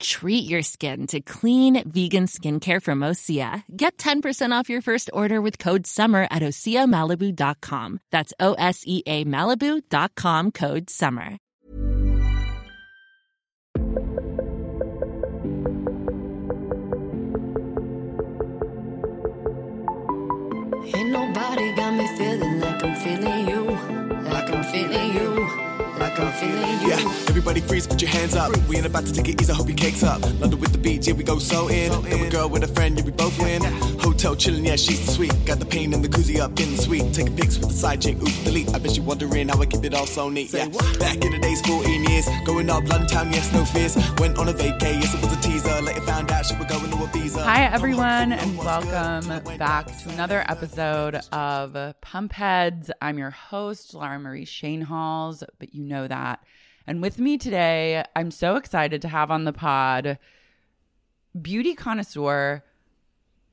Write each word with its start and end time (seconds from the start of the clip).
Treat 0.00 0.48
your 0.48 0.62
skin 0.62 1.06
to 1.08 1.20
clean, 1.20 1.82
vegan 1.88 2.26
skincare 2.26 2.82
from 2.82 3.00
Osea. 3.00 3.62
Get 3.74 3.96
10% 3.96 4.52
off 4.52 4.68
your 4.68 4.82
first 4.82 5.10
order 5.12 5.40
with 5.40 5.58
code 5.58 5.86
SUMMER 5.86 6.26
at 6.30 6.42
OseaMalibu.com. 6.42 8.00
That's 8.10 8.32
O 8.40 8.54
S 8.54 8.82
E 8.86 9.02
A 9.06 9.24
Malibu.com 9.24 10.50
code 10.52 10.90
SUMMER. 10.90 11.38
Ain't 20.86 21.10
nobody 21.10 21.74
got 21.76 21.94
me 21.94 22.06
feeling 22.18 22.60
like 22.60 22.84
I'm 22.84 22.94
feeling 22.96 23.48
you, 23.48 23.64
like 24.30 24.50
I'm 24.50 24.64
feeling 24.64 25.14
you, 25.14 25.63
like 26.18 26.26
I'm 26.26 26.32
feeling 26.32 26.80
you. 26.80 26.88
Yeah, 26.88 27.28
everybody 27.28 27.60
freeze, 27.60 27.86
put 27.86 28.00
your 28.00 28.10
hands 28.10 28.34
up. 28.34 28.56
We 28.68 28.76
ain't 28.76 28.86
about 28.86 29.06
to 29.06 29.12
take 29.12 29.28
it 29.28 29.40
easy, 29.40 29.52
I 29.52 29.56
hope 29.56 29.68
your 29.68 29.76
cake's 29.76 30.02
up. 30.02 30.22
London 30.22 30.60
with 30.60 30.72
the 30.72 30.78
beach, 30.78 31.06
yeah, 31.06 31.14
we 31.14 31.24
go 31.24 31.38
so 31.38 31.68
in. 31.68 31.90
Then 32.02 32.26
a 32.26 32.30
girl 32.30 32.48
with 32.48 32.62
a 32.62 32.68
friend, 32.68 32.96
yeah, 32.96 33.04
we 33.04 33.10
both 33.10 33.38
win. 33.38 33.62
Hotel 34.00 34.34
chillin', 34.36 34.66
yeah, 34.66 34.76
she's 34.76 35.14
sweet. 35.14 35.32
Got 35.44 35.58
the 35.58 35.66
pain 35.66 35.92
and 35.94 36.04
the 36.04 36.08
koozie 36.08 36.40
up 36.40 36.58
in 36.60 36.76
the 36.76 36.82
suite. 36.82 37.12
Taking 37.12 37.36
pics 37.36 37.58
with 37.58 37.68
the 37.68 37.74
side 37.74 38.02
chick, 38.02 38.16
ooh, 38.16 38.44
delete. 38.44 38.72
I 38.74 38.78
bet 38.78 38.96
you 38.96 39.02
wondering 39.02 39.48
how 39.48 39.60
I 39.60 39.66
keep 39.66 39.84
it 39.84 39.94
all 39.94 40.06
so 40.06 40.28
neat. 40.28 40.52
Yeah, 40.52 40.68
back 40.98 41.24
in 41.24 41.32
the 41.32 41.38
days, 41.40 41.60
14 41.62 42.04
years. 42.04 42.28
Going 42.44 42.70
up 42.70 42.86
London 42.88 43.08
town, 43.08 43.32
yes, 43.32 43.52
no 43.52 43.64
fears. 43.64 43.96
Went 44.18 44.38
on 44.38 44.48
a 44.48 44.52
vacay, 44.52 45.00
yes, 45.00 45.14
it 45.14 45.20
was 45.22 45.36
a 45.36 45.40
teaser. 45.40 45.80
Later 45.82 46.00
found 46.02 46.30
out 46.30 46.46
she 46.46 46.54
was 46.56 46.66
going 46.66 46.90
to 46.90 46.96
Ibiza. 46.96 47.42
Hi, 47.42 47.64
everyone, 47.64 48.32
and 48.32 48.56
welcome 48.58 49.58
back 49.58 49.86
to 49.86 50.08
another 50.10 50.44
episode 50.48 51.16
of 51.32 52.00
Pump 52.00 52.32
Heads. 52.32 52.90
I'm 53.02 53.18
your 53.18 53.30
host, 53.30 53.94
Lara 53.94 54.18
Marie 54.18 54.44
Schoenhals, 54.44 55.42
but 55.58 55.74
you 55.74 55.82
know 55.82 56.03
that. 56.08 56.44
And 56.86 57.00
with 57.00 57.18
me 57.18 57.38
today, 57.38 58.04
I'm 58.14 58.30
so 58.30 58.56
excited 58.56 59.00
to 59.02 59.08
have 59.08 59.30
on 59.30 59.44
the 59.44 59.52
pod 59.52 60.18
beauty 61.40 61.74
connoisseur, 61.74 62.62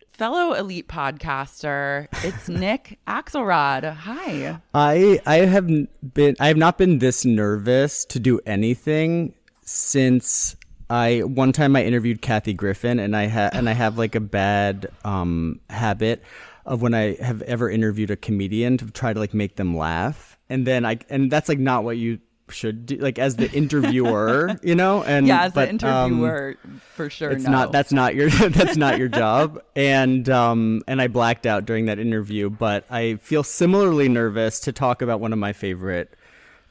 fellow 0.10 0.54
elite 0.54 0.88
podcaster. 0.88 2.08
It's 2.24 2.48
Nick 2.50 3.00
Axelrod. 3.08 3.94
Hi. 3.94 4.60
I 4.74 5.20
I 5.26 5.38
have 5.38 5.68
been 5.68 6.36
I 6.40 6.48
have 6.48 6.58
not 6.58 6.78
been 6.78 7.00
this 7.00 7.26
nervous 7.26 8.06
to 8.06 8.20
do 8.20 8.40
anything 8.46 9.34
since 9.62 10.56
I 10.90 11.20
one 11.20 11.54
time 11.54 11.76
I 11.76 11.86
interviewed 11.86 12.22
Kathy 12.22 12.54
Griffin 12.54 13.00
and 13.00 13.16
I 13.16 13.28
ha- 13.28 13.50
and 13.54 13.70
I 13.70 13.74
have 13.74 13.98
like 13.98 14.16
a 14.16 14.20
bad 14.20 14.92
um 15.06 15.62
habit 15.70 16.22
of 16.66 16.82
when 16.82 16.94
I 16.94 17.16
have 17.16 17.42
ever 17.44 17.70
interviewed 17.70 18.12
a 18.12 18.18
comedian 18.18 18.78
to 18.78 18.92
try 18.92 19.14
to 19.14 19.20
like 19.20 19.34
make 19.34 19.56
them 19.56 19.76
laugh 19.76 20.38
and 20.50 20.68
then 20.68 20.86
I 20.86 21.00
and 21.10 21.32
that's 21.32 21.48
like 21.50 21.60
not 21.60 21.84
what 21.84 21.98
you 21.98 22.20
should 22.52 22.86
do 22.86 22.98
like 22.98 23.18
as 23.18 23.36
the 23.36 23.52
interviewer 23.52 24.58
you 24.62 24.76
know 24.76 25.04
and 25.08 25.28
Yeah, 25.28 25.44
as 25.44 25.54
but, 25.54 25.80
the 25.80 25.88
um, 25.88 26.12
interviewer, 26.14 26.58
for 26.94 27.10
sure. 27.10 27.32
it's 27.32 27.46
no. 27.46 27.52
not 27.52 27.72
that's 27.72 27.92
not 27.92 28.16
your 28.16 28.30
that's 28.50 28.78
not 28.78 28.98
your 28.98 29.08
job 29.08 29.62
and 29.76 30.30
um 30.30 30.82
and 30.88 31.02
i 31.02 31.08
blacked 31.08 31.46
out 31.46 31.66
during 31.66 31.86
that 31.86 32.00
interview 32.00 32.50
but 32.50 32.86
i 32.90 33.16
feel 33.16 33.44
similarly 33.44 34.10
nervous 34.10 34.60
to 34.62 34.72
talk 34.72 35.02
about 35.02 35.20
one 35.20 35.34
of 35.34 35.40
my 35.40 35.54
favorite 35.54 36.14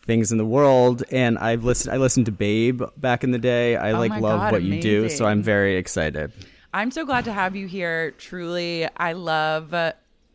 things 0.04 0.32
in 0.32 0.38
the 0.38 0.46
world 0.46 1.02
and 1.10 1.38
i've 1.38 1.64
listened 1.64 1.92
i 1.92 1.96
listened 1.96 2.26
to 2.26 2.32
babe 2.32 2.82
back 2.96 3.22
in 3.24 3.32
the 3.32 3.38
day 3.38 3.76
i 3.76 3.92
like 3.92 4.10
Oh 4.10 4.14
my 4.14 4.20
love 4.20 4.40
God, 4.40 4.52
what 4.52 4.62
you 4.62 4.80
do 4.80 5.08
so 5.08 5.26
i'm 5.26 5.42
very 5.42 5.76
excited 5.76 6.32
I'm 6.72 6.92
so 6.92 7.04
glad 7.04 7.24
to 7.24 7.32
have 7.32 7.56
you 7.56 7.66
here. 7.66 8.12
Truly, 8.12 8.88
I 8.96 9.14
love 9.14 9.74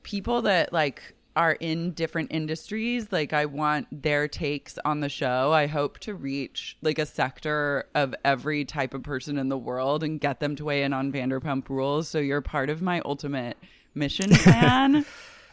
people 0.04 0.42
that 0.44 0.74
like 0.74 1.15
are 1.36 1.54
in 1.54 1.92
different 1.92 2.32
industries. 2.32 3.12
Like 3.12 3.34
I 3.34 3.46
want 3.46 3.88
their 3.92 4.28
takes 4.28 4.78
on 4.86 5.02
the 5.02 5.10
show. 5.10 5.52
I 5.52 5.68
hope 5.68 6.00
to 6.00 6.14
reach 6.14 6.78
like 6.82 7.00
a 7.00 7.06
sector 7.06 7.86
of 7.94 8.16
every 8.24 8.66
type 8.66 8.94
of 8.94 9.04
person 9.04 9.38
in 9.38 9.50
the 9.50 9.58
world 9.58 10.04
and 10.04 10.20
get 10.20 10.40
them 10.40 10.56
to 10.56 10.66
weigh 10.66 10.84
in 10.84 10.94
on 10.94 11.12
Vanderpump 11.12 11.70
Rules. 11.70 12.08
So 12.08 12.20
you're 12.20 12.42
part 12.42 12.70
of 12.70 12.82
my 12.82 13.02
ultimate 13.06 13.58
mission 13.94 14.30
plan. 14.34 15.06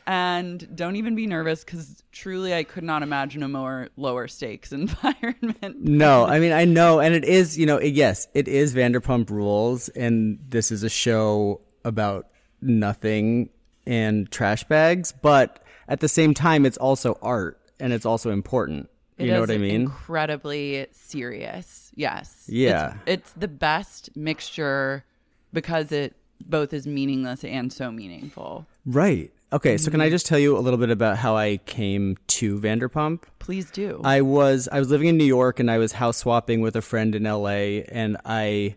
and 0.06 0.76
don't 0.76 0.96
even 0.96 1.14
be 1.14 1.26
nervous 1.26 1.62
because 1.64 2.02
truly, 2.10 2.54
I 2.54 2.64
could 2.64 2.82
not 2.84 3.02
imagine 3.02 3.42
a 3.42 3.48
more 3.48 3.88
lower 3.96 4.26
stakes 4.28 4.72
environment. 4.72 5.76
no 5.80 6.24
i 6.26 6.40
mean 6.40 6.50
i 6.52 6.64
know 6.64 6.98
and 6.98 7.14
it 7.14 7.24
is 7.24 7.56
you 7.56 7.66
know 7.66 7.76
it, 7.76 7.94
yes 7.94 8.26
it 8.34 8.48
is 8.48 8.74
vanderpump 8.74 9.30
rules 9.30 9.88
and 9.90 10.38
this 10.48 10.72
is 10.72 10.82
a 10.82 10.88
show 10.88 11.60
about 11.84 12.26
nothing 12.60 13.48
and 13.86 14.28
trash 14.30 14.64
bags 14.64 15.12
but 15.12 15.62
at 15.92 16.00
the 16.00 16.08
same 16.08 16.32
time 16.34 16.64
it's 16.68 16.78
also 16.88 17.10
art 17.22 17.54
and 17.78 17.92
it's 17.92 18.06
also 18.06 18.30
important 18.30 18.88
It 19.18 19.26
you 19.26 19.30
know 19.32 19.42
is 19.42 19.48
what 19.48 19.54
i 19.54 19.58
mean 19.58 19.74
Incredibly 19.82 20.86
serious. 20.92 21.90
Yes. 21.94 22.46
Yeah. 22.48 22.94
It's, 23.06 23.12
it's 23.14 23.30
the 23.44 23.48
best 23.48 24.10
mixture 24.16 25.04
because 25.52 25.92
it 25.92 26.14
both 26.56 26.72
is 26.72 26.86
meaningless 26.86 27.44
and 27.44 27.70
so 27.72 27.92
meaningful. 27.92 28.66
Right. 28.86 29.30
Okay, 29.52 29.76
so 29.76 29.90
can 29.90 30.00
Mm-hmm. 30.00 30.06
I 30.06 30.10
just 30.10 30.24
tell 30.26 30.38
you 30.38 30.56
a 30.56 30.62
little 30.66 30.78
bit 30.78 30.88
about 30.88 31.18
how 31.18 31.36
I 31.36 31.58
came 31.66 32.16
to 32.38 32.58
Vanderpump? 32.58 33.24
Please 33.38 33.70
do. 33.70 34.00
I 34.02 34.22
was 34.22 34.68
I 34.72 34.78
was 34.78 34.88
living 34.90 35.08
in 35.08 35.18
New 35.18 35.26
York 35.40 35.60
and 35.60 35.70
I 35.70 35.76
was 35.78 35.92
house 35.92 36.16
swapping 36.16 36.62
with 36.62 36.74
a 36.76 36.80
friend 36.82 37.14
in 37.14 37.24
LA 37.24 37.84
and 38.02 38.16
I 38.24 38.76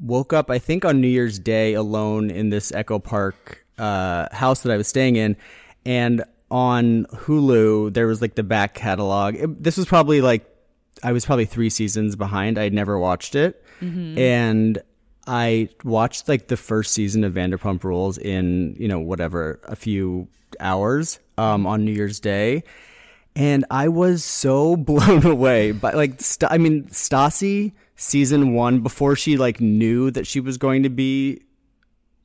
woke 0.00 0.32
up 0.32 0.50
I 0.50 0.58
think 0.58 0.84
on 0.84 1.00
New 1.00 1.08
Year's 1.18 1.38
Day 1.38 1.74
alone 1.74 2.30
in 2.30 2.50
this 2.50 2.72
Echo 2.72 2.98
Park 2.98 3.64
uh, 3.78 4.26
house 4.34 4.62
that 4.62 4.72
I 4.72 4.76
was 4.76 4.88
staying 4.88 5.14
in 5.16 5.36
and 5.86 6.24
on 6.50 7.04
Hulu 7.06 7.92
there 7.94 8.06
was 8.06 8.20
like 8.20 8.34
the 8.34 8.42
back 8.42 8.74
catalog. 8.74 9.34
It- 9.36 9.62
this 9.62 9.76
was 9.76 9.86
probably 9.86 10.20
like 10.20 10.46
I 11.02 11.12
was 11.12 11.24
probably 11.24 11.46
3 11.46 11.70
seasons 11.70 12.16
behind. 12.16 12.58
I'd 12.58 12.74
never 12.74 12.98
watched 12.98 13.34
it. 13.34 13.62
And 13.80 14.82
I 15.26 15.68
watched 15.84 16.28
like 16.28 16.48
the 16.48 16.56
first 16.58 16.92
season 16.92 17.24
of 17.24 17.32
Vanderpump 17.32 17.82
Rules 17.84 18.18
in, 18.18 18.76
you 18.78 18.88
know, 18.88 18.98
whatever, 18.98 19.60
a 19.64 19.76
few 19.76 20.28
hours 20.58 21.18
um, 21.38 21.66
on 21.66 21.84
New 21.86 21.92
Year's 21.92 22.20
Day. 22.20 22.64
And 23.36 23.64
I 23.70 23.88
was 23.88 24.22
so 24.24 24.76
blown 24.90 25.24
away 25.24 25.72
by 25.72 25.92
like, 25.92 26.20
St- 26.20 26.50
I 26.52 26.58
mean, 26.58 26.84
Stassi 26.88 27.72
season 27.96 28.52
one, 28.54 28.80
before 28.80 29.16
she 29.16 29.36
like 29.38 29.60
knew 29.60 30.10
that 30.10 30.26
she 30.26 30.40
was 30.40 30.58
going 30.58 30.82
to 30.82 30.90
be 30.90 31.40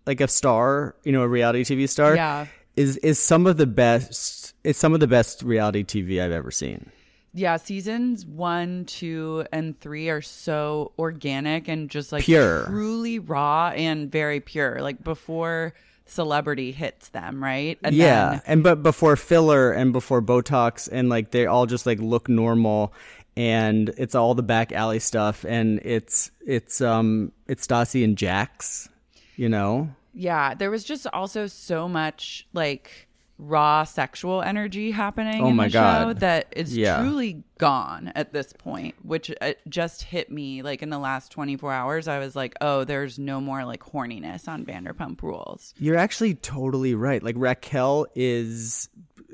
like 0.05 0.19
a 0.19 0.27
star, 0.27 0.95
you 1.03 1.11
know, 1.13 1.21
a 1.21 1.27
reality 1.27 1.63
TV 1.63 1.87
star, 1.87 2.15
Yeah. 2.15 2.47
Is 2.75 2.97
is 2.97 3.19
some 3.19 3.47
of 3.47 3.57
the 3.57 3.65
best. 3.67 4.53
It's 4.63 4.79
some 4.79 4.93
of 4.93 4.99
the 4.99 5.07
best 5.07 5.43
reality 5.43 5.83
TV 5.83 6.21
I've 6.21 6.31
ever 6.31 6.51
seen. 6.51 6.89
yeah, 7.33 7.57
seasons 7.57 8.25
one, 8.25 8.85
two, 8.85 9.45
and 9.51 9.79
three 9.79 10.09
are 10.09 10.21
so 10.21 10.91
organic 10.97 11.67
and 11.67 11.89
just 11.89 12.11
like 12.11 12.23
Pure. 12.23 12.65
truly 12.65 13.19
raw 13.19 13.69
and 13.75 14.11
very 14.11 14.39
pure. 14.39 14.81
Like 14.81 15.03
before 15.03 15.73
celebrity 16.05 16.71
hits 16.71 17.09
them, 17.09 17.43
right? 17.43 17.77
And 17.83 17.95
yeah, 17.95 18.29
then- 18.29 18.41
and 18.47 18.63
but 18.63 18.83
before 18.83 19.15
filler 19.15 19.71
and 19.71 19.91
before 19.93 20.21
Botox 20.21 20.87
and 20.91 21.09
like 21.09 21.31
they 21.31 21.45
all 21.45 21.65
just 21.65 21.85
like 21.85 21.99
look 21.99 22.29
normal, 22.29 22.93
and 23.37 23.89
it's 23.97 24.15
all 24.15 24.33
the 24.33 24.43
back 24.43 24.71
alley 24.71 24.99
stuff, 24.99 25.43
and 25.47 25.79
it's 25.83 26.31
it's 26.45 26.79
um 26.81 27.31
it's 27.47 27.67
Stassi 27.67 28.03
and 28.03 28.17
Jax, 28.17 28.87
you 29.35 29.49
know. 29.49 29.89
Yeah, 30.15 30.53
there 30.55 30.71
was 30.71 30.83
just 30.83 31.05
also 31.13 31.45
so 31.47 31.87
much 31.87 32.47
like 32.53 33.07
raw 33.37 33.83
sexual 33.83 34.41
energy 34.41 34.91
happening 34.91 35.41
Oh 35.43 35.49
in 35.49 35.57
my 35.57 35.65
the 35.65 35.71
show 35.71 35.79
God. 35.79 36.19
that 36.21 36.47
is 36.55 36.75
Yeah. 36.75 37.01
truly 37.01 37.43
gone 37.57 38.13
at 38.15 38.31
this 38.31 38.53
point, 38.53 38.95
which 39.03 39.29
uh, 39.41 39.51
just 39.67 40.03
hit 40.03 40.31
me 40.31 40.61
like 40.61 40.81
in 40.81 40.89
the 40.89 40.97
last 40.97 41.33
24 41.33 41.69
hours. 41.73 42.07
I 42.07 42.19
was 42.19 42.33
like, 42.33 42.55
oh, 42.61 42.85
there's 42.85 43.19
no 43.19 43.41
more 43.41 43.65
like 43.65 43.83
horniness 43.83 44.47
on 44.47 44.65
Vanderpump 44.65 45.21
Rules. 45.21 45.73
You're 45.77 45.97
actually 45.97 46.35
totally 46.35 46.95
right. 46.95 47.21
Like 47.21 47.35
Raquel 47.37 48.07
is 48.15 48.87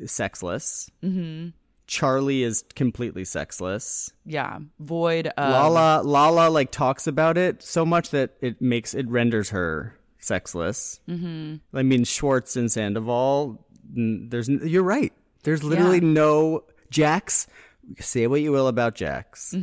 sexless. 0.07 0.89
Mm-hmm. 1.03 1.49
Charli 1.87 2.41
is 2.43 2.63
completely 2.73 3.25
sexless. 3.25 4.11
Yeah, 4.25 4.59
void 4.79 5.27
of 5.27 5.51
Lala 5.51 6.01
Lala 6.03 6.49
like 6.49 6.71
talks 6.71 7.05
about 7.05 7.37
it 7.37 7.61
so 7.61 7.85
much 7.85 8.11
that 8.11 8.31
it 8.41 8.61
makes 8.61 8.93
it 8.93 9.07
renders 9.09 9.49
her 9.49 9.93
sexless. 10.21 10.99
Mm-hmm. 11.09 11.55
I 11.77 11.83
mean 11.83 12.03
Schwartz 12.05 12.55
and 12.55 12.71
Sandoval. 12.71 13.65
There's 13.93 14.47
you're 14.47 14.83
right. 14.83 15.11
There's 15.43 15.63
literally 15.63 15.99
Yeah. 15.99 16.07
no 16.13 16.63
Jax. 16.89 17.47
Say 17.99 18.27
what 18.27 18.41
you 18.41 18.51
will 18.51 18.67
about 18.67 18.95
Jax. 18.95 19.53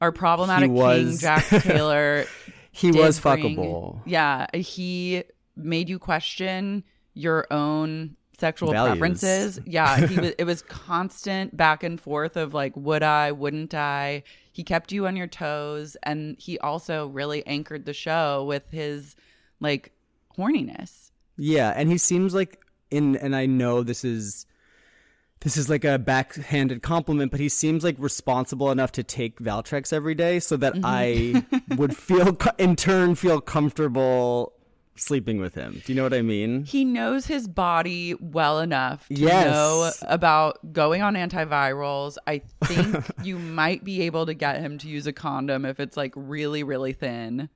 our 0.00 0.12
problematic 0.12 0.70
He 0.70 0.74
king 0.76 0.82
was- 0.82 1.20
Jack 1.20 1.46
Taylor. 1.48 2.26
He 2.70 2.90
was 2.92 3.18
bring- 3.20 3.56
fuckable. 3.56 4.00
Yeah, 4.06 4.46
he 4.54 5.24
made 5.56 5.88
you 5.88 5.98
question 5.98 6.84
your 7.14 7.46
own 7.50 8.16
sexual 8.38 8.72
Values. 8.72 8.98
preferences. 8.98 9.60
Yeah, 9.66 10.06
he 10.06 10.18
was. 10.18 10.32
It 10.38 10.44
was 10.44 10.62
constant 10.62 11.56
back 11.56 11.82
and 11.82 12.00
forth 12.00 12.36
of 12.36 12.54
like, 12.54 12.74
would 12.76 13.02
I, 13.02 13.32
wouldn't 13.32 13.74
I? 13.74 14.22
He 14.50 14.64
kept 14.64 14.92
you 14.92 15.06
on 15.06 15.16
your 15.16 15.26
toes, 15.26 15.96
and 16.02 16.36
he 16.38 16.58
also 16.58 17.06
really 17.08 17.46
anchored 17.46 17.84
the 17.86 17.92
show 17.94 18.44
with 18.44 18.64
his 18.70 19.14
like 19.62 19.92
horniness. 20.36 21.10
Yeah, 21.36 21.72
and 21.74 21.90
he 21.90 21.98
seems 21.98 22.34
like 22.34 22.60
in 22.90 23.16
and 23.16 23.34
I 23.34 23.46
know 23.46 23.82
this 23.82 24.04
is 24.04 24.46
this 25.40 25.56
is 25.56 25.68
like 25.68 25.84
a 25.84 25.98
backhanded 25.98 26.82
compliment, 26.82 27.30
but 27.30 27.40
he 27.40 27.48
seems 27.48 27.82
like 27.82 27.96
responsible 27.98 28.70
enough 28.70 28.92
to 28.92 29.02
take 29.02 29.40
Valtrex 29.40 29.92
every 29.92 30.14
day 30.14 30.38
so 30.38 30.56
that 30.56 30.74
mm-hmm. 30.74 30.84
I 30.84 31.44
would 31.76 31.96
feel 31.96 32.36
in 32.58 32.76
turn 32.76 33.14
feel 33.14 33.40
comfortable 33.40 34.52
sleeping 34.94 35.40
with 35.40 35.54
him. 35.54 35.82
Do 35.84 35.92
you 35.92 35.96
know 35.96 36.02
what 36.04 36.14
I 36.14 36.22
mean? 36.22 36.64
He 36.64 36.84
knows 36.84 37.26
his 37.26 37.48
body 37.48 38.14
well 38.14 38.60
enough 38.60 39.08
to 39.08 39.14
Yes. 39.14 39.46
know 39.46 39.90
about 40.02 40.72
going 40.72 41.02
on 41.02 41.14
antivirals. 41.14 42.18
I 42.26 42.42
think 42.64 43.04
you 43.24 43.38
might 43.38 43.84
be 43.84 44.02
able 44.02 44.26
to 44.26 44.34
get 44.34 44.60
him 44.60 44.78
to 44.78 44.88
use 44.88 45.06
a 45.06 45.12
condom 45.12 45.64
if 45.64 45.80
it's 45.80 45.96
like 45.96 46.12
really, 46.14 46.62
really 46.62 46.92
thin. 46.92 47.48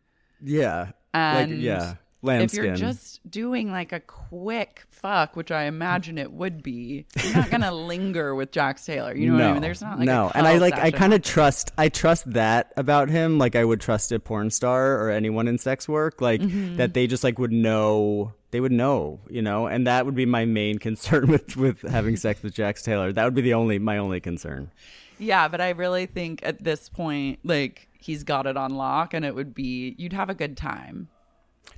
Yeah. 0.42 0.92
And 1.16 1.52
like 1.52 1.60
yeah, 1.60 1.94
if 2.22 2.54
you're 2.54 2.74
just 2.74 3.28
doing 3.30 3.70
like 3.70 3.92
a 3.92 4.00
quick 4.00 4.84
fuck, 4.88 5.36
which 5.36 5.50
I 5.50 5.64
imagine 5.64 6.18
it 6.18 6.32
would 6.32 6.62
be, 6.62 7.06
you're 7.22 7.34
not 7.34 7.50
gonna 7.50 7.72
linger 7.92 8.34
with 8.34 8.50
Jax 8.50 8.84
Taylor. 8.84 9.14
You 9.14 9.30
know 9.30 9.36
no, 9.36 9.44
what 9.44 9.50
I 9.50 9.52
mean? 9.54 9.62
There's 9.62 9.82
not 9.82 9.98
like 9.98 10.06
no, 10.06 10.30
and 10.34 10.46
I 10.46 10.58
like 10.58 10.74
I 10.74 10.90
kind 10.90 11.14
of 11.14 11.22
trust 11.22 11.72
I 11.78 11.88
trust 11.88 12.30
that 12.32 12.72
about 12.76 13.08
him. 13.08 13.38
Like 13.38 13.56
I 13.56 13.64
would 13.64 13.80
trust 13.80 14.12
a 14.12 14.18
porn 14.18 14.50
star 14.50 15.00
or 15.00 15.10
anyone 15.10 15.48
in 15.48 15.58
sex 15.58 15.88
work, 15.88 16.20
like 16.20 16.40
Mm-hmm. 16.40 16.76
that 16.76 16.94
they 16.94 17.06
just 17.06 17.24
like 17.24 17.38
would 17.38 17.52
know. 17.52 18.32
They 18.52 18.60
would 18.60 18.72
know, 18.72 19.20
you 19.28 19.42
know, 19.42 19.66
and 19.66 19.86
that 19.86 20.06
would 20.06 20.14
be 20.14 20.24
my 20.24 20.44
main 20.44 20.78
concern 20.78 21.26
with 21.28 21.56
with 21.56 21.82
having 21.82 22.16
sex 22.16 22.42
with 22.42 22.54
Jax 22.54 22.82
Taylor. 22.82 23.12
That 23.12 23.24
would 23.24 23.34
be 23.34 23.42
the 23.42 23.54
only 23.54 23.78
my 23.78 23.98
only 23.98 24.20
concern. 24.20 24.70
Yeah, 25.18 25.48
but 25.48 25.60
I 25.60 25.70
really 25.70 26.06
think 26.06 26.40
at 26.42 26.62
this 26.62 26.88
point, 26.88 27.40
like 27.44 27.88
he's 27.98 28.24
got 28.24 28.46
it 28.46 28.56
on 28.56 28.74
lock, 28.74 29.14
and 29.14 29.24
it 29.24 29.34
would 29.34 29.54
be 29.54 29.94
you'd 29.98 30.12
have 30.12 30.30
a 30.30 30.34
good 30.34 30.56
time. 30.56 31.08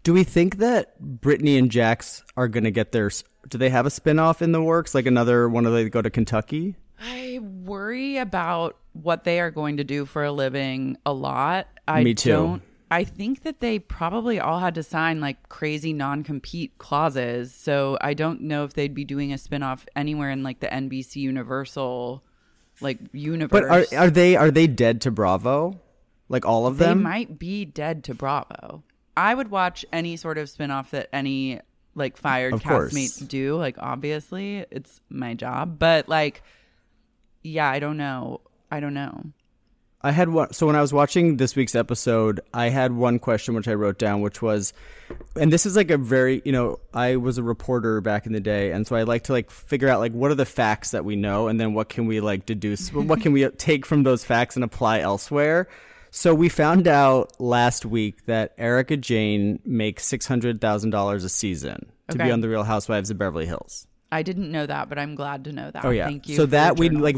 Do 0.03 0.13
we 0.13 0.25
think 0.25 0.59
that 0.59 0.99
Brittany 1.01 1.59
and 1.59 1.71
Jax 1.71 2.23
are 2.37 2.49
going 2.49 2.65
to 2.65 2.71
get 2.71 2.93
their? 2.93 3.11
Do 3.49 3.59
they 3.59 3.71
have 3.71 3.87
a 3.87 3.91
spinoff 3.91 4.43
in 4.43 4.53
the 4.53 4.63
works? 4.63 4.95
Like 4.95 5.07
another 5.07 5.49
one 5.49 5.67
of 5.67 5.73
they 5.73 5.89
go 5.89 6.03
to 6.03 6.11
Kentucky? 6.11 6.77
I 7.01 7.41
worry 7.43 8.17
about 8.19 8.77
what 8.93 9.25
they 9.25 9.41
are 9.41 9.51
going 9.51 9.77
to 9.77 9.85
do 9.85 10.05
for 10.05 10.25
a 10.25 10.33
living 10.33 10.97
a 11.07 11.13
lot. 11.13 11.69
I 11.87 12.03
Me 12.03 12.15
too. 12.15 12.31
Don't, 12.31 12.63
I 12.91 13.05
think 13.05 13.43
that 13.43 13.61
they 13.61 13.79
probably 13.79 14.41
all 14.41 14.59
had 14.59 14.75
to 14.77 14.83
sign 14.83 15.21
like 15.21 15.49
crazy 15.49 15.93
non-compete 15.93 16.79
clauses. 16.79 17.55
So 17.55 17.99
I 18.01 18.15
don't 18.15 18.43
know 18.43 18.65
if 18.65 18.73
they'd 18.73 18.95
be 18.95 19.05
doing 19.05 19.33
a 19.33 19.37
spinoff 19.37 19.85
anywhere 19.95 20.31
in 20.31 20.43
like 20.43 20.61
the 20.61 20.69
NBC 20.69 21.17
Universal 21.17 22.25
like 22.81 22.99
universe. 23.13 23.51
But 23.61 23.65
are 23.65 23.85
are 23.99 24.11
they 24.11 24.37
are 24.37 24.51
they 24.51 24.67
dead 24.67 25.01
to 25.03 25.11
Bravo? 25.11 25.81
Like 26.29 26.45
all 26.45 26.67
of 26.67 26.79
them? 26.79 26.99
they 26.99 27.05
might 27.05 27.39
be 27.39 27.65
dead 27.65 28.05
to 28.05 28.15
Bravo. 28.15 28.83
I 29.17 29.35
would 29.35 29.51
watch 29.51 29.85
any 29.93 30.17
sort 30.17 30.39
of 30.39 30.49
spinoff 30.49 30.91
that 30.91 31.09
any 31.13 31.61
like 31.95 32.17
fired 32.17 32.55
Of 32.55 32.63
course. 32.63 32.93
castmates 32.93 33.27
do. 33.27 33.57
Like 33.57 33.77
obviously, 33.79 34.65
it's 34.71 35.01
my 35.09 35.35
job, 35.35 35.79
but 35.79 36.09
like, 36.09 36.43
yeah, 37.43 37.69
I 37.69 37.79
don't 37.81 37.97
know. 37.97 38.41
I 38.71 38.81
don't 38.81 38.95
know. 38.95 39.25
I 40.01 40.13
had 40.13 40.29
one. 40.29 40.53
So 40.53 40.67
when 40.67 40.77
I 40.77 40.81
was 40.81 40.93
watching 40.93 41.39
this 41.39 41.57
week's 41.57 41.75
episode, 41.75 42.41
I 42.55 42.69
had 42.69 42.93
one 42.93 43.19
question 43.19 43.55
which 43.55 43.67
I 43.67 43.75
wrote 43.75 43.99
down, 43.99 44.21
which 44.21 44.41
was, 44.41 44.73
and 45.35 45.53
this 45.53 45.67
is 45.67 45.75
like 45.75 45.91
a 45.91 45.99
very, 45.99 46.41
you 46.45 46.53
know, 46.53 46.79
I 46.95 47.17
was 47.17 47.37
a 47.37 47.43
reporter 47.43 48.01
back 48.01 48.25
in 48.25 48.33
the 48.33 48.41
day, 48.41 48.71
and 48.71 48.87
so 48.87 48.95
I 48.95 49.03
like 49.03 49.25
to 49.25 49.33
like 49.33 49.51
figure 49.51 49.89
out 49.89 49.99
like 49.99 50.13
what 50.13 50.31
are 50.31 50.37
the 50.37 50.47
facts 50.47 50.93
that 50.93 51.05
we 51.05 51.17
know, 51.17 51.49
and 51.49 51.61
then 51.61 51.75
what 51.75 51.89
can 51.89 52.07
we 52.07 52.21
like 52.21 52.47
deduce, 52.47 52.93
what 52.93 53.21
can 53.21 53.33
we 53.33 53.49
take 53.59 53.85
from 53.85 54.05
those 54.05 54.25
facts 54.25 54.55
and 54.55 54.65
apply 54.65 55.01
elsewhere. 55.01 55.67
So 56.11 56.33
we 56.33 56.49
found 56.49 56.87
out 56.87 57.39
last 57.41 57.85
week 57.85 58.25
that 58.27 58.55
Erika 58.57 58.97
Jayne 58.97 59.59
makes 59.65 60.07
six 60.07 60.27
hundred 60.27 60.61
thousand 60.61 60.91
dollars 60.91 61.25
a 61.25 61.29
season 61.29 61.91
to 62.09 62.19
be 62.19 62.31
on 62.31 62.41
the 62.41 62.49
Real 62.49 62.65
Housewives 62.65 63.11
of 63.11 63.19
Beverly 63.19 63.47
Hills. 63.47 63.87
I 64.11 64.23
didn't 64.23 64.51
know 64.51 64.65
that, 64.65 64.89
but 64.89 64.99
I'm 64.99 65.15
glad 65.15 65.45
to 65.45 65.53
know 65.53 65.71
that. 65.71 65.85
Oh, 65.85 65.91
yeah. 65.91 66.07
Thank 66.07 66.29
you. 66.29 66.37
So 66.37 66.47
that 66.47 66.79
we, 66.79 66.89
like. 66.89 67.17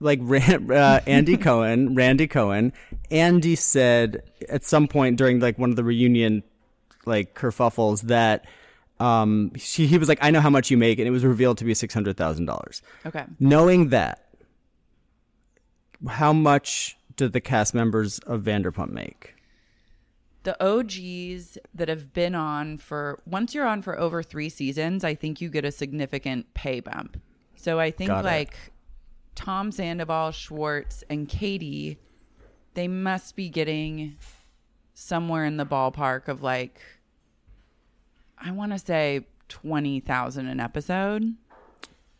Like 0.00 0.20
uh, 0.70 1.00
Andy 1.06 1.36
Cohen, 1.38 1.94
Randy 1.94 2.26
Cohen, 2.26 2.72
Andy 3.10 3.56
said 3.56 4.22
at 4.48 4.64
some 4.64 4.88
point 4.88 5.16
during 5.16 5.40
like 5.40 5.58
one 5.58 5.70
of 5.70 5.76
the 5.76 5.84
reunion 5.84 6.42
like 7.06 7.34
kerfuffles 7.34 8.02
that 8.02 8.46
um 9.00 9.52
she, 9.56 9.86
he 9.86 9.98
was 9.98 10.08
like 10.08 10.18
I 10.22 10.30
know 10.30 10.40
how 10.40 10.50
much 10.50 10.70
you 10.70 10.76
make 10.78 10.98
and 10.98 11.06
it 11.06 11.10
was 11.10 11.24
revealed 11.24 11.58
to 11.58 11.64
be 11.64 11.74
six 11.74 11.92
hundred 11.92 12.16
thousand 12.16 12.46
dollars. 12.46 12.82
okay. 13.04 13.24
Knowing 13.40 13.88
that, 13.88 14.26
how 16.08 16.32
much 16.32 16.96
did 17.16 17.32
the 17.32 17.40
cast 17.40 17.74
members 17.74 18.18
of 18.20 18.42
Vanderpump 18.42 18.90
make? 18.90 19.34
the 20.44 20.62
OGs 20.62 21.58
that 21.74 21.88
have 21.88 22.12
been 22.12 22.34
on 22.34 22.78
for 22.78 23.20
once 23.26 23.54
you're 23.54 23.66
on 23.66 23.82
for 23.82 23.98
over 23.98 24.22
three 24.22 24.48
seasons, 24.48 25.02
I 25.02 25.14
think 25.14 25.40
you 25.40 25.48
get 25.48 25.64
a 25.64 25.72
significant 25.72 26.52
pay 26.54 26.80
bump. 26.80 27.20
So 27.56 27.80
I 27.80 27.90
think 27.90 28.08
Got 28.08 28.26
it. 28.26 28.28
Tom 29.34 29.72
Sandoval, 29.72 30.32
Schwartz, 30.32 31.02
and 31.10 31.28
Katie, 31.28 31.98
they 32.74 32.88
must 32.88 33.36
be 33.36 33.48
getting 33.48 34.16
somewhere 34.94 35.44
in 35.44 35.56
the 35.56 35.66
ballpark 35.66 36.28
of 36.28 36.42
like 36.42 36.80
I 38.38 38.50
want 38.50 38.72
to 38.72 38.78
say 38.78 39.26
twenty 39.48 40.00
thousand 40.00 40.46
an 40.48 40.60
episode. 40.60 41.34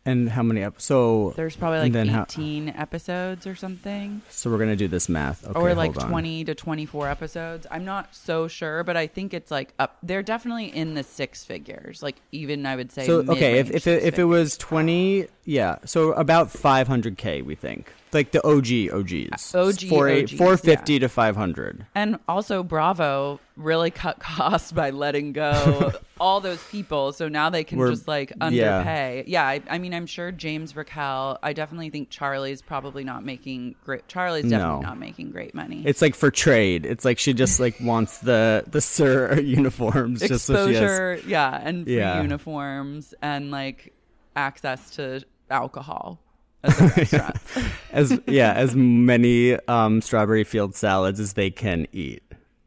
And 0.07 0.29
how 0.29 0.43
many 0.43 0.61
episodes? 0.61 0.85
So 0.85 1.33
There's 1.35 1.55
probably 1.55 1.79
like 1.79 1.91
then 1.91 2.07
how- 2.09 2.23
eighteen 2.23 2.69
episodes 2.69 3.47
or 3.47 3.55
something. 3.55 4.21
so 4.29 4.51
we're 4.51 4.59
gonna 4.59 4.75
do 4.75 4.87
this 4.87 5.09
math. 5.09 5.43
Okay, 5.47 5.59
or 5.59 5.73
like 5.73 5.95
20 5.95 6.43
to 6.45 6.53
24 6.53 7.09
episodes. 7.09 7.65
I'm 7.71 7.85
not 7.85 8.13
so 8.13 8.47
sure, 8.47 8.83
but 8.83 8.95
I 8.95 9.07
think 9.07 9.33
it's 9.33 9.49
like 9.49 9.73
up. 9.79 9.97
They're 10.03 10.21
definitely 10.21 10.67
in 10.67 10.93
the 10.93 11.01
six 11.01 11.43
figures. 11.43 12.03
Like 12.03 12.17
even 12.31 12.67
I 12.67 12.75
would 12.75 12.91
say. 12.91 13.07
So 13.07 13.21
okay, 13.27 13.57
if 13.57 13.71
if 13.71 13.87
it, 13.87 14.03
if 14.03 14.19
it 14.19 14.25
was 14.25 14.57
twenty, 14.57 15.25
yeah, 15.45 15.77
so 15.85 16.11
about 16.13 16.51
five 16.51 16.87
hundred 16.87 17.17
k, 17.17 17.41
we 17.41 17.53
think, 17.55 17.93
like 18.13 18.31
the 18.31 18.43
OG 18.45 18.91
OGs, 18.93 19.53
uh, 19.53 19.65
OG 19.67 19.81
four 19.89 20.09
OGs, 20.09 20.31
four 20.33 20.57
fifty 20.57 20.97
to 20.99 21.07
five 21.07 21.35
hundred. 21.35 21.85
And 21.93 22.17
also, 22.27 22.63
Bravo 22.63 23.39
really 23.55 23.91
cut 23.91 24.19
costs 24.19 24.71
by 24.71 24.89
letting 24.89 25.33
go 25.33 25.93
all 26.19 26.39
those 26.41 26.61
people. 26.71 27.13
So 27.13 27.27
now 27.29 27.49
they 27.51 27.63
can 27.63 27.77
We're- 27.77 27.91
just 27.91 28.07
like 28.07 28.33
underpay. 28.41 29.23
Yeah, 29.27 29.45
I, 29.45 29.61
I 29.69 29.77
mean, 29.77 29.93
I'm 29.93 30.07
sure 30.07 30.31
James 30.31 30.75
Raquel. 30.75 31.37
I 31.43 31.53
definitely 31.53 31.89
think 31.91 32.09
Charli's 32.09 32.61
probably 32.63 33.03
not 33.03 33.23
making 33.23 33.75
great. 33.85 34.07
Charli's 34.07 34.49
definitely 34.49 34.57
No. 34.75 34.81
not 34.81 34.97
making 34.99 35.29
great 35.31 35.53
money. 35.53 35.83
It's 35.85 36.01
like 36.01 36.15
for 36.15 36.31
trade. 36.31 36.85
It's 36.85 37.05
like 37.05 37.19
she 37.19 37.33
just 37.33 37.59
like 37.59 37.75
wants 37.81 38.17
the 38.19 38.63
the 38.67 38.81
SUR 38.81 39.39
uniforms 39.39 40.21
just 40.21 40.45
so 40.47 40.67
she 40.67 40.73
has. 40.73 40.81
exposure, 40.83 41.19
yeah, 41.29 41.61
and 41.63 41.85
free 41.85 41.97
Yeah. 41.97 42.21
uniforms 42.23 43.13
and 43.21 43.51
like 43.51 43.93
access 44.35 44.89
to 44.91 45.23
alcohol 45.49 46.19
restaurant. 46.63 47.35
as 47.91 48.19
yeah 48.25 48.53
as 48.53 48.75
many 48.75 49.53
um, 49.67 50.01
strawberry 50.01 50.43
field 50.43 50.75
salads 50.75 51.19
as 51.19 51.33
they 51.33 51.51
can 51.51 51.87
eat. 51.91 52.23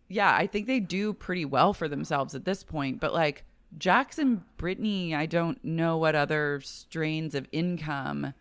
yeah, 0.09 0.35
I 0.35 0.47
think 0.47 0.67
they 0.67 0.81
do 0.81 1.13
pretty 1.13 1.45
well 1.45 1.73
for 1.75 1.89
themselves 1.89 2.35
at 2.35 2.45
this 2.45 2.63
point. 2.63 3.01
But 3.01 3.13
like 3.13 3.45
Jackson, 3.77 4.45
Brittany, 4.57 5.15
I 5.15 5.27
don't 5.27 5.63
know 5.65 5.97
what 5.99 6.15
other 6.15 6.61
strains 6.65 7.35
of 7.35 7.47
income 7.53 8.33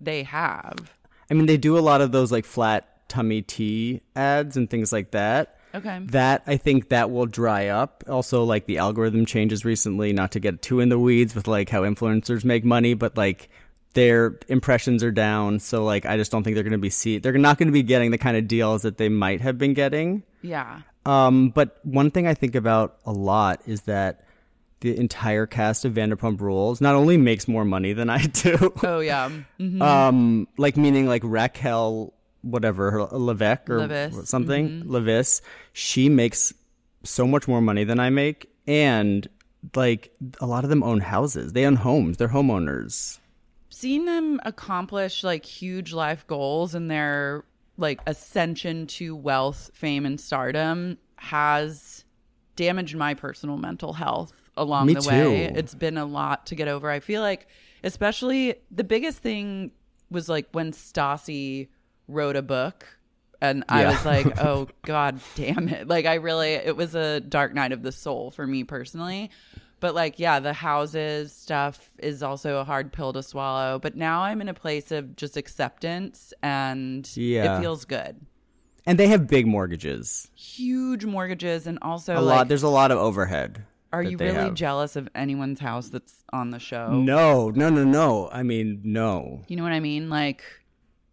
they 0.00 0.24
have. 0.24 0.92
I 1.30 1.34
mean, 1.34 1.46
they 1.46 1.56
do 1.56 1.78
a 1.78 1.80
lot 1.80 2.00
of 2.00 2.12
those 2.12 2.32
like 2.32 2.44
flat 2.44 3.08
tummy 3.08 3.42
tea 3.42 4.00
ads 4.16 4.56
and 4.56 4.68
things 4.68 4.92
like 4.92 5.12
that. 5.12 5.56
Okay. 5.72 6.00
That 6.06 6.42
I 6.48 6.56
think 6.56 6.88
that 6.88 7.12
will 7.12 7.26
dry 7.26 7.68
up. 7.68 8.02
Also, 8.08 8.42
like 8.42 8.66
the 8.66 8.78
algorithm 8.78 9.24
changes 9.24 9.64
recently. 9.64 10.12
Not 10.12 10.32
to 10.32 10.40
get 10.40 10.62
too 10.62 10.80
in 10.80 10.88
the 10.88 10.98
weeds 10.98 11.34
with 11.36 11.46
like 11.46 11.68
how 11.68 11.82
influencers 11.82 12.44
make 12.44 12.64
money, 12.64 12.94
but 12.94 13.16
like 13.16 13.48
their 13.94 14.38
impressions 14.48 15.02
are 15.02 15.10
down. 15.10 15.58
So 15.60 15.84
like 15.84 16.06
I 16.06 16.16
just 16.16 16.30
don't 16.30 16.42
think 16.44 16.54
they're 16.54 16.64
going 16.64 16.72
to 16.72 16.78
be 16.78 16.90
see. 16.90 17.18
They're 17.18 17.32
not 17.38 17.58
going 17.58 17.68
to 17.68 17.72
be 17.72 17.82
getting 17.82 18.10
the 18.10 18.18
kind 18.18 18.36
of 18.36 18.46
deals 18.48 18.82
that 18.82 18.98
they 18.98 19.08
might 19.08 19.40
have 19.40 19.58
been 19.58 19.74
getting. 19.74 20.22
Yeah. 20.42 20.82
Um, 21.06 21.48
but 21.50 21.78
one 21.84 22.10
thing 22.10 22.26
I 22.26 22.34
think 22.34 22.54
about 22.54 22.98
a 23.06 23.12
lot 23.12 23.62
is 23.66 23.82
that 23.82 24.24
the 24.80 24.96
entire 24.96 25.46
cast 25.46 25.84
of 25.84 25.92
Vanderpump 25.94 26.40
Rules 26.40 26.80
not 26.80 26.94
only 26.94 27.16
makes 27.16 27.46
more 27.48 27.64
money 27.64 27.92
than 27.92 28.08
I 28.10 28.22
do, 28.26 28.72
Oh 28.82 29.00
yeah. 29.00 29.30
Mhm. 29.58 29.80
um, 29.82 30.48
like 30.56 30.76
meaning 30.76 31.06
like 31.06 31.22
Raquel, 31.24 32.14
whatever, 32.42 32.90
her 32.90 33.02
Levesque 33.18 33.68
or 33.68 33.80
Leviss, 33.80 34.26
something, 34.26 34.84
Leviss, 34.84 35.42
she 35.74 36.08
makes 36.08 36.54
so 37.02 37.26
much 37.26 37.46
more 37.48 37.60
money 37.60 37.84
than 37.84 37.98
I 38.00 38.08
make, 38.10 38.50
and 38.66 39.26
like 39.74 40.12
a 40.40 40.46
lot 40.46 40.64
of 40.64 40.70
them 40.70 40.82
own 40.82 41.00
houses. 41.00 41.52
They 41.52 41.66
own 41.66 41.76
homes. 41.76 42.16
They're 42.16 42.28
homeowners. 42.28 43.18
Seeing 43.80 44.04
them 44.04 44.40
accomplish 44.44 45.24
like 45.24 45.46
huge 45.46 45.94
life 45.94 46.26
goals 46.26 46.74
and 46.74 46.90
their 46.90 47.44
like 47.78 48.00
ascension 48.06 48.86
to 48.88 49.16
wealth, 49.16 49.70
fame, 49.72 50.04
and 50.04 50.20
stardom 50.20 50.98
has 51.16 52.04
damaged 52.56 52.94
my 52.94 53.14
personal 53.14 53.56
mental 53.56 53.94
health 53.94 54.34
along 54.54 54.88
Me 54.88 54.94
the 54.94 55.08
way. 55.08 55.48
too. 55.48 55.58
It's 55.58 55.74
been 55.74 55.96
a 55.96 56.04
lot 56.04 56.46
to 56.48 56.54
get 56.54 56.68
over. 56.68 56.90
I 56.90 57.00
feel 57.00 57.22
like, 57.22 57.46
especially 57.82 58.56
the 58.70 58.84
biggest 58.84 59.18
thing 59.18 59.70
was 60.10 60.28
like 60.28 60.48
when 60.52 60.72
Stassi 60.72 61.68
wrote 62.06 62.36
a 62.36 62.42
book. 62.42 62.86
And 63.40 63.64
I 63.70 63.86
was 63.86 64.04
like, 64.04 64.38
oh, 64.44 64.68
God 64.82 65.18
damn 65.36 65.70
it. 65.70 65.88
Like, 65.88 66.04
I 66.04 66.16
really, 66.16 66.52
it 66.52 66.76
was 66.76 66.94
a 66.94 67.20
dark 67.20 67.54
night 67.54 67.72
of 67.72 67.82
the 67.82 67.92
soul 67.92 68.30
for 68.30 68.46
me 68.46 68.64
personally. 68.64 69.30
But, 69.80 69.94
like, 69.94 70.18
yeah, 70.18 70.40
the 70.40 70.52
houses 70.52 71.32
stuff 71.32 71.90
is 71.98 72.22
also 72.22 72.58
a 72.60 72.64
hard 72.64 72.92
pill 72.92 73.12
to 73.14 73.22
swallow. 73.22 73.78
But 73.78 73.96
now 73.96 74.22
I'm 74.22 74.40
in 74.40 74.48
a 74.48 74.54
place 74.54 74.92
of 74.92 75.16
just 75.16 75.36
acceptance 75.36 76.32
and 76.42 77.10
Yeah. 77.16 77.56
it 77.58 77.60
feels 77.60 77.84
good. 77.86 78.16
And 78.86 78.98
they 78.98 79.08
have 79.08 79.26
big 79.26 79.46
mortgages. 79.46 80.28
Huge 80.34 81.04
mortgages 81.04 81.66
and 81.66 81.78
also, 81.82 82.14
A 82.16 82.20
like, 82.20 82.36
lot. 82.36 82.48
There's 82.48 82.62
a 82.62 82.68
lot 82.68 82.90
of 82.90 82.98
overhead. 82.98 83.64
are 83.92 84.02
you 84.02 84.16
really 84.16 84.34
have. 84.34 84.54
jealous 84.54 84.94
of 84.96 85.08
anyone's 85.16 85.58
house 85.60 85.88
that's 85.88 86.22
on 86.32 86.50
the 86.50 86.58
show? 86.60 86.92
No, 86.92 87.50
no, 87.50 87.68
no, 87.70 87.82
no. 87.84 88.28
I 88.32 88.42
mean, 88.44 88.80
no. 88.84 89.42
You 89.48 89.56
know 89.56 89.62
what 89.64 89.72
I 89.72 89.80
mean? 89.80 90.08
Like, 90.08 90.42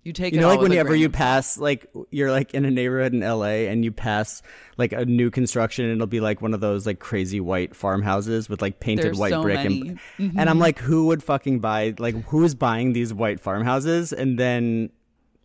you 0.07 0.13
take 0.13 0.33
You 0.33 0.41
know, 0.41 0.47
like 0.47 0.59
whenever 0.59 0.95
you 0.95 1.09
pass, 1.09 1.59
like 1.59 1.85
you're 2.09 2.31
like 2.31 2.55
in 2.55 2.65
a 2.65 2.71
neighborhood 2.71 3.13
in 3.13 3.19
LA 3.19 3.67
and 3.69 3.85
you 3.85 3.91
pass 3.91 4.41
like 4.77 4.93
a 4.93 5.05
new 5.05 5.29
construction, 5.29 5.85
and 5.85 5.93
it'll 5.93 6.07
be 6.07 6.19
like 6.19 6.41
one 6.41 6.55
of 6.55 6.61
those 6.61 6.87
like 6.87 6.97
crazy 6.97 7.39
white 7.39 7.75
farmhouses 7.75 8.49
with 8.49 8.61
like 8.63 8.79
painted 8.79 9.05
There's 9.05 9.19
white 9.19 9.33
so 9.33 9.43
brick, 9.43 9.57
many. 9.57 9.81
Mm-hmm. 10.17 10.39
and 10.39 10.47
and 10.47 10.49
I'm 10.49 10.59
like, 10.59 10.79
who 10.79 11.07
would 11.07 11.21
fucking 11.21 11.59
buy? 11.59 11.93
Like, 11.99 12.15
who 12.27 12.41
is 12.45 12.55
buying 12.55 12.93
these 12.93 13.13
white 13.13 13.41
farmhouses? 13.41 14.13
And 14.13 14.39
then 14.39 14.91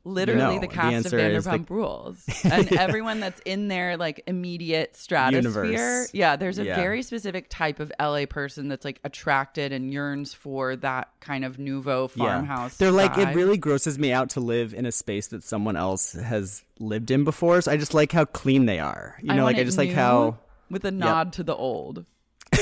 literally 0.04 0.40
No, 0.56 0.60
the 0.60 0.66
the 0.66 0.72
cast 0.72 1.06
of 1.06 1.14
answer 1.14 1.18
Vanderpump 1.18 1.68
the- 1.68 1.74
Rules 1.74 2.24
and 2.44 2.72
everyone 2.72 3.20
that's 3.20 3.40
in 3.44 3.68
their 3.68 3.96
like 3.96 4.22
immediate 4.26 4.96
stratosphere. 4.96 5.64
Universe. 5.64 6.10
Yeah, 6.12 6.36
there's 6.36 6.58
a 6.58 6.64
Yeah. 6.64 6.74
very 6.76 7.02
specific 7.02 7.46
type 7.48 7.78
of 7.80 7.92
LA 8.00 8.26
person 8.26 8.68
that's 8.68 8.84
like 8.84 9.00
attracted 9.04 9.72
and 9.72 9.92
yearns 9.92 10.34
for 10.34 10.74
that 10.76 11.10
kind 11.20 11.44
of 11.44 11.58
nouveau 11.58 12.08
farmhouse. 12.08 12.72
Yeah. 12.80 12.84
They're 12.86 12.92
like, 12.96 13.16
it 13.16 13.34
really 13.36 13.58
grosses 13.58 13.98
me 13.98 14.12
out 14.12 14.30
to 14.30 14.40
live 14.40 14.74
in 14.74 14.86
a 14.86 14.92
space 14.92 15.28
that 15.28 15.44
someone 15.44 15.76
else 15.76 16.12
has 16.12 16.64
lived 16.80 17.10
in 17.10 17.22
before. 17.24 17.60
So 17.60 17.70
I 17.70 17.76
just 17.76 17.94
like 17.94 18.10
how 18.12 18.24
clean 18.24 18.66
they 18.66 18.80
are. 18.80 19.16
You 19.20 19.28
know, 19.28 19.44
want 19.44 19.56
like 19.56 19.56
I 19.60 19.64
just 19.64 19.78
like 19.78 19.92
how 19.92 20.38
with 20.70 20.84
a 20.84 20.90
nod 20.90 21.32
to 21.34 21.42
the 21.44 21.54
old. 21.54 22.04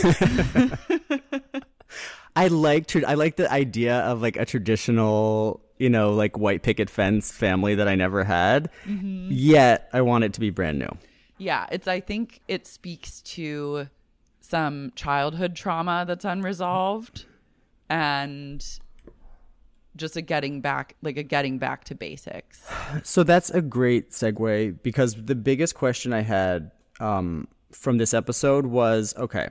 I 2.36 2.46
like 2.48 2.94
I 3.04 3.14
like 3.14 3.36
the 3.36 3.50
idea 3.50 3.98
of 4.00 4.22
like 4.22 4.36
a 4.36 4.44
traditional, 4.44 5.60
you 5.80 5.88
know, 5.88 6.12
like 6.12 6.36
white 6.36 6.62
picket 6.62 6.90
fence 6.90 7.32
family 7.32 7.74
that 7.74 7.88
I 7.88 7.94
never 7.94 8.22
had. 8.22 8.70
Mm-hmm. 8.84 9.28
Yet 9.30 9.88
I 9.94 10.02
want 10.02 10.24
it 10.24 10.34
to 10.34 10.40
be 10.40 10.50
brand 10.50 10.78
new. 10.78 10.90
Yeah, 11.38 11.66
it's 11.72 11.88
I 11.88 12.00
think 12.00 12.40
it 12.48 12.66
speaks 12.66 13.22
to 13.22 13.88
some 14.40 14.92
childhood 14.94 15.56
trauma 15.56 16.04
that's 16.06 16.26
unresolved 16.26 17.24
and 17.88 18.64
just 19.96 20.16
a 20.16 20.20
getting 20.20 20.60
back 20.60 20.96
like 21.02 21.16
a 21.16 21.22
getting 21.22 21.58
back 21.58 21.84
to 21.84 21.94
basics. 21.94 22.62
So 23.02 23.22
that's 23.22 23.50
a 23.50 23.62
great 23.62 24.10
segue 24.10 24.82
because 24.82 25.14
the 25.14 25.34
biggest 25.34 25.74
question 25.74 26.12
I 26.12 26.20
had 26.20 26.72
um, 26.98 27.48
from 27.72 27.96
this 27.96 28.12
episode 28.12 28.66
was 28.66 29.14
okay. 29.16 29.48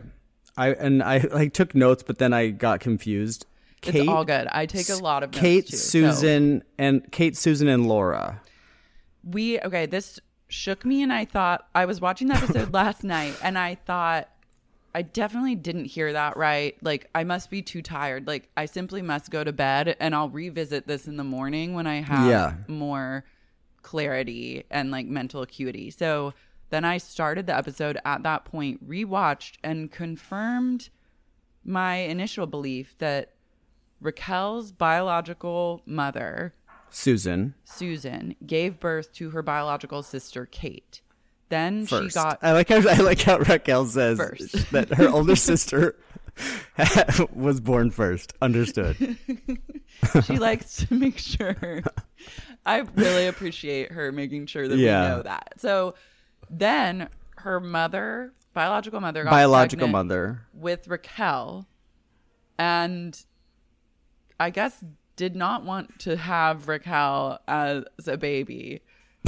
I 0.57 0.73
and 0.73 1.01
I 1.01 1.19
like 1.31 1.53
took 1.53 1.73
notes, 1.73 2.03
but 2.03 2.19
then 2.19 2.33
I 2.33 2.49
got 2.49 2.81
confused. 2.81 3.47
It's 3.83 4.07
all 4.07 4.25
good. 4.25 4.47
I 4.51 4.65
take 4.65 4.89
a 4.89 4.95
lot 4.95 5.23
of 5.23 5.31
notes 5.31 5.39
Kate, 5.41 5.67
too, 5.67 5.75
so- 5.77 6.11
Susan, 6.11 6.63
and 6.77 7.11
Kate, 7.11 7.35
Susan, 7.37 7.67
and 7.67 7.87
Laura. 7.87 8.41
we 9.23 9.59
okay 9.61 9.85
this 9.85 10.19
shook 10.47 10.83
me 10.85 11.03
and 11.03 11.11
i 11.13 11.23
thought 11.25 11.67
i 11.75 11.85
was 11.85 11.99
watching 12.01 12.27
the 12.29 12.33
episode 12.35 12.73
last 12.81 13.03
night 13.03 13.35
and 13.43 13.57
i 13.57 13.75
thought 13.75 14.29
i 14.95 15.01
definitely 15.01 15.53
didn't 15.55 15.85
hear 15.85 16.11
that 16.13 16.35
right 16.37 16.75
like 16.81 17.07
i 17.13 17.23
must 17.23 17.49
be 17.51 17.61
too 17.61 17.81
tired 17.81 18.25
like 18.25 18.49
i 18.57 18.65
simply 18.65 19.01
must 19.01 19.29
go 19.29 19.43
to 19.43 19.51
bed 19.51 19.95
and 19.99 20.15
i'll 20.15 20.29
revisit 20.29 20.87
this 20.87 21.05
in 21.07 21.17
the 21.17 21.23
morning 21.23 21.73
when 21.75 21.85
i 21.85 22.01
have 22.01 22.27
Yeah. 22.27 22.53
more 22.67 23.25
clarity 23.83 24.63
and 24.71 24.89
like 24.89 25.05
mental 25.05 25.41
acuity 25.41 25.91
so 25.91 26.33
then 26.69 26.83
i 26.85 26.97
started 26.97 27.45
the 27.45 27.55
episode 27.55 27.99
at 28.05 28.23
that 28.23 28.45
point 28.45 28.87
rewatched 28.87 29.57
and 29.63 29.91
confirmed 29.91 30.89
my 31.65 31.97
initial 31.97 32.47
belief 32.47 32.95
that 32.99 33.33
raquel's 34.01 34.71
biological 34.71 35.81
mother 35.85 36.53
Susan 36.89 37.53
Susan 37.65 38.35
gave 38.45 38.79
birth 38.79 39.13
to 39.13 39.29
her 39.31 39.41
biological 39.43 40.01
sister 40.03 40.45
Kate. 40.45 41.01
Then 41.49 41.85
she 41.85 42.09
got 42.09 42.39
I 42.41 42.53
like 42.53 42.69
how 42.69 42.77
I 42.77 42.95
like 42.97 43.21
how 43.21 43.37
Raquel 43.39 43.85
says 43.85 44.17
First. 44.17 44.71
that 44.71 44.89
her 44.93 45.07
older 45.09 45.35
sister 45.35 45.95
was 47.33 47.59
born 47.59 47.91
first. 47.91 48.33
Understood. 48.41 48.95
she 50.25 50.37
likes 50.37 50.77
to 50.77 50.93
make 50.93 51.17
sure 51.17 51.83
I 52.65 52.79
really 52.95 53.27
appreciate 53.27 53.91
her 53.91 54.11
making 54.11 54.45
sure 54.47 54.67
that 54.67 54.77
Yeah. 54.77 55.01
we 55.03 55.15
know 55.17 55.21
that. 55.23 55.53
So 55.57 55.95
then 56.49 57.09
her 57.37 57.59
mother, 57.59 58.33
biological 58.53 58.99
mother 59.01 59.23
got 59.23 59.31
Biological 59.31 59.87
mother. 59.87 60.41
with 60.53 60.87
Raquel 60.87 61.67
and 62.57 63.19
I 64.39 64.49
guess 64.49 64.83
did 65.15 65.35
not 65.35 65.65
want 65.65 65.99
to 65.99 66.15
have 66.17 66.67
Raquel 66.67 67.39
as 67.47 67.83
a 68.07 68.17
baby. 68.17 68.81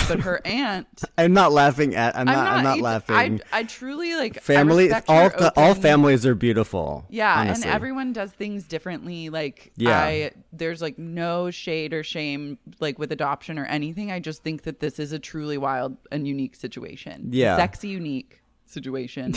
But 0.08 0.22
her 0.22 0.40
aunt 0.46 1.04
I'm 1.18 1.34
not 1.34 1.52
laughing 1.52 1.96
at. 1.96 2.16
I'm 2.16 2.22
I'm 2.30 2.34
not. 2.34 2.44
not, 2.46 2.54
I'm 2.58 2.64
not 2.64 2.80
laughing. 2.80 3.42
I, 3.52 3.60
I 3.60 3.64
truly 3.64 4.16
like 4.16 4.42
Family. 4.42 4.90
All 5.10 5.30
fa- 5.30 5.52
all 5.58 5.76
families 5.76 6.26
are 6.26 6.34
beautiful. 6.34 7.06
Yeah, 7.10 7.38
honestly. 7.42 7.66
and 7.66 7.76
everyone 7.76 8.14
does 8.14 8.32
things 8.32 8.64
differently. 8.64 9.30
Like 9.30 9.74
Yeah. 9.76 10.00
I 10.00 10.32
there's 10.54 10.82
like 10.82 10.98
no 10.98 11.52
shade 11.52 11.94
or 11.94 12.04
shame 12.04 12.58
like 12.80 13.00
with 13.00 13.12
adoption 13.12 13.60
or 13.60 13.66
anything. 13.66 14.14
I 14.14 14.22
just 14.22 14.44
think 14.44 14.62
that 14.64 14.80
this 14.80 14.98
is 14.98 15.12
a 15.12 15.20
truly 15.20 15.58
wild 15.58 15.98
and 16.10 16.26
unique 16.26 16.56
situation. 16.56 17.28
Yeah. 17.32 17.58
sexy 17.58 17.90
unique 17.90 18.42
situation. 18.68 19.34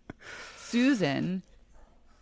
Susan 0.56 1.42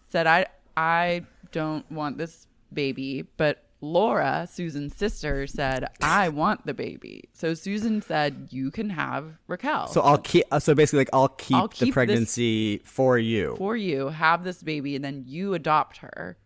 said 0.08 0.26
I 0.28 0.46
I 0.76 1.24
don't 1.52 1.90
want 1.90 2.16
this 2.18 2.46
baby, 2.72 3.24
but 3.36 3.64
Laura, 3.82 4.46
Susan's 4.50 4.94
sister, 4.94 5.46
said, 5.46 5.86
I 6.02 6.28
want 6.28 6.66
the 6.66 6.74
baby. 6.74 7.30
So 7.32 7.54
Susan 7.54 8.02
said, 8.02 8.48
You 8.50 8.70
can 8.70 8.90
have 8.90 9.38
Raquel. 9.46 9.86
So 9.86 10.02
I'll 10.02 10.18
keep. 10.18 10.44
uh, 10.50 10.58
So 10.60 10.74
basically, 10.74 10.98
like 10.98 11.08
I'll 11.14 11.28
keep, 11.28 11.56
I'll 11.56 11.68
the 11.68 11.74
keep 11.74 11.86
this- 11.86 11.94
pregnancy 11.94 12.82
for 12.84 13.16
you. 13.18 13.54
for 13.56 13.76
you, 13.76 14.08
have 14.08 14.44
this 14.44 14.62
baby, 14.62 14.96
and 14.96 15.04
then 15.04 15.24
you 15.26 15.54
adopt 15.54 15.98
her. 15.98 16.36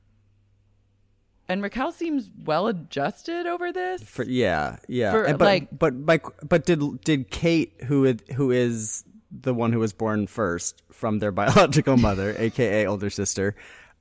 And 1.49 1.63
Raquel 1.63 1.93
seems 1.93 2.31
well 2.45 2.69
adjusted 2.69 3.47
over 3.47 3.71
this. 3.73 4.03
For, 4.03 4.25
yeah, 4.25 4.77
yeah. 4.89 5.11
For, 5.13 5.25
And 5.25 5.39
but, 5.39 5.45
like- 5.45 5.69
but 5.79 5.95
my, 5.95 6.21
but 6.49 6.65
did 6.65 6.81
did 7.03 7.31
Kate, 7.31 7.75
who 7.87 8.05
is, 8.07 8.17
who 8.37 8.51
is 8.51 9.05
the 9.31 9.53
one 9.53 9.73
who 9.73 9.81
was 9.81 9.93
born 9.93 10.27
first 10.27 10.83
from 10.91 11.19
their 11.19 11.33
biological 11.43 11.97
mother, 11.97 12.35
aka 12.39 12.87
older 12.87 13.11
sister, 13.11 13.57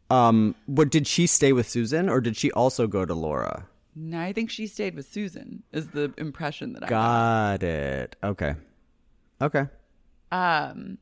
um, 0.10 0.55
what 0.65 0.89
did 0.89 1.07
she 1.07 1.27
stay 1.27 1.53
with 1.53 1.67
Susan, 1.67 2.10
or 2.10 2.22
did 2.22 2.36
she 2.38 2.51
also 2.51 2.88
go 2.88 3.05
to 3.05 3.13
Laura? 3.13 3.67
no, 3.95 4.19
I 4.19 4.33
think 4.33 4.50
she 4.50 4.65
stayed 4.65 4.95
with 4.95 5.07
Susan. 5.07 5.62
Is 5.72 5.89
the 5.89 6.12
impression 6.17 6.74
that 6.74 6.83
I 6.83 6.88
got. 6.88 7.60
Got 7.60 7.63
it. 7.63 8.15
Okay. 8.24 8.55
Okay. 9.41 9.65
Um, 10.31 10.98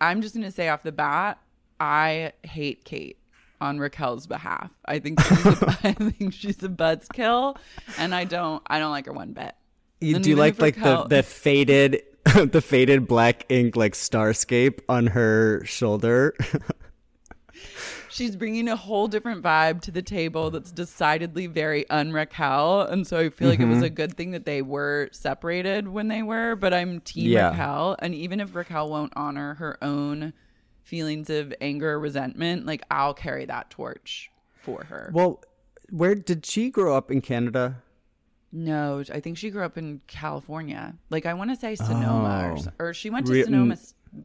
I'm 0.00 0.22
just 0.22 0.34
gonna 0.34 0.50
say 0.50 0.68
off 0.68 0.82
the 0.82 0.92
bat, 0.92 1.38
I 1.78 2.32
hate 2.42 2.84
Kate 2.84 3.18
on 3.60 3.78
Raquel's 3.78 4.26
behalf. 4.26 4.70
I 4.86 5.00
think 5.00 5.20
she's 5.20 5.46
a, 5.46 5.78
I 5.84 5.92
think 5.92 6.32
she's 6.32 6.62
a 6.62 6.68
buzzkill, 6.68 7.56
and 7.98 8.14
I 8.14 8.24
don't 8.24 8.62
I 8.66 8.78
don't 8.78 8.90
like 8.90 9.06
her 9.06 9.12
one 9.12 9.32
bit. 9.32 9.54
You, 10.00 10.18
do 10.18 10.30
you 10.30 10.36
like 10.36 10.54
if 10.54 10.60
like 10.60 10.76
Raquel- 10.76 11.08
the 11.08 11.16
the 11.16 11.22
faded 11.24 12.02
the 12.24 12.62
faded 12.62 13.06
black 13.06 13.44
ink 13.50 13.76
like 13.76 13.92
starscape 13.92 14.80
on 14.88 15.08
her 15.08 15.62
shoulder? 15.66 16.34
She's 18.10 18.36
bringing 18.36 18.68
a 18.68 18.76
whole 18.76 19.06
different 19.08 19.42
vibe 19.42 19.80
to 19.82 19.90
the 19.90 20.02
table 20.02 20.50
that's 20.50 20.70
decidedly 20.72 21.46
very 21.46 21.88
un-Raquel. 21.90 22.82
And 22.82 23.06
so 23.06 23.18
I 23.18 23.30
feel 23.30 23.48
like 23.48 23.58
it 23.60 23.62
Mm-hmm. 23.62 23.74
was 23.74 23.82
a 23.82 23.90
good 23.90 24.16
thing 24.16 24.32
that 24.32 24.44
they 24.44 24.62
were 24.62 25.08
separated 25.12 25.88
when 25.88 26.08
they 26.08 26.22
were, 26.22 26.56
but 26.56 26.74
I'm 26.74 27.00
team 27.00 27.30
Yeah. 27.30 27.50
Raquel. 27.50 27.96
And 28.00 28.14
even 28.14 28.40
if 28.40 28.54
Raquel 28.54 28.90
won't 28.90 29.12
honor 29.16 29.54
her 29.54 29.78
own 29.82 30.32
feelings 30.82 31.30
of 31.30 31.54
anger 31.60 31.92
or 31.92 32.00
resentment, 32.00 32.66
like 32.66 32.82
I'll 32.90 33.14
carry 33.14 33.44
that 33.46 33.70
torch 33.70 34.30
for 34.60 34.84
her. 34.84 35.10
Well, 35.14 35.42
where 35.90 36.14
did 36.14 36.44
she 36.46 36.70
grow 36.70 36.96
up 36.96 37.10
in 37.10 37.20
Canada? 37.20 37.82
No, 38.52 39.04
I 39.12 39.20
think 39.20 39.38
she 39.38 39.50
grew 39.50 39.62
up 39.62 39.78
in 39.78 40.00
California. 40.08 40.94
Like 41.08 41.24
I 41.26 41.34
want 41.34 41.50
to 41.50 41.56
say 41.56 41.76
Sonoma, 41.76 42.42
or, 42.48 42.50
Oh. 42.52 42.56
s- 42.56 42.68
or 42.80 42.94
she 42.94 43.08
went 43.10 43.26
to 43.26 43.32
Re- 43.32 43.44
Sonoma, 43.44 43.76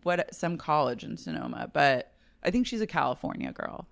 what 0.02 0.34
some 0.34 0.58
college 0.58 1.04
in 1.04 1.16
Sonoma, 1.18 1.70
but 1.72 2.12
I 2.46 2.52
think 2.52 2.68
she's 2.68 2.82
a 2.82 2.88
California 2.88 3.52
girl. 3.52 3.88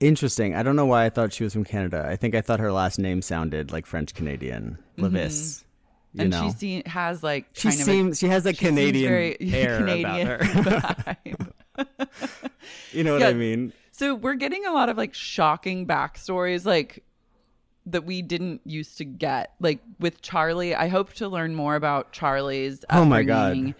Interesting. 0.00 0.54
I 0.54 0.62
don't 0.62 0.76
know 0.76 0.86
why 0.86 1.04
I 1.06 1.10
thought 1.10 1.32
she 1.32 1.44
was 1.44 1.52
from 1.52 1.64
Canada. 1.64 2.04
I 2.08 2.16
think 2.16 2.34
I 2.34 2.40
thought 2.40 2.60
her 2.60 2.72
last 2.72 2.98
name 2.98 3.22
sounded 3.22 3.70
like 3.72 3.86
French 3.86 4.12
Canadian. 4.14 4.78
Mm-hmm. 4.98 5.16
Leviss. 5.16 5.64
You 6.12 6.22
and 6.22 6.30
know. 6.30 6.50
she 6.58 6.82
se- 6.82 6.88
has 6.90 7.22
like 7.22 7.46
She 7.52 7.70
seems 7.70 8.18
she 8.18 8.28
has 8.28 8.44
a 8.46 8.52
she 8.52 8.66
Canadian 8.66 9.08
very 9.08 9.36
air 9.52 9.78
Canadian 9.78 10.28
about 10.28 11.06
her. 11.06 11.16
you 12.92 13.04
know 13.04 13.12
what 13.14 13.22
Yeah. 13.22 13.28
I 13.28 13.34
mean? 13.34 13.72
So 13.92 14.14
we're 14.14 14.34
getting 14.34 14.66
a 14.66 14.72
lot 14.72 14.88
of 14.88 14.96
like 14.96 15.14
shocking 15.14 15.86
backstories, 15.86 16.64
like 16.64 17.04
that 17.86 18.04
we 18.04 18.22
didn't 18.22 18.60
used 18.64 18.98
to 18.98 19.04
get. 19.04 19.52
Like 19.60 19.80
with 20.00 20.22
Charli, 20.22 20.74
I 20.74 20.88
hope 20.88 21.12
to 21.14 21.28
learn 21.28 21.54
more 21.54 21.76
about 21.76 22.12
Charli's. 22.12 22.84
Oh 22.90 23.04
my 23.04 23.22
God. 23.22 23.74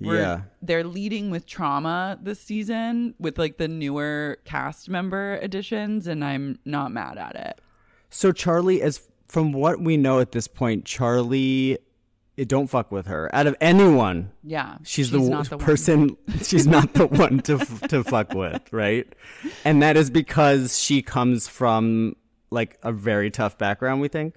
We're- 0.00 0.18
Yeah. 0.20 0.40
they're 0.62 0.84
leading 0.84 1.30
with 1.30 1.46
trauma 1.46 2.18
this 2.22 2.40
season 2.40 3.14
with 3.18 3.38
like 3.38 3.58
the 3.58 3.68
newer 3.68 4.38
cast 4.44 4.88
member 4.88 5.34
additions, 5.42 6.06
and 6.06 6.24
I'm 6.24 6.58
not 6.64 6.92
mad 6.92 7.18
at 7.18 7.34
it. 7.34 7.60
So 8.10 8.32
Charli, 8.32 8.80
as 8.80 9.00
from 9.26 9.52
what 9.52 9.80
we 9.80 9.96
know 9.96 10.20
at 10.20 10.32
this 10.32 10.48
point, 10.48 10.84
Charli, 10.84 11.76
it, 12.36 12.48
don't 12.48 12.68
fuck 12.68 12.92
with 12.92 13.08
her. 13.08 13.28
Out 13.34 13.46
of 13.48 13.56
anyone, 13.60 14.30
Yeah, 14.44 14.78
she's, 14.84 15.10
the, 15.10 15.18
not 15.18 15.44
w- 15.48 15.56
one. 15.56 15.58
person. 15.66 16.16
she's 16.42 16.66
not 16.68 16.94
the 16.94 17.06
one 17.08 17.40
to 17.40 17.54
f- 17.60 17.80
to 17.88 18.04
fuck 18.04 18.32
with, 18.32 18.72
right? 18.72 19.12
And 19.64 19.82
that 19.82 19.96
is 19.96 20.08
because 20.08 20.78
she 20.78 21.02
comes 21.02 21.48
from 21.48 22.14
like 22.50 22.78
a 22.82 22.92
very 22.92 23.30
tough 23.30 23.58
background. 23.58 24.00
We 24.00 24.08
think. 24.08 24.36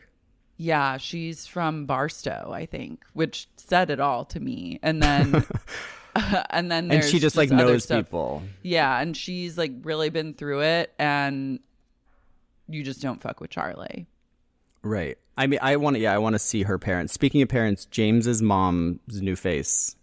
Yeah, 0.61 0.97
she's 0.97 1.47
from 1.47 1.87
Barstow, 1.87 2.51
I 2.53 2.67
think, 2.67 3.03
which 3.13 3.47
said 3.57 3.89
it 3.89 3.99
all 3.99 4.25
to 4.25 4.39
me. 4.39 4.79
And 4.83 5.01
then, 5.01 5.43
and 6.51 6.71
then 6.71 6.91
And 6.91 7.03
she 7.03 7.17
just 7.17 7.35
like 7.35 7.51
other 7.51 7.65
knows 7.65 7.85
stuff. 7.85 8.05
people. 8.05 8.43
Yeah, 8.61 8.99
and 8.99 9.17
she's 9.17 9.57
like 9.57 9.71
really 9.81 10.11
been 10.11 10.35
through 10.35 10.61
it, 10.61 10.93
and 10.99 11.59
you 12.69 12.83
just 12.83 13.01
don't 13.01 13.19
fuck 13.19 13.39
with 13.41 13.49
Charli. 13.49 14.05
Right. 14.83 15.17
I 15.35 15.47
mean, 15.47 15.57
I 15.63 15.77
want 15.77 15.95
to. 15.95 15.99
Yeah, 15.99 16.13
I 16.13 16.19
want 16.19 16.33
to 16.33 16.39
see 16.39 16.61
her 16.61 16.77
parents. 16.77 17.11
Speaking 17.11 17.41
of 17.41 17.49
parents, 17.49 17.85
James's 17.85 18.43
mom's 18.43 19.19
new 19.19 19.35
face. 19.35 19.95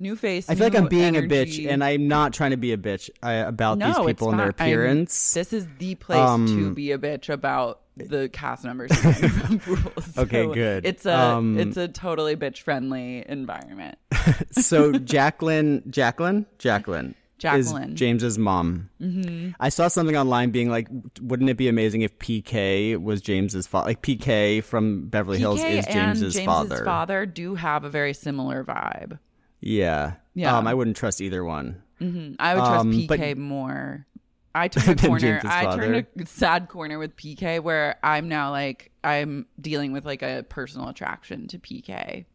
New 0.00 0.16
face. 0.16 0.50
I 0.50 0.54
feel 0.56 0.64
like 0.66 0.74
I'm 0.74 0.88
being 0.88 1.16
energy. 1.16 1.26
a 1.26 1.46
bitch, 1.46 1.70
and 1.70 1.82
I'm 1.84 2.08
not 2.08 2.32
trying 2.32 2.50
to 2.50 2.56
be 2.56 2.72
a 2.72 2.76
bitch 2.76 3.10
about 3.22 3.78
no, 3.78 3.86
these 3.86 3.96
it's 3.98 4.06
people 4.06 4.30
and 4.30 4.38
their 4.38 4.46
not. 4.48 4.60
I'm- 4.60 4.68
appearance. 4.68 5.32
this 5.34 5.52
is 5.52 5.66
the 5.78 5.94
place 5.94 6.18
Um, 6.18 6.46
to 6.46 6.74
be 6.74 6.90
a 6.92 6.98
bitch 6.98 7.28
about 7.28 7.80
the 7.96 8.28
cast 8.32 8.64
members. 8.64 8.90
Rules. 9.66 9.82
Okay, 10.18 10.42
So 10.44 10.52
good. 10.54 10.84
It's 10.84 11.06
a 11.06 11.16
Um, 11.16 11.58
it's 11.58 11.76
a 11.76 11.86
totally 11.86 12.34
bitch 12.36 12.58
friendly 12.58 13.24
environment. 13.28 13.96
so 14.52 14.92
Jacqueline, 14.92 15.84
Jacqueline, 15.88 16.46
Jacqueline, 16.58 17.14
Jacqueline. 17.38 17.92
is 17.92 17.98
James's 17.98 18.36
mom. 18.36 18.90
Mm-hmm. 19.00 19.50
I 19.60 19.68
saw 19.68 19.86
something 19.86 20.16
online 20.16 20.50
being 20.50 20.70
like, 20.70 20.88
wouldn't 21.20 21.50
it 21.50 21.56
be 21.56 21.68
amazing 21.68 22.02
if 22.02 22.18
PK 22.18 23.00
was 23.00 23.20
James's 23.20 23.68
father? 23.68 23.90
Like 23.90 24.02
PK 24.02 24.62
from 24.62 25.06
Beverly 25.06 25.38
Hills 25.38 25.60
PK 25.60 25.78
is 25.78 25.86
and 25.86 25.94
James's 25.94 26.34
James's 26.34 26.44
father. 26.46 26.84
father 26.84 27.26
do 27.26 27.54
have 27.54 27.84
a 27.84 27.90
very 27.90 28.12
similar 28.12 28.64
vibe. 28.64 29.20
Yeah, 29.64 30.14
Yeah. 30.34 30.56
Um, 30.58 30.66
I 30.66 30.74
wouldn't 30.74 30.96
trust 30.96 31.20
either 31.20 31.44
one. 31.44 31.82
I 32.00 32.54
would 32.54 32.60
trust 32.60 32.80
Um, 32.80 32.92
PK 32.92 33.36
more. 33.36 34.06
I 34.54 34.68
turned 34.68 35.02
a 35.02 35.06
corner. 35.06 35.40
I 35.44 35.74
turned 35.76 36.06
a 36.20 36.26
sad 36.26 36.68
corner 36.68 36.98
with 36.98 37.16
PK 37.16 37.60
where 37.60 37.96
I'm 38.02 38.28
now 38.28 38.50
like 38.50 38.92
I'm 39.02 39.46
dealing 39.60 39.92
with 39.92 40.04
like 40.04 40.22
a 40.22 40.44
personal 40.48 40.88
attraction 40.88 41.48
to 41.48 41.58
PK. 41.58 42.26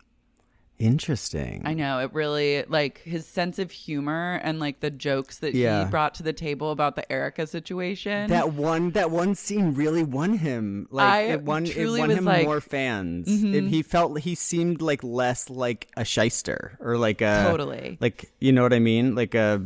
Interesting. 0.79 1.61
I 1.65 1.73
know 1.73 1.99
it 1.99 2.13
really 2.13 2.63
like 2.69 2.99
his 3.03 3.25
sense 3.25 3.59
of 3.59 3.69
humor 3.69 4.39
and 4.43 4.59
like 4.59 4.79
the 4.79 4.89
jokes 4.89 5.39
that 5.39 5.53
Yeah. 5.53 5.83
he 5.85 5.91
brought 5.91 6.15
to 6.15 6.23
the 6.23 6.31
table 6.33 6.71
about 6.71 6.95
the 6.95 7.09
Erika 7.11 7.45
situation. 7.47 8.29
That 8.29 8.53
one, 8.53 8.91
that 8.91 9.11
one 9.11 9.35
scene 9.35 9.73
really 9.73 10.03
won 10.03 10.37
him. 10.37 10.87
Like 10.89 11.05
I 11.13 11.21
it 11.33 11.41
won, 11.43 11.65
it 11.65 11.85
won 11.99 12.09
him 12.09 12.23
like- 12.25 12.37
mm-hmm. 12.39 12.45
more 12.45 12.61
fans. 12.61 13.27
It- 13.27 13.65
he 13.69 13.83
felt 13.83 14.19
he 14.21 14.35
seemed 14.35 14.81
like 14.81 15.03
less 15.03 15.49
like 15.49 15.89
a 15.97 16.05
shyster 16.05 16.77
or 16.79 16.97
like 16.97 17.21
a 17.21 17.45
Totally. 17.49 17.97
like 17.99 18.31
you 18.39 18.51
know 18.53 18.63
what 18.63 18.73
I 18.73 18.79
mean, 18.79 19.15
like 19.15 19.35
a 19.35 19.61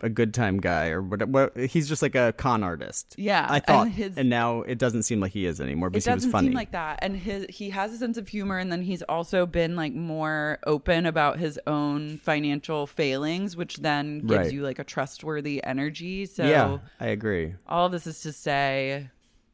a 0.00 0.08
good 0.08 0.32
time 0.32 0.58
guy 0.58 0.88
or 0.90 1.02
whatever. 1.02 1.50
He's 1.68 1.88
just 1.88 2.02
like 2.02 2.14
a 2.14 2.32
con 2.36 2.62
artist. 2.62 3.14
Yeah, 3.18 3.46
I 3.48 3.56
and 3.56 3.66
thought, 3.66 3.86
and, 3.86 3.94
his- 3.94 4.16
now 4.16 4.62
it 4.62 4.78
doesn't 4.78 5.02
seem 5.02 5.18
like 5.20 5.32
he 5.32 5.44
is 5.44 5.60
anymore 5.60 5.88
it 5.88 5.92
because 5.92 6.04
he 6.04 6.10
was 6.12 6.16
doesn't 6.18 6.30
funny. 6.30 6.48
seem 6.48 6.54
like 6.54 6.70
that 6.72 7.00
and 7.02 7.16
his 7.16 7.46
he 7.48 7.70
has 7.70 7.92
a 7.92 7.96
sense 7.96 8.16
of 8.16 8.28
humor 8.28 8.58
and 8.58 8.70
then 8.70 8.82
he's 8.82 9.02
also 9.02 9.44
been 9.44 9.74
like 9.74 9.92
more 9.94 10.58
open 10.66 11.04
about 11.06 11.38
his 11.38 11.58
own 11.66 12.18
financial 12.18 12.86
failings 12.86 13.56
which 13.56 13.78
then 13.78 14.20
gives 14.20 14.38
Right. 14.46 14.52
you 14.52 14.62
like 14.62 14.78
a 14.78 14.84
trustworthy 14.84 15.62
energy 15.64 16.26
so 16.26 16.44
yeah, 16.46 16.78
I 17.00 17.06
agree. 17.08 17.54
all 17.66 17.86
of 17.86 17.92
this 17.92 18.06
is 18.06 18.20
to 18.22 18.32
say 18.32 19.10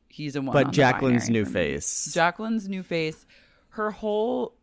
he's 0.09 0.37
a 0.37 0.43
one 0.43 0.53
But 0.53 0.67
on 0.67 0.73
Jacqueline's 0.73 1.31
new 1.31 1.45
face. 1.47 2.13
Jacqueline's 2.13 2.69
new 2.69 2.83
face 2.83 3.25
her 3.71 3.91
whole 3.91 4.55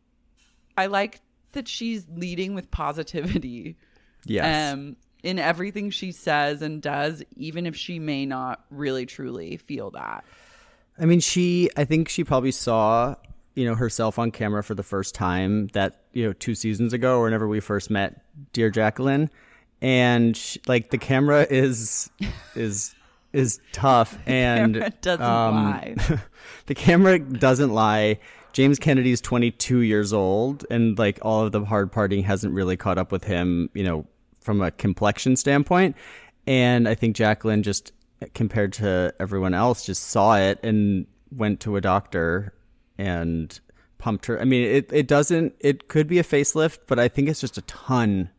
I 0.78 0.86
like 0.86 1.22
that 1.54 1.68
she's 1.68 2.06
leading 2.16 2.54
with 2.54 2.70
positivity 2.72 3.78
Yes. 4.26 4.74
um 4.74 4.96
in 5.24 5.40
everything 5.40 5.90
she 5.90 6.12
says 6.12 6.62
and 6.62 6.82
does 6.82 7.24
even 7.36 7.66
if 7.66 7.76
she 7.76 8.00
may 8.00 8.26
not 8.26 8.64
really 8.70 9.06
truly 9.06 9.58
feel 9.58 9.92
that 9.92 10.24
I 11.02 11.06
mean, 11.06 11.20
she. 11.20 11.70
I 11.76 11.84
think 11.84 12.10
she 12.10 12.24
probably 12.24 12.52
saw, 12.52 13.16
you 13.56 13.66
know, 13.66 13.76
herself 13.76 14.20
on 14.20 14.32
camera 14.32 14.64
for 14.64 14.76
the 14.76 14.84
first 14.84 15.16
time 15.16 15.68
that 15.68 16.02
you 16.14 16.26
know 16.26 16.34
two 16.34 16.56
seasons 16.56 16.94
ago, 16.94 17.18
or 17.18 17.24
whenever 17.24 17.48
we 17.48 17.60
first 17.60 17.90
met, 17.90 18.22
dear 18.54 18.70
Jacqueline, 18.70 19.30
and 19.82 20.38
she, 20.38 20.62
like 20.68 20.92
the 20.92 21.00
camera 21.00 21.48
is 21.50 22.10
is 22.56 22.94
is 23.34 23.60
tough, 23.72 24.18
and 24.28 24.76
camera 24.76 24.90
doesn't 25.02 25.26
um, 25.26 25.56
lie. 25.56 25.96
the 26.68 26.76
camera 26.76 27.20
doesn't 27.20 27.72
lie. 27.72 28.20
James 28.54 28.80
Kennedy's 28.80 29.22
22 29.22 29.80
years 29.80 30.12
old, 30.12 30.66
and 30.70 31.00
like 31.00 31.18
all 31.22 31.46
of 31.46 31.54
the 31.54 31.64
hard 31.66 31.92
partying 31.92 32.26
hasn't 32.26 32.54
really 32.54 32.76
caught 32.76 32.98
up 32.98 33.12
with 33.12 33.24
him, 33.24 33.70
you 33.74 33.84
know, 33.84 34.06
from 34.42 34.62
a 34.62 34.72
complexion 34.72 35.36
standpoint. 35.36 35.96
And 36.46 36.88
I 36.88 36.96
think 36.96 37.16
Jacqueline 37.16 37.64
just, 37.64 37.94
compared 38.34 38.74
to 38.74 39.14
everyone 39.20 39.54
else, 39.54 39.86
just 39.86 40.04
saw 40.10 40.36
it 40.38 40.60
and 40.64 41.06
went 41.32 41.60
to 41.62 41.76
a 41.76 41.82
doctor 41.82 42.54
and 42.98 43.60
pumped 43.98 44.26
her. 44.26 44.42
I 44.42 44.44
mean, 44.44 44.68
it, 44.68 44.92
it 44.92 45.08
doesn't, 45.08 45.56
it 45.60 45.88
could 45.88 46.08
be 46.08 46.20
a 46.20 46.24
facelift, 46.24 46.80
but 46.88 47.00
I 47.00 47.08
think 47.08 47.30
it's 47.30 47.40
just 47.40 47.58
a 47.58 47.62
ton. 47.62 48.30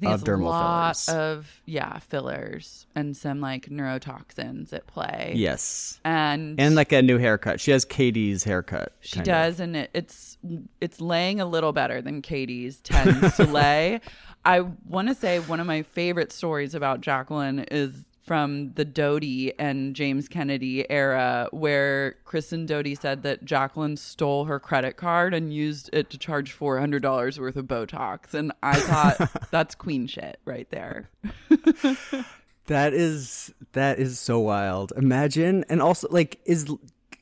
Think 0.00 0.12
of 0.12 0.20
it's 0.20 0.28
a 0.28 0.32
dermal 0.32 0.44
lot 0.46 0.96
fillers. 0.96 1.08
of 1.08 1.60
yeah 1.66 1.98
fillers 1.98 2.86
and 2.94 3.16
some 3.16 3.40
like 3.40 3.66
neurotoxins 3.66 4.72
at 4.72 4.86
play. 4.86 5.34
Yes. 5.36 6.00
and 6.04 6.58
And 6.58 6.74
like 6.74 6.92
a 6.92 7.02
new 7.02 7.18
haircut. 7.18 7.60
She 7.60 7.70
has 7.70 7.84
Katie's 7.84 8.44
haircut. 8.44 8.92
she 9.00 9.16
kind 9.16 9.28
of. 9.28 9.32
does, 9.32 9.60
and 9.60 9.76
it, 9.76 9.90
it's 9.94 10.38
it's 10.80 11.00
laying 11.00 11.40
a 11.40 11.44
little 11.46 11.72
better 11.72 12.00
than 12.00 12.22
Katie's 12.22 12.80
tends 12.82 13.36
to 13.36 13.44
lay. 13.44 14.00
I 14.44 14.60
want 14.88 15.08
to 15.08 15.14
say 15.14 15.38
one 15.38 15.60
of 15.60 15.66
my 15.66 15.82
favorite 15.82 16.32
stories 16.32 16.74
about 16.74 17.02
Jacqueline 17.02 17.60
is 17.70 18.06
from 18.30 18.74
the 18.74 18.84
Doute 18.84 19.56
and 19.58 19.96
James 19.96 20.28
Kennedy 20.28 20.88
era, 20.88 21.48
where 21.50 22.12
Kristen 22.24 22.64
Doute 22.64 22.96
said 22.96 23.24
that 23.24 23.44
Jacqueline 23.44 23.96
stole 23.96 24.44
her 24.44 24.60
credit 24.60 24.96
card 24.96 25.34
and 25.34 25.52
used 25.52 25.90
it 25.92 26.10
to 26.10 26.16
charge 26.16 26.52
four 26.52 26.78
hundred 26.78 27.02
dollars 27.02 27.40
worth 27.40 27.56
of 27.56 27.64
Botox, 27.64 28.32
and 28.32 28.52
I 28.62 28.78
thought 28.78 29.32
that's 29.50 29.74
queen 29.74 30.06
shit 30.06 30.38
right 30.44 30.70
there. 30.70 31.10
That 32.66 32.94
is 32.94 33.52
that 33.72 33.98
is 33.98 34.20
so 34.20 34.38
wild. 34.38 34.92
Imagine, 34.96 35.64
and 35.68 35.82
also 35.82 36.06
like, 36.08 36.38
is 36.44 36.72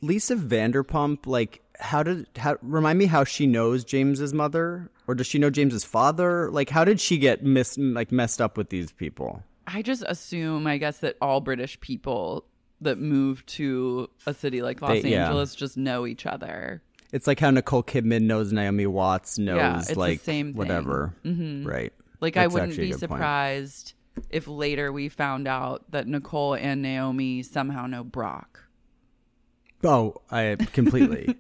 Lisa 0.03 0.37
Vanderpump 0.37 1.27
like? 1.27 1.63
How 1.81 2.03
did 2.03 2.27
how 2.37 2.59
remind 2.61 2.99
me 2.99 3.07
how 3.07 3.25
she 3.25 3.47
knows 3.47 3.83
James's 3.83 4.35
mother, 4.35 4.91
or 5.07 5.15
does 5.15 5.27
she 5.27 5.39
know 5.39 5.49
James's 5.49 5.85
father? 5.85 6.51
Like, 6.51 6.69
how 6.69 6.85
did 6.85 7.01
she 7.01 7.17
get 7.17 7.43
mis 7.45 7.79
like 7.79 8.13
messed 8.13 8.43
up 8.43 8.59
with 8.59 8.69
these 8.69 8.93
people? 8.93 9.43
I 9.71 9.83
just 9.83 10.03
assume, 10.07 10.67
I 10.67 10.79
guess, 10.79 10.99
that 10.99 11.17
all 11.21 11.41
British 11.41 11.79
people 11.81 12.45
that 12.81 12.99
move 12.99 13.45
to 13.47 14.09
a 14.27 14.33
city 14.33 14.63
like 14.63 14.81
Los 14.81 15.03
They- 15.03 15.11
yeah. 15.11 15.27
Angeles 15.27 15.55
just 15.55 15.77
know 15.77 16.07
each 16.07 16.25
other. 16.27 16.83
It's 17.13 17.27
like 17.27 17.41
how 17.41 17.51
Nicole 17.51 17.83
Kidman 17.83 18.23
knows 18.23 18.53
Naomi 18.53 18.87
Watts 18.87 19.39
knows 19.39 19.57
Yeah, 19.57 19.79
it's 19.79 19.89
the 19.89 19.99
like 19.99 20.21
same 20.21 20.49
thing. 20.49 20.57
whatever, 20.57 21.15
right? 21.25 21.93
Like, 22.21 22.37
I 22.37 22.47
wouldn't 22.47 22.71
be 22.77 22.89
good 22.91 22.91
point. 22.91 23.01
surprised 23.01 23.95
if 24.31 24.47
later 24.49 24.93
we 24.93 25.09
found 25.09 25.47
out 25.49 25.91
that 25.93 26.07
Nicole 26.07 26.55
and 26.55 26.83
Naomi 26.83 27.43
somehow 27.43 27.87
know 27.87 28.05
Brock. 28.05 28.61
Oh, 29.85 30.17
I 30.31 30.57
completely. 30.73 31.37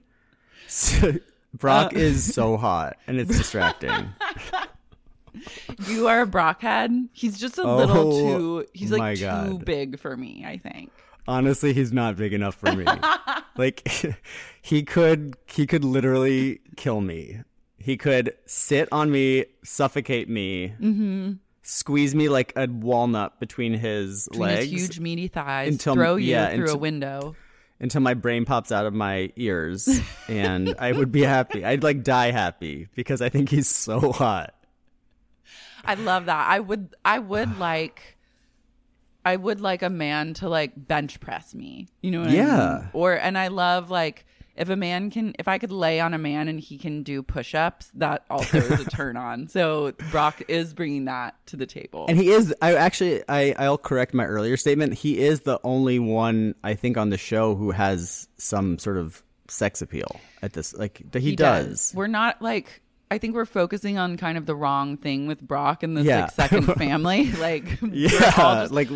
So, 0.69 1.13
Brock 1.55 1.93
Uh. 1.95 1.99
is 1.99 2.35
so 2.35 2.57
hot, 2.57 2.97
and 3.07 3.19
it's 3.19 3.37
distracting. 3.37 3.91
You 5.89 6.09
are 6.09 6.23
a 6.23 6.27
Brockhead. 6.27 7.09
He's 7.13 7.39
just 7.39 7.59
a 7.59 7.63
Oh, 7.63 7.77
little 7.77 8.13
too. 8.13 8.67
He's 8.73 8.91
like 8.91 9.19
too 9.19 9.25
God. 9.25 9.65
big 9.65 9.99
for 9.99 10.17
me. 10.17 10.45
I 10.47 10.59
think. 10.59 10.91
Honestly, 11.27 11.73
he's 11.73 11.93
not 11.93 12.17
big 12.17 12.33
enough 12.33 12.55
for 12.55 12.73
me. 12.75 12.85
like 13.57 13.87
he 14.63 14.83
could 14.83 15.37
he 15.47 15.67
could 15.67 15.85
literally 15.85 16.61
kill 16.77 17.01
me. 17.01 17.41
He 17.79 17.97
could 17.97 18.35
sit 18.47 18.89
on 18.93 19.11
me, 19.11 19.47
suffocate 19.65 20.29
me, 20.29 20.75
Mm-hmm. 20.81 21.33
squeeze 21.63 22.15
me 22.15 22.29
like 22.29 22.53
a 22.57 22.67
walnut 22.67 23.39
between 23.41 23.75
his 23.75 24.27
Between 24.31 24.49
legs 24.49 24.71
his 24.71 24.81
huge 24.83 25.01
meaty 25.01 25.29
thighs, 25.29 25.69
Until- 25.73 25.95
throw 25.95 26.17
you 26.17 26.33
yeah, 26.33 26.55
through 26.55 26.71
a 26.73 26.77
window. 26.77 27.37
until 27.81 28.01
my 28.01 28.15
brain 28.15 28.45
pops 28.45 28.73
out 28.73 28.85
of 28.87 28.93
my 28.95 29.31
ears 29.37 29.89
and 30.29 30.75
I 30.81 30.91
would 30.93 31.13
be 31.13 31.23
happy. 31.23 31.65
I'd 31.65 31.83
like 31.85 32.03
die 32.03 32.33
happy 32.33 32.89
because 32.97 33.23
I 33.23 33.29
think 33.29 33.51
he's 33.51 33.69
so 33.69 34.13
hot. 34.13 34.55
I 35.85 35.95
love 35.95 36.27
that. 36.27 36.49
I 36.49 36.61
would. 36.61 36.95
I 37.05 37.19
would 37.19 37.59
like. 37.59 38.17
I 39.25 39.37
would 39.37 39.61
like 39.61 39.83
a 39.83 39.91
man 39.91 40.33
to 40.35 40.49
like 40.49 40.73
bench 40.77 41.21
press 41.21 41.55
me. 41.55 41.89
You 42.01 42.13
know 42.13 42.21
what 42.21 42.31
I 42.31 42.35
Yeah. 42.35 42.79
mean? 42.81 42.91
Or 42.95 43.13
and 43.15 43.37
I 43.37 43.49
love 43.49 43.91
like 43.91 44.25
if 44.57 44.71
a 44.71 44.77
man 44.77 45.11
can 45.11 45.35
if 45.39 45.47
I 45.49 45.59
could 45.59 45.71
lay 45.73 46.01
on 46.01 46.15
a 46.15 46.19
man 46.19 46.49
and 46.49 46.59
he 46.59 46.79
can 46.79 47.03
do 47.03 47.23
push-ups, 47.23 47.91
that 47.95 48.25
also 48.31 48.57
is 48.59 48.81
a 48.81 48.85
turn 48.91 49.17
on. 49.19 49.49
So 49.49 49.93
Brock 50.11 50.43
is 50.49 50.73
bringing 50.73 51.05
that 51.07 51.35
to 51.49 51.57
the 51.57 51.67
table. 51.67 52.07
And 52.09 52.17
he 52.17 52.31
is 52.31 52.55
I 52.63 52.75
actually 52.75 53.23
I 53.29 53.55
I'll 53.59 53.77
correct 53.77 54.15
my 54.15 54.25
earlier 54.25 54.57
statement. 54.57 54.95
He 54.95 55.19
is 55.19 55.41
the 55.41 55.61
only 55.63 55.99
one 55.99 56.55
I 56.65 56.73
think 56.75 56.97
on 56.97 57.11
the 57.11 57.19
show 57.19 57.55
who 57.55 57.73
has 57.73 58.29
some 58.39 58.79
sort 58.79 58.97
of 58.97 59.23
sex 59.49 59.83
appeal 59.83 60.21
at 60.43 60.55
this 60.55 60.73
like 60.75 61.03
that 61.11 61.21
he, 61.21 61.37
does. 61.37 61.93
We're 61.95 62.07
not 62.07 62.41
like 62.41 62.81
I 63.11 63.19
think 63.19 63.35
we're 63.35 63.47
focusing 63.47 63.97
on 63.99 64.17
kind 64.17 64.37
of 64.37 64.47
the 64.47 64.55
wrong 64.55 64.97
thing 64.97 65.27
with 65.27 65.41
Brock 65.41 65.83
and 65.83 65.97
this 65.97 66.05
Yeah. 66.05 66.23
like 66.23 66.31
second 66.33 66.63
family. 66.77 67.33
Like 67.39 67.79
Yeah, 67.83 68.11
just- 68.63 68.73
like 68.73 68.89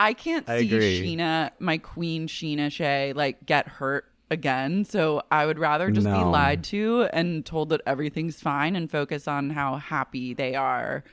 I 0.00 0.14
can't 0.14 0.48
I 0.48 0.60
see 0.60 0.66
agree. 0.74 1.00
Scheana, 1.16 1.50
my 1.60 1.78
queen 1.78 2.26
Scheana 2.26 2.72
Shay, 2.72 3.12
like 3.12 3.46
get 3.46 3.68
hurt 3.68 4.06
again. 4.30 4.84
So 4.84 5.22
I 5.30 5.46
would 5.46 5.58
rather 5.60 5.90
just 5.92 6.06
be 6.06 6.12
lied 6.12 6.64
to 6.64 7.08
and 7.12 7.44
told 7.46 7.68
that 7.68 7.82
everything's 7.86 8.40
fine 8.40 8.74
and 8.74 8.90
focus 8.90 9.28
on 9.28 9.50
how 9.50 9.76
happy 9.76 10.34
they 10.34 10.54
are. 10.56 11.04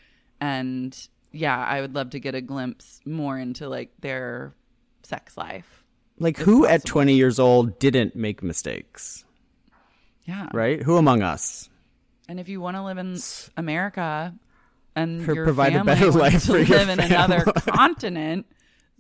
And 0.41 0.97
yeah, 1.31 1.63
I 1.63 1.81
would 1.81 1.93
love 1.93 2.12
to 2.12 2.19
get 2.19 2.33
a 2.33 2.41
glimpse 2.41 3.01
more 3.05 3.38
into 3.38 3.69
like 3.69 3.91
their 3.99 4.55
sex 5.03 5.38
life. 5.38 5.83
like 6.17 6.38
who 6.38 6.65
at 6.65 6.83
20 6.85 7.13
years 7.13 7.38
old 7.39 7.77
didn't 7.77 8.15
make 8.15 8.41
mistakes, 8.41 9.23
Yeah. 10.25 10.47
right? 10.53 10.81
Who 10.81 10.97
among 10.97 11.21
us? 11.21 11.68
And 12.29 12.39
if 12.39 12.47
you 12.47 12.61
want 12.61 12.77
to 12.77 12.83
live 12.83 12.99
in 12.99 13.17
America 13.57 14.35
and 14.95 15.25
your 15.25 15.45
provide 15.45 15.73
a 15.73 15.77
family 15.77 15.93
better 15.93 16.11
wants 16.11 16.15
life 16.15 16.45
to 16.45 16.51
for 16.51 16.57
your 16.59 16.77
live 16.77 16.89
in 16.89 16.99
another 16.99 17.43
continent, 17.55 18.45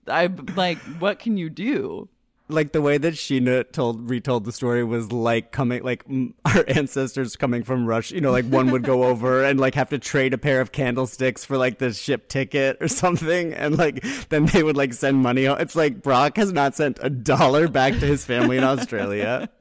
I 0.07 0.31
like 0.55 0.79
what 0.97 1.19
can 1.19 1.37
you 1.37 1.51
do? 1.51 2.09
Like 2.51 2.71
the 2.71 2.81
way 2.81 2.97
that 2.97 3.13
Scheana 3.13 3.71
told 3.71 4.09
retold 4.09 4.45
the 4.45 4.51
story 4.51 4.83
was 4.83 5.11
like 5.11 5.51
coming 5.51 5.83
like 5.83 6.03
our 6.45 6.65
ancestors 6.67 7.35
coming 7.35 7.61
from 7.61 7.85
Russia. 7.85 8.15
You 8.15 8.21
know, 8.21 8.31
like 8.31 8.45
one 8.45 8.71
would 8.71 8.81
go 8.81 9.03
over 9.09 9.43
and 9.45 9.59
like 9.59 9.75
have 9.75 9.89
to 9.89 9.99
trade 9.99 10.33
a 10.33 10.39
pair 10.39 10.59
of 10.59 10.71
candlesticks 10.71 11.45
for 11.45 11.55
like 11.55 11.77
the 11.77 11.93
ship 11.93 12.29
ticket 12.29 12.77
or 12.81 12.87
something, 12.87 13.53
and 13.53 13.77
like 13.77 14.03
then 14.29 14.47
they 14.47 14.63
would 14.63 14.75
like 14.75 14.91
send 14.93 15.17
money. 15.17 15.45
It's 15.45 15.75
like 15.75 16.01
Brock 16.01 16.37
has 16.37 16.51
not 16.51 16.75
sent 16.75 16.97
a 17.03 17.11
dollar 17.11 17.67
back 17.67 17.93
to 17.93 18.07
his 18.07 18.25
family 18.25 18.57
in 18.57 18.63
Australia. 18.63 19.51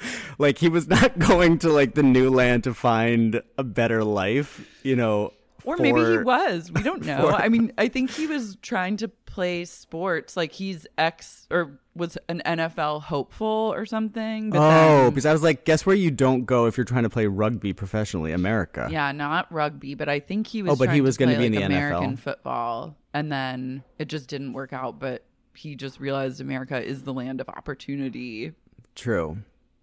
like 0.38 0.58
he 0.58 0.68
was 0.68 0.88
not 0.88 1.18
going 1.28 1.58
to 1.60 1.70
like 1.72 1.94
the 1.94 2.02
new 2.02 2.30
land 2.30 2.64
to 2.64 2.74
find 2.74 3.42
a 3.56 3.64
better 3.64 4.04
life. 4.04 4.66
You 4.82 4.96
know, 4.96 5.32
Or 5.64 5.76
maybe 5.76 6.00
he 6.04 6.18
was. 6.18 6.70
We 6.72 6.82
don't 6.82 7.04
know. 7.06 7.28
for- 7.30 7.34
I 7.34 7.48
mean, 7.48 7.72
I 7.78 7.88
think 7.88 8.10
he 8.10 8.26
was 8.26 8.56
trying 8.62 8.96
to 8.98 9.08
play 9.08 9.64
sports. 9.64 10.36
Like 10.36 10.52
he's 10.52 10.86
ex 10.96 11.46
or 11.50 11.78
was 11.94 12.16
an 12.28 12.40
NFL 12.46 13.02
hopeful 13.02 13.72
or 13.74 13.84
something. 13.84 14.50
But 14.50 14.58
Oh, 14.58 14.60
then, 15.04 15.10
because 15.10 15.26
I 15.26 15.32
was 15.32 15.42
like, 15.42 15.64
guess 15.64 15.84
where 15.84 15.96
you 15.96 16.10
don't 16.12 16.44
go 16.44 16.66
if 16.66 16.76
you're 16.76 16.84
trying 16.84 17.02
to 17.02 17.10
play 17.10 17.26
rugby 17.26 17.72
professionally? 17.72 18.30
America. 18.32 18.88
yeah, 18.90 19.10
not 19.12 19.50
rugby, 19.52 19.94
but 19.94 20.08
I 20.08 20.20
think 20.20 20.46
he 20.46 20.62
was. 20.62 20.72
Oh, 20.72 20.76
but 20.76 20.84
he 20.84 20.86
trying 20.98 21.02
was 21.02 21.16
to 21.16 21.24
gonna 21.24 21.36
play, 21.36 21.48
be 21.48 21.56
in 21.56 21.60
like, 21.62 21.68
the 21.70 21.74
American 21.76 22.16
NFL. 22.16 22.20
football, 22.20 22.96
and 23.12 23.32
then 23.32 23.82
it 23.98 24.06
just 24.08 24.28
didn't 24.28 24.52
work 24.52 24.72
out. 24.72 25.00
But 25.00 25.24
he 25.54 25.74
just 25.74 25.98
realized 25.98 26.40
America 26.40 26.80
is 26.80 27.02
the 27.02 27.12
land 27.12 27.40
of 27.40 27.48
opportunity, 27.48 28.52
True. 28.94 29.38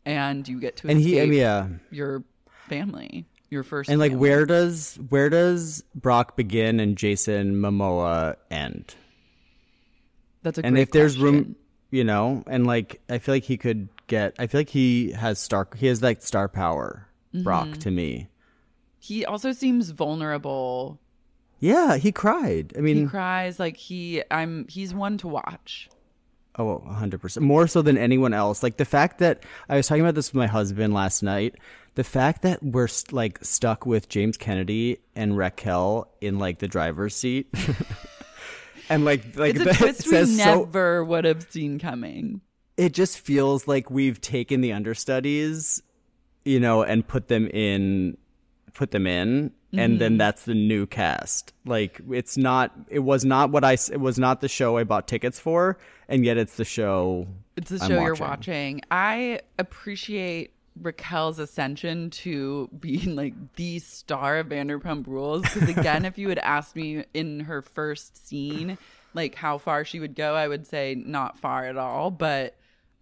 And 0.06 0.48
you 0.48 0.60
get 0.60 0.78
to 0.78 0.88
And 0.90 1.00
he, 1.00 1.20
I 1.22 1.26
mean, 1.26 1.40
yeah. 1.40 1.68
your 1.92 2.24
family, 2.70 3.26
your 3.50 3.64
first. 3.64 3.90
And 3.90 4.00
like, 4.00 4.12
family. 4.12 4.22
where 4.30 4.46
does 4.46 5.00
where 5.10 5.30
does 5.30 5.84
Brock 5.96 6.36
begin 6.36 6.80
and 6.80 6.98
Jason 6.98 7.56
Momoa 7.56 8.36
end? 8.52 8.96
That's 10.44 10.58
a 10.58 10.66
and 10.66 10.78
if 10.78 10.92
there's 10.92 11.16
question. 11.16 11.24
room, 11.36 11.56
you 11.92 12.04
know, 12.04 12.44
and 12.48 12.68
like, 12.68 13.02
I 13.10 13.18
feel 13.18 13.36
like 13.36 13.44
he 13.44 13.58
could 13.58 13.90
get. 14.08 14.36
I 14.38 14.48
feel 14.48 14.60
like 14.62 14.70
he 14.70 15.12
has 15.12 15.40
star. 15.40 15.68
He 15.76 15.88
has 15.88 16.02
like 16.02 16.22
star 16.22 16.48
power. 16.48 17.08
Brock 17.34 17.68
Mm-hmm. 17.68 17.80
to 17.80 17.92
me. 17.92 18.30
he 19.00 19.26
also 19.26 19.52
seems 19.52 19.90
vulnerable. 19.90 21.00
Yeah, 21.60 21.98
he 21.98 22.12
cried. 22.14 22.74
I 22.78 22.82
mean, 22.82 22.98
He 22.98 23.06
cries 23.08 23.60
like 23.60 23.76
he. 23.76 24.22
I'm. 24.32 24.66
He's 24.70 24.94
one 24.94 25.18
to 25.18 25.28
watch. 25.28 25.90
Oh, 26.58 26.82
100%. 26.88 27.42
More 27.42 27.68
so 27.68 27.82
than 27.82 27.98
anyone 27.98 28.34
else. 28.34 28.64
Like 28.64 28.78
the 28.78 28.86
fact 28.86 29.20
that 29.20 29.44
I 29.68 29.76
was 29.76 29.88
talking 29.88 30.02
about 30.04 30.16
this 30.16 30.30
with 30.32 30.36
my 30.40 30.48
husband 30.48 30.94
last 30.94 31.22
night. 31.22 31.56
The 31.96 32.04
fact 32.04 32.42
that 32.42 32.62
we're 32.64 32.88
st- 32.88 33.14
like 33.14 33.40
stuck 33.44 33.86
with 33.86 34.10
James 34.10 34.36
Kennedy 34.38 35.00
and 35.16 35.38
Raquel 35.38 36.10
in 36.22 36.40
like 36.40 36.60
the 36.60 36.68
driver's 36.68 37.16
seat. 37.16 37.48
and 38.90 39.06
like 39.06 39.36
like 39.38 39.56
It's 39.56 39.66
a 39.66 39.74
twist 39.78 40.06
we 40.06 40.10
says 40.12 40.38
so 40.38 40.60
never 40.66 41.04
would 41.04 41.26
have 41.26 41.48
seen 41.50 41.80
coming. 41.80 42.42
it 42.78 42.94
just 42.94 43.20
feels 43.20 43.68
like 43.68 43.90
we've 43.90 44.20
taken 44.22 44.62
the 44.62 44.74
understudies, 44.74 45.82
you 46.44 46.60
know, 46.60 46.84
and 46.84 47.08
put 47.08 47.28
them 47.30 47.48
in 47.48 48.18
put 48.74 48.92
them 48.92 49.08
in 49.08 49.52
and 49.80 49.94
Mm-hmm. 49.94 49.98
then 50.00 50.18
that's 50.18 50.46
the 50.46 50.54
new 50.54 50.86
cast. 50.86 51.54
Like 51.66 52.02
it's 52.12 52.38
not 52.38 52.72
it 52.90 53.00
was 53.00 53.26
not 53.26 53.50
what 53.52 53.64
I 53.64 53.74
it 53.74 54.00
was 54.00 54.18
not 54.20 54.42
the 54.42 54.48
show 54.48 54.78
I 54.78 54.84
bought 54.84 55.08
tickets 55.08 55.40
for 55.40 55.78
and 56.08 56.24
yet 56.26 56.38
it's 56.38 56.56
the 56.56 56.66
show 56.66 57.28
It's 57.58 57.70
the 57.72 57.82
I'm 57.84 57.90
show 57.90 58.02
you're 58.02 58.16
watching. 58.16 58.82
I 58.92 59.42
appreciate 59.60 60.52
Raquel's 60.82 61.40
ascension 61.40 62.10
to 62.12 62.70
being 62.80 63.16
like 63.16 63.34
the 63.56 63.80
star 63.80 64.40
of 64.40 64.48
Vanderpump 64.48 65.08
Rules. 65.08 65.42
Because 65.44 65.70
again, 65.70 66.04
if 66.06 66.18
you 66.18 66.28
had 66.30 66.40
asked 66.40 66.76
me 66.76 67.06
in 67.14 67.40
her 67.42 67.62
first 67.62 68.28
scene, 68.28 68.78
like 69.14 69.36
how 69.36 69.58
far 69.58 69.86
she 69.86 70.00
would 70.02 70.16
go, 70.16 70.36
I 70.36 70.48
would 70.50 70.68
say 70.68 70.94
not 70.96 71.40
far 71.40 71.66
at 71.66 71.78
all. 71.78 72.12
But 72.12 72.56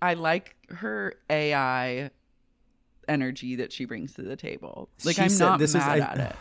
I 0.04 0.14
like 0.14 0.56
her 0.70 1.16
AI 1.32 2.12
energy 3.08 3.56
that 3.58 3.74
she 3.74 3.86
brings 3.86 4.14
to 4.14 4.22
the 4.22 4.36
table. 4.36 4.88
Like 5.04 5.16
She 5.16 5.24
I'm 5.24 5.30
said- 5.30 5.46
not 5.46 5.60
this 5.60 5.72
is- 5.72 5.76
mad 5.78 6.00
I- 6.00 6.06
at 6.06 6.18
it. 6.20 6.36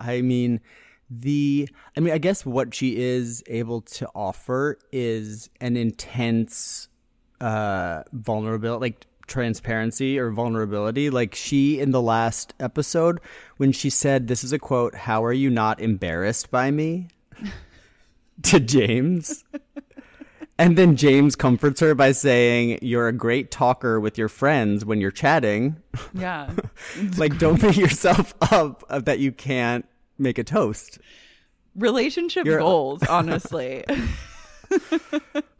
I 0.00 0.22
mean, 0.22 0.60
the 1.08 1.68
I 1.96 2.00
mean, 2.00 2.14
I 2.14 2.18
guess 2.18 2.46
what 2.46 2.74
she 2.74 2.96
is 2.96 3.42
able 3.46 3.82
to 3.82 4.08
offer 4.14 4.78
is 4.92 5.50
an 5.60 5.76
intense 5.76 6.88
uh 7.40 8.02
vulnerability 8.12 8.80
like 8.80 9.06
transparency 9.26 10.18
or 10.18 10.30
vulnerability. 10.30 11.08
Like 11.08 11.34
she 11.34 11.80
in 11.80 11.92
the 11.92 12.02
last 12.02 12.52
episode 12.60 13.20
when 13.56 13.72
she 13.72 13.88
said 13.88 14.26
this 14.26 14.44
is 14.44 14.52
a 14.52 14.58
quote 14.58 14.94
how 14.94 15.24
are 15.24 15.32
you 15.32 15.48
not 15.48 15.80
embarrassed 15.80 16.50
by 16.50 16.70
me? 16.70 17.08
to 18.42 18.60
James. 18.60 19.44
And 20.58 20.76
then 20.76 20.94
James 20.94 21.36
comforts 21.36 21.80
her 21.80 21.94
by 21.94 22.12
saying 22.12 22.80
you're 22.82 23.08
a 23.08 23.14
great 23.14 23.50
talker 23.50 23.98
with 23.98 24.18
your 24.18 24.28
friends 24.28 24.84
when 24.84 25.00
you're 25.00 25.10
chatting. 25.10 25.76
Yeah. 26.12 26.50
like 27.16 27.38
don't 27.38 27.62
beat 27.62 27.78
yourself 27.78 28.34
up 28.52 28.84
of 28.90 29.06
that 29.06 29.20
you 29.20 29.32
can't 29.32 29.86
make 30.20 30.38
a 30.38 30.44
toast 30.44 30.98
Relationship 31.76 32.46
You're- 32.46 32.58
goals, 32.60 33.02
honestly. 33.08 33.84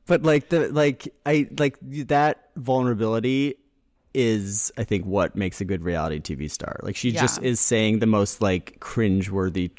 but 0.07 0.23
like 0.23 0.49
the 0.49 0.69
like 0.73 1.13
i 1.27 1.49
like 1.59 1.77
that 1.83 2.51
vulnerability 2.57 3.55
is 4.15 4.73
i 4.77 4.85
think 4.85 5.05
what 5.05 5.35
makes 5.37 5.61
a 5.61 5.65
good 5.65 5.85
reality 5.85 6.21
tv 6.21 6.51
star 6.51 6.79
like 6.83 6.97
she 6.97 7.13
just 7.13 7.43
is 7.43 7.61
saying 7.61 7.99
the 8.01 8.07
most 8.07 8.41
like 8.41 8.79
cringeworthy 8.81 9.71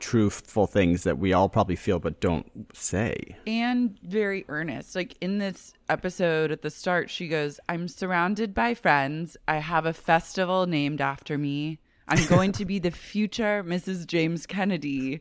truthful 0.00 0.66
things 0.66 1.02
that 1.02 1.18
we 1.18 1.32
all 1.32 1.48
probably 1.48 1.76
feel 1.76 1.98
but 1.98 2.20
don't 2.20 2.46
say 2.74 3.36
and 3.46 3.98
very 4.02 4.44
earnest. 4.48 4.94
Like 4.94 5.16
in 5.20 5.38
this 5.38 5.72
episode 5.88 6.52
at 6.52 6.62
the 6.62 6.70
start, 6.70 7.10
she 7.10 7.26
goes, 7.26 7.58
I'm 7.68 7.88
surrounded 7.88 8.54
by 8.54 8.74
friends. 8.74 9.36
I 9.48 9.56
have 9.56 9.86
a 9.86 9.92
festival 9.92 10.66
named 10.66 11.00
after 11.00 11.36
me. 11.36 11.80
I'm 12.08 12.26
going 12.28 12.52
to 12.52 12.64
be 12.64 12.78
the 12.78 12.90
future 12.90 13.62
Mrs. 13.64 14.06
James 14.06 14.46
Kennedy. 14.46 15.20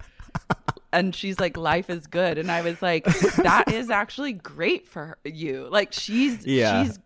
And 0.94 1.14
she's 1.14 1.40
like, 1.40 1.58
life 1.58 1.90
is 1.90 2.08
good. 2.08 2.38
And 2.38 2.50
I 2.50 2.62
was 2.62 2.82
like, 2.82 3.04
that 3.04 3.66
is 3.74 3.90
actually 3.90 4.34
great 4.34 4.88
for 4.88 5.18
you. 5.26 5.68
Like 5.70 5.92
she's 5.94 6.46
Yeah. 6.46 6.84
she's 6.86 6.98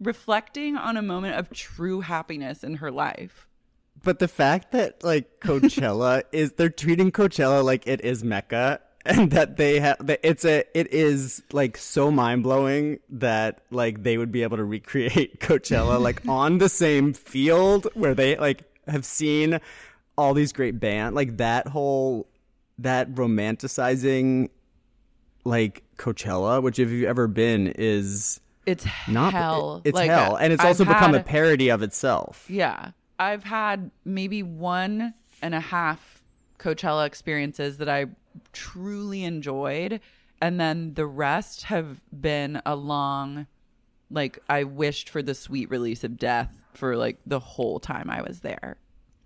reflecting 0.00 0.76
on 0.76 0.96
a 0.96 1.02
moment 1.02 1.34
of 1.36 1.50
true 1.50 2.00
happiness 2.02 2.62
in 2.62 2.76
her 2.76 2.90
life. 2.90 3.46
but 4.04 4.18
the 4.18 4.28
fact 4.28 4.72
that 4.72 5.02
like 5.02 5.40
Coachella 5.40 6.22
is 6.32 6.52
they're 6.52 6.68
treating 6.68 7.10
Coachella 7.10 7.64
like 7.64 7.86
it 7.86 8.02
is 8.04 8.22
Mecca 8.22 8.80
and 9.06 9.30
that 9.30 9.56
they 9.56 9.80
have 9.80 9.96
that 10.06 10.20
it's 10.22 10.44
a 10.44 10.64
it 10.78 10.92
is 10.92 11.42
like 11.52 11.76
so 11.78 12.10
mind-blowing 12.10 12.98
that 13.08 13.62
like 13.70 14.02
they 14.02 14.18
would 14.18 14.30
be 14.30 14.42
able 14.42 14.58
to 14.58 14.64
recreate 14.64 15.40
Coachella 15.40 15.98
like 16.00 16.20
on 16.28 16.58
the 16.58 16.68
same 16.68 17.14
field 17.14 17.88
where 17.94 18.14
they 18.14 18.36
like 18.36 18.64
have 18.86 19.04
seen 19.04 19.60
all 20.16 20.34
these 20.34 20.52
great 20.52 20.80
band 20.80 21.14
like 21.14 21.36
that 21.36 21.68
whole 21.68 22.26
that 22.78 23.10
romanticizing 23.14 24.48
like 25.44 25.82
Coachella 25.96 26.62
which 26.62 26.78
if 26.78 26.90
you've 26.90 27.08
ever 27.08 27.26
been 27.26 27.68
is 27.76 28.40
It's 28.64 28.86
not 29.08 29.32
hell. 29.32 29.82
it's 29.84 29.94
Like, 29.94 30.10
hell 30.10 30.36
and 30.36 30.52
it's 30.52 30.62
I've 30.62 30.68
also 30.68 30.84
become 30.84 31.14
a 31.14 31.22
parody 31.22 31.68
of 31.68 31.82
itself 31.82 32.46
Yeah. 32.48 32.90
I've 33.18 33.44
had 33.44 33.90
maybe 34.04 34.42
one 34.42 35.14
and 35.40 35.54
a 35.54 35.60
half 35.60 36.22
Coachella 36.58 37.06
experiences 37.06 37.78
that 37.78 37.88
I 37.88 38.06
truly 38.52 39.24
enjoyed. 39.24 40.00
And 40.42 40.60
then 40.60 40.92
the 40.94 41.06
rest 41.06 41.64
have 41.64 42.02
been 42.12 42.60
a 42.66 42.76
long, 42.76 43.46
like, 44.10 44.38
I 44.50 44.64
wished 44.64 45.08
for 45.08 45.22
the 45.22 45.34
sweet 45.34 45.70
release 45.70 46.04
of 46.04 46.18
death 46.18 46.60
for 46.76 46.96
like 46.96 47.18
the 47.26 47.40
whole 47.40 47.80
time 47.80 48.10
I 48.10 48.22
was 48.22 48.40
there. 48.40 48.76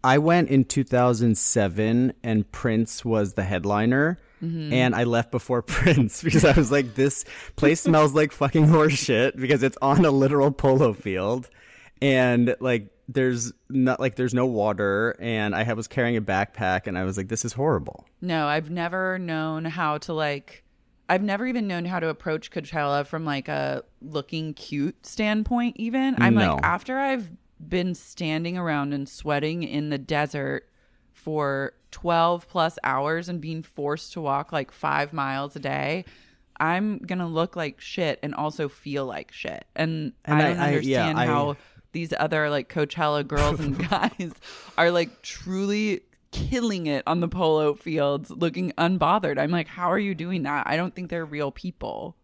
I 0.02 0.18
went 0.18 0.48
in 0.48 0.64
2007 0.64 2.14
and 2.22 2.52
Prince 2.52 3.04
was 3.04 3.34
the 3.34 3.42
headliner. 3.42 4.18
Mm-hmm. 4.42 4.72
And 4.72 4.94
I 4.94 5.04
left 5.04 5.30
before 5.30 5.60
Prince 5.62 6.22
because 6.22 6.44
I 6.44 6.52
was 6.52 6.72
like, 6.72 6.94
this 6.94 7.24
place 7.56 7.82
smells 7.82 8.14
like 8.14 8.32
fucking 8.32 8.68
horse 8.68 8.94
shit 8.94 9.36
because 9.36 9.62
it's 9.62 9.76
on 9.82 10.04
a 10.04 10.10
literal 10.10 10.50
polo 10.50 10.94
field. 10.94 11.50
And 12.00 12.56
like, 12.60 12.88
there's 13.06 13.52
not 13.68 14.00
like, 14.00 14.14
there's 14.14 14.32
no 14.32 14.46
water. 14.46 15.14
And 15.20 15.54
I 15.54 15.70
was 15.74 15.86
carrying 15.86 16.16
a 16.16 16.22
backpack 16.22 16.86
and 16.86 16.96
I 16.96 17.04
was 17.04 17.18
like, 17.18 17.28
this 17.28 17.44
is 17.44 17.52
horrible. 17.52 18.06
No, 18.22 18.46
I've 18.46 18.70
never 18.70 19.18
known 19.18 19.66
how 19.66 19.98
to 19.98 20.14
like 20.14 20.64
I've 21.10 21.22
never 21.22 21.46
even 21.46 21.66
known 21.66 21.84
how 21.84 21.98
to 22.00 22.08
approach 22.08 22.50
Coachella 22.50 23.04
from 23.06 23.24
like 23.24 23.48
a 23.48 23.82
looking 24.00 24.54
cute 24.54 25.04
standpoint 25.04 25.76
even. 25.78 26.14
I'm 26.22 26.34
No. 26.34 26.54
like 26.54 26.64
after 26.64 26.98
I've 26.98 27.30
been 27.58 27.94
standing 27.94 28.56
around 28.56 28.94
and 28.94 29.08
sweating 29.08 29.62
in 29.62 29.90
the 29.90 29.98
desert 29.98 30.68
for 31.12 31.74
12 31.90 32.48
plus 32.48 32.78
hours 32.84 33.28
and 33.28 33.40
being 33.40 33.62
forced 33.62 34.12
to 34.14 34.20
walk 34.20 34.52
like 34.52 34.70
5 34.72 35.12
miles 35.12 35.56
a 35.56 35.58
day, 35.58 36.04
I'm 36.58 36.98
going 36.98 37.18
to 37.18 37.26
look 37.26 37.56
like 37.56 37.80
shit 37.80 38.18
and 38.22 38.34
also 38.34 38.68
feel 38.68 39.04
like 39.04 39.32
shit. 39.32 39.64
And, 39.74 40.12
And 40.24 40.40
I 40.40 40.44
I- 40.44 40.48
don't 40.48 40.58
I- 40.60 40.66
understand 40.68 41.18
I- 41.18 41.26
how 41.26 41.56
these 41.92 42.14
other 42.18 42.48
like 42.50 42.72
Coachella 42.72 43.26
girls 43.26 43.58
and 43.58 43.76
guys 43.90 44.32
are 44.78 44.90
like 44.92 45.22
truly 45.22 46.02
killing 46.32 46.86
it 46.86 47.02
on 47.06 47.20
the 47.20 47.28
polo 47.28 47.74
fields, 47.74 48.30
looking 48.30 48.72
unbothered. 48.78 49.38
I'm 49.38 49.50
like, 49.50 49.66
how 49.68 49.90
are 49.90 49.98
you 49.98 50.14
doing 50.14 50.42
that? 50.44 50.66
I 50.66 50.76
don't 50.76 50.94
think 50.94 51.10
they're 51.10 51.24
real 51.24 51.50
people. 51.50 52.16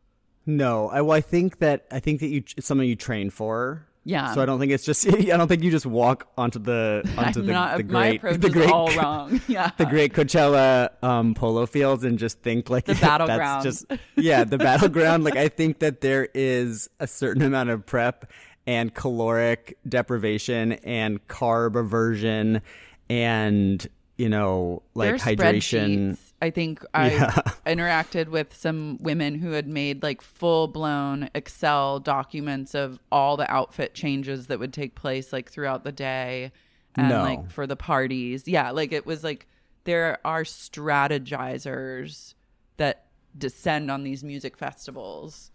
No, 0.47 0.89
I, 0.91 1.01
well, 1.01 1.17
I 1.17 1.21
think 1.21 1.59
that, 1.59 1.87
I 1.91 1.99
think 1.99 2.21
that 2.21 2.29
you, 2.29 2.43
it's 2.57 2.67
something 2.67 2.87
you 2.89 2.95
train 2.97 3.31
for. 3.31 3.87
Yeah. 4.05 4.33
So 4.35 4.41
I 4.41 4.47
don't 4.47 4.61
think 4.61 4.71
it's 4.71 4.85
just, 4.85 5.09
I 5.13 5.21
don't 5.37 5.49
think 5.49 5.65
you 5.65 5.71
just 5.73 5.87
walk 5.87 6.29
onto 6.39 6.61
the, 6.61 7.03
onto 7.19 7.43
the, 7.43 7.53
not, 7.53 7.77
the 7.79 7.83
great, 7.83 8.23
the 8.23 8.51
great, 8.51 8.71
all 8.71 8.93
wrong. 8.95 9.41
Yeah. 9.49 9.73
the 9.77 9.87
great 9.87 10.13
Coachella 10.13 10.91
um, 11.03 11.35
polo 11.35 11.67
fields 11.67 12.05
and 12.05 12.17
just 12.17 12.41
think 12.43 12.71
like 12.71 12.85
The 12.85 12.93
that's 12.95 13.05
battleground. 13.05 13.65
just 13.65 13.87
yeah 14.17 14.45
the 14.45 14.59
battleground. 14.59 15.25
like 15.25 15.35
I 15.35 15.49
think 15.49 15.81
that 15.81 16.01
there 16.01 16.29
is 16.35 16.89
a 17.01 17.09
certain 17.09 17.43
amount 17.43 17.71
of 17.71 17.85
prep 17.85 18.31
and 18.69 18.95
caloric 18.95 19.77
deprivation 19.89 20.73
and 20.73 21.27
carb 21.27 21.75
aversion 21.75 22.63
and 23.09 23.87
you 24.17 24.29
know 24.29 24.83
like 24.95 25.09
Their 25.11 25.19
hydration. 25.37 26.19
I 26.43 26.51
think 26.51 26.85
I 26.93 27.11
Yeah. 27.13 27.31
interacted 27.67 28.29
with 28.29 28.55
some 28.55 28.99
women 29.01 29.35
who 29.37 29.53
had 29.53 29.67
made 29.67 30.03
like 30.03 30.21
full 30.23 30.69
blown 30.69 31.31
Excel 31.35 31.99
documents 32.01 32.75
of 32.75 32.99
all 33.11 33.37
the 33.37 33.51
outfit 33.51 33.95
changes 33.95 34.47
that 34.49 34.59
would 34.59 34.73
take 34.73 34.95
place 34.95 35.33
like 35.33 35.51
throughout 35.51 35.85
the 35.85 35.93
day 35.93 36.53
and 36.95 37.09
No. 37.09 37.23
like 37.23 37.51
for 37.51 37.67
the 37.67 37.77
parties. 37.77 38.47
Yeah, 38.47 38.71
like 38.71 38.93
it 38.93 39.07
was 39.07 39.23
like 39.25 39.47
there 39.85 40.19
are 40.25 40.45
strategizers 40.45 42.35
that 42.77 43.07
descend 43.37 43.91
on 43.91 44.03
these 44.03 44.23
music 44.25 44.57
festivals. 44.57 45.51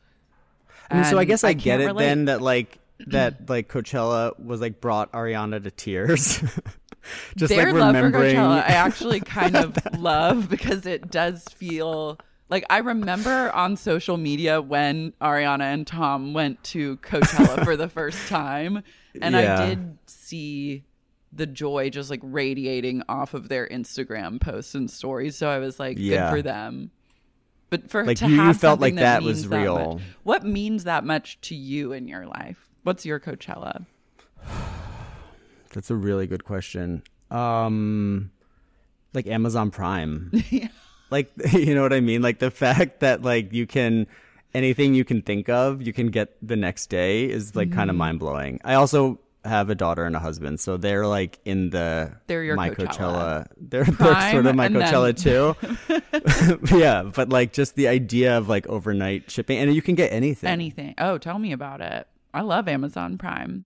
I 0.89 0.95
mean, 0.95 1.03
so 1.05 1.17
I 1.17 1.25
guess 1.25 1.43
I, 1.43 1.53
can't 1.53 1.63
get 1.63 1.81
it 1.81 1.85
relate. 1.87 2.05
then 2.05 2.25
that 2.25 2.41
like 2.41 2.79
that 3.07 3.49
like 3.49 3.69
Coachella 3.69 4.37
was 4.43 4.61
like 4.61 4.81
brought 4.81 5.11
Ariana 5.13 5.63
to 5.63 5.71
tears. 5.71 6.43
just 7.37 7.53
Their 7.53 7.73
like 7.73 7.81
love 7.81 7.95
for 7.95 8.11
Coachella, 8.11 8.57
I 8.63 8.73
actually 8.73 9.19
kind 9.39 9.55
of 9.55 9.77
love 9.99 10.49
because 10.49 10.85
it 10.85 11.09
does 11.11 11.43
feel 11.55 12.17
like 12.49 12.65
I 12.69 12.79
remember 12.79 13.49
on 13.55 13.77
social 13.77 14.17
media 14.17 14.61
when 14.61 15.13
Ariana 15.21 15.73
and 15.73 15.87
Tom 15.87 16.33
went 16.33 16.63
to 16.65 16.97
Coachella 16.97 17.63
for 17.63 17.77
the 17.77 17.87
first 17.87 18.27
time, 18.27 18.83
and 19.21 19.35
Yeah. 19.35 19.61
I 19.61 19.65
did 19.69 19.97
see 20.05 20.83
the 21.33 21.45
joy 21.47 21.89
just 21.89 22.09
like 22.09 22.19
radiating 22.23 23.03
off 23.07 23.33
of 23.33 23.47
their 23.47 23.65
Instagram 23.67 24.41
posts 24.41 24.75
and 24.75 24.91
stories. 24.91 25.37
So 25.37 25.47
I 25.49 25.59
was 25.59 25.79
like, 25.79 25.97
Yeah. 25.97 26.29
good 26.29 26.35
for 26.37 26.41
them. 26.41 26.91
But 27.69 27.89
for 27.89 28.03
Like, 28.05 28.17
to 28.17 28.27
you- 28.27 28.35
you 28.35 28.41
have 28.41 28.57
felt 28.59 28.81
like 28.81 28.89
something 28.91 29.03
that 29.03 29.23
was 29.23 29.47
that 29.47 29.57
real. 29.61 29.93
much- 29.95 30.03
what 30.23 30.43
means 30.43 30.83
that 30.83 31.05
much 31.05 31.39
to 31.41 31.55
you 31.55 31.93
in 31.93 32.09
your 32.09 32.25
life? 32.25 32.67
What's 32.83 33.05
your 33.05 33.17
Coachella? 33.17 33.85
That's 35.73 35.89
a 35.89 35.95
really 35.95 36.27
good 36.27 36.43
question. 36.43 37.03
Um 37.29 38.31
like 39.13 39.27
Amazon 39.27 39.71
Prime. 39.71 40.31
Like 41.11 41.29
you 41.51 41.75
know 41.75 41.81
what 41.81 41.91
I 41.91 41.99
mean? 41.99 42.21
Like 42.21 42.39
the 42.39 42.49
fact 42.51 43.01
that 43.01 43.21
like 43.21 43.51
you 43.51 43.67
can 43.67 44.07
anything 44.53 44.93
you 44.95 45.03
can 45.03 45.21
think 45.21 45.49
of, 45.49 45.81
you 45.81 45.91
can 45.91 46.07
get 46.07 46.37
the 46.41 46.55
next 46.55 46.87
day 46.89 47.25
is 47.25 47.53
like 47.53 47.67
Mm-hmm. 47.67 47.77
kind 47.77 47.89
of 47.89 47.97
mind-blowing. 47.97 48.61
I 48.63 48.75
also 48.75 49.19
have 49.43 49.69
a 49.69 49.75
daughter 49.75 50.05
and 50.05 50.15
a 50.15 50.19
husband, 50.19 50.61
so 50.61 50.77
they're 50.77 51.05
like 51.05 51.39
in 51.43 51.71
the 51.71 52.13
They're 52.27 52.43
your 52.43 52.55
my 52.55 52.69
Coachella. 52.69 53.47
They're 53.57 53.83
they're 53.99 54.31
sort 54.31 54.45
of 54.45 54.55
my 54.55 54.69
Coachella 54.69 55.11
too. 55.17 56.77
yeah, 56.77 57.03
but 57.03 57.27
like 57.29 57.51
just 57.51 57.75
the 57.75 57.87
idea 57.89 58.37
of 58.37 58.47
like 58.47 58.65
overnight 58.67 59.29
shipping 59.29 59.57
and 59.57 59.73
you 59.75 59.81
can 59.81 59.95
get 59.95 60.13
anything. 60.13 60.49
Anything. 60.49 60.93
Oh, 60.97 61.17
tell 61.17 61.39
me 61.39 61.51
about 61.51 61.81
it. 61.81 62.07
I 62.33 62.39
love 62.41 62.67
Amazon 62.69 63.17
Prime. 63.17 63.65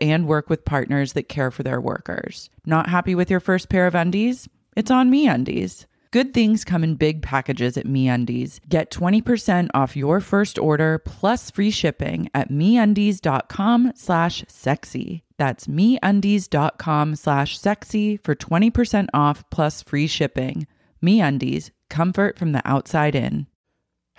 and 0.00 0.26
work 0.26 0.48
with 0.50 0.64
partners 0.64 1.12
that 1.14 1.28
care 1.28 1.50
for 1.50 1.62
their 1.62 1.80
workers. 1.80 2.50
Not 2.66 2.88
happy 2.88 3.14
with 3.14 3.30
your 3.30 3.40
first 3.40 3.68
pair 3.68 3.86
of 3.86 3.94
undies? 3.94 4.48
It's 4.76 4.90
on 4.90 5.10
MeUndies. 5.10 5.86
Good 6.12 6.34
things 6.34 6.64
come 6.64 6.82
in 6.82 6.96
big 6.96 7.22
packages 7.22 7.76
at 7.76 7.86
MeUndies. 7.86 8.58
Get 8.68 8.90
20% 8.90 9.68
off 9.74 9.96
your 9.96 10.20
first 10.20 10.58
order 10.58 10.98
plus 10.98 11.52
free 11.52 11.70
shipping 11.70 12.28
at 12.34 12.50
MeUndies.com 12.50 13.92
slash 13.94 14.44
sexy. 14.48 15.22
That's 15.38 15.68
MeUndies.com 15.68 17.14
slash 17.14 17.58
sexy 17.58 18.16
for 18.16 18.34
20% 18.34 19.06
off 19.14 19.48
plus 19.50 19.82
free 19.82 20.08
shipping. 20.08 20.66
MeUndies, 21.00 21.70
comfort 21.88 22.38
from 22.38 22.52
the 22.52 22.62
outside 22.64 23.14
in. 23.14 23.46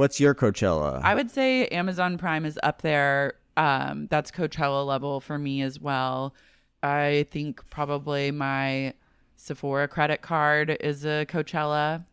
What's 0.00 0.18
your 0.18 0.34
Coachella? 0.34 1.02
I 1.04 1.14
would 1.14 1.30
say 1.30 1.66
Amazon 1.66 2.16
Prime 2.16 2.46
is 2.46 2.58
up 2.62 2.80
there. 2.80 3.34
Um, 3.58 4.06
that's 4.06 4.30
Coachella 4.30 4.86
level 4.86 5.20
for 5.20 5.36
me 5.36 5.60
as 5.60 5.78
well. 5.78 6.34
I 6.82 7.26
think 7.30 7.68
probably 7.68 8.30
my 8.30 8.94
Sephora 9.36 9.88
credit 9.88 10.22
card 10.22 10.74
is 10.80 11.04
a 11.04 11.26
Coachella. 11.26 12.06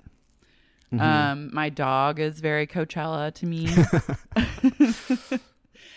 Um, 0.99 1.49
my 1.53 1.69
dog 1.69 2.19
is 2.19 2.41
very 2.41 2.67
Coachella 2.67 3.33
to 3.35 3.45
me. 3.45 3.69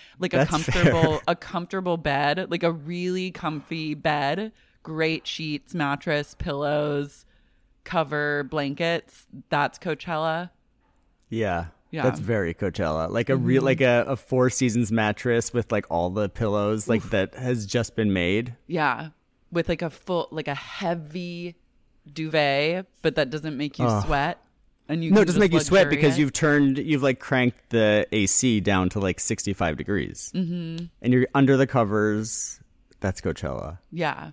like 0.20 0.32
a 0.32 0.46
comfortable, 0.46 1.02
fair. 1.02 1.20
a 1.26 1.34
comfortable 1.34 1.96
bed, 1.96 2.52
like 2.52 2.62
a 2.62 2.70
really 2.70 3.32
comfy 3.32 3.94
bed, 3.94 4.52
great 4.84 5.26
sheets, 5.26 5.74
mattress, 5.74 6.36
pillows, 6.38 7.26
cover, 7.82 8.44
blankets. 8.44 9.26
That's 9.48 9.76
Coachella. 9.76 10.50
yeah. 11.30 11.66
Yeah. 11.90 12.02
That's 12.04 12.20
very 12.20 12.54
Coachella. 12.54 13.10
Like 13.10 13.30
a 13.30 13.36
real 13.36 13.62
like 13.62 13.80
a, 13.80 14.04
a 14.06 14.16
four 14.16 14.48
seasons 14.50 14.92
mattress 14.92 15.52
with 15.52 15.72
like 15.72 15.86
all 15.90 16.10
the 16.10 16.28
pillows 16.28 16.88
like 16.88 17.02
that 17.10 17.34
has 17.34 17.66
just 17.66 17.96
been 17.96 18.12
made. 18.12 18.54
Yeah, 18.66 19.08
with 19.50 19.68
like 19.68 19.82
a 19.82 19.90
full, 19.90 20.28
like 20.30 20.46
a 20.48 20.54
heavy 20.54 21.56
duvet, 22.12 22.86
but 23.02 23.16
that 23.16 23.30
doesn't 23.30 23.56
make 23.56 23.78
you 23.78 23.88
sweat. 24.04 24.38
And 24.88 25.04
you 25.04 25.10
No, 25.12 25.20
it 25.20 25.24
doesn't 25.26 25.40
make 25.40 25.52
you 25.52 25.60
sweat 25.60 25.88
because 25.90 26.18
you've 26.18 26.32
turned 26.32 26.78
you've 26.78 27.02
like 27.02 27.20
cranked 27.20 27.70
the 27.70 28.06
AC 28.12 28.60
down 28.60 28.88
to 28.90 29.00
like 29.00 29.20
65 29.20 29.76
degrees. 29.76 30.32
Mm-hmm. 30.34 30.86
And 31.02 31.12
you're 31.12 31.26
under 31.34 31.56
the 31.56 31.66
covers. 31.66 32.60
That's 33.00 33.20
Coachella. 33.20 33.78
yeah. 33.90 34.30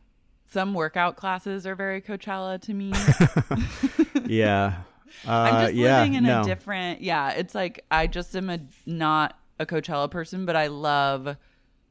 Some 0.49 0.73
workout 0.73 1.17
classes 1.17 1.67
are 1.67 1.75
very 1.75 2.01
Coachella 2.01 2.59
to 2.61 2.73
me. 2.73 2.93
Yeah. 4.27 4.75
Uh, 5.27 5.31
I'm 5.31 5.61
just 5.65 5.73
yeah, 5.75 5.99
living 5.99 6.15
in 6.15 6.23
no. 6.23 6.41
a 6.41 6.45
different. 6.45 7.01
Yeah, 7.01 7.31
it's 7.31 7.55
like 7.55 7.83
I 7.89 8.07
just 8.07 8.35
am 8.35 8.49
a 8.49 8.59
not 8.85 9.37
a 9.59 9.65
Coachella 9.65 10.09
person, 10.09 10.45
but 10.45 10.55
I 10.55 10.67
love 10.67 11.37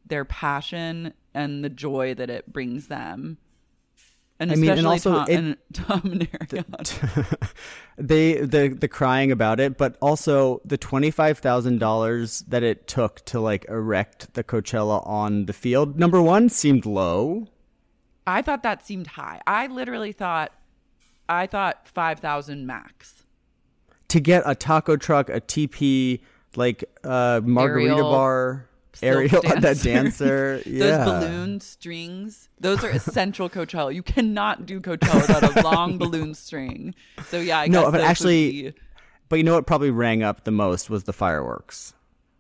their 0.07 0.25
passion 0.25 1.13
and 1.35 1.65
the 1.65 1.69
joy 1.69 2.15
that 2.15 2.31
it 2.31 2.53
brings 2.53 2.89
them. 2.89 3.39
And 4.39 4.53
I 4.53 4.55
mean, 4.55 4.65
especially 4.65 4.79
and 4.79 4.87
also 4.87 5.13
Tom, 5.13 5.27
it- 5.29 5.35
and 5.35 5.57
Tom 5.73 6.01
Ariana. 6.03 7.51
they 7.99 8.35
the 8.35 8.69
the 8.69 8.89
crying 8.89 9.33
about 9.33 9.61
it, 9.61 9.79
but 9.79 9.97
also 10.01 10.61
the 10.65 10.77
twenty 10.77 11.11
five 11.11 11.39
thousand 11.39 11.79
dollars 11.79 12.41
that 12.49 12.63
it 12.63 12.87
took 12.87 13.25
to 13.27 13.41
like 13.41 13.65
erect 13.69 14.35
the 14.35 14.45
Coachella 14.45 15.07
on 15.07 15.47
the 15.47 15.53
field. 15.55 15.99
Number 15.99 16.21
one 16.21 16.49
seemed 16.49 16.85
low. 16.87 17.49
I 18.27 18.43
thought 18.43 18.63
that 18.63 18.85
seemed 18.85 19.07
high. 19.07 19.41
I 19.47 19.69
literally 19.69 20.13
thought, 20.13 20.53
I 21.29 21.47
thought 21.47 21.87
five 21.89 22.21
thousand 22.21 22.67
max. 22.67 23.25
to 24.09 24.21
get 24.21 24.43
a 24.47 24.55
taco 24.55 24.97
truck, 24.97 25.29
a 25.29 25.41
TP, 25.41 26.21
like 26.55 26.85
uh, 27.05 27.41
margarita 27.43 27.97
bar, 27.97 28.69
silk 28.95 29.13
aerial, 29.15 29.43
that 29.43 29.61
dancer. 29.63 29.85
dancer, 29.85 30.63
yeah. 30.67 30.79
Those 31.05 31.07
balloon 31.07 31.61
strings, 31.61 32.49
those 32.61 32.85
are 32.85 32.91
essential 32.91 33.51
Coachella. 33.51 33.95
You 33.95 34.03
cannot 34.03 34.67
do 34.67 34.81
Coachella 34.81 35.23
without 35.27 35.57
a 35.57 35.63
long 35.63 35.99
balloon 36.03 36.35
string. 36.35 36.95
So 37.29 37.39
yeah, 37.41 37.59
I 37.61 37.67
No, 37.67 37.83
guess 37.85 37.93
but 37.93 38.01
actually- 38.03 38.51
be- 38.63 38.75
But 39.29 39.37
you 39.37 39.43
know 39.45 39.55
what 39.55 39.67
probably 39.67 39.91
rang 39.91 40.23
up 40.23 40.45
the 40.45 40.53
most 40.53 40.89
was 40.89 41.03
the 41.05 41.13
fireworks. 41.13 41.93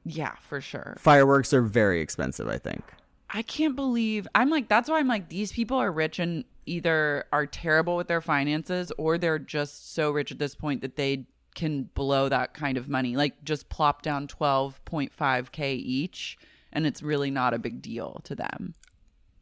yeah, 0.04 0.36
for 0.42 0.60
sure. 0.60 0.96
Fireworks 1.00 1.52
are 1.52 1.62
very 1.62 2.00
expensive, 2.00 2.46
I 2.48 2.58
think. 2.58 2.84
I 3.28 3.42
can't 3.42 3.74
believe 3.74 4.28
I'm 4.36 4.50
like 4.50 4.68
that's 4.68 4.88
why 4.88 5.00
I'm 5.00 5.08
like 5.08 5.28
these 5.28 5.50
people 5.50 5.76
are 5.78 5.90
rich 5.90 6.20
and 6.20 6.44
either 6.66 7.24
are 7.32 7.46
terrible 7.46 7.96
with 7.96 8.08
their 8.08 8.20
finances 8.20 8.92
or 8.98 9.18
they're 9.18 9.38
just 9.38 9.94
so 9.94 10.10
rich 10.10 10.30
at 10.30 10.38
this 10.38 10.54
point 10.54 10.82
that 10.82 10.96
they 10.96 11.26
can 11.54 11.84
blow 11.94 12.28
that 12.28 12.54
kind 12.54 12.76
of 12.76 12.88
money. 12.88 13.16
Like 13.16 13.42
just 13.44 13.68
plop 13.68 14.02
down 14.02 14.28
12.5k 14.28 15.74
each 15.76 16.38
and 16.72 16.86
it's 16.86 17.02
really 17.02 17.30
not 17.30 17.54
a 17.54 17.58
big 17.58 17.80
deal 17.80 18.20
to 18.24 18.34
them. 18.34 18.74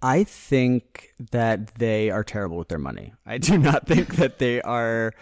I 0.01 0.23
think 0.25 1.15
that 1.31 1.77
they 1.77 2.11
are 2.11 2.23
terrible 2.23 2.59
with 2.59 2.69
their 2.69 2.79
money. 2.79 3.15
I 3.27 3.39
do 3.39 3.59
not 3.59 3.87
think 3.89 4.17
that 4.17 4.39
they 4.39 4.61
are 4.63 5.15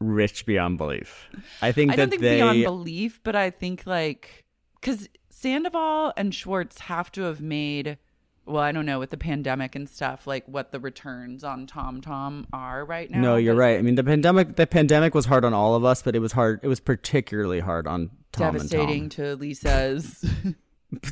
rich 0.00 0.46
beyond 0.46 0.78
belief. 0.78 1.28
I 1.62 1.72
think 1.72 1.92
I 1.92 1.96
that 1.96 2.02
don't 2.02 2.10
think 2.10 2.22
they 2.22 2.36
beyond 2.36 2.62
belief, 2.64 3.20
but 3.22 3.36
I 3.36 3.50
think 3.50 3.86
like 3.86 4.44
because 4.80 5.08
Sandoval 5.30 6.12
and 6.16 6.34
Schwartz 6.34 6.80
have 6.80 7.10
to 7.12 7.22
have 7.22 7.40
made. 7.40 7.98
Well, 8.46 8.62
I 8.62 8.70
don't 8.70 8.86
know 8.86 9.00
with 9.00 9.10
the 9.10 9.16
pandemic 9.16 9.74
and 9.74 9.88
stuff, 9.88 10.26
like 10.26 10.44
what 10.46 10.70
the 10.70 10.78
returns 10.78 11.42
on 11.42 11.66
TomTom 11.66 12.46
are 12.52 12.84
right 12.84 13.10
now. 13.10 13.20
No, 13.20 13.36
you're 13.36 13.54
but 13.54 13.60
right. 13.60 13.78
I 13.78 13.82
mean, 13.82 13.96
the 13.96 14.04
pandemic 14.04 14.54
the 14.56 14.66
pandemic 14.66 15.14
was 15.14 15.26
hard 15.26 15.44
on 15.44 15.52
all 15.52 15.74
of 15.74 15.84
us, 15.84 16.02
but 16.02 16.14
it 16.14 16.20
was 16.20 16.32
hard. 16.32 16.60
It 16.62 16.68
was 16.68 16.78
particularly 16.78 17.60
hard 17.60 17.86
on 17.88 18.10
Tom 18.32 18.54
Devastating 18.54 19.02
and 19.02 19.12
to 19.12 19.34
Lisa's. 19.36 20.24
Tom. 20.42 20.56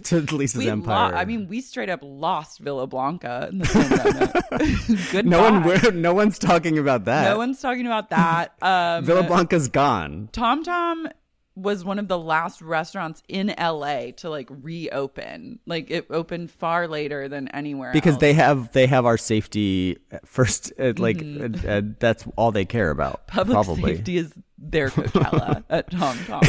to 0.05 0.21
Lisa's 0.21 0.59
we 0.59 0.67
lo- 0.67 0.73
empire. 0.73 1.15
I 1.15 1.25
mean, 1.25 1.49
we 1.49 1.61
straight 1.61 1.89
up 1.91 2.01
lost 2.03 2.61
Villa 2.61 2.87
Blanca 2.87 3.49
in 3.51 3.59
the 3.59 3.67
pandemic. 3.67 5.11
Goodbye. 5.13 5.29
no 5.29 5.43
one, 5.51 6.03
no 6.03 6.15
one's 6.15 6.39
talking 6.39 6.79
about 6.79 7.07
that. 7.07 7.31
No 7.31 7.39
one's 7.39 7.61
talking 7.61 7.87
about 7.87 8.11
that. 8.11 8.55
Um, 8.63 9.05
Villa 9.05 9.25
Blanca's 9.25 9.69
gone 9.69 10.29
Tom 10.33 10.63
Tom 10.63 11.09
was 11.57 11.85
one 11.85 11.99
of 11.99 12.09
the 12.09 12.19
last 12.19 12.61
restaurants 12.61 13.23
in 13.29 13.55
LA 13.59 14.11
to 14.17 14.29
like 14.29 14.49
reopen. 14.51 15.61
Like 15.67 15.91
it 15.91 16.07
opened 16.11 16.51
far 16.51 16.89
later 16.89 17.29
than 17.29 17.49
anywhere 17.49 17.93
because 17.93 18.15
else. 18.15 18.21
they 18.21 18.33
have 18.33 18.73
they 18.73 18.87
have 18.87 19.07
our 19.07 19.19
safety 19.19 19.99
first. 20.25 20.73
Uh, 20.79 20.95
like 20.97 21.23
uh, 21.23 21.49
uh, 21.69 21.83
that's 21.99 22.27
all 22.37 22.51
they 22.51 22.65
care 22.65 22.91
about. 22.91 23.27
Mm-hmm. 23.27 23.37
public 23.37 23.55
probably. 23.55 23.97
safety 23.97 24.19
is 24.19 24.33
their 24.59 24.89
Coachella 24.91 25.65
at 25.71 25.91
Tom 25.91 26.19
Tom. 26.27 26.43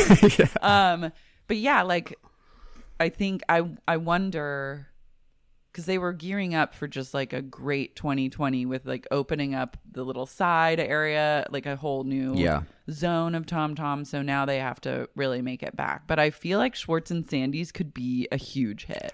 Um, 0.62 1.12
but 1.48 1.58
yeah, 1.58 1.84
like 1.84 2.18
I 3.00 3.10
think 3.10 3.44
I 3.48 3.70
I 3.88 3.98
wonder 3.98 4.88
because 5.76 5.86
they 5.88 5.98
were 5.98 6.14
gearing 6.14 6.56
up 6.56 6.74
for 6.74 6.88
just 6.88 7.14
like 7.14 7.34
a 7.34 7.42
great 7.42 7.98
2020 7.98 8.66
with 8.66 8.86
like 8.86 9.06
opening 9.12 9.54
up 9.54 9.76
the 9.92 10.04
little 10.06 10.26
side 10.26 10.80
area, 10.80 11.46
like 11.52 11.66
a 11.66 11.76
whole 11.76 12.06
new 12.06 12.34
Yeah. 12.38 12.62
zone 12.90 13.36
of 13.36 13.46
Tom 13.46 13.76
Tom. 13.76 14.06
So 14.06 14.22
now 14.22 14.46
they 14.46 14.60
have 14.60 14.80
to 14.82 15.10
really 15.18 15.42
make 15.42 15.62
it 15.64 15.76
back. 15.76 16.08
But 16.08 16.18
I 16.18 16.30
feel 16.30 16.60
like 16.60 16.76
Schwartz 16.76 17.12
and 17.12 17.30
Sandy's 17.30 17.74
could 17.74 17.94
be 17.94 18.26
a 18.32 18.38
huge 18.38 18.86
hit. 18.86 19.12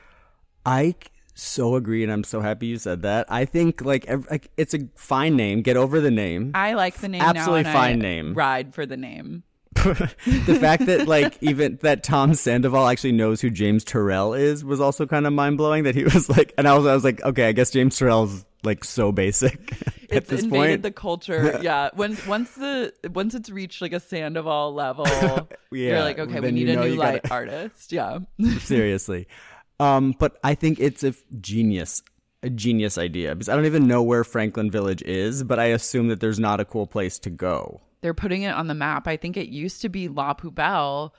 I 0.64 0.94
so 1.34 1.74
agree, 1.76 2.04
and 2.04 2.12
I'm 2.12 2.24
so 2.24 2.42
happy 2.42 2.68
you 2.68 2.78
said 2.78 3.02
that. 3.02 3.26
I 3.32 3.46
think 3.46 3.82
like, 3.82 4.06
ev- 4.06 4.28
like 4.30 4.52
it's 4.56 4.76
a 4.76 4.88
fine 4.96 5.36
name. 5.36 5.64
Get 5.64 5.78
over 5.78 6.00
the 6.00 6.12
name. 6.12 6.52
I 6.54 6.76
like 6.76 6.98
the 7.00 7.08
name 7.08 7.24
Absolutely 7.24 7.64
fine 7.64 7.94
I 7.94 8.02
name. 8.04 8.34
Ride 8.36 8.76
for 8.76 8.86
the 8.86 8.98
name. 8.98 9.42
the 9.76 10.58
fact 10.60 10.86
that 10.86 11.08
like 11.08 11.38
even 11.42 11.80
that 11.82 12.04
Tom 12.04 12.34
Sandoval 12.34 12.88
actually 12.88 13.14
knows 13.14 13.42
who 13.42 13.50
James 13.50 13.86
Turrell 13.86 14.38
is 14.38 14.64
was 14.66 14.80
also 14.82 15.06
kind 15.06 15.26
of 15.26 15.34
mind 15.34 15.58
blowing. 15.58 15.86
That 15.86 15.96
he 15.96 16.04
was 16.04 16.30
like, 16.30 16.54
and 16.58 16.68
I 16.68 16.78
was 16.78 16.86
I 16.86 16.94
was 16.94 17.04
like, 17.04 17.22
okay, 17.24 17.48
I 17.48 17.52
guess 17.54 17.72
James 17.72 17.98
Turrell's 17.98 18.46
like 18.64 18.84
so 18.84 19.12
basic 19.12 19.72
at 19.88 19.94
it's 20.10 20.30
this 20.30 20.44
invaded 20.44 20.68
point. 20.70 20.82
the 20.84 20.92
culture. 20.92 21.60
Yeah. 21.64 21.90
When 21.96 22.18
once 22.28 22.52
the 22.56 22.94
once 23.14 23.34
it's 23.34 23.50
reached 23.50 23.82
like 23.82 23.94
a 23.94 24.00
Sandoval 24.00 24.74
level, 24.74 25.08
you're 25.72 26.02
like, 26.02 26.20
okay, 26.20 26.40
we 26.42 26.52
need 26.52 26.70
a 26.70 26.76
new 26.76 26.92
you 26.92 26.98
gotta- 26.98 27.14
light 27.14 27.32
artist. 27.32 27.92
Yeah. 27.92 28.20
Seriously, 28.60 29.28
um, 29.80 30.14
but 30.20 30.38
I 30.44 30.54
think 30.56 30.80
it's 30.80 31.04
a 31.04 31.14
genius. 31.40 32.04
A 32.44 32.50
genius 32.50 32.98
idea 32.98 33.36
because 33.36 33.50
I 33.50 33.56
don't 33.56 33.68
even 33.68 33.88
know 33.88 34.02
where 34.02 34.24
Franklin 34.24 34.72
Village 34.72 35.04
is, 35.04 35.44
but 35.44 35.60
I 35.60 35.66
assume 35.66 36.08
that 36.08 36.20
there's 36.22 36.40
not 36.40 36.60
a 36.60 36.66
cool 36.66 36.88
place 36.88 37.20
to 37.20 37.30
go. 37.30 37.82
They're 38.02 38.14
putting 38.14 38.42
it 38.44 38.54
on 38.54 38.68
the 38.68 38.74
map. 38.74 39.08
I 39.08 39.16
think 39.18 39.38
it 39.38 39.48
used 39.50 39.82
to 39.84 39.90
be 39.90 40.08
La 40.08 40.34
Poubelle, 40.34 41.12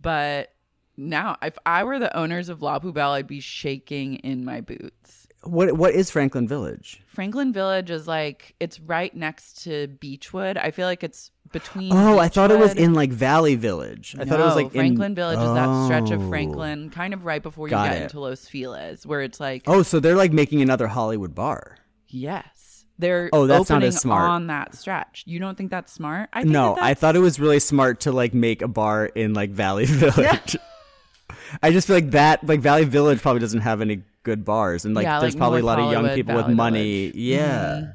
but 0.00 0.52
now 0.96 1.36
if 1.42 1.56
I 1.66 1.84
were 1.84 1.98
the 1.98 2.16
owners 2.16 2.48
of 2.48 2.62
La 2.62 2.78
Poubelle, 2.78 3.10
I'd 3.10 3.26
be 3.26 3.40
shaking 3.40 4.16
in 4.16 4.44
my 4.44 4.60
boots. 4.60 5.26
What 5.44 5.72
what 5.76 5.94
is 5.94 6.10
Franklin 6.10 6.48
Village? 6.48 7.00
Franklin 7.06 7.52
Village 7.52 7.90
is 7.90 8.08
like 8.08 8.54
it's 8.58 8.80
right 8.80 9.14
next 9.14 9.62
to 9.64 9.86
Beechwood. 10.00 10.56
I 10.56 10.72
feel 10.72 10.86
like 10.86 11.04
it's 11.04 11.30
between. 11.52 11.92
Oh, 11.92 12.18
I 12.18 12.26
thought 12.28 12.50
it 12.50 12.58
was 12.58 12.74
in 12.74 12.92
like 12.92 13.10
Valley 13.10 13.54
Village. 13.54 14.16
I 14.18 14.24
thought 14.24 14.40
it 14.40 14.44
was 14.44 14.56
like 14.56 14.72
Franklin 14.72 15.12
in... 15.12 15.14
Village 15.14 15.38
is 15.38 15.54
that 15.54 15.84
stretch 15.86 16.10
of 16.10 16.22
Oh. 16.22 16.28
Franklin, 16.28 16.90
kind 16.90 17.14
of 17.14 17.24
right 17.24 17.42
before 17.42 17.68
you 17.68 17.70
Got 17.70 17.88
get 17.90 17.96
it. 17.98 18.02
into 18.02 18.18
Los 18.20 18.48
Feliz, 18.48 19.06
where 19.06 19.22
it's 19.22 19.38
like, 19.38 19.62
Oh, 19.68 19.82
so 19.82 20.00
they're 20.00 20.16
like 20.16 20.32
making 20.32 20.60
another 20.60 20.88
Hollywood 20.88 21.34
bar. 21.36 21.78
yes, 22.08 22.57
they're 22.98 23.30
Oh, 23.32 23.46
that's 23.46 23.68
not 23.70 23.76
opening 23.76 23.88
as 23.88 24.00
smart. 24.00 24.28
on 24.28 24.46
that 24.48 24.74
stretch. 24.74 25.22
You 25.26 25.38
don't 25.38 25.56
think 25.56 25.70
that's 25.70 25.92
smart? 25.92 26.28
I 26.32 26.42
think 26.42 26.52
No, 26.52 26.74
that 26.74 26.84
I 26.84 26.94
thought 26.94 27.16
it 27.16 27.20
was 27.20 27.38
really 27.40 27.60
smart 27.60 28.00
to 28.00 28.12
like 28.12 28.34
make 28.34 28.60
a 28.62 28.68
bar 28.68 29.06
in 29.06 29.34
like 29.34 29.50
Valley 29.50 29.84
Village. 29.86 30.56
I 31.62 31.70
just 31.70 31.86
feel 31.86 31.96
like 31.96 32.10
that 32.10 32.44
like 32.46 32.60
Valley 32.60 32.84
Village 32.84 33.20
probably 33.22 33.40
doesn't 33.40 33.60
have 33.60 33.80
any 33.80 34.02
good 34.22 34.44
bars, 34.44 34.84
and 34.84 34.94
like 34.94 35.04
Yeah, 35.04 35.20
there's 35.20 35.34
like 35.34 35.38
probably 35.38 35.62
North 35.62 35.78
a 35.78 35.80
lot 35.82 35.86
of 35.86 35.92
young 35.92 36.04
Hollywood, 36.04 36.14
people 36.16 36.34
with 36.34 36.48
money. 36.48 37.06
Village. 37.10 37.16
Yeah. 37.16 37.64
Mm-hmm. 37.70 37.90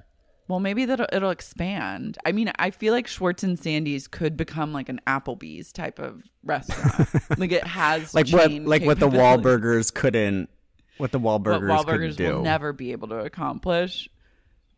Well, 0.49 0.59
maybe 0.59 0.85
that 0.85 0.99
it'll 1.13 1.29
expand. 1.29 2.17
I 2.25 2.31
mean, 2.33 2.51
I 2.59 2.69
feel 2.71 2.93
like 2.93 3.07
Schwartz 3.07 3.43
and 3.43 3.57
Sandy's 3.57 4.07
could 4.07 4.35
become 4.35 4.73
like 4.73 4.89
an 4.89 4.99
Applebee's 5.07 5.71
type 5.71 5.99
of 5.99 6.21
restaurant. 6.43 7.09
like 7.39 7.51
it 7.51 7.65
has 7.65 8.13
Like 8.13 8.27
what 8.29 8.51
like 8.51 8.83
what 8.83 8.99
the. 8.99 9.09
Wahlburgers 9.09 9.93
couldn't 9.93 10.49
what 10.97 11.11
the 11.11 11.19
what 11.19 11.43
Wahlburgers, 11.43 11.85
couldn't 11.85 12.15
do. 12.17 12.35
will 12.35 12.43
never 12.43 12.73
be 12.73 12.91
able 12.91 13.07
to 13.09 13.17
accomplish. 13.19 14.09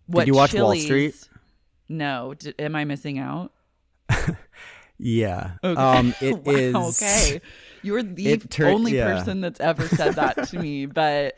What 0.07 0.27
you 0.27 0.33
watch 0.33 0.53
Wall 0.53 0.75
Street? 0.75 1.15
No. 1.89 2.33
D- 2.37 2.53
am 2.59 2.75
I 2.75 2.83
missing 2.85 3.19
out? 3.19 3.51
Yeah. 4.97 5.51
Um 5.61 6.15
it 6.21 6.37
Wow, 6.45 6.53
is 6.53 7.01
okay. 7.03 7.41
You're 7.81 8.01
the 8.03 8.37
tur- 8.37 8.67
only 8.67 8.95
yeah. 8.95 9.13
person 9.17 9.41
that's 9.41 9.59
ever 9.59 9.87
said 9.89 10.15
that 10.15 10.47
to 10.49 10.59
me, 10.59 10.85
but 10.85 11.37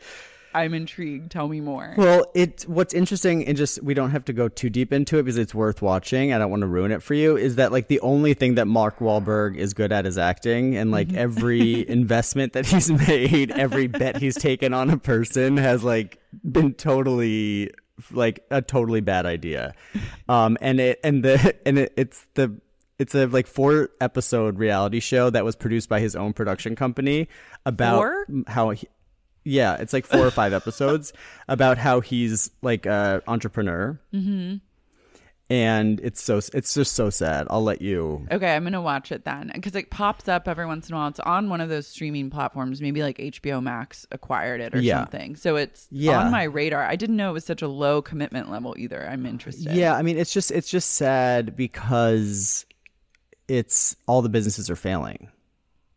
I'm 0.54 0.74
intrigued. 0.74 1.30
Tell 1.32 1.48
me 1.48 1.60
more. 1.60 1.92
Well, 1.98 2.30
it 2.34 2.64
what's 2.68 2.94
interesting 2.94 3.44
and 3.46 3.56
just 3.56 3.82
we 3.82 3.94
don't 3.94 4.12
have 4.12 4.24
to 4.26 4.32
go 4.32 4.48
too 4.48 4.70
deep 4.70 4.92
into 4.92 5.18
it 5.18 5.24
because 5.24 5.38
it's 5.38 5.54
worth 5.56 5.82
watching. 5.82 6.32
I 6.32 6.38
don't 6.38 6.50
want 6.50 6.60
to 6.60 6.68
ruin 6.68 6.92
it 6.92 7.02
for 7.02 7.14
you. 7.14 7.36
Is 7.36 7.56
that 7.56 7.72
like 7.72 7.88
the 7.88 7.98
only 8.00 8.32
thing 8.32 8.54
that 8.54 8.66
Mark 8.66 9.00
Wahlberg 9.00 9.56
is 9.56 9.74
good 9.74 9.90
at 9.90 10.06
is 10.06 10.16
acting, 10.18 10.76
and 10.76 10.92
like 10.92 11.08
Mm-hmm. 11.08 11.18
every 11.18 11.88
investment 11.88 12.52
that 12.52 12.64
he's 12.66 12.90
made, 12.92 13.50
every 13.50 13.88
bet 13.88 14.18
he's 14.18 14.36
taken 14.36 14.72
on 14.72 14.88
a 14.90 14.98
person 14.98 15.56
has 15.56 15.82
like 15.82 16.20
been 16.48 16.74
totally 16.74 17.72
like 18.10 18.44
a 18.50 18.62
totally 18.62 19.00
bad 19.00 19.26
idea. 19.26 19.74
Um, 20.28 20.56
and 20.60 20.80
it 20.80 21.00
and 21.02 21.24
the 21.24 21.56
and 21.66 21.78
it, 21.78 21.92
it's 21.96 22.26
the 22.34 22.60
it's 22.98 23.14
a 23.14 23.26
like 23.26 23.46
four 23.46 23.90
episode 24.00 24.58
reality 24.58 25.00
show 25.00 25.30
that 25.30 25.44
was 25.44 25.56
produced 25.56 25.88
by 25.88 26.00
his 26.00 26.16
own 26.16 26.32
production 26.32 26.74
company 26.74 27.28
about 27.64 27.96
Four? 27.96 28.26
how 28.46 28.70
he, 28.70 28.88
yeah, 29.44 29.76
it's 29.76 29.92
like 29.92 30.04
four 30.04 30.26
or 30.26 30.30
five 30.30 30.52
episodes 30.52 31.12
about 31.48 31.78
how 31.78 32.00
he's 32.00 32.50
like 32.60 32.86
a 32.86 33.22
entrepreneur. 33.26 34.00
Mm-hmm. 34.12 34.56
And 35.50 35.98
it's 36.00 36.22
so 36.22 36.36
it's 36.52 36.74
just 36.74 36.92
so 36.92 37.08
sad. 37.08 37.46
I'll 37.48 37.62
let 37.64 37.80
you. 37.80 38.26
Okay, 38.30 38.54
I'm 38.54 38.64
gonna 38.64 38.82
watch 38.82 39.10
it 39.10 39.24
then 39.24 39.50
because 39.54 39.74
it 39.74 39.88
pops 39.90 40.28
up 40.28 40.46
every 40.46 40.66
once 40.66 40.88
in 40.90 40.94
a 40.94 40.98
while. 40.98 41.08
It's 41.08 41.20
on 41.20 41.48
one 41.48 41.62
of 41.62 41.70
those 41.70 41.86
streaming 41.86 42.28
platforms, 42.28 42.82
maybe 42.82 43.00
like 43.02 43.16
HBO 43.18 43.62
Max 43.62 44.06
acquired 44.12 44.60
it 44.60 44.74
or 44.74 44.80
Yeah. 44.80 44.98
something. 44.98 45.36
So 45.36 45.56
it's 45.56 45.88
Yeah. 45.90 46.20
on 46.20 46.30
my 46.30 46.42
radar. 46.42 46.82
I 46.84 46.96
didn't 46.96 47.16
know 47.16 47.30
it 47.30 47.32
was 47.32 47.46
such 47.46 47.62
a 47.62 47.68
low 47.68 48.02
commitment 48.02 48.50
level 48.50 48.74
either. 48.76 49.08
I'm 49.08 49.24
interested. 49.24 49.72
Yeah, 49.74 49.94
I 49.96 50.02
mean, 50.02 50.18
it's 50.18 50.34
just 50.34 50.50
it's 50.50 50.68
just 50.70 50.90
sad 50.90 51.56
because 51.56 52.66
it's 53.48 53.96
all 54.06 54.20
the 54.20 54.28
businesses 54.28 54.68
are 54.68 54.76
failing, 54.76 55.28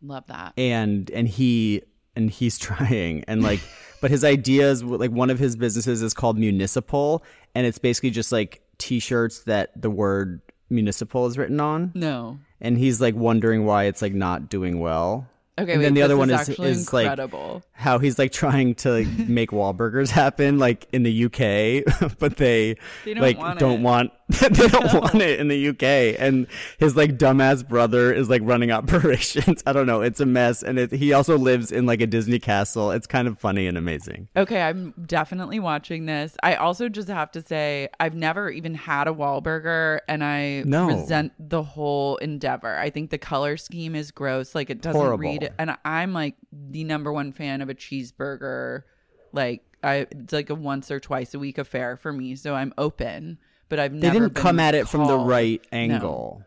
love 0.02 0.26
that. 0.28 0.54
and 0.58 1.12
and 1.12 1.28
he 1.28 1.82
and 2.16 2.30
he's 2.32 2.58
trying 2.68 3.26
and 3.28 3.44
like, 3.44 3.60
but 4.00 4.12
his 4.12 4.24
ideas 4.24 4.82
like 4.82 5.12
one 5.12 5.30
of 5.30 5.40
his 5.40 5.58
businesses 5.58 6.02
is 6.02 6.14
called 6.14 6.38
Municipal, 6.40 7.22
and 7.54 7.68
it's 7.68 7.80
basically 7.80 8.12
just 8.12 8.32
like 8.32 8.61
T-shirts 8.82 9.44
that 9.44 9.80
the 9.80 9.90
word 9.90 10.42
municipal 10.70 11.28
is 11.28 11.38
written 11.38 11.60
on. 11.60 11.92
No. 11.94 12.40
and 12.60 12.78
he's 12.78 13.00
like 13.00 13.16
wondering 13.16 13.66
why 13.66 13.84
it's 13.86 14.02
like 14.02 14.14
not 14.14 14.50
doing 14.50 14.80
well. 14.80 15.28
Okay, 15.62 15.74
and 15.74 15.80
wait, 15.80 15.86
then 15.86 15.94
the 15.94 16.02
other 16.02 16.14
is 16.16 16.18
one 16.20 16.30
is 16.30 16.50
actually 16.50 16.70
is 16.70 16.94
like 16.94 17.06
incredible. 17.06 17.64
how 17.74 18.00
he's 18.00 18.18
like 18.20 18.32
trying 18.32 18.76
to 18.76 18.92
like, 18.92 19.08
make 19.28 19.52
Wahlburgers 19.52 20.10
happen 20.10 20.58
like 20.60 20.88
in 20.92 21.04
the 21.04 21.26
UK, 21.26 22.12
but 22.20 22.38
they, 22.38 22.76
They 23.06 23.14
don't 23.14 23.22
like 23.22 23.38
want 23.38 23.60
don't 23.60 23.80
it. 23.80 23.82
want 23.82 24.12
they 24.40 24.68
don't 24.70 24.94
want 24.94 25.16
it 25.16 25.42
in 25.42 25.50
the 25.50 25.68
UK, 25.70 26.18
and 26.20 26.48
his 26.80 26.96
like 26.96 27.18
dumbass 27.18 27.68
brother 27.68 28.14
is 28.14 28.30
like 28.30 28.42
running 28.46 28.72
operations. 29.06 29.62
I 29.66 29.74
don't 29.74 29.88
know, 29.88 30.02
it's 30.02 30.22
a 30.22 30.26
mess, 30.26 30.64
and 30.64 30.80
it, 30.80 30.92
he 30.94 31.12
also 31.12 31.38
lives 31.38 31.72
in 31.72 31.86
like 31.86 32.00
a 32.02 32.08
Disney 32.08 32.40
castle. 32.40 32.92
It's 32.92 33.08
kind 33.08 33.28
of 33.28 33.38
funny 33.40 33.68
and 33.68 33.78
amazing. 33.78 34.30
Okay, 34.38 34.62
I'm 34.62 34.94
definitely 35.06 35.60
watching 35.60 36.06
this. 36.06 36.38
I 36.44 36.56
also 36.56 36.88
just 36.88 37.10
have 37.10 37.32
to 37.34 37.42
say 37.42 37.90
I've 38.00 38.16
never 38.16 38.50
even 38.50 38.74
had 38.76 39.10
a 39.10 39.12
Wahlburger 39.12 40.00
and 40.08 40.24
I 40.24 40.64
No. 40.66 40.88
resent 40.88 41.34
the 41.38 41.62
whole 41.64 42.16
endeavor. 42.18 42.78
I 42.78 42.90
think 42.90 43.10
the 43.10 43.18
color 43.18 43.58
scheme 43.58 43.96
is 43.96 44.12
gross. 44.12 44.56
Like 44.56 44.70
it 44.70 44.82
doesn't 44.82 45.00
Horrible. 45.00 45.18
read 45.24 45.51
and 45.60 45.78
I'm 45.86 46.14
like 46.14 46.36
the 46.52 46.84
number 46.84 47.12
one 47.12 47.32
fan 47.32 47.62
of 47.62 47.70
a 47.70 47.76
cheeseburger. 47.76 48.84
Like 49.32 49.64
I 49.84 50.08
it's 50.12 50.34
like 50.34 50.50
a 50.50 50.56
once 50.56 50.92
or 50.92 51.00
twice 51.00 51.34
a 51.34 51.40
week 51.40 51.58
affair 51.58 51.98
for 51.98 52.12
me. 52.14 52.36
So 52.36 52.56
I'm 52.56 52.74
open. 52.78 53.38
But 53.70 53.80
I've 53.80 53.94
They 53.94 54.10
didn't 54.12 54.36
come 54.36 54.60
at 54.60 54.76
it 54.76 54.88
from 54.88 55.02
the 55.02 55.16
called- 55.16 55.30
right 55.30 55.62
No. 55.72 55.78
angle. 55.78 56.44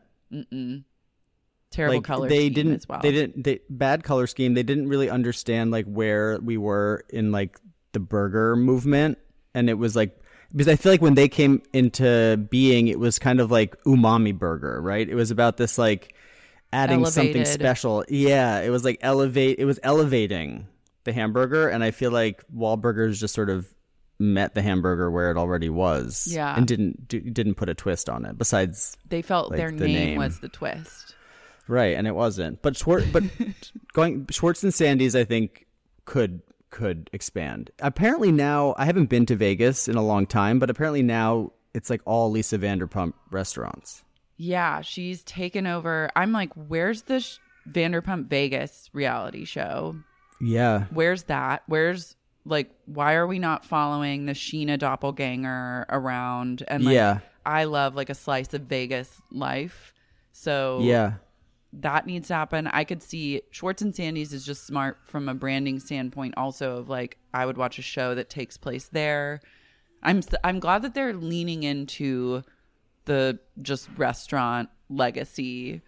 Terrible 1.71 1.97
like, 1.97 2.05
color 2.05 2.29
they 2.29 2.47
scheme 2.47 2.53
didn't 2.53 2.75
as 2.75 2.89
well. 2.89 3.01
they 3.03 3.11
didn't 3.11 3.43
they 3.43 3.61
bad 3.69 4.05
color 4.05 4.29
scheme 4.29 4.55
they 4.55 4.63
didn't 4.63 4.89
really 4.89 5.11
understand 5.11 5.73
like 5.73 5.87
where 5.87 6.39
we 6.41 6.57
were 6.57 7.05
in 7.09 7.33
like 7.33 7.59
the 7.93 7.99
burger 7.99 8.55
movement 8.55 9.19
and 9.55 9.69
it 9.69 9.75
was 9.75 9.97
like 9.97 10.17
because 10.53 10.69
i 10.69 10.77
feel 10.77 10.93
like 10.93 11.03
when 11.03 11.15
they 11.15 11.27
came 11.29 11.61
into 11.73 12.37
being 12.49 12.87
it 12.87 13.01
was 13.01 13.19
kind 13.19 13.41
of 13.41 13.51
like 13.51 13.77
umami 13.85 14.37
burger 14.37 14.81
right 14.81 15.09
it 15.09 15.17
was 15.17 15.33
about 15.33 15.57
this 15.57 15.77
like 15.77 16.14
adding 16.75 17.05
something 17.07 17.45
special 17.45 18.05
yeah 18.09 18.61
it 18.61 18.71
was 18.71 18.85
like 18.85 18.99
elevate 19.01 19.59
it 19.59 19.65
was 19.65 19.79
elevating 19.83 20.67
the 21.05 21.13
hamburger 21.13 21.69
and 21.69 21.83
i 21.85 21.91
feel 21.91 22.11
like 22.11 22.43
Wahlburgers 22.55 23.19
just 23.19 23.35
sort 23.35 23.49
of 23.51 23.67
met 24.19 24.55
the 24.55 24.63
hamburger 24.63 25.11
where 25.11 25.31
it 25.31 25.37
already 25.37 25.69
was 25.69 26.29
Yeah. 26.31 26.55
and 26.57 26.67
didn't 26.67 27.09
do, 27.09 27.21
didn't 27.21 27.55
put 27.55 27.69
a 27.69 27.75
twist 27.75 28.09
on 28.09 28.25
it 28.25 28.39
besides 28.39 28.97
they 29.09 29.23
felt 29.23 29.51
like, 29.51 29.57
their 29.59 29.71
the 29.71 29.87
name, 29.87 29.95
name. 29.95 30.19
was 30.19 30.41
the 30.41 30.49
twist. 30.49 31.15
Right, 31.67 31.97
and 31.97 32.07
it 32.07 32.15
wasn't. 32.15 32.61
But 32.61 32.77
Schwartz, 32.77 33.07
but 33.11 33.23
going 33.95 34.27
Schwartz 34.31 34.63
and 34.63 34.73
Sandy's, 34.75 35.17
I 35.17 35.25
think 35.25 35.67
could 36.05 36.43
could 36.71 37.09
expand. 37.15 37.71
Apparently 37.79 38.31
now, 38.31 38.75
I 38.77 38.85
haven't 38.85 39.07
been 39.07 39.25
to 39.27 39.35
Vegas 39.35 39.89
in 39.89 39.97
a 39.97 40.03
long 40.05 40.27
time, 40.27 40.59
but 40.59 40.69
apparently 40.69 41.03
now 41.03 41.53
it's 41.73 41.89
like 41.89 42.03
all 42.05 42.31
Lisa 42.31 42.59
Vanderpump 42.59 43.15
restaurants. 43.31 44.04
Yeah, 44.37 44.81
she's 44.81 45.23
taken 45.23 45.67
over. 45.67 46.11
I'm 46.17 46.33
like, 46.33 46.53
where's 46.55 47.03
the 47.03 47.21
sh- 47.21 47.39
Vanderpump 47.71 48.27
Vegas 48.29 48.91
reality 48.93 49.45
show? 49.45 49.97
Yeah, 50.41 50.87
Where's 50.91 51.25
that? 51.25 51.63
Where's 51.67 52.17
like, 52.45 52.71
why 52.87 53.15
are 53.15 53.27
we 53.27 53.39
not 53.39 53.65
following 53.65 54.27
the 54.27 54.33
Scheana 54.33 54.79
doppelganger 54.79 55.87
around? 55.89 56.65
And 56.69 56.85
like, 56.85 56.95
Yeah. 56.95 57.21
I 57.47 57.65
love 57.65 57.95
like 57.95 58.11
a 58.11 58.15
slice 58.15 58.53
of 58.55 58.63
Vegas 58.63 59.23
life. 59.31 59.93
So 60.33 60.81
yeah, 60.83 61.15
that 61.75 62.07
needs 62.07 62.29
to 62.29 62.35
happen. 62.35 62.67
I 62.67 62.85
could 62.85 63.03
see 63.03 63.43
Schwartz 63.51 63.83
and 63.83 63.95
Sandy's 63.95 64.33
is 64.33 64.45
just 64.45 64.67
smart 64.67 64.99
from 65.07 65.29
a 65.29 65.35
branding 65.35 65.79
standpoint. 65.79 66.35
Also, 66.37 66.79
of 66.79 66.89
like 66.89 67.19
I 67.33 67.47
would 67.47 67.57
watch 67.57 67.79
a 67.79 67.83
show 67.83 68.15
that 68.15 68.29
takes 68.31 68.57
place 68.57 68.89
there. 68.89 69.41
I'm 70.03 70.23
I'm 70.43 70.59
glad 70.59 70.83
that 70.83 70.95
they're 70.95 71.13
leaning 71.15 71.63
into 71.63 72.43
the 73.07 73.39
just 73.63 73.89
restaurant 73.97 74.69
legacy 74.89 75.83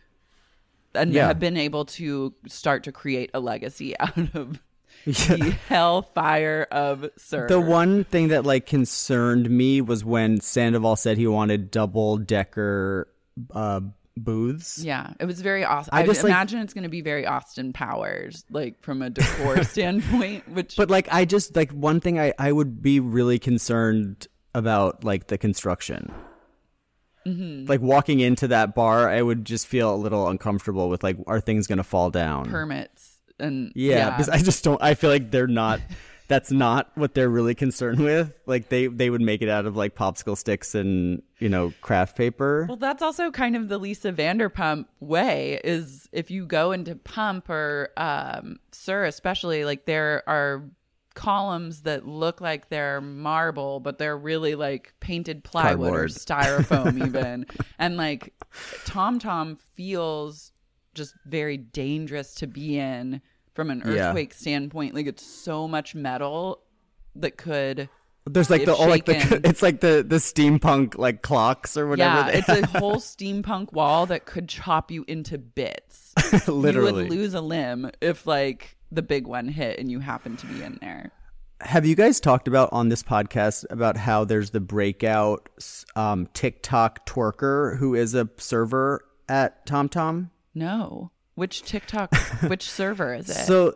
and 0.94 1.12
Yeah. 1.12 1.26
have 1.28 1.38
been 1.38 1.56
able 1.56 1.84
to 1.84 2.34
start 2.48 2.84
to 2.84 2.92
create 2.92 3.30
a 3.34 3.40
legacy 3.40 3.94
out 4.00 4.16
of 4.34 4.60
the 5.04 5.56
hellfire 5.68 6.66
of 6.70 7.08
SUR. 7.16 7.48
The 7.48 7.60
one 7.60 8.04
thing 8.04 8.28
that 8.28 8.44
like 8.44 8.66
concerned 8.66 9.50
me 9.50 9.80
was 9.80 10.04
when 10.04 10.40
Sandoval 10.40 10.96
said 10.96 11.18
he 11.18 11.26
wanted 11.26 11.70
double 11.70 12.16
decker 12.16 13.08
uh, 13.52 13.80
booths. 14.16 14.82
Yeah, 14.82 15.12
it 15.20 15.26
was 15.26 15.42
very 15.42 15.64
awesome. 15.64 15.90
I 15.92 16.00
I, 16.02 16.06
just, 16.06 16.22
like- 16.24 16.30
imagine 16.30 16.60
it's 16.60 16.72
going 16.72 16.84
to 16.84 16.88
be 16.90 17.02
very 17.02 17.26
Austin 17.26 17.72
Powers, 17.74 18.44
like 18.50 18.80
from 18.82 19.02
a 19.02 19.10
decor 19.10 19.62
standpoint. 19.64 20.48
Which, 20.48 20.76
But 20.76 20.90
like 20.90 21.08
I 21.12 21.24
just 21.26 21.54
like 21.54 21.70
one 21.72 22.00
thing 22.00 22.18
I 22.18 22.32
I 22.38 22.50
would 22.50 22.80
be 22.82 22.98
really 23.00 23.38
concerned 23.38 24.26
about 24.54 25.04
like 25.04 25.26
the 25.26 25.36
construction. 25.36 26.10
Mm-hmm. 27.26 27.66
Like 27.66 27.80
walking 27.80 28.20
into 28.20 28.48
that 28.48 28.74
bar, 28.74 29.08
I 29.08 29.20
would 29.20 29.44
just 29.44 29.66
feel 29.66 29.94
a 29.94 29.96
little 29.96 30.28
uncomfortable 30.28 30.88
with 30.88 31.02
like 31.02 31.16
are 31.26 31.40
things 31.40 31.66
going 31.66 31.78
to 31.78 31.84
fall 31.84 32.10
down? 32.10 32.48
permits 32.48 33.18
and 33.38 33.72
yeah, 33.74 34.10
because 34.10 34.28
I 34.28 34.38
just 34.38 34.64
don't 34.64 34.82
I 34.82 34.94
feel 34.94 35.10
like 35.10 35.30
they're 35.30 35.46
not 35.46 35.80
that's 36.28 36.50
not 36.50 36.90
what 36.94 37.14
they're 37.14 37.28
really 37.28 37.54
concerned 37.54 38.00
with. 38.00 38.38
Like 38.46 38.68
they 38.68 38.86
they 38.86 39.10
would 39.10 39.20
make 39.20 39.42
it 39.42 39.48
out 39.48 39.66
of 39.66 39.76
like 39.76 39.94
popsicle 39.94 40.36
sticks 40.36 40.74
and, 40.74 41.22
you 41.38 41.48
know, 41.48 41.72
craft 41.80 42.16
paper. 42.16 42.66
Well, 42.68 42.76
that's 42.76 43.02
also 43.02 43.30
kind 43.30 43.56
of 43.56 43.68
the 43.68 43.78
Lisa 43.78 44.12
Vanderpump 44.12 44.86
way. 45.00 45.60
Is 45.62 46.08
if 46.12 46.30
you 46.30 46.46
go 46.46 46.72
into 46.72 46.96
Pump 46.96 47.48
or 47.48 47.90
um, 47.96 48.58
SUR, 48.72 49.04
especially, 49.04 49.64
like 49.64 49.84
there 49.84 50.22
are 50.28 50.64
columns 51.16 51.82
that 51.82 52.06
look 52.06 52.40
like 52.40 52.68
they're 52.68 53.00
marble, 53.00 53.80
but 53.80 53.98
they're 53.98 54.16
really 54.16 54.54
like 54.54 54.94
painted 55.00 55.42
plywood 55.42 55.92
or 55.94 56.04
styrofoam, 56.06 57.04
even. 57.04 57.46
And 57.78 57.96
like 57.96 58.32
Tom 58.84 59.18
Tom 59.18 59.56
feels 59.74 60.52
just 60.94 61.14
very 61.26 61.56
dangerous 61.56 62.34
to 62.36 62.46
be 62.46 62.78
in 62.78 63.20
from 63.54 63.70
an 63.70 63.82
Yeah. 63.84 64.08
earthquake 64.10 64.32
standpoint. 64.34 64.94
Like 64.94 65.06
it's 65.06 65.26
so 65.26 65.66
much 65.66 65.94
metal 65.94 66.60
that 67.16 67.36
could. 67.36 67.88
There's 68.28 68.50
like 68.50 68.64
the 68.64 68.74
oh, 68.76 68.86
like 68.88 69.04
the 69.06 69.40
it's 69.44 69.62
like 69.62 69.80
the 69.80 70.04
the 70.06 70.16
steampunk 70.16 70.98
like 70.98 71.22
clocks 71.22 71.76
or 71.76 71.86
whatever. 71.86 72.30
Yeah, 72.30 72.38
it's 72.38 72.48
a 72.48 72.66
whole 72.78 72.96
steampunk 72.96 73.72
wall 73.72 74.06
that 74.06 74.26
could 74.26 74.48
chop 74.48 74.90
you 74.90 75.04
into 75.08 75.38
bits. 75.38 76.12
Literally. 76.48 77.04
you 77.04 77.08
would 77.08 77.10
lose 77.10 77.34
a 77.34 77.40
limb 77.40 77.90
if 78.00 78.26
like 78.26 78.75
the 78.90 79.02
big 79.02 79.26
one 79.26 79.48
hit 79.48 79.78
and 79.78 79.90
you 79.90 80.00
happen 80.00 80.36
to 80.36 80.46
be 80.46 80.62
in 80.62 80.78
there. 80.80 81.10
Have 81.62 81.86
you 81.86 81.94
guys 81.94 82.20
talked 82.20 82.48
about 82.48 82.68
on 82.72 82.90
this 82.90 83.02
podcast 83.02 83.64
about 83.70 83.96
how 83.96 84.24
there's 84.24 84.50
the 84.50 84.60
breakout 84.60 85.48
um, 85.94 86.28
TikTok 86.34 87.06
twerker 87.06 87.78
who 87.78 87.94
is 87.94 88.14
a 88.14 88.28
server 88.36 89.02
at 89.28 89.64
TomTom? 89.66 90.30
No, 90.54 91.10
which 91.34 91.62
TikTok, 91.62 92.14
which 92.46 92.70
server 92.70 93.14
is 93.14 93.30
it? 93.30 93.46
So, 93.46 93.74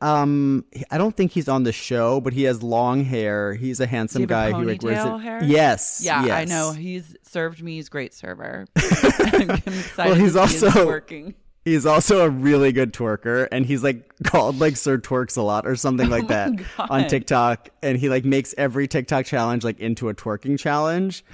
um, 0.00 0.64
I 0.90 0.98
don't 0.98 1.16
think 1.16 1.30
he's 1.30 1.48
on 1.48 1.62
the 1.62 1.72
show, 1.72 2.20
but 2.20 2.32
he 2.32 2.42
has 2.44 2.62
long 2.62 3.04
hair. 3.04 3.54
He's 3.54 3.78
a 3.78 3.86
handsome 3.86 4.22
he 4.22 4.26
guy 4.26 4.48
a 4.48 4.52
who 4.54 4.64
like 4.64 4.82
wears 4.82 4.98
ponytail 4.98 5.18
it. 5.20 5.22
hair? 5.22 5.44
Yes, 5.44 6.00
yeah, 6.04 6.20
I 6.20 6.44
know. 6.44 6.72
He's 6.72 7.16
served 7.22 7.62
me. 7.62 7.76
He's 7.76 7.88
great 7.88 8.12
server. 8.12 8.66
I'm 8.76 9.50
excited. 9.50 9.96
Well, 9.98 10.14
he's 10.14 10.32
to 10.34 10.48
see 10.48 10.54
his 10.54 10.62
also- 10.64 10.86
working. 10.86 11.34
He's 11.64 11.84
also 11.84 12.24
a 12.24 12.30
really 12.30 12.72
good 12.72 12.94
twerker, 12.94 13.46
and 13.52 13.66
he's 13.66 13.84
like 13.84 14.10
called 14.24 14.58
like 14.58 14.76
Sir 14.76 14.98
Twerks 14.98 15.36
a 15.36 15.42
lot 15.42 15.66
or 15.66 15.76
something 15.76 16.08
like 16.10 16.24
Oh 16.24 16.28
that 16.28 16.52
on 16.78 17.06
TikTok. 17.06 17.68
And 17.82 17.98
he 17.98 18.08
like 18.08 18.24
makes 18.24 18.54
every 18.56 18.88
TikTok 18.88 19.26
challenge 19.26 19.62
like 19.62 19.78
into 19.78 20.08
a 20.08 20.14
twerking 20.14 20.58
challenge. 20.58 21.24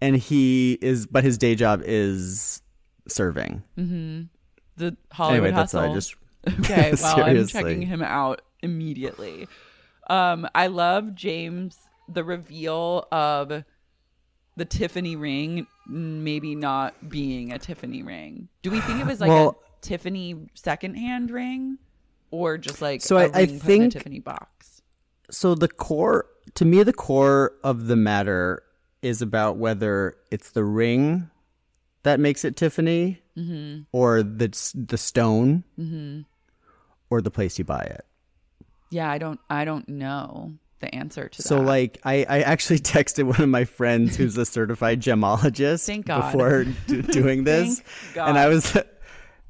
And 0.00 0.16
he 0.16 0.78
is, 0.80 1.06
but 1.06 1.24
his 1.24 1.38
day 1.38 1.54
job 1.54 1.82
is 1.84 2.62
serving. 3.08 3.62
The 3.76 4.96
Hollywood 5.12 5.44
Anyway, 5.44 5.50
that's 5.56 5.72
hustle. 5.72 5.90
I 5.90 5.94
just. 5.94 6.14
Okay, 6.60 6.92
well, 7.02 7.24
I'm 7.24 7.46
checking 7.46 7.80
him 7.80 8.02
out 8.02 8.42
immediately. 8.60 9.48
Um, 10.10 10.46
I 10.54 10.66
love 10.66 11.14
James 11.14 11.78
the 12.06 12.22
reveal 12.22 13.08
of 13.10 13.64
the 14.56 14.64
Tiffany 14.64 15.16
ring 15.16 15.66
maybe 15.86 16.54
not 16.54 17.08
being 17.08 17.52
a 17.52 17.58
Tiffany 17.58 18.02
ring. 18.02 18.48
Do 18.62 18.70
we 18.70 18.80
think 18.80 19.00
it 19.00 19.06
was 19.06 19.20
like 19.20 19.28
Well- 19.28 19.60
a 19.60 19.80
Tiffany 19.86 20.48
secondhand 20.54 21.30
ring 21.30 21.78
or 22.30 22.56
just 22.58 22.80
like 22.80 23.02
So 23.02 23.16
a 23.18 23.22
I- 23.22 23.24
I 23.24 23.28
put 23.28 23.38
in 23.50 23.56
a 23.56 23.58
think- 23.58 23.92
Tiffany 23.92 24.20
box? 24.20 24.82
So 25.30 25.54
the 25.54 25.68
core, 25.68 26.26
to 26.54 26.64
me, 26.64 26.82
the 26.82 26.92
core 26.92 27.52
of 27.64 27.86
the 27.86 27.96
matter 27.96 28.62
is 29.02 29.20
about 29.22 29.56
whether 29.56 30.16
it's 30.30 30.50
the 30.50 30.64
ring 30.64 31.30
that 32.02 32.20
makes 32.20 32.44
it 32.44 32.56
Tiffany, 32.56 33.20
Mm-hmm. 33.36 33.82
or 33.92 34.22
the 34.22 34.48
the 34.74 34.96
stone, 34.98 35.64
or 37.10 37.20
the 37.20 37.30
place 37.30 37.58
you 37.58 37.64
buy 37.64 37.80
it. 37.82 38.04
Yeah, 38.90 39.10
I 39.10 39.18
don't 39.18 39.40
I 39.50 39.64
don't 39.64 39.88
know 39.88 40.54
the 40.84 40.94
answer 40.94 41.28
to 41.28 41.42
So 41.42 41.56
that. 41.56 41.62
like 41.64 41.98
I, 42.04 42.24
I 42.28 42.40
actually 42.42 42.78
texted 42.94 43.24
one 43.24 43.40
of 43.40 43.48
my 43.48 43.64
friends 43.64 44.16
who's 44.16 44.36
a 44.36 44.44
certified 44.46 45.00
gemologist 45.00 45.86
Thank 45.86 46.06
God. 46.06 46.32
before 46.32 46.64
d- 46.86 47.02
doing 47.02 47.44
this. 47.44 47.82
And 48.16 48.38
I 48.38 48.48
was 48.48 48.76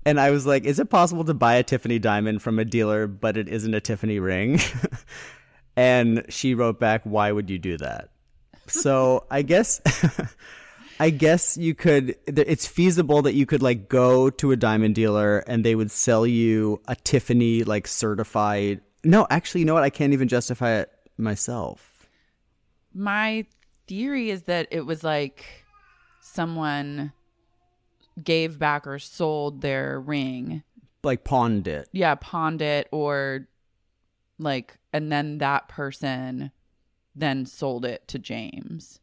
and 0.06 0.20
I 0.20 0.30
was 0.30 0.46
like, 0.46 0.64
is 0.64 0.78
it 0.78 0.90
possible 0.90 1.24
to 1.24 1.34
buy 1.34 1.54
a 1.54 1.62
Tiffany 1.62 1.98
diamond 1.98 2.42
from 2.42 2.58
a 2.58 2.64
dealer 2.64 3.06
but 3.06 3.36
it 3.36 3.48
isn't 3.48 3.74
a 3.74 3.80
Tiffany 3.80 4.18
ring? 4.18 4.60
and 5.76 6.24
she 6.28 6.54
wrote 6.54 6.78
back, 6.80 7.02
"Why 7.04 7.32
would 7.32 7.50
you 7.50 7.58
do 7.58 7.76
that?" 7.78 8.10
So, 8.66 9.26
I 9.30 9.42
guess 9.42 9.80
I 11.00 11.10
guess 11.10 11.56
you 11.56 11.74
could 11.74 12.16
it's 12.26 12.66
feasible 12.66 13.22
that 13.22 13.34
you 13.34 13.46
could 13.46 13.62
like 13.62 13.88
go 13.88 14.30
to 14.30 14.52
a 14.52 14.56
diamond 14.56 14.94
dealer 14.94 15.38
and 15.46 15.64
they 15.64 15.74
would 15.74 15.90
sell 15.90 16.26
you 16.26 16.80
a 16.88 16.94
Tiffany 16.96 17.64
like 17.64 17.86
certified 17.86 18.80
No, 19.02 19.26
actually, 19.28 19.60
you 19.62 19.64
know 19.66 19.74
what? 19.74 19.82
I 19.82 19.90
can't 19.90 20.12
even 20.12 20.28
justify 20.28 20.76
it 20.76 20.90
myself. 21.16 22.06
My 22.92 23.46
theory 23.86 24.30
is 24.30 24.42
that 24.44 24.68
it 24.70 24.82
was 24.86 25.02
like 25.04 25.44
someone 26.20 27.12
gave 28.22 28.58
back 28.58 28.86
or 28.86 28.98
sold 28.98 29.60
their 29.60 30.00
ring. 30.00 30.62
Like 31.02 31.24
pawned 31.24 31.66
it. 31.68 31.88
Yeah, 31.92 32.14
pawned 32.14 32.62
it 32.62 32.88
or 32.92 33.48
like 34.38 34.78
and 34.92 35.10
then 35.12 35.38
that 35.38 35.68
person 35.68 36.50
then 37.14 37.46
sold 37.46 37.84
it 37.84 38.06
to 38.08 38.18
James. 38.18 39.00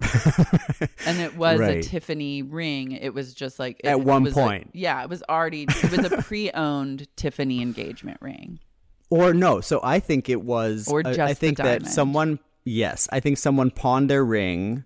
and 1.06 1.20
it 1.20 1.36
was 1.36 1.60
Right. 1.60 1.76
a 1.78 1.82
Tiffany 1.82 2.42
ring. 2.42 2.92
It 2.92 3.14
was 3.14 3.34
just 3.34 3.58
like 3.58 3.80
it, 3.84 3.88
At 3.88 4.00
one 4.00 4.30
point. 4.32 4.70
yeah, 4.74 5.02
it 5.02 5.08
was 5.08 5.22
already 5.28 5.64
it 5.68 5.90
was 5.96 6.10
a 6.10 6.22
pre-owned 6.22 7.06
Tiffany 7.16 7.62
engagement 7.62 8.18
ring. 8.20 8.58
Or 9.12 9.34
no, 9.34 9.60
so 9.60 9.80
I 9.82 10.00
think 10.00 10.28
it 10.28 10.42
was 10.42 10.88
Or 10.88 11.00
I- 11.00 11.12
just 11.12 11.20
I 11.20 11.28
the 11.28 11.34
think 11.34 11.58
that 11.58 11.86
someone 11.86 12.38
yes, 12.64 13.08
I 13.12 13.20
think 13.20 13.38
someone 13.38 13.70
pawned 13.70 14.08
their 14.08 14.24
ring 14.24 14.84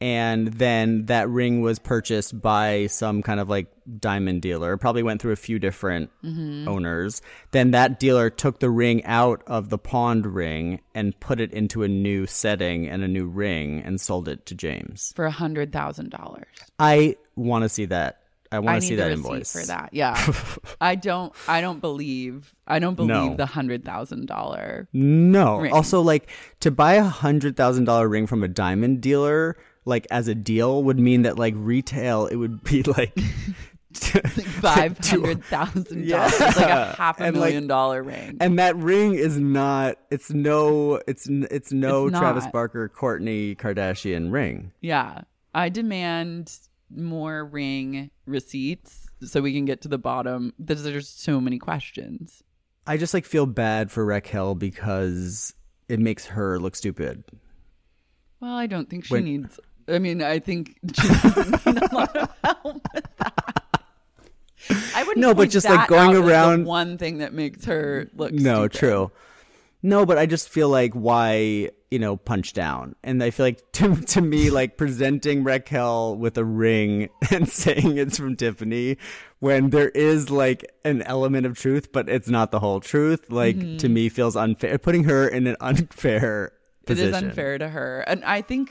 and 0.00 0.48
then 0.48 1.06
that 1.06 1.28
ring 1.28 1.62
was 1.62 1.78
purchased 1.78 2.40
by 2.40 2.86
some 2.86 3.22
kind 3.22 3.40
of 3.40 3.48
like 3.48 3.72
diamond 3.98 4.42
dealer. 4.42 4.76
Probably 4.76 5.02
went 5.02 5.22
through 5.22 5.32
a 5.32 5.36
few 5.36 5.58
different 5.58 6.10
mm-hmm. 6.22 6.68
owners. 6.68 7.22
Then 7.52 7.70
that 7.70 7.98
dealer 7.98 8.28
took 8.28 8.60
the 8.60 8.68
ring 8.68 9.04
out 9.06 9.42
of 9.46 9.70
the 9.70 9.78
pawned 9.78 10.26
ring 10.26 10.80
and 10.94 11.18
put 11.18 11.40
it 11.40 11.52
into 11.52 11.82
a 11.82 11.88
new 11.88 12.26
setting 12.26 12.86
and 12.86 13.02
a 13.02 13.08
new 13.08 13.26
ring 13.26 13.80
and 13.80 14.00
sold 14.00 14.28
it 14.28 14.44
to 14.46 14.54
James. 14.54 15.12
for 15.16 15.24
a 15.24 15.30
hundred 15.30 15.72
thousand 15.72 16.10
dollars. 16.10 16.46
I 16.78 17.16
want 17.34 17.62
to 17.62 17.68
see 17.68 17.86
that. 17.86 18.20
I 18.52 18.58
want 18.60 18.80
to 18.80 18.86
see 18.86 18.94
that 18.96 19.10
invoice 19.10 19.52
for 19.52 19.64
that. 19.66 19.90
Yeah, 19.92 20.14
I 20.80 20.94
don't. 20.94 21.32
I 21.48 21.60
don't 21.60 21.80
believe. 21.80 22.54
I 22.66 22.78
don't 22.78 22.94
believe 22.94 23.08
No. 23.10 23.34
the 23.36 23.46
hundred 23.46 23.84
thousand 23.84 24.26
dollar. 24.26 24.88
No. 24.92 25.58
ring. 25.58 25.72
Also, 25.72 26.00
like 26.00 26.28
to 26.60 26.70
buy 26.70 26.94
a 26.94 27.04
hundred 27.04 27.56
thousand 27.56 27.84
dollar 27.84 28.08
ring 28.08 28.26
from 28.26 28.42
a 28.42 28.48
diamond 28.48 29.00
dealer, 29.00 29.56
like 29.84 30.06
as 30.10 30.28
a 30.28 30.34
deal, 30.34 30.82
would 30.84 30.98
mean 30.98 31.22
that 31.22 31.38
like 31.38 31.54
retail, 31.56 32.26
it 32.26 32.36
would 32.36 32.62
be 32.64 32.82
like 32.82 33.12
Five 33.96 34.98
hundred 34.98 35.42
thousand 35.44 36.08
dollars, 36.08 36.38
like 36.40 36.56
a 36.58 36.94
half 36.98 37.18
a 37.20 37.24
And, 37.24 37.36
like- 37.36 37.48
million 37.48 37.66
dollar 37.66 38.02
ring. 38.02 38.36
and 38.40 38.58
that 38.58 38.76
ring 38.76 39.14
is 39.14 39.38
not. 39.38 39.96
It's 40.10 40.30
no. 40.30 41.00
It's 41.06 41.26
it's 41.28 41.72
no 41.72 42.08
It's 42.08 42.18
Travis. 42.18 42.46
Barker, 42.48 42.90
Kourtney 42.94 43.56
Kardashian 43.56 44.30
ring. 44.32 44.72
Yeah, 44.82 45.22
I 45.54 45.70
demand 45.70 46.52
more 46.90 47.44
ring 47.44 48.10
receipts 48.26 49.08
so 49.24 49.40
we 49.42 49.52
can 49.52 49.64
get 49.64 49.80
to 49.82 49.88
the 49.88 49.98
bottom. 49.98 50.52
There's, 50.58 50.82
there's 50.82 51.08
so 51.08 51.40
many 51.40 51.58
questions. 51.58 52.42
I 52.86 52.96
just 52.96 53.12
like 53.14 53.24
feel 53.24 53.46
bad 53.46 53.90
for 53.90 54.04
Raquel 54.04 54.54
because 54.54 55.54
it 55.88 55.98
makes 55.98 56.26
her 56.26 56.58
look 56.58 56.76
stupid. 56.76 57.24
Well, 58.40 58.54
I 58.54 58.66
don't 58.66 58.88
think 58.88 59.04
she 59.06 59.14
When- 59.14 59.24
needs. 59.24 59.58
I 59.88 59.98
mean, 60.00 60.20
I 60.20 60.40
think 60.40 60.76
she 61.00 61.06
doesn't 61.08 61.64
need 61.66 61.82
a 61.82 61.94
lot 61.94 62.16
of 62.16 62.28
help 62.44 62.74
with 62.92 63.04
that. 63.18 63.52
I 64.96 65.04
wouldn't. 65.04 65.18
No, 65.18 65.32
but 65.32 65.48
just, 65.50 65.68
like, 65.68 65.88
going 65.88 66.08
out 66.10 66.14
as 66.16 66.20
the 66.22 66.26
around- 66.28 66.64
one 66.64 66.98
thing 66.98 67.18
that 67.18 67.32
makes 67.32 67.64
her 67.66 68.10
look. 68.16 68.32
No, 68.32 68.62
stupid. 68.66 68.78
true. 68.78 69.10
No, 69.82 70.06
but 70.06 70.18
I 70.18 70.26
just 70.26 70.48
feel 70.48 70.68
like 70.68 70.94
why 70.94 71.70
you 71.90 71.98
know 71.98 72.16
punch 72.16 72.52
down, 72.52 72.96
and 73.04 73.22
I 73.22 73.30
feel 73.30 73.46
like 73.46 73.62
to 73.72 73.96
to 73.96 74.20
me 74.20 74.50
like 74.50 74.76
presenting 74.76 75.44
Raquel 75.44 76.16
with 76.16 76.36
a 76.38 76.44
ring 76.44 77.08
and 77.30 77.48
saying 77.48 77.98
it's 77.98 78.18
from 78.18 78.36
Tiffany 78.36 78.96
when 79.38 79.70
there 79.70 79.90
is 79.90 80.30
like 80.30 80.70
an 80.84 81.02
element 81.02 81.46
of 81.46 81.58
truth, 81.58 81.92
but 81.92 82.08
it's 82.08 82.28
not 82.28 82.50
the 82.50 82.58
whole 82.58 82.80
truth. 82.80 83.30
Like 83.30 83.56
mm-hmm. 83.56 83.76
to 83.78 83.88
me 83.88 84.08
feels 84.08 84.36
unfair, 84.36 84.78
putting 84.78 85.04
her 85.04 85.28
in 85.28 85.46
an 85.46 85.56
unfair 85.60 86.52
It 86.82 86.86
position. 86.86 87.08
is 87.08 87.22
unfair 87.22 87.58
to 87.58 87.68
her, 87.68 88.00
and 88.00 88.24
I 88.24 88.42
think 88.42 88.70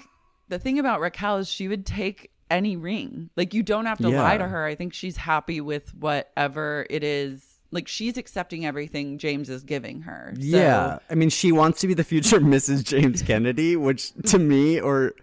the 0.49 0.59
thing 0.59 0.79
about 0.79 0.99
Raquel 0.99 1.37
is 1.37 1.49
she 1.49 1.67
would 1.67 1.85
take 1.85 2.31
any 2.49 2.75
ring. 2.75 3.29
Like 3.35 3.53
you 3.53 3.63
don't 3.63 3.85
have 3.85 3.97
to 3.99 4.09
lie 4.09 4.37
to 4.37 4.47
her. 4.47 4.65
I 4.65 4.75
think 4.75 4.93
she's 4.93 5.17
happy 5.17 5.61
with 5.61 5.93
whatever 5.95 6.85
it 6.89 7.03
is. 7.03 7.54
Like 7.75 7.87
she's 7.87 8.17
accepting 8.17 8.65
everything 8.65 9.19
James 9.19 9.49
is 9.49 9.63
giving 9.63 10.01
her. 10.01 10.33
So- 10.35 10.41
Yeah, 10.41 10.97
I 11.09 11.13
mean, 11.15 11.29
she 11.29 11.51
wants 11.51 11.81
to 11.81 11.87
be 11.87 11.93
the 11.93 12.03
future 12.03 12.39
Mrs. 12.55 12.83
James 12.83 13.21
Kennedy, 13.21 13.75
which 13.75 14.13
to 14.27 14.39
me, 14.39 14.79
or 14.81 15.13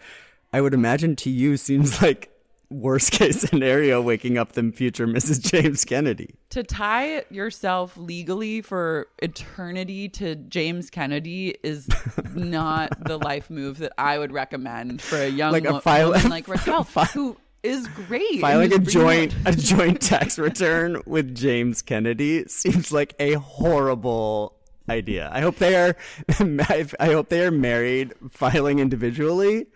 I 0.53 0.61
would 0.61 0.74
imagine 0.74 1.16
to 1.16 1.30
you, 1.30 1.57
seems 1.57 2.00
like 2.00 2.28
worst 2.70 3.12
case 3.12 3.40
scenario 3.50 4.00
waking 4.00 4.38
up 4.38 4.53
the 4.53 4.70
future 4.72 5.07
Mrs. 5.07 5.40
James 5.42 5.84
Kennedy. 5.84 6.34
to 6.50 6.62
tie 6.62 7.22
yourself 7.30 7.96
legally 7.98 8.62
for 8.62 9.09
eternity 9.18 10.09
to 10.09 10.34
James 10.36 10.88
Kennedy 10.88 11.55
is 11.62 11.86
not 12.34 12.92
the 13.05 13.18
life 13.18 13.50
move 13.50 13.76
that 13.78 13.92
I 13.98 14.18
would 14.18 14.32
recommend 14.32 15.03
for 15.03 15.16
a 15.16 15.28
young 15.28 15.53
Like 15.53 15.64
a 15.66 15.80
file- 15.82 16.12
woman 16.12 16.30
like 16.30 16.48
Raquel, 16.55 16.84
who 16.84 17.36
is 17.62 17.86
great. 17.88 18.40
Filing 18.40 18.72
a 18.72 18.78
joint 18.78 19.34
a 19.46 19.52
joint 19.56 20.00
tax 20.00 20.38
return 20.38 21.00
with 21.06 21.34
James 21.34 21.82
Kennedy 21.82 22.44
seems 22.48 22.92
like 22.92 23.14
a 23.20 23.34
horrible 23.34 24.56
idea. 24.88 25.30
I 25.32 25.40
hope 25.40 25.56
they 25.56 25.76
are. 25.76 25.96
I 26.38 27.06
hope 27.06 27.28
they 27.28 27.44
are 27.44 27.50
married, 27.50 28.14
filing 28.30 28.78
individually, 28.80 29.66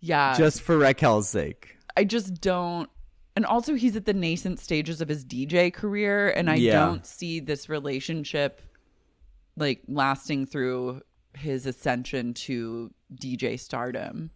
yeah, 0.00 0.34
just 0.36 0.62
for 0.62 0.78
Raquel's 0.78 1.28
sake. 1.28 1.76
I 1.96 2.04
just 2.04 2.40
don't. 2.40 2.88
And 3.36 3.46
also, 3.46 3.74
he's 3.74 3.96
at 3.96 4.06
the 4.06 4.12
nascent 4.14 4.58
stages 4.58 5.00
of 5.00 5.08
his 5.08 5.24
DJ 5.24 5.72
career, 5.72 6.30
and 6.30 6.50
I 6.50 6.56
Yeah. 6.56 6.72
don't 6.72 7.06
see 7.06 7.40
this 7.40 7.68
relationship 7.68 8.60
like 9.56 9.82
lasting 9.88 10.46
through 10.46 11.02
his 11.36 11.64
ascension 11.66 12.34
to 12.34 12.92
DJ 13.14 13.58
stardom. 13.58 14.30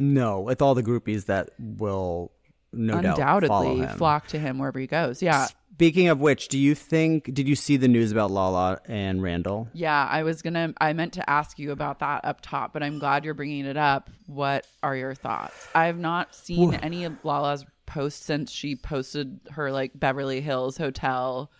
No, 0.00 0.40
with 0.40 0.60
all 0.62 0.74
the 0.74 0.82
groupies 0.82 1.26
that 1.26 1.50
will 1.58 2.32
no 2.72 3.00
doubt 3.00 3.18
Undoubtedly, 3.18 3.86
flock 3.96 4.26
to 4.28 4.38
him 4.38 4.58
wherever 4.58 4.78
he 4.78 4.86
goes. 4.86 5.22
Yeah, 5.22 5.46
Speaking 5.80 6.08
of 6.08 6.20
which, 6.20 6.48
do 6.48 6.58
you 6.58 6.74
think? 6.74 7.32
Did 7.32 7.48
you 7.48 7.56
see 7.56 7.78
the 7.78 7.88
news 7.88 8.12
about 8.12 8.30
Lala 8.30 8.80
and 8.86 9.22
Randall? 9.22 9.68
yeah. 9.72 10.06
I 10.10 10.24
was 10.24 10.42
gonna. 10.42 10.74
I 10.78 10.92
meant 10.92 11.14
to 11.14 11.30
ask 11.30 11.58
you 11.58 11.72
about 11.72 12.00
that 12.00 12.24
up 12.24 12.42
top, 12.42 12.74
but 12.74 12.82
I'm 12.82 12.98
glad 12.98 13.24
you're 13.24 13.32
bringing 13.32 13.64
it 13.64 13.78
up. 13.78 14.10
What 14.26 14.66
are 14.82 14.94
your 14.94 15.14
thoughts? 15.14 15.68
I 15.74 15.86
have 15.86 15.98
not 15.98 16.34
seen 16.34 16.74
any 16.74 17.04
of 17.04 17.14
Lala's 17.24 17.64
posts 17.86 18.24
since 18.24 18.52
she 18.52 18.76
posted 18.76 19.40
her 19.52 19.72
like 19.72 19.92
Beverly 19.94 20.42
Hills 20.42 20.76
hotel 20.76 21.50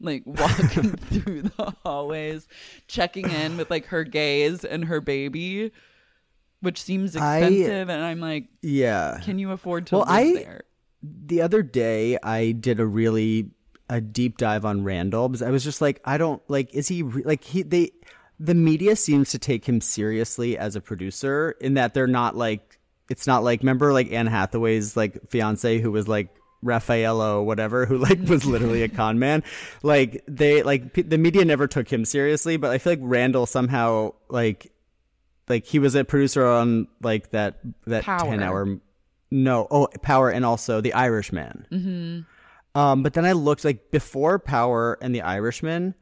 like 0.00 0.22
walking 0.26 0.96
through 0.96 1.42
the 1.42 1.74
hallways, 1.82 2.48
checking 2.86 3.28
in 3.30 3.56
with 3.58 3.70
like 3.70 3.86
her 3.86 4.04
gays 4.04 4.64
and 4.64 4.86
her 4.86 5.02
baby, 5.02 5.72
which 6.60 6.82
seems 6.82 7.14
I- 7.16 7.38
expensive. 7.38 7.88
and 7.88 8.02
I'm 8.02 8.20
like, 8.20 8.48
Yeah. 8.62 9.20
can 9.22 9.38
you 9.38 9.52
afford 9.52 9.86
to 9.88 9.96
Well, 9.96 10.04
live 10.06 10.10
I- 10.10 10.32
there? 10.34 10.62
the 11.02 11.40
other 11.42 11.62
day 11.62 12.18
I 12.22 12.52
did 12.52 12.80
a 12.80 12.86
really 12.86 13.50
a 13.88 14.00
deep 14.00 14.36
dive 14.36 14.64
on 14.64 14.82
Randall 14.84 15.28
because 15.28 15.42
I 15.42 15.50
was 15.50 15.62
just 15.64 15.80
like 15.80 16.00
I 16.04 16.18
don't 16.18 16.42
like 16.48 16.74
is 16.74 16.88
he 16.88 17.02
re- 17.04 17.22
like 17.24 17.44
he 17.44 17.62
they 17.62 17.92
the 18.40 18.54
media 18.54 18.96
seems 18.96 19.30
to 19.30 19.38
take 19.38 19.64
him 19.68 19.80
seriously 19.80 20.58
as 20.58 20.76
a 20.76 20.80
producer 20.80 21.54
in 21.60 21.74
that 21.74 21.94
they're 21.94 22.06
not 22.08 22.36
like 22.36 22.78
it's 23.08 23.26
not 23.26 23.44
like 23.44 23.60
remember 23.60 23.92
like 23.92 24.12
Anne 24.12 24.26
Hathaway's 24.26 24.96
like 24.96 25.20
fiance 25.30 25.78
who 25.78 25.90
was 25.92 26.06
like 26.08 26.28
Raffaello 26.62 27.42
whatever 27.44 27.86
who 27.86 27.96
like 27.98 28.20
was 28.28 28.44
literally 28.44 28.82
a 28.82 28.88
con 28.88 29.18
man 29.18 29.42
like 29.82 30.22
they 30.28 30.62
like 30.62 30.92
p- 30.92 31.02
the 31.02 31.16
media 31.16 31.44
never 31.44 31.66
took 31.66 31.88
him 31.90 32.04
seriously 32.04 32.56
but 32.56 32.70
I 32.70 32.78
feel 32.78 32.92
like 32.92 33.00
Randall 33.02 33.46
somehow 33.46 34.14
like 34.28 34.70
like 35.48 35.66
he 35.66 35.78
was 35.78 35.94
a 35.94 36.04
producer 36.04 36.46
on 36.46 36.88
like 37.02 37.30
that 37.30 37.58
that 37.86 38.04
Power. 38.04 38.30
10 38.30 38.42
hour 38.42 38.78
no 39.30 39.66
oh 39.70 39.88
power 40.02 40.30
and 40.30 40.44
also 40.44 40.80
the 40.80 40.94
irishman 40.94 41.66
mm-hmm. 41.70 42.80
um 42.80 43.02
but 43.02 43.14
then 43.14 43.24
i 43.24 43.32
looked 43.32 43.64
like 43.64 43.90
before 43.90 44.38
power 44.38 44.98
and 45.02 45.14
the 45.14 45.20
irishman 45.20 45.94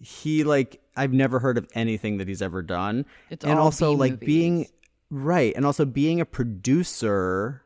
he 0.00 0.44
like 0.44 0.80
i've 0.96 1.12
never 1.12 1.38
heard 1.38 1.58
of 1.58 1.66
anything 1.74 2.18
that 2.18 2.26
he's 2.26 2.42
ever 2.42 2.62
done 2.62 3.04
It's 3.30 3.44
and 3.44 3.58
also 3.58 3.92
B 3.92 3.98
like 3.98 4.20
being 4.20 4.66
right 5.10 5.52
and 5.54 5.64
also 5.64 5.84
being 5.84 6.20
a 6.20 6.24
producer 6.24 7.62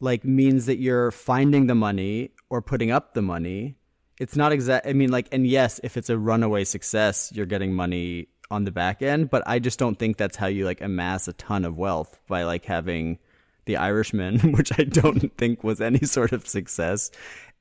like 0.00 0.24
means 0.24 0.66
that 0.66 0.78
you're 0.78 1.10
finding 1.10 1.66
the 1.66 1.74
money 1.74 2.30
or 2.50 2.62
putting 2.62 2.90
up 2.90 3.14
the 3.14 3.22
money 3.22 3.76
it's 4.18 4.36
not 4.36 4.52
exact 4.52 4.86
i 4.86 4.92
mean 4.92 5.10
like 5.10 5.28
and 5.32 5.46
yes 5.46 5.80
if 5.82 5.96
it's 5.96 6.10
a 6.10 6.18
runaway 6.18 6.64
success 6.64 7.32
you're 7.34 7.46
getting 7.46 7.74
money 7.74 8.28
on 8.50 8.64
the 8.64 8.70
back 8.70 9.02
end 9.02 9.28
but 9.30 9.42
i 9.46 9.58
just 9.58 9.78
don't 9.78 9.98
think 9.98 10.16
that's 10.16 10.36
how 10.36 10.46
you 10.46 10.64
like 10.64 10.80
amass 10.80 11.26
a 11.28 11.32
ton 11.34 11.64
of 11.64 11.76
wealth 11.76 12.18
by 12.28 12.42
like 12.44 12.64
having 12.64 13.18
the 13.64 13.76
irishman 13.76 14.38
which 14.52 14.70
i 14.78 14.84
don't 14.84 15.36
think 15.36 15.64
was 15.64 15.80
any 15.80 15.98
sort 16.00 16.32
of 16.32 16.46
success 16.46 17.10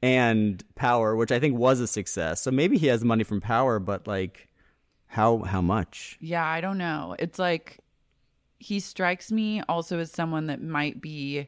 and 0.04 0.64
power 0.76 1.16
which 1.16 1.32
i 1.32 1.40
think 1.40 1.58
was 1.58 1.80
a 1.80 1.88
success 1.88 2.42
so 2.42 2.52
maybe 2.52 2.78
he 2.78 2.88
has 2.88 3.04
money 3.04 3.24
from 3.24 3.42
power 3.42 3.80
but 3.80 4.06
like 4.08 4.48
how 5.08 5.40
how 5.44 5.62
much 5.62 6.18
Yeah, 6.20 6.46
I 6.46 6.60
don't 6.60 6.78
know. 6.78 7.16
It's 7.18 7.40
like 7.40 7.80
he 8.60 8.82
strikes 8.82 9.32
me 9.32 9.62
also 9.70 10.00
as 10.00 10.12
someone 10.12 10.48
that 10.48 10.62
might 10.62 11.00
be 11.00 11.48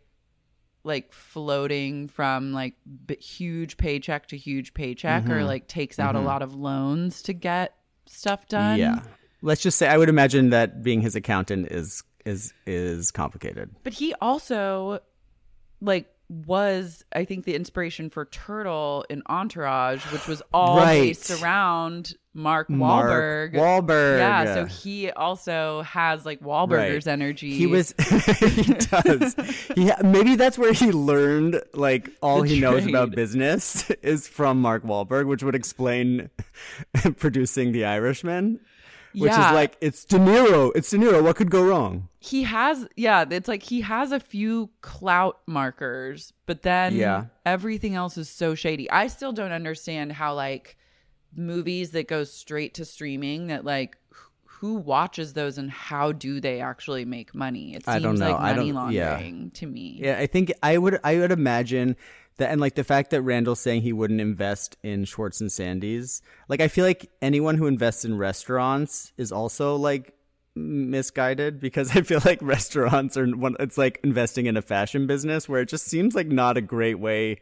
like 0.86 1.12
floating 1.12 2.08
from 2.08 2.54
like 2.54 2.76
b- 3.06 3.18
huge 3.18 3.76
paycheck 3.76 4.28
to 4.28 4.38
huge 4.38 4.74
paycheck 4.74 5.26
or 5.26 5.34
Mm-hmm. 5.40 5.48
like 5.48 5.68
takes 5.68 6.00
out 6.00 6.16
a 6.16 6.22
lot 6.22 6.42
of 6.42 6.56
loans 6.56 7.22
to 7.24 7.34
get 7.34 7.76
stuff 8.06 8.48
done. 8.48 8.80
yeah 8.80 9.02
let's 9.42 9.62
just 9.62 9.78
say 9.78 9.88
i 9.88 9.98
would 9.98 10.10
imagine 10.10 10.50
that 10.50 10.82
being 10.84 11.02
his 11.02 11.16
accountant 11.16 11.68
is 11.72 12.04
is 12.26 12.54
is 12.66 13.12
complicated 13.12 13.70
But 13.84 13.94
he 13.94 14.14
also 14.22 15.00
like 15.82 16.08
was 16.30 17.06
I 17.14 17.24
think 17.24 17.46
the 17.46 17.56
inspiration 17.56 18.10
for 18.10 18.26
Turtle 18.26 19.06
in 19.10 19.24
Entourage, 19.30 20.04
which 20.12 20.28
was 20.28 20.42
all 20.54 20.76
Right. 20.76 21.00
based 21.00 21.32
around 21.42 22.16
Mark 22.34 22.70
Mark 22.70 23.10
Wahlberg. 23.10 23.54
Wahlberg. 23.54 24.18
Yeah, 24.20 24.54
so 24.56 24.66
he 24.66 25.10
also 25.10 25.84
has 25.84 26.26
like 26.26 26.42
Wahlburgers 26.42 27.06
Right. 27.06 27.08
energy. 27.08 27.52
He 27.52 27.66
was 27.66 27.94
he 28.42 28.74
does. 28.74 29.36
He 29.74 29.90
maybe 30.04 30.36
that's 30.36 30.58
where 30.58 30.74
he 30.74 30.92
learned 30.92 31.62
like 31.74 32.10
all 32.22 32.42
The 32.42 32.50
he 32.56 32.60
knows 32.60 32.86
about 32.86 33.12
business 33.12 33.90
is 34.02 34.28
from 34.28 34.62
Mark 34.62 34.84
Wahlberg, 34.84 35.28
which 35.28 35.44
would 35.44 35.56
explain 35.56 36.30
producing 37.20 37.72
The 37.72 37.86
Irishman. 37.86 38.60
Which 39.18 39.32
Yeah. 39.32 39.50
is 39.50 39.54
like 39.54 39.78
it's 39.82 40.06
De 40.06 40.18
Niro. 40.18 40.72
It's 40.76 40.90
De 40.90 40.98
Niro. 40.98 41.24
What 41.24 41.36
could 41.36 41.50
go 41.52 41.64
wrong? 41.66 42.10
he 42.20 42.44
has 42.44 42.86
yeah 42.98 43.24
it's 43.30 43.48
like 43.48 43.64
he 43.64 43.80
has 43.82 44.12
a 44.12 44.20
few 44.20 44.70
clout 44.82 45.40
markers 45.48 46.34
but 46.46 46.62
then 46.64 46.94
Yeah. 46.96 47.26
everything 47.46 47.94
else 47.96 48.18
is 48.18 48.28
so 48.28 48.54
shady 48.56 48.90
i 48.92 49.08
still 49.08 49.32
don't 49.32 49.52
understand 49.54 50.12
how 50.12 50.34
like 50.34 50.76
movies 51.36 51.92
that 51.92 52.08
go 52.08 52.24
straight 52.24 52.74
to 52.74 52.86
streaming 52.86 53.48
that 53.48 53.64
like 53.64 53.98
who 54.46 54.74
watches 54.74 55.34
those 55.34 55.58
and 55.58 55.70
how 55.70 56.12
do 56.12 56.42
they 56.42 56.60
actually 56.60 57.06
make 57.06 57.36
money 57.36 57.76
it 57.76 57.86
seems 57.86 57.96
I 57.96 58.00
don't 58.00 58.18
know. 58.18 58.32
like 58.32 58.42
money 58.56 58.72
don't- 58.72 58.92
yeah. 58.92 59.12
laundering 59.12 59.52
to 59.52 59.68
me 59.68 60.00
Yeah, 60.04 60.18
I 60.18 60.26
think 60.26 60.52
I 60.64 60.78
would 60.78 61.00
I 61.04 61.18
would 61.20 61.32
imagine 61.32 61.96
that 62.38 62.52
and 62.52 62.62
like 62.62 62.76
the 62.76 62.84
fact 62.84 63.12
that 63.12 63.22
Randall's 63.22 63.60
saying 63.60 63.82
he 63.82 63.94
wouldn't 63.94 64.22
invest 64.22 64.78
in 64.84 65.06
Schwartz 65.06 65.42
and 65.42 65.52
Sandy's. 65.52 66.22
Like 66.48 66.62
I 66.62 66.68
feel 66.68 66.86
like 66.86 67.10
anyone 67.22 67.58
who 67.58 67.68
invests 67.68 68.06
in 68.06 68.18
restaurants 68.18 69.12
is 69.18 69.32
also 69.32 69.76
like 69.76 70.14
misguided 70.56 71.60
because 71.60 71.92
I 71.96 72.02
feel 72.02 72.22
like 72.26 72.42
restaurants 72.42 73.18
are 73.18 73.28
one 73.28 73.56
it's 73.60 73.78
like 73.78 74.00
investing 74.04 74.46
in 74.46 74.58
a 74.58 74.62
fashion 74.62 75.08
business 75.08 75.48
where 75.50 75.62
it 75.62 75.70
just 75.70 75.86
seems 75.86 76.16
like 76.16 76.28
not 76.28 76.58
a 76.58 76.62
great 76.62 77.00
way. 77.00 77.40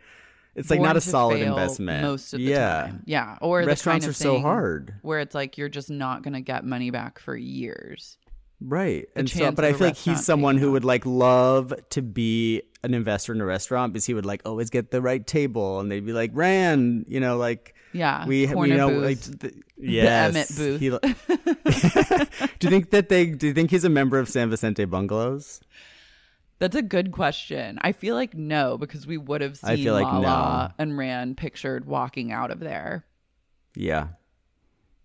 It's 0.55 0.69
like 0.69 0.79
Born 0.79 0.87
not 0.87 0.97
a 0.97 1.01
solid 1.01 1.41
investment. 1.41 2.01
most 2.03 2.33
of 2.33 2.39
the 2.39 2.45
yeah. 2.45 2.81
time 2.83 3.03
yeah 3.05 3.37
or 3.41 3.61
the 3.61 3.67
Restaurants 3.67 4.05
kind 4.05 4.09
are 4.09 4.11
of 4.11 4.15
so 4.15 4.39
hard. 4.39 4.95
where 5.01 5.19
it's 5.19 5.35
like 5.35 5.57
you're 5.57 5.67
just 5.67 5.89
not 5.89 6.23
gonna 6.23 6.39
get 6.39 6.63
money 6.63 6.91
back 6.91 7.19
for 7.19 7.35
years 7.35 8.17
Right. 8.61 9.07
the 9.13 9.19
And 9.19 9.29
so, 9.29 9.51
but 9.51 9.65
I 9.65 9.73
feel 9.73 9.87
like 9.87 9.97
he's 9.97 10.25
someone 10.25 10.57
who 10.57 10.71
would 10.71 10.85
like 10.85 11.05
love 11.05 11.73
to 11.91 12.01
be 12.01 12.63
an 12.85 12.93
investor 12.93 13.33
in 13.33 13.41
a 13.41 13.45
restaurant 13.45 13.93
because 13.93 14.05
he 14.05 14.13
would 14.13 14.25
like 14.25 14.41
always 14.45 14.69
get 14.69 14.91
the 14.91 15.01
right 15.01 15.25
table 15.25 15.79
and 15.79 15.91
they'd 15.91 16.05
be 16.05 16.13
like, 16.13 16.31
Rand, 16.33 17.05
you 17.07 17.19
know, 17.19 17.37
like, 17.37 17.75
Yeah, 17.93 18.25
we, 18.25 18.47
corner 18.47 18.77
know, 18.77 18.89
booth. 18.89 19.03
like, 19.03 19.39
the, 19.39 19.53
yes. 19.77 20.35
Emmett 20.35 20.79
booth. 20.79 20.79
He- 20.79 20.89
do 22.59 22.67
you 22.67 22.69
think 22.69 22.91
that 22.91 23.09
they, 23.09 23.27
do 23.27 23.47
you 23.47 23.53
think 23.53 23.71
he's 23.71 23.83
a 23.83 23.89
member 23.89 24.19
of 24.19 24.29
San 24.29 24.49
Vicente 24.49 24.85
Bungalows? 24.85 25.61
That's 26.59 26.75
a 26.75 26.81
good 26.81 27.11
question. 27.11 27.79
I 27.81 27.91
feel 27.91 28.15
like 28.15 28.33
no, 28.33 28.77
because 28.77 29.05
we 29.05 29.17
would 29.17 29.41
have 29.41 29.57
seen 29.57 29.69
I 29.69 29.75
feel 29.75 29.93
like 29.93 30.05
Lala 30.05 30.69
no. 30.69 30.83
and 30.83 30.97
Rand 30.97 31.35
pictured 31.37 31.85
walking 31.85 32.31
out 32.31 32.49
of 32.49 32.59
there. 32.61 33.05
Yeah. 33.75 34.07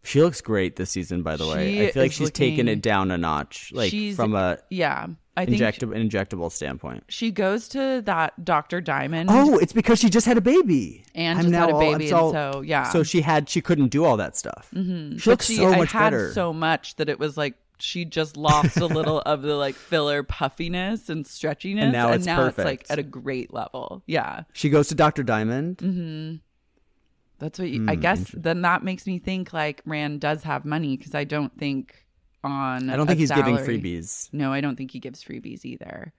She 0.03 0.23
looks 0.23 0.41
great 0.41 0.77
this 0.77 0.91
season, 0.91 1.23
by 1.23 1.37
the 1.37 1.47
way. 1.47 1.89
I 1.89 1.91
feel 1.91 2.03
like 2.05 2.13
she's 2.13 2.31
taken 2.31 2.69
it 2.69 2.81
down 2.81 3.11
a 3.11 3.19
notch, 3.19 3.71
like 3.75 3.93
from 4.15 4.35
a 4.35 4.59
Yeah, 4.71 5.09
I 5.41 5.47
think 5.47 5.61
injectable, 5.61 5.97
injectable 6.11 6.51
standpoint. 6.53 7.05
she 7.09 7.31
goes 7.31 7.69
to 7.69 8.03
that 8.07 8.45
Dr. 8.45 8.81
Diamond. 8.81 9.31
Oh, 9.33 9.59
it's 9.59 9.73
because 9.73 9.99
she 9.99 10.09
just 10.11 10.27
had 10.27 10.37
a 10.37 10.41
baby. 10.41 11.05
And 11.15 11.39
I'm 11.39 11.45
just 11.47 11.55
had 11.55 11.71
a 11.71 11.79
baby, 11.79 12.13
I'm 12.13 12.25
and 12.25 12.33
so, 12.33 12.61
yeah. 12.63 12.91
So 12.91 13.03
she 13.03 13.21
had 13.21 13.49
she 13.49 13.61
couldn't 13.61 13.89
do 13.89 14.05
all 14.05 14.17
that 14.19 14.37
stuff. 14.37 14.69
Mm-hmm. 14.75 15.17
She 15.19 15.31
looks 15.31 15.47
so 15.49 15.71
much 15.77 15.93
had 15.93 16.11
better. 16.11 16.33
so 16.33 16.53
much 16.53 16.97
that 16.97 17.09
it 17.09 17.19
was 17.19 17.37
like 17.37 17.55
she 17.79 18.05
just 18.05 18.37
lost 18.37 18.77
a 18.77 18.87
little 18.87 19.21
of 19.27 19.41
the 19.43 19.55
like 19.55 19.75
filler 19.75 20.23
puffiness 20.23 21.09
and 21.09 21.25
stretchiness, 21.25 21.83
And 21.83 21.93
now 21.93 22.13
it's 22.13 22.27
now 22.27 22.45
it's 22.47 22.59
like 22.59 22.85
at 22.91 22.99
a 22.99 23.03
great 23.03 23.53
level. 23.55 24.03
Yeah, 24.07 24.43
she 24.53 24.69
goes 24.69 24.89
to 24.89 24.95
Dr. 24.95 25.23
Diamond. 25.23 25.79
Mm-hmm. 25.79 26.37
that's 27.39 27.59
what 27.59 27.69
you, 27.71 27.87
I 27.89 27.95
Hmm, 27.95 28.01
guess. 28.01 28.31
Then 28.37 28.61
that 28.63 28.83
makes 28.85 29.07
me 29.07 29.19
think 29.19 29.53
like 29.55 29.81
Rand 29.87 30.21
does 30.21 30.43
have 30.43 30.65
money 30.67 30.97
because 30.99 31.15
I 31.15 31.25
don't 31.25 31.57
think 31.59 32.05
on 32.45 32.89
I 32.91 32.97
don't 32.97 33.07
think 33.07 33.19
he's 33.19 33.31
giving 33.31 33.57
freebies. 33.57 34.29
No, 34.33 34.53
I 34.53 34.61
don't 34.61 34.77
think 34.77 34.91
he 34.93 34.99
gives 35.01 35.23
freebies 35.23 35.65
either. 35.65 36.13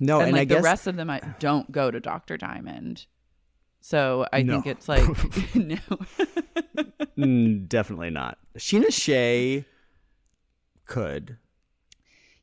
No, 0.00 0.18
and, 0.20 0.28
and, 0.28 0.32
like 0.32 0.42
I 0.42 0.44
the 0.46 0.54
guess 0.56 0.64
rest 0.64 0.86
of 0.86 0.96
them 0.96 1.10
I 1.10 1.20
don't 1.40 1.70
go 1.72 1.90
to 1.90 1.98
Dr. 2.00 2.36
Diamond. 2.36 3.06
So 3.80 4.26
I 4.32 4.42
No. 4.42 4.54
think 4.60 4.66
it's 4.66 4.88
like 4.88 5.04
no. 5.54 5.76
Mm, 7.16 7.68
definitely 7.68 8.10
not. 8.10 8.38
Scheana 8.56 8.92
Shay 8.92 9.64
could. 10.86 11.36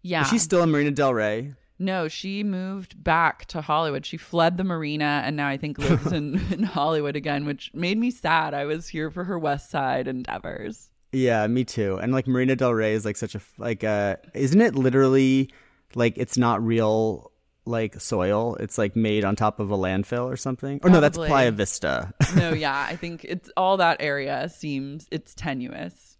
Yeah. 0.01 0.21
Is 0.21 0.29
she 0.29 0.37
still 0.37 0.61
in 0.63 0.71
Marina 0.71 0.91
Del 0.91 1.13
Rey? 1.13 1.53
no, 1.77 2.07
she 2.07 2.41
moved 2.41 3.03
back 3.03 3.45
to 3.47 3.59
Hollywood. 3.59 4.05
She 4.05 4.15
fled 4.15 4.55
the 4.55 4.63
marina 4.63 5.21
and 5.25 5.35
now 5.35 5.47
I 5.49 5.57
think 5.57 5.77
lives 5.77 6.09
in, 6.13 6.39
in 6.51 6.63
Hollywood 6.63 7.17
again, 7.17 7.45
which 7.45 7.69
made 7.73 7.97
me 7.97 8.11
sad. 8.11 8.53
I 8.53 8.63
was 8.65 8.87
here 8.87 9.11
for 9.11 9.25
her 9.25 9.37
West 9.37 9.69
Side 9.69 10.07
endeavors. 10.07 10.89
Yeah, 11.16 11.47
me 11.47 11.63
too. 11.63 11.97
And 11.97 12.11
like 12.11 12.28
Marina 12.28 12.55
Del 12.55 12.74
Rey 12.74 12.93
is 12.93 13.05
like 13.05 13.16
such 13.16 13.36
a 13.36 13.41
like 13.57 13.84
uh 13.84 14.18
isn't 14.34 14.59
it 14.59 14.76
literally 14.76 15.49
like 15.95 16.18
it's 16.18 16.38
not 16.38 16.61
real 16.61 17.32
like 17.66 17.99
soil? 18.01 18.55
It's 18.59 18.78
like 18.78 18.95
made 18.95 19.24
on 19.24 19.36
top 19.36 19.59
of 19.61 19.72
a 19.72 19.78
landfill 19.78 20.26
or 20.26 20.36
something. 20.36 20.80
Or 20.84 20.89
no, 20.89 20.99
that's 20.99 21.18
Playa 21.18 21.51
Vista. 21.51 22.13
No, 22.36 22.53
yeah, 22.53 22.86
I 22.89 22.97
think 22.97 23.24
it's 23.24 23.49
all 23.55 23.78
that 23.78 23.97
area 24.01 24.49
seems 24.49 25.07
it's 25.09 25.34
tenuous. 25.34 26.18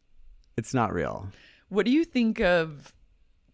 it's 0.56 0.74
not 0.74 0.94
real. 0.94 1.28
What 1.68 1.86
do 1.86 1.92
you 1.92 2.06
think 2.06 2.40
of 2.40 2.94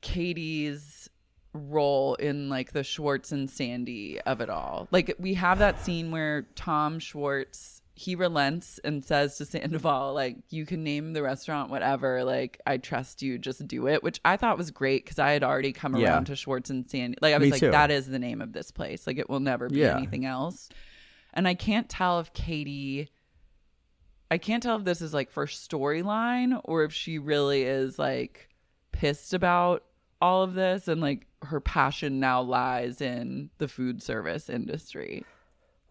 Katie's 0.01 1.09
role 1.53 2.15
in 2.15 2.49
like 2.49 2.71
the 2.71 2.83
Schwartz 2.83 3.31
and 3.31 3.49
Sandy 3.49 4.21
of 4.21 4.41
it 4.41 4.49
all? 4.51 4.87
Like 4.91 5.15
we 5.17 5.33
have 5.33 5.57
that 5.57 5.81
scene 5.83 6.11
where 6.11 6.43
Tom 6.55 6.99
Schwartz 6.99 7.80
he 8.01 8.15
relents 8.15 8.79
and 8.83 9.05
says 9.05 9.37
to 9.37 9.45
Sandoval 9.45 10.13
like 10.13 10.37
you 10.49 10.65
can 10.65 10.83
name 10.83 11.13
the 11.13 11.21
restaurant 11.21 11.69
whatever 11.69 12.23
like 12.23 12.59
I 12.65 12.77
trust 12.77 13.21
you 13.21 13.37
just 13.37 13.67
do 13.67 13.87
it 13.87 14.01
which 14.01 14.19
I 14.25 14.37
thought 14.37 14.57
was 14.57 14.71
great 14.71 15.05
cuz 15.05 15.19
I 15.19 15.31
had 15.31 15.43
already 15.43 15.71
come 15.71 15.95
Yeah. 15.95 16.09
around 16.13 16.25
to 16.25 16.35
Schwartz 16.35 16.69
and 16.69 16.89
Sandy 16.89 17.17
like 17.21 17.33
I 17.35 17.37
was 17.37 17.47
Me 17.47 17.51
like 17.51 17.59
too. 17.59 17.71
that 17.71 17.91
is 17.91 18.07
the 18.07 18.17
name 18.19 18.41
of 18.41 18.53
this 18.53 18.71
place 18.71 19.05
like 19.05 19.17
it 19.19 19.29
will 19.29 19.39
never 19.39 19.69
be 19.69 19.79
Yeah. 19.79 19.97
anything 19.97 20.25
else 20.25 20.69
and 21.33 21.47
I 21.47 21.53
can't 21.53 21.87
tell 21.89 22.19
if 22.19 22.33
Katie 22.33 23.09
I 24.31 24.37
can't 24.37 24.63
tell 24.63 24.77
if 24.77 24.85
this 24.85 25.01
is 25.01 25.13
like 25.13 25.29
for 25.29 25.45
storyline 25.45 26.59
or 26.63 26.83
if 26.83 26.93
she 26.93 27.19
really 27.19 27.63
is 27.63 27.99
like 27.99 28.47
pissed 28.91 29.33
about 29.33 29.83
all 30.21 30.43
of 30.43 30.53
this 30.53 30.87
and 30.87 31.01
like 31.01 31.27
her 31.43 31.59
passion 31.59 32.19
now 32.19 32.41
lies 32.41 33.01
in 33.01 33.49
the 33.57 33.67
food 33.67 34.01
service 34.01 34.49
industry. 34.49 35.25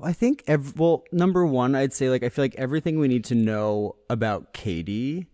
I 0.03 0.13
think 0.13 0.45
ev- 0.47 0.79
well, 0.79 1.05
number 1.13 1.45
one, 1.45 1.75
I'd 1.75 1.93
say 1.93 2.09
like 2.11 2.23
I 2.23 2.29
feel 2.29 2.45
like 2.45 2.55
everything 2.57 2.99
we 2.99 3.09
need 3.09 3.25
to 3.27 3.35
know 3.35 3.97
about 4.09 4.53
Katie, 4.53 5.27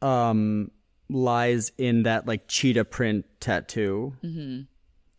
um, 0.00 0.70
lies 1.08 1.72
in 1.78 2.04
that 2.04 2.26
like 2.26 2.48
cheetah 2.48 2.84
print 2.86 3.26
tattoo 3.40 4.14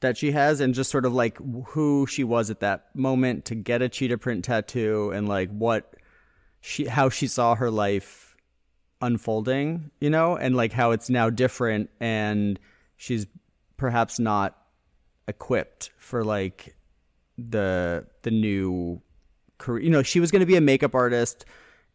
that 0.02 0.18
she 0.18 0.32
has, 0.32 0.60
and 0.60 0.74
just 0.74 0.90
sort 0.92 1.06
of 1.06 1.14
like 1.14 1.38
who 1.68 2.06
she 2.08 2.24
was 2.24 2.50
at 2.50 2.60
that 2.62 2.88
moment 2.96 3.46
to 3.46 3.56
get 3.56 3.82
a 3.82 3.90
cheetah 3.90 4.18
print 4.18 4.44
tattoo, 4.46 5.12
and 5.12 5.28
like 5.30 5.50
what 5.50 5.96
she 6.62 6.86
how 6.86 7.10
she 7.10 7.28
saw 7.28 7.56
her 7.56 7.70
life 7.72 8.36
unfolding, 9.02 9.92
you 10.00 10.10
know, 10.10 10.36
and 10.36 10.56
like 10.56 10.72
how 10.74 10.92
it's 10.92 11.10
now 11.10 11.30
different, 11.30 11.90
and 12.00 12.60
she's 12.98 13.28
perhaps 13.78 14.20
not 14.20 14.58
equipped 15.28 15.92
for 15.98 16.24
like 16.24 16.76
the 17.38 18.06
the 18.22 18.32
new 18.32 19.02
career. 19.58 19.84
You 19.84 19.90
know, 19.90 20.04
she 20.04 20.20
was 20.20 20.32
going 20.32 20.42
to 20.42 20.46
be 20.46 20.56
a 20.56 20.62
makeup 20.62 20.96
artist, 20.96 21.46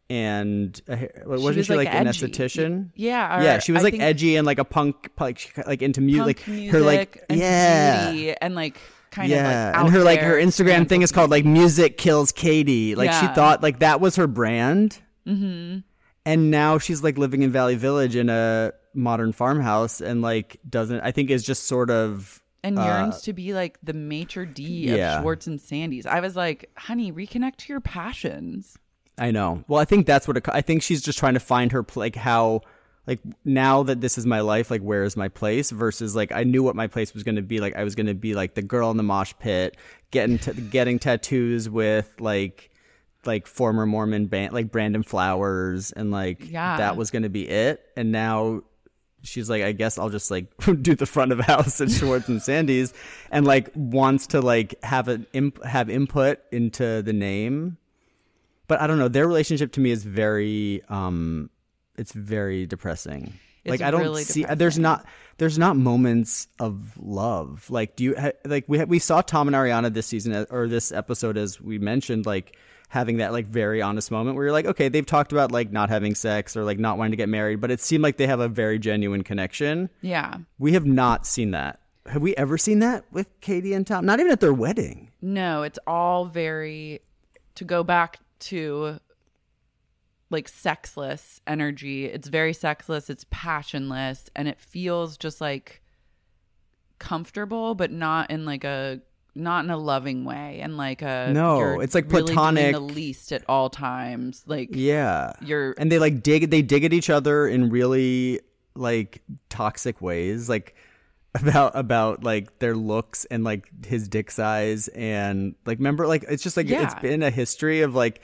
and 0.09 0.79
a, 0.87 1.09
wasn't 1.25 1.57
was, 1.57 1.65
she 1.67 1.75
like, 1.75 1.87
like, 1.87 1.95
an 1.95 2.07
esthetician? 2.07 2.89
Yeah, 2.95 3.41
yeah, 3.41 3.59
she 3.59 3.71
was 3.71 3.81
I 3.81 3.83
like 3.83 3.99
edgy 3.99 4.35
and 4.35 4.45
like 4.45 4.59
a 4.59 4.65
punk, 4.65 5.09
like 5.19 5.53
like 5.65 5.81
into 5.81 6.01
mu- 6.01 6.23
like 6.23 6.47
music 6.47 6.71
her 6.71 6.81
like 6.81 7.23
and 7.29 7.39
yeah. 7.39 8.35
and 8.41 8.55
like 8.55 8.77
kind 9.11 9.29
yeah, 9.29 9.69
of 9.69 9.75
like 9.75 9.85
and 9.85 9.93
her 9.93 10.03
like 10.03 10.21
her 10.21 10.35
Instagram 10.35 10.87
thing 10.87 11.01
is 11.01 11.11
called 11.11 11.29
like 11.29 11.45
"Music 11.45 11.97
Kills 11.97 12.31
Katie." 12.31 12.95
Like 12.95 13.11
she 13.13 13.27
thought 13.27 13.61
like 13.63 13.79
that 13.79 14.01
was 14.01 14.15
her 14.15 14.27
brand, 14.27 14.99
mm-hmm. 15.27 15.79
and 16.25 16.51
now 16.51 16.77
she's 16.77 17.03
like 17.03 17.17
living 17.17 17.43
in 17.43 17.51
Valley 17.51 17.75
Village 17.75 18.15
in 18.15 18.29
a 18.29 18.73
modern 18.93 19.31
farmhouse, 19.31 20.01
and 20.01 20.21
like 20.21 20.59
doesn't 20.67 21.01
I 21.01 21.11
think 21.11 21.29
is 21.29 21.43
just 21.43 21.63
sort 21.67 21.89
of 21.91 22.41
and 22.63 22.75
yearns 22.77 23.15
uh, 23.15 23.21
to 23.21 23.33
be 23.33 23.53
like 23.53 23.77
the 23.83 23.93
maitre 23.93 24.45
d 24.45 24.63
yeah. 24.63 25.17
of 25.17 25.21
Schwartz 25.21 25.47
and 25.47 25.59
Sandy's. 25.59 26.05
I 26.05 26.19
was 26.19 26.35
like, 26.35 26.69
honey, 26.77 27.11
reconnect 27.11 27.57
to 27.57 27.73
your 27.73 27.81
passions. 27.81 28.77
I 29.17 29.31
know. 29.31 29.63
Well, 29.67 29.81
I 29.81 29.85
think 29.85 30.05
that's 30.05 30.27
what 30.27 30.37
it, 30.37 30.45
I 30.49 30.61
think 30.61 30.81
she's 30.81 31.01
just 31.01 31.19
trying 31.19 31.33
to 31.33 31.39
find 31.39 31.71
her 31.71 31.85
like 31.95 32.15
how 32.15 32.61
like 33.05 33.19
now 33.43 33.83
that 33.83 34.01
this 34.01 34.17
is 34.17 34.25
my 34.25 34.41
life, 34.41 34.69
like 34.69 34.81
where 34.81 35.03
is 35.03 35.17
my 35.17 35.27
place 35.29 35.71
versus 35.71 36.15
like 36.15 36.31
I 36.31 36.43
knew 36.43 36.63
what 36.63 36.75
my 36.75 36.87
place 36.87 37.13
was 37.13 37.23
going 37.23 37.35
to 37.35 37.41
be. 37.41 37.59
Like 37.59 37.75
I 37.75 37.83
was 37.83 37.95
going 37.95 38.07
to 38.07 38.13
be 38.13 38.33
like 38.33 38.53
the 38.53 38.61
girl 38.61 38.91
in 38.91 38.97
the 38.97 39.03
mosh 39.03 39.33
pit, 39.39 39.77
getting 40.11 40.37
t- 40.37 40.53
getting 40.53 40.99
tattoos 40.99 41.69
with 41.69 42.13
like 42.19 42.69
like 43.25 43.47
former 43.47 43.85
Mormon 43.85 44.27
band 44.27 44.53
like 44.53 44.71
Brandon 44.71 45.03
Flowers 45.03 45.91
and 45.91 46.11
like 46.11 46.49
Yeah. 46.49 46.77
that 46.77 46.95
was 46.95 47.11
going 47.11 47.23
to 47.23 47.29
be 47.29 47.47
it. 47.49 47.83
And 47.97 48.11
now 48.11 48.61
she's 49.23 49.49
like 49.49 49.63
I 49.63 49.71
guess 49.71 49.97
I'll 49.97 50.09
just 50.09 50.31
like 50.31 50.45
do 50.81 50.95
the 50.95 51.05
front 51.05 51.31
of 51.31 51.39
house 51.39 51.81
at 51.81 51.91
Schwartz 51.91 52.29
and 52.29 52.41
Sandy's 52.41 52.93
and 53.31 53.45
like 53.45 53.69
wants 53.75 54.27
to 54.27 54.41
like 54.41 54.75
have 54.83 55.07
an 55.07 55.27
imp- 55.33 55.63
have 55.63 55.89
input 55.89 56.39
into 56.51 57.01
the 57.01 57.13
name 57.13 57.77
but 58.69 58.79
I 58.79 58.85
don't 58.87 58.99
know. 58.99 59.07
Their 59.07 59.27
relationship 59.27 59.73
to 59.73 59.81
me 59.81 59.89
is 59.89 60.03
very, 60.03 60.83
um, 60.89 61.49
it's 61.97 62.13
very 62.13 62.67
depressing. 62.67 63.33
It's 63.65 63.71
like 63.71 63.81
I 63.81 63.89
don't 63.89 64.01
really 64.01 64.23
see. 64.23 64.43
There's 64.43 64.75
depressing. 64.75 64.83
not. 64.83 65.05
There's 65.39 65.57
not 65.57 65.75
moments 65.75 66.47
of 66.59 66.97
love. 66.97 67.69
Like 67.69 67.95
do 67.95 68.03
you 68.03 68.15
ha- 68.15 68.31
like 68.45 68.65
we 68.67 68.77
ha- 68.77 68.85
we 68.85 68.99
saw 68.99 69.21
Tom 69.21 69.47
and 69.47 69.55
Ariana 69.55 69.91
this 69.91 70.05
season 70.05 70.33
uh, 70.33 70.45
or 70.49 70.67
this 70.67 70.91
episode 70.91 71.35
as 71.35 71.59
we 71.59 71.79
mentioned 71.79 72.25
like 72.25 72.55
having 72.89 73.17
that 73.17 73.31
like 73.31 73.45
very 73.45 73.81
honest 73.81 74.11
moment 74.11 74.35
where 74.35 74.45
you're 74.45 74.53
like, 74.53 74.65
okay, 74.65 74.89
they've 74.89 75.05
talked 75.05 75.31
about 75.31 75.51
like 75.51 75.71
not 75.71 75.89
having 75.89 76.15
sex 76.15 76.57
or 76.57 76.63
like 76.63 76.79
not 76.79 76.97
wanting 76.97 77.11
to 77.11 77.17
get 77.17 77.29
married, 77.29 77.61
but 77.61 77.71
it 77.71 77.79
seemed 77.79 78.03
like 78.03 78.17
they 78.17 78.27
have 78.27 78.39
a 78.39 78.47
very 78.47 78.79
genuine 78.79 79.23
connection. 79.23 79.89
Yeah. 80.01 80.37
We 80.57 80.73
have 80.73 80.85
not 80.85 81.25
seen 81.25 81.51
that. 81.51 81.79
Have 82.07 82.23
we 82.23 82.35
ever 82.35 82.57
seen 82.57 82.79
that 82.79 83.05
with 83.11 83.27
Katie 83.41 83.73
and 83.73 83.85
Tom? 83.85 84.05
Not 84.05 84.19
even 84.19 84.31
at 84.31 84.39
their 84.39 84.53
wedding. 84.53 85.11
No, 85.21 85.61
it's 85.61 85.77
all 85.85 86.25
very 86.25 87.01
to 87.55 87.63
go 87.63 87.83
back 87.83 88.17
to 88.39 88.99
like 90.31 90.47
sexless 90.47 91.41
energy. 91.45 92.05
It's 92.05 92.27
very 92.27 92.53
sexless, 92.53 93.09
it's 93.09 93.25
passionless, 93.29 94.29
and 94.35 94.47
it 94.47 94.59
feels 94.59 95.17
just 95.17 95.41
like 95.41 95.83
comfortable, 96.97 97.75
but 97.75 97.91
not 97.91 98.31
in 98.31 98.45
like 98.45 98.63
a 98.63 99.01
not 99.35 99.63
in 99.63 99.71
a 99.71 99.77
loving 99.77 100.25
way 100.25 100.59
and 100.61 100.75
like 100.77 101.01
a 101.01 101.31
No, 101.33 101.79
it's 101.79 101.95
like 101.95 102.11
really 102.11 102.33
platonic. 102.33 102.73
the 102.73 102.79
least 102.79 103.31
at 103.31 103.43
all 103.47 103.69
times 103.69 104.43
like 104.47 104.69
Yeah. 104.73 105.33
you're 105.41 105.73
and 105.77 105.91
they 105.91 105.99
like 105.99 106.21
dig 106.23 106.49
they 106.49 106.61
dig 106.61 106.83
at 106.83 106.93
each 106.93 107.09
other 107.09 107.47
in 107.47 107.69
really 107.69 108.39
like 108.75 109.21
toxic 109.49 110.01
ways 110.01 110.49
like 110.49 110.75
about 111.35 111.71
about 111.75 112.23
like 112.23 112.57
their 112.59 112.75
looks 112.75 113.25
and 113.25 113.43
like 113.43 113.69
his 113.85 114.07
dick 114.07 114.31
size 114.31 114.87
and 114.89 115.53
like 115.65 115.77
remember 115.77 116.07
like 116.07 116.25
it's 116.27 116.41
just 116.41 116.57
like 116.57 116.67
it's 116.69 116.95
been 116.95 117.21
a 117.21 117.29
history 117.29 117.81
of 117.81 117.93
like 117.93 118.21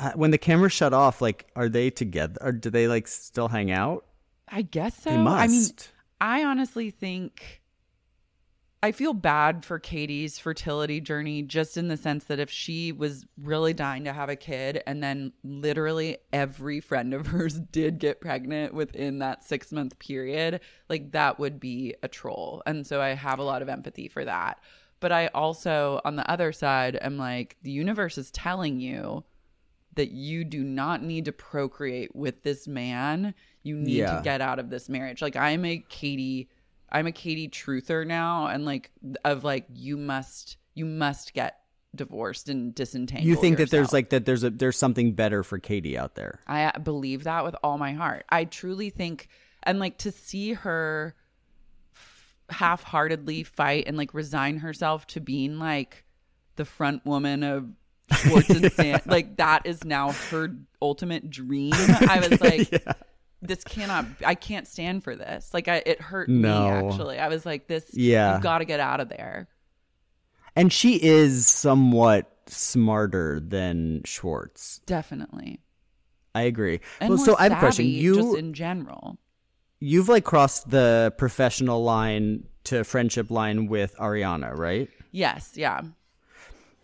uh, 0.00 0.12
when 0.16 0.30
the 0.32 0.38
camera 0.38 0.68
shut 0.68 0.92
off 0.92 1.20
like 1.22 1.46
are 1.54 1.68
they 1.68 1.88
together 1.90 2.36
or 2.40 2.50
do 2.52 2.68
they 2.68 2.88
like 2.88 3.06
still 3.06 3.48
hang 3.48 3.70
out 3.70 4.04
I 4.50 4.62
guess 4.62 5.02
so. 5.02 5.10
They 5.10 5.16
I 5.16 5.46
mean. 5.46 5.66
I 6.20 6.42
honestly 6.44 6.90
think 6.90 7.57
I 8.80 8.92
feel 8.92 9.12
bad 9.12 9.64
for 9.64 9.80
Katie's 9.80 10.38
fertility 10.38 11.00
journey 11.00 11.42
just 11.42 11.76
in 11.76 11.88
the 11.88 11.96
sense 11.96 12.24
that 12.24 12.38
if 12.38 12.48
she 12.48 12.92
was 12.92 13.26
really 13.36 13.74
dying 13.74 14.04
to 14.04 14.12
have 14.12 14.28
a 14.28 14.36
kid 14.36 14.82
and 14.86 15.02
then 15.02 15.32
literally 15.42 16.18
every 16.32 16.78
friend 16.78 17.12
of 17.12 17.26
hers 17.28 17.54
did 17.58 17.98
get 17.98 18.20
pregnant 18.20 18.72
within 18.72 19.18
that 19.18 19.42
6 19.42 19.72
month 19.72 19.98
period, 19.98 20.60
like 20.88 21.10
that 21.10 21.40
would 21.40 21.58
be 21.58 21.94
a 22.04 22.08
troll. 22.08 22.62
And 22.66 22.86
so 22.86 23.00
I 23.02 23.08
have 23.14 23.40
a 23.40 23.44
lot 23.44 23.62
of 23.62 23.68
empathy 23.68 24.06
for 24.06 24.24
that. 24.24 24.60
But 25.00 25.10
I 25.10 25.26
also 25.28 26.00
on 26.04 26.14
the 26.14 26.28
other 26.30 26.52
side 26.52 26.96
am 27.00 27.18
like 27.18 27.56
the 27.62 27.72
universe 27.72 28.16
is 28.16 28.30
telling 28.30 28.78
you 28.78 29.24
that 29.94 30.12
you 30.12 30.44
do 30.44 30.62
not 30.62 31.02
need 31.02 31.24
to 31.24 31.32
procreate 31.32 32.14
with 32.14 32.44
this 32.44 32.68
man. 32.68 33.34
You 33.64 33.74
need 33.74 33.96
Yeah. 33.98 34.16
to 34.18 34.22
get 34.22 34.40
out 34.40 34.60
of 34.60 34.70
this 34.70 34.88
marriage. 34.88 35.20
Like 35.20 35.34
I'm 35.34 35.64
a 35.64 35.78
Katie 35.88 36.48
I'm 36.90 37.06
a 37.06 37.12
Katie 37.12 37.48
truther 37.48 38.06
now 38.06 38.46
and 38.46 38.64
like 38.64 38.90
of 39.24 39.44
like 39.44 39.66
you 39.72 39.96
must 39.96 40.56
you 40.74 40.84
must 40.84 41.34
get 41.34 41.60
divorced 41.94 42.48
and 42.48 42.74
disentangle. 42.74 43.26
you 43.26 43.36
think 43.36 43.56
that 43.58 43.70
there's 43.70 43.92
like 43.92 44.10
that 44.10 44.26
there's 44.26 44.44
a 44.44 44.50
there's 44.50 44.76
something 44.76 45.12
better 45.12 45.42
for 45.42 45.58
Katie 45.58 45.96
out 45.98 46.14
there 46.14 46.40
I 46.46 46.64
uh, 46.64 46.78
believe 46.78 47.24
that 47.24 47.44
with 47.44 47.56
all 47.62 47.78
my 47.78 47.92
heart. 47.92 48.24
I 48.28 48.44
truly 48.44 48.90
think, 48.90 49.28
and 49.62 49.78
like 49.78 49.98
to 49.98 50.12
see 50.12 50.52
her 50.52 51.14
f- 51.94 52.36
half-heartedly 52.50 53.42
fight 53.44 53.84
and 53.86 53.96
like 53.96 54.14
resign 54.14 54.58
herself 54.58 55.06
to 55.08 55.20
being 55.20 55.58
like 55.58 56.04
the 56.56 56.64
front 56.64 57.04
woman 57.06 57.42
of 57.42 57.70
Schwartz 58.12 58.50
and 58.50 58.70
Sand, 58.72 59.02
like 59.06 59.36
that 59.36 59.66
is 59.66 59.84
now 59.84 60.12
her 60.30 60.54
ultimate 60.80 61.30
dream. 61.30 61.72
I 61.74 62.26
was 62.28 62.40
like, 62.40 62.84
this 63.42 63.62
cannot. 63.64 64.06
I 64.24 64.34
can't 64.34 64.66
stand 64.66 65.04
for 65.04 65.14
this. 65.16 65.52
Like, 65.54 65.68
I, 65.68 65.82
it 65.86 66.00
hurt 66.00 66.28
me 66.28 66.48
actually. 66.48 67.18
I 67.18 67.28
was 67.28 67.46
like, 67.46 67.66
this. 67.68 67.86
Yeah. 67.92 68.34
you've 68.34 68.42
got 68.42 68.58
to 68.58 68.64
get 68.64 68.80
out 68.80 69.00
of 69.00 69.08
there. 69.08 69.48
and 70.56 70.72
she 70.72 70.96
is 70.96 71.46
somewhat 71.46 72.30
smarter 72.46 73.40
than 73.40 74.02
Schwartz 74.04 74.80
Definitely. 74.86 75.60
I 76.34 76.42
agree 76.42 76.80
And 77.00 77.10
well 77.10 77.18
so 77.18 77.36
I 77.38 77.44
have 77.44 77.52
a 77.52 77.56
question 77.56 77.86
you 77.86 78.14
just 78.14 78.38
in 78.38 78.54
general. 78.54 79.18
you've 79.80 80.08
like 80.08 80.24
crossed 80.24 80.70
the 80.70 81.12
professional 81.18 81.82
line 81.84 82.44
to 82.64 82.84
friendship 82.84 83.30
line 83.30 83.66
with 83.66 83.94
Ariana, 83.98 84.56
right? 84.56 84.88
Yes. 85.12 85.52
Yeah. 85.56 85.82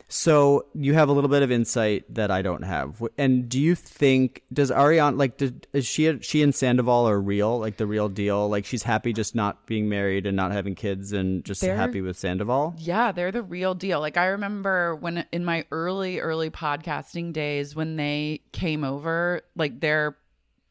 So 0.09 0.67
you 0.75 0.95
have 0.95 1.09
a 1.09 1.13
little 1.13 1.31
bit 1.31 1.43
of 1.43 1.51
insight 1.51 2.05
that 2.15 2.31
I 2.31 2.43
don't 2.43 2.63
have. 2.63 3.03
And 3.19 3.49
do 3.49 3.59
you 3.61 3.75
think 3.75 4.43
does 4.53 4.71
Ariana 4.71 5.19
like 5.19 5.39
did, 5.39 5.67
is 5.73 5.87
she 5.87 6.19
she 6.21 6.43
and 6.43 6.55
Sandoval 6.55 7.09
are 7.09 7.21
real, 7.21 7.59
like 7.59 7.79
the 7.79 7.87
real 7.87 8.09
deal? 8.09 8.49
Like 8.49 8.65
she's 8.65 8.83
happy 8.83 9.13
just 9.13 9.35
not 9.35 9.67
being 9.67 9.89
married 9.89 10.27
and 10.27 10.37
not 10.37 10.53
having 10.53 10.75
kids 10.75 11.13
and 11.13 11.45
just 11.45 11.63
They're- 11.63 11.75
happy 11.77 12.01
with 12.01 12.17
Sandoval? 12.19 12.75
Yeah, 12.79 13.13
they're 13.13 13.33
the 13.33 13.43
real 13.43 13.75
deal. 13.75 13.99
Like 14.01 14.17
I 14.17 14.27
remember 14.27 14.95
when 14.95 15.25
in 15.33 15.45
my 15.45 15.65
early 15.71 16.21
early 16.21 16.51
podcasting 16.51 17.33
days 17.33 17.75
when 17.75 17.97
they 17.97 18.43
came 18.53 18.85
over, 18.85 19.43
like 19.57 19.81
their 19.81 20.17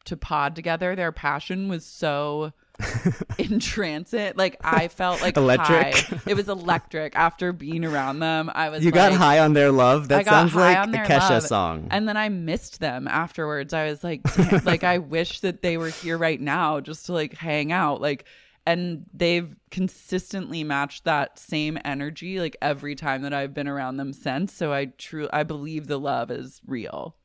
to 0.06 0.16
pod 0.16 0.54
together, 0.54 0.94
their 0.94 1.12
passion 1.12 1.68
was 1.68 1.84
so 1.84 2.52
entrancing. 3.38 4.32
Like 4.36 4.56
I 4.62 4.88
felt 4.88 5.22
like 5.22 5.36
Electric. 5.36 5.94
high. 5.94 6.20
It 6.26 6.34
was 6.34 6.48
electric 6.48 7.16
after 7.16 7.52
being 7.52 7.84
around 7.84 8.18
them. 8.18 8.50
I 8.54 8.68
was 8.68 8.84
You 8.84 8.90
got 8.90 9.12
high 9.12 9.38
on 9.40 9.52
their 9.52 9.70
love. 9.70 10.08
That 10.08 10.24
sounds 10.26 10.54
like 10.54 10.76
a 10.76 10.90
Kesha 10.90 11.30
love. 11.30 11.42
song. 11.44 11.88
And 11.90 12.08
then 12.08 12.16
I 12.16 12.28
missed 12.28 12.80
them 12.80 13.06
afterwards. 13.08 13.72
I 13.72 13.86
was 13.86 14.02
like, 14.02 14.22
like 14.64 14.84
I 14.84 14.98
wish 14.98 15.40
that 15.40 15.62
they 15.62 15.76
were 15.76 15.90
here 15.90 16.18
right 16.18 16.40
now 16.40 16.80
just 16.80 17.06
to 17.06 17.12
like 17.12 17.34
hang 17.34 17.72
out. 17.72 18.00
Like 18.00 18.24
and 18.66 19.04
they've 19.12 19.54
consistently 19.70 20.64
matched 20.64 21.04
that 21.04 21.38
same 21.38 21.78
energy 21.84 22.40
like 22.40 22.56
every 22.62 22.94
time 22.94 23.22
that 23.22 23.34
I've 23.34 23.54
been 23.54 23.68
around 23.68 23.98
them 23.98 24.12
since. 24.12 24.52
So 24.52 24.72
I 24.72 24.86
true 24.86 25.28
I 25.32 25.42
believe 25.42 25.86
the 25.86 25.98
love 25.98 26.30
is 26.30 26.60
real. 26.66 27.16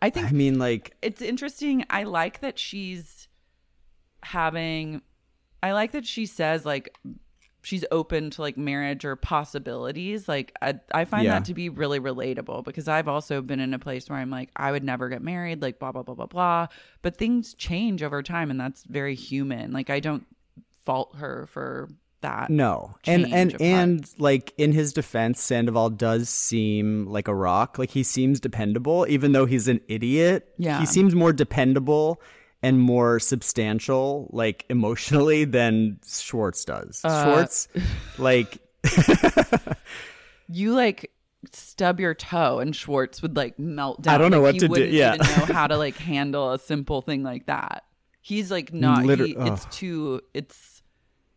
I 0.00 0.10
think 0.10 0.28
I 0.28 0.30
mean, 0.30 0.58
like 0.58 0.96
it's 1.02 1.22
interesting. 1.22 1.84
I 1.90 2.04
like 2.04 2.40
that 2.40 2.58
she's 2.58 3.17
having 4.22 5.02
I 5.62 5.72
like 5.72 5.92
that 5.92 6.06
she 6.06 6.26
says 6.26 6.64
like 6.64 6.96
she's 7.62 7.84
open 7.90 8.30
to 8.30 8.40
like 8.40 8.56
marriage 8.56 9.04
or 9.04 9.16
possibilities. 9.16 10.28
Like 10.28 10.52
I 10.62 10.74
I 10.92 11.04
find 11.04 11.24
Yeah. 11.24 11.32
that 11.34 11.46
to 11.46 11.54
be 11.54 11.68
really 11.68 12.00
relatable 12.00 12.64
because 12.64 12.88
I've 12.88 13.08
also 13.08 13.42
been 13.42 13.60
in 13.60 13.74
a 13.74 13.78
place 13.78 14.08
where 14.08 14.18
I'm 14.18 14.30
like 14.30 14.50
I 14.56 14.70
would 14.72 14.84
never 14.84 15.08
get 15.08 15.22
married, 15.22 15.60
like 15.62 15.78
blah 15.78 15.92
blah 15.92 16.02
blah 16.02 16.14
blah 16.14 16.26
blah. 16.26 16.66
But 17.02 17.16
things 17.16 17.54
change 17.54 18.02
over 18.02 18.22
time 18.22 18.50
and 18.50 18.60
that's 18.60 18.84
very 18.84 19.14
human. 19.14 19.72
Like 19.72 19.90
I 19.90 20.00
don't 20.00 20.26
fault 20.84 21.16
her 21.16 21.46
for 21.50 21.88
that. 22.20 22.50
No, 22.50 22.94
and 23.06 23.32
and 23.32 23.60
and 23.60 24.08
like 24.18 24.52
in 24.58 24.72
his 24.72 24.92
defense, 24.92 25.40
Sandoval 25.40 25.90
does 25.90 26.28
seem 26.28 27.06
like 27.06 27.28
a 27.28 27.34
rock. 27.34 27.78
Like 27.78 27.90
he 27.90 28.02
seems 28.02 28.40
dependable, 28.40 29.06
even 29.08 29.32
though 29.32 29.46
he's 29.46 29.68
an 29.68 29.80
idiot. 29.88 30.48
Yeah. 30.58 30.80
he 30.80 30.86
seems 30.86 31.14
more 31.14 31.32
dependable 31.32 32.20
and 32.62 32.80
more 32.80 33.20
substantial, 33.20 34.28
like 34.32 34.64
emotionally, 34.68 35.44
than 35.56 35.98
Schwartz 36.06 36.64
does. 36.64 37.00
Uh, 37.04 37.24
Schwartz, 37.24 37.68
like 38.18 38.58
you 40.48 40.74
like 40.74 41.10
stub 41.52 42.00
your 42.00 42.14
toe 42.14 42.58
and 42.58 42.74
Schwartz 42.74 43.22
would 43.22 43.36
like 43.36 43.58
melt 43.58 44.02
down. 44.02 44.14
I 44.14 44.18
don't 44.18 44.30
know 44.30 44.38
Like, 44.38 44.42
what 44.42 44.54
he 44.54 44.58
to 44.60 44.66
do- 44.66 44.70
wouldn't 44.70 44.92
yeah. 44.92 45.14
even 45.14 45.26
know 45.26 45.54
how 45.54 45.66
to 45.66 45.76
like 45.76 45.96
handle 45.98 46.52
a 46.52 46.58
simple 46.58 47.00
thing 47.02 47.22
like 47.22 47.46
that. 47.46 47.84
He's 48.20 48.50
like 48.50 48.72
not. 48.72 49.04
Liter- 49.04 49.24
he, 49.26 49.36
it's 49.38 49.64
too. 49.66 50.20
It's. 50.34 50.82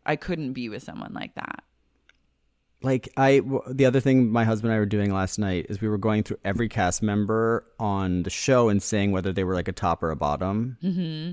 I 0.04 0.16
couldn't 0.16 0.52
be 0.52 0.68
with 0.68 0.82
someone 0.82 1.12
like 1.14 1.34
that. 1.36 1.62
Like 2.84 3.08
I 3.16 3.38
w- 3.38 3.62
the 3.68 3.86
other 3.86 4.00
thing 4.00 4.30
my 4.30 4.44
husband 4.44 4.70
and 4.72 4.76
I 4.76 4.80
were 4.80 4.86
doing 4.86 5.12
last 5.12 5.38
night 5.38 5.66
is 5.68 5.80
we 5.80 5.88
were 5.88 5.98
going 5.98 6.22
through 6.22 6.38
every 6.44 6.68
cast 6.68 7.02
member 7.02 7.64
on 7.78 8.22
the 8.24 8.30
show 8.30 8.68
and 8.68 8.82
saying 8.82 9.12
whether 9.12 9.32
they 9.32 9.44
were 9.44 9.54
like 9.54 9.68
a 9.68 9.72
top 9.72 10.02
or 10.02 10.10
a 10.10 10.16
bottom. 10.16 10.76
Mm-hmm. 10.82 11.32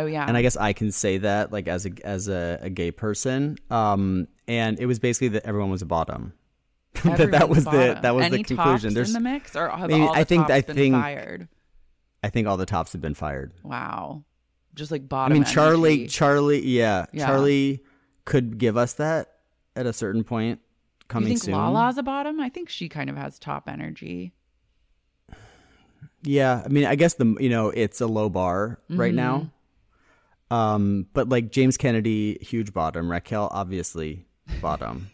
Oh 0.00 0.06
yeah. 0.06 0.24
and 0.26 0.36
I 0.36 0.42
guess 0.42 0.56
I 0.56 0.72
can 0.72 0.90
say 0.90 1.18
that 1.18 1.52
like 1.52 1.68
as 1.68 1.84
a 1.86 1.90
as 2.04 2.28
a, 2.28 2.58
a 2.62 2.70
gay 2.70 2.90
person. 2.90 3.58
Um, 3.70 4.28
and 4.48 4.78
it 4.80 4.86
was 4.86 4.98
basically 4.98 5.28
that 5.28 5.44
everyone 5.46 5.70
was 5.70 5.82
a 5.82 5.86
bottom. 5.86 6.32
that 7.04 7.30
that 7.32 7.48
was 7.48 7.64
the 7.64 7.98
that 8.02 8.14
was 8.14 8.24
Any 8.26 8.38
the 8.38 8.44
conclusion. 8.44 8.90
tops 8.90 8.94
There's 8.94 9.14
in 9.14 9.22
the 9.22 9.30
mix, 9.30 9.56
or 9.56 9.68
have 9.68 9.88
maybe- 9.90 10.02
all 10.02 10.12
the 10.14 10.18
I 10.20 10.24
think- 10.24 10.42
tops 10.42 10.52
I 10.52 10.60
been 10.62 10.76
think- 10.76 10.94
fired? 10.94 11.48
I 12.24 12.28
think 12.30 12.46
all 12.46 12.56
the 12.56 12.66
tops 12.66 12.92
have 12.92 13.00
been 13.02 13.14
fired. 13.14 13.52
Wow. 13.64 14.22
Just 14.74 14.90
like 14.92 15.08
bottom. 15.08 15.32
I 15.32 15.34
mean, 15.34 15.44
Charli, 15.44 15.92
energy. 16.02 16.06
Charli, 16.06 16.60
yeah, 16.64 17.06
Yeah. 17.12 17.28
Charli 17.28 17.80
could 18.24 18.58
give 18.58 18.76
us 18.76 18.92
that 18.94 19.32
at 19.74 19.86
a 19.86 19.92
certain 19.92 20.22
point 20.22 20.60
you 21.22 21.28
think 21.28 21.42
soon. 21.42 21.54
Lala's 21.54 21.98
a 21.98 22.02
bottom? 22.02 22.40
I 22.40 22.48
think 22.48 22.68
she 22.68 22.88
kind 22.88 23.10
of 23.10 23.16
has 23.16 23.38
top 23.38 23.68
energy. 23.68 24.32
Yeah, 26.24 26.62
I 26.64 26.68
mean, 26.68 26.84
I 26.86 26.94
guess 26.94 27.14
the 27.14 27.36
you 27.40 27.48
know 27.48 27.70
it's 27.70 28.00
a 28.00 28.06
low 28.06 28.28
bar 28.28 28.78
right 28.88 29.12
now. 29.14 29.50
Mm-hmm. 30.50 30.54
Um, 30.54 31.06
but 31.14 31.28
like 31.28 31.50
James 31.50 31.76
Kennedy, 31.76 32.38
huge 32.40 32.72
bottom. 32.72 33.10
Raquel, 33.10 33.48
obviously 33.50 34.26
bottom. 34.60 35.10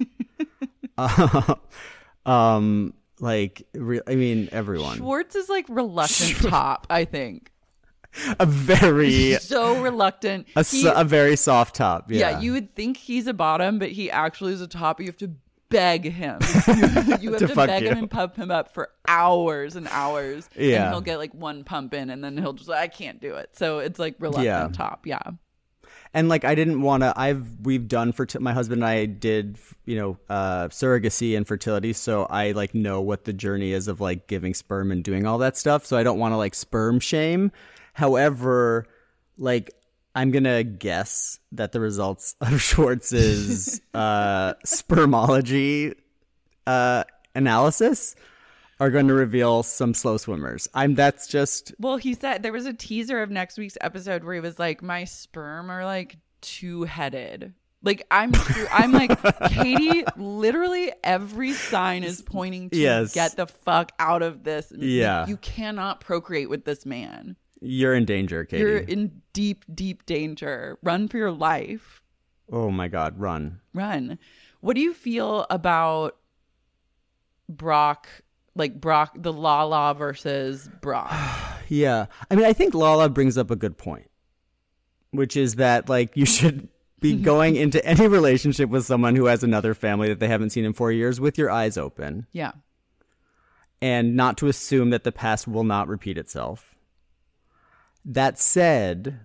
Uh, 0.99 1.55
um, 2.27 2.93
like 3.21 3.63
re- 3.73 4.01
I 4.07 4.17
mean, 4.17 4.49
everyone. 4.53 4.99
Schwartz 4.99 5.35
is 5.35 5.49
like 5.49 5.65
reluctant 5.69 6.37
top. 6.51 6.87
I 6.91 7.05
think 7.05 7.53
A 8.39 8.45
very 8.47 9.35
so 9.35 9.81
reluctant. 9.81 10.47
a, 10.57 10.63
He- 10.65 10.87
a 10.87 11.05
very 11.05 11.37
soft 11.37 11.77
top. 11.77 12.11
Yeah. 12.11 12.31
Yeah. 12.31 12.41
you 12.41 12.53
would 12.53 12.75
think 12.75 12.97
he's 12.97 13.27
a 13.27 13.35
bottom, 13.35 13.79
but 13.79 13.91
he 13.91 14.11
actually 14.11 14.53
is 14.53 14.61
a 14.61 14.67
top. 14.69 15.01
You 15.01 15.07
have 15.07 15.17
to 15.19 15.31
beg 15.71 16.05
him. 16.05 16.39
you 17.21 17.31
have 17.33 17.39
To 17.41 17.47
to, 17.49 17.55
beg 17.55 17.83
him 17.85 17.99
and 17.99 18.11
pump 18.11 18.37
him 18.37 18.51
up 18.51 18.73
for 18.75 18.91
hours 19.07 19.77
and 19.77 19.89
hours. 19.89 20.49
Yeah. 20.57 20.85
And 20.85 20.91
he'll 20.95 21.01
get 21.01 21.19
like 21.19 21.35
one 21.35 21.65
pump 21.65 21.95
in 21.95 22.11
and 22.11 22.23
then 22.23 22.37
he'll 22.39 22.53
just 22.55 22.69
like, 22.69 22.81
I 22.81 22.89
can't 22.89 23.21
do 23.21 23.35
it. 23.35 23.51
So 23.57 23.79
it's 23.79 23.99
like 23.99 24.17
reluctant 24.19 24.47
Yeah. 24.47 24.69
top. 24.73 25.07
Yeah. 25.07 25.21
and 26.15 26.29
like 26.29 26.45
I 26.45 26.55
didn't 26.55 26.81
want 26.83 27.03
to. 27.03 27.13
I've 27.17 27.47
we've 27.63 27.87
done 27.87 28.13
for 28.13 28.27
my 28.41 28.53
husband 28.53 28.83
and 28.83 28.89
I 28.91 29.05
did 29.07 29.59
you 29.85 29.97
know 29.97 30.19
uh, 30.31 30.69
surrogacy 30.69 31.37
and 31.37 31.47
fertility, 31.47 31.93
so 31.93 32.25
I 32.25 32.53
like 32.53 32.75
know 32.75 33.01
what 33.03 33.25
the 33.25 33.33
journey 33.35 33.73
is 33.73 33.89
of 33.89 34.01
like 34.01 34.27
giving 34.27 34.55
sperm 34.55 34.91
and 34.91 35.05
doing 35.05 35.27
all 35.27 35.39
that 35.39 35.57
stuff. 35.57 35.85
So 35.85 35.97
I 35.99 36.03
don't 36.03 36.19
want 36.19 36.33
to 36.33 36.37
like 36.37 36.55
sperm 36.55 36.99
shame. 37.01 37.53
However, 37.93 38.87
like 39.37 39.71
I'm 40.15 40.31
gonna 40.31 40.65
guess 40.65 41.39
that 41.53 41.73
the 41.73 41.81
results 41.81 42.35
of 42.41 42.61
Schwartz's 42.61 43.81
uh, 43.95 44.55
spermology 44.65 45.95
uh, 46.67 47.05
analysis 47.35 48.15
are 48.81 48.91
going 48.91 49.09
to 49.09 49.15
reveal 49.15 49.63
some 49.65 49.93
slow 49.95 50.17
swimmers. 50.17 50.69
I'm 50.75 50.95
that's 50.95 51.27
just 51.27 51.75
Well, 51.79 51.97
he 51.97 52.15
said 52.15 52.43
there 52.43 52.53
was 52.53 52.67
a 52.67 52.73
teaser 52.73 53.23
of 53.23 53.31
next 53.31 53.59
week's 53.59 53.77
episode 53.81 54.23
where 54.25 54.35
he 54.35 54.41
was 54.41 54.59
like, 54.59 54.83
"My 54.83 55.05
sperm 55.05 55.71
are 55.71 55.85
like 55.85 56.17
two 56.41 56.85
headed." 56.85 57.55
Like 57.83 58.05
I'm, 58.11 58.33
I'm 58.73 58.91
like 58.93 59.19
Katie. 59.51 60.05
Literally 60.17 60.93
every 61.05 61.53
sign 61.53 62.03
is 62.03 62.23
pointing 62.23 62.71
to 62.71 62.77
Yes. 62.77 63.15
get 63.15 63.37
the 63.37 63.47
fuck 63.47 63.93
out 64.01 64.23
of 64.23 64.43
this. 64.43 64.73
Yeah. 64.77 65.27
you 65.29 65.37
cannot 65.37 66.01
procreate 66.01 66.51
with 66.51 66.65
this 66.65 66.85
man. 66.85 67.37
You're 67.61 67.95
in 67.95 68.05
danger, 68.05 68.45
Katie. 68.45 68.63
You're 68.63 68.79
in 68.79 69.23
deep, 69.33 69.65
deep 69.73 70.07
danger. 70.07 70.79
Run 70.83 71.09
for 71.09 71.19
your 71.19 71.33
life. 71.33 72.03
oh 72.51 72.71
my 72.71 72.89
God, 72.89 73.19
run. 73.19 73.61
Run. 73.75 74.19
What 74.61 74.75
do 74.75 74.81
you 74.81 74.95
feel 74.95 75.47
about 75.51 76.17
Brock? 77.49 78.09
Like 78.55 78.81
Brock, 78.81 79.13
the 79.17 79.33
Lala 79.33 79.95
versus 79.95 80.69
Brock. 80.81 81.13
Yeah. 81.71 82.07
I 82.31 82.35
mean, 82.35 82.47
I 82.47 82.55
think 82.55 82.73
Lala 82.73 83.11
brings 83.11 83.37
up 83.37 83.51
a 83.51 83.57
good 83.57 83.77
point, 83.77 84.11
which 85.11 85.37
is 85.37 85.57
that, 85.57 85.91
like, 85.91 86.17
you 86.17 86.25
should 86.25 86.71
be 86.99 87.15
going 87.21 87.57
into 87.57 87.85
any 87.85 88.09
relationship 88.09 88.71
with 88.71 88.87
someone 88.87 89.15
who 89.15 89.27
has 89.27 89.43
another 89.43 89.75
family 89.75 90.09
that 90.09 90.19
they 90.19 90.29
haven't 90.29 90.49
seen 90.49 90.65
in 90.65 90.73
four 90.73 90.91
years 90.93 91.21
with 91.21 91.37
your 91.39 91.51
eyes 91.51 91.77
open 91.77 92.27
yeah. 92.33 92.53
and 93.83 94.17
not 94.17 94.39
to 94.39 94.47
assume 94.49 94.89
that 94.91 95.05
the 95.05 95.13
past 95.13 95.47
will 95.47 95.63
not 95.63 95.89
repeat 95.89 96.17
itself. 96.17 96.68
That 98.11 98.39
said, 98.39 99.21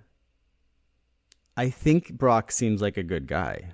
I 1.56 1.70
think 1.70 2.12
Brock 2.12 2.52
seems 2.52 2.82
like 2.82 2.98
a 2.98 3.04
good 3.04 3.28
guy. 3.28 3.72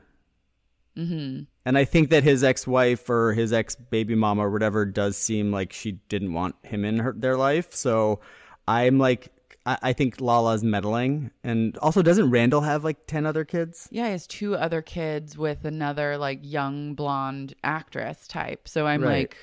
Mm-hmm. 0.95 1.43
And 1.65 1.77
I 1.77 1.83
think 1.85 2.11
that 2.11 2.23
his 2.23 2.43
ex-wife 2.43 3.09
or 3.09 3.33
his 3.33 3.51
ex-baby 3.51 4.13
mama 4.13 4.45
or 4.45 4.51
whatever 4.51 4.85
does 4.85 5.17
seem 5.17 5.51
like 5.51 5.73
she 5.73 5.93
didn't 6.09 6.33
want 6.33 6.55
him 6.63 6.85
in 6.85 6.99
her 6.99 7.13
their 7.13 7.37
life. 7.37 7.73
So 7.73 8.19
I'm 8.67 8.99
like, 8.99 9.31
I, 9.65 9.77
I 9.81 9.93
think 9.93 10.21
Lala's 10.21 10.63
meddling. 10.63 11.31
And 11.43 11.75
also, 11.77 12.01
doesn't 12.03 12.29
Randall 12.29 12.61
have 12.61 12.83
like 12.83 13.07
ten 13.07 13.25
other 13.25 13.45
kids? 13.45 13.87
Yeah, 13.91 14.05
he 14.05 14.11
has 14.11 14.27
two 14.27 14.55
other 14.55 14.81
kids 14.83 15.37
with 15.37 15.65
another 15.65 16.17
like 16.17 16.39
young 16.43 16.93
blonde 16.93 17.55
actress 17.63 18.27
type. 18.27 18.67
So 18.67 18.85
I'm 18.85 19.01
Right. 19.01 19.19
like, 19.19 19.37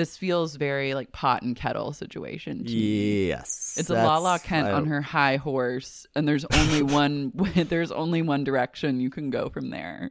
this 0.00 0.16
feels 0.16 0.56
very 0.56 0.94
like 0.94 1.12
pot 1.12 1.42
and 1.42 1.54
kettle 1.54 1.92
situation. 1.92 2.64
To 2.64 2.64
me. 2.64 3.28
Yes, 3.28 3.74
It's 3.78 3.90
a 3.90 3.94
Lala 3.94 4.38
Kent 4.38 4.68
I 4.68 4.72
on 4.72 4.86
her 4.86 5.02
high 5.02 5.36
horse, 5.36 6.06
and 6.16 6.26
there's 6.26 6.46
only 6.46 6.82
one. 6.94 7.32
there's 7.54 7.92
only 7.92 8.22
one 8.22 8.42
direction 8.42 9.00
you 9.00 9.10
can 9.10 9.28
go 9.28 9.50
from 9.50 9.68
there. 9.68 10.10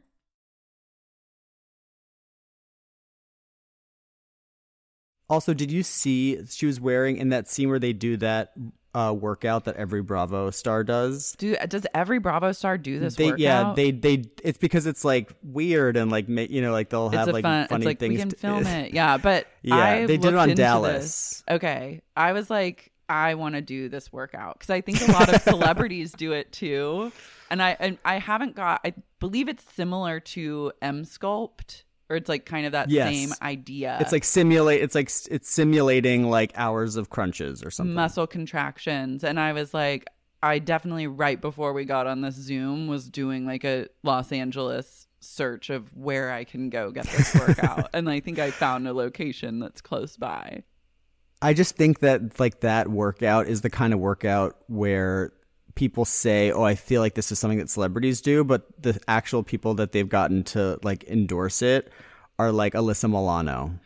Also, 5.28 5.54
did 5.54 5.72
you 5.72 5.82
see 5.82 6.38
she 6.48 6.66
was 6.66 6.80
wearing 6.80 7.16
in 7.16 7.30
that 7.30 7.48
scene 7.48 7.68
where 7.68 7.80
they 7.80 7.92
do 7.92 8.16
that 8.18 8.52
uh, 8.94 9.14
workout 9.16 9.64
that 9.66 9.76
every 9.76 10.02
Bravo 10.02 10.50
star 10.50 10.82
does? 10.84 11.34
Do 11.38 11.54
does 11.68 11.86
every 11.94 12.18
Bravo 12.18 12.52
star 12.52 12.76
do 12.78 12.98
this 12.98 13.14
they 13.16 13.26
workout? 13.26 13.38
yeah 13.38 13.72
they 13.76 13.90
they 13.92 14.24
it's 14.42 14.58
because 14.58 14.86
it's 14.86 15.04
like 15.04 15.32
weird 15.42 15.96
and 15.96 16.10
like 16.10 16.28
you 16.28 16.60
know 16.62 16.72
like 16.72 16.88
they'll 16.90 17.08
have 17.10 17.28
like 17.28 17.42
fun. 17.42 17.68
funny 17.68 17.80
It's 17.82 17.86
like 17.86 17.98
things 18.00 18.12
we 18.14 18.18
can 18.18 18.28
to- 18.30 18.36
film 18.36 18.66
it. 18.66 18.92
Yeah, 18.92 19.16
but 19.16 19.46
Yeah, 19.62 19.76
I 19.76 20.06
they 20.06 20.16
did 20.16 20.32
it 20.32 20.38
on 20.38 20.54
Dallas. 20.54 20.94
this. 21.02 21.44
Okay, 21.48 22.00
I 22.16 22.32
was 22.32 22.50
like, 22.50 22.90
I 23.08 23.34
want 23.34 23.54
to 23.56 23.60
do 23.60 23.88
this 23.88 24.12
workout 24.12 24.58
because 24.58 24.70
I 24.70 24.80
think 24.80 25.00
a 25.08 25.12
lot 25.12 25.32
of 25.32 25.40
celebrities 25.42 26.12
do 26.12 26.32
it 26.32 26.50
too, 26.52 27.12
and 27.50 27.62
I 27.62 27.76
and 27.78 27.98
I 28.04 28.18
haven't 28.18 28.56
got. 28.56 28.80
I 28.84 28.94
believe 29.20 29.48
it's 29.48 29.64
similar 29.74 30.18
to 30.20 30.72
Emsculpt, 30.82 31.82
or 32.10 32.16
it's 32.16 32.28
like 32.28 32.44
kind 32.44 32.66
of 32.66 32.72
that 32.72 32.90
Yes. 32.90 33.08
same 33.08 33.30
idea. 33.40 33.96
It's 34.00 34.12
like 34.12 34.24
simulate. 34.24 34.82
It's 34.82 34.94
like 34.94 35.10
it's 35.30 35.48
simulating 35.48 36.28
like 36.28 36.52
hours 36.56 36.96
of 36.96 37.08
crunches 37.08 37.64
or 37.64 37.70
something. 37.70 37.94
muscle 37.94 38.26
contractions, 38.26 39.24
and 39.24 39.38
I 39.40 39.52
was 39.52 39.72
like, 39.72 40.06
I 40.42 40.58
definitely 40.58 41.06
right 41.06 41.40
before 41.40 41.72
we 41.72 41.84
got 41.84 42.06
on 42.06 42.20
this 42.22 42.34
Zoom 42.34 42.88
was 42.88 43.08
doing 43.08 43.46
like 43.46 43.64
a 43.64 43.86
Los 44.02 44.32
Angeles 44.32 45.06
search 45.20 45.70
of 45.70 45.94
where 45.96 46.32
I 46.32 46.44
can 46.44 46.68
go 46.70 46.90
get 46.90 47.06
this 47.06 47.34
workout, 47.46 47.88
and 47.94 48.10
I 48.10 48.20
think 48.20 48.38
I 48.38 48.50
found 48.50 48.88
a 48.88 48.92
location 48.92 49.60
that's 49.60 49.80
close 49.80 50.16
by. 50.16 50.64
I 51.42 51.54
just 51.54 51.76
think 51.76 52.00
that 52.00 52.38
like 52.40 52.60
that 52.60 52.88
workout 52.88 53.46
is 53.46 53.60
the 53.62 53.70
kind 53.70 53.94
of 53.94 54.00
workout 54.00 54.56
where 54.66 55.32
people 55.80 56.04
say, 56.04 56.52
"Oh, 56.52 56.62
I 56.62 56.74
feel 56.74 57.00
like 57.00 57.14
this 57.14 57.32
is 57.32 57.38
something 57.38 57.58
that 57.58 57.70
celebrities 57.70 58.20
do," 58.20 58.44
but 58.44 58.66
the 58.80 59.00
actual 59.08 59.42
people 59.42 59.72
that 59.74 59.92
they've 59.92 60.08
gotten 60.08 60.44
to 60.44 60.78
like 60.82 61.02
endorse 61.04 61.62
it 61.62 61.90
are 62.38 62.52
like 62.52 62.74
Alyssa 62.74 63.08
Milano. 63.10 63.78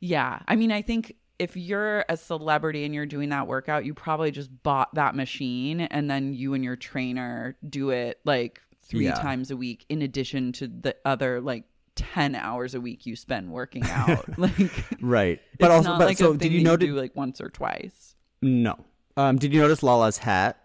Yeah. 0.00 0.38
I 0.48 0.56
mean, 0.56 0.70
I 0.72 0.82
think 0.82 1.16
if 1.38 1.56
you're 1.56 2.04
a 2.08 2.16
celebrity 2.16 2.84
and 2.84 2.94
you're 2.94 3.06
doing 3.06 3.30
that 3.30 3.46
workout, 3.48 3.84
you 3.84 3.92
probably 3.94 4.30
just 4.30 4.50
bought 4.62 4.94
that 4.94 5.14
machine 5.16 5.80
and 5.80 6.08
then 6.10 6.32
you 6.34 6.54
and 6.54 6.62
your 6.64 6.76
trainer 6.76 7.56
do 7.68 7.90
it 7.90 8.20
like 8.24 8.60
three 8.82 9.04
Yeah. 9.06 9.14
times 9.14 9.50
a 9.50 9.56
week 9.56 9.84
in 9.88 10.02
addition 10.02 10.52
to 10.52 10.68
the 10.68 10.94
other 11.04 11.40
like 11.40 11.64
10 11.96 12.34
hours 12.34 12.74
a 12.74 12.80
week 12.80 13.06
you 13.06 13.14
spend 13.16 13.50
working 13.50 13.84
out. 13.88 14.38
like, 14.38 14.72
Right. 15.00 15.40
But 15.58 15.70
also, 15.72 15.98
but 15.98 16.06
like 16.06 16.18
so 16.18 16.34
did 16.36 16.52
you 16.52 16.62
notice? 16.62 16.86
do 16.88 16.94
like 16.96 17.14
once 17.16 17.40
or 17.40 17.48
twice. 17.50 18.14
No. 18.40 18.76
Um, 19.16 19.36
did 19.36 19.52
you 19.52 19.60
notice 19.60 19.82
Lala's 19.82 20.18
hat? 20.18 20.58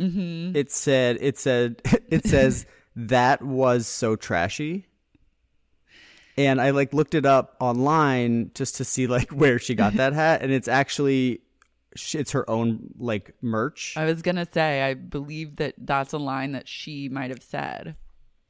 Mm-hmm. 0.00 0.56
It 0.56 0.72
said 0.72 1.18
it 1.20 1.38
said 1.38 1.82
it 2.08 2.24
says 2.26 2.66
that 2.96 3.42
was 3.42 3.86
so 3.86 4.16
trashy. 4.16 4.86
And 6.36 6.60
I 6.60 6.70
like 6.70 6.94
looked 6.94 7.14
it 7.14 7.26
up 7.26 7.56
online 7.60 8.50
just 8.54 8.76
to 8.76 8.84
see 8.84 9.06
like 9.06 9.30
where 9.30 9.58
she 9.58 9.74
got 9.74 9.94
that 9.94 10.12
hat 10.12 10.42
and 10.42 10.52
it's 10.52 10.68
actually 10.68 11.42
it's 11.92 12.32
her 12.32 12.48
own 12.48 12.94
like 12.98 13.34
merch. 13.42 13.94
I 13.96 14.04
was 14.04 14.22
going 14.22 14.36
to 14.36 14.46
say, 14.50 14.82
I 14.82 14.94
believe 14.94 15.56
that 15.56 15.74
that's 15.76 16.12
a 16.12 16.18
line 16.18 16.52
that 16.52 16.68
she 16.68 17.08
might 17.08 17.30
have 17.30 17.42
said. 17.42 17.96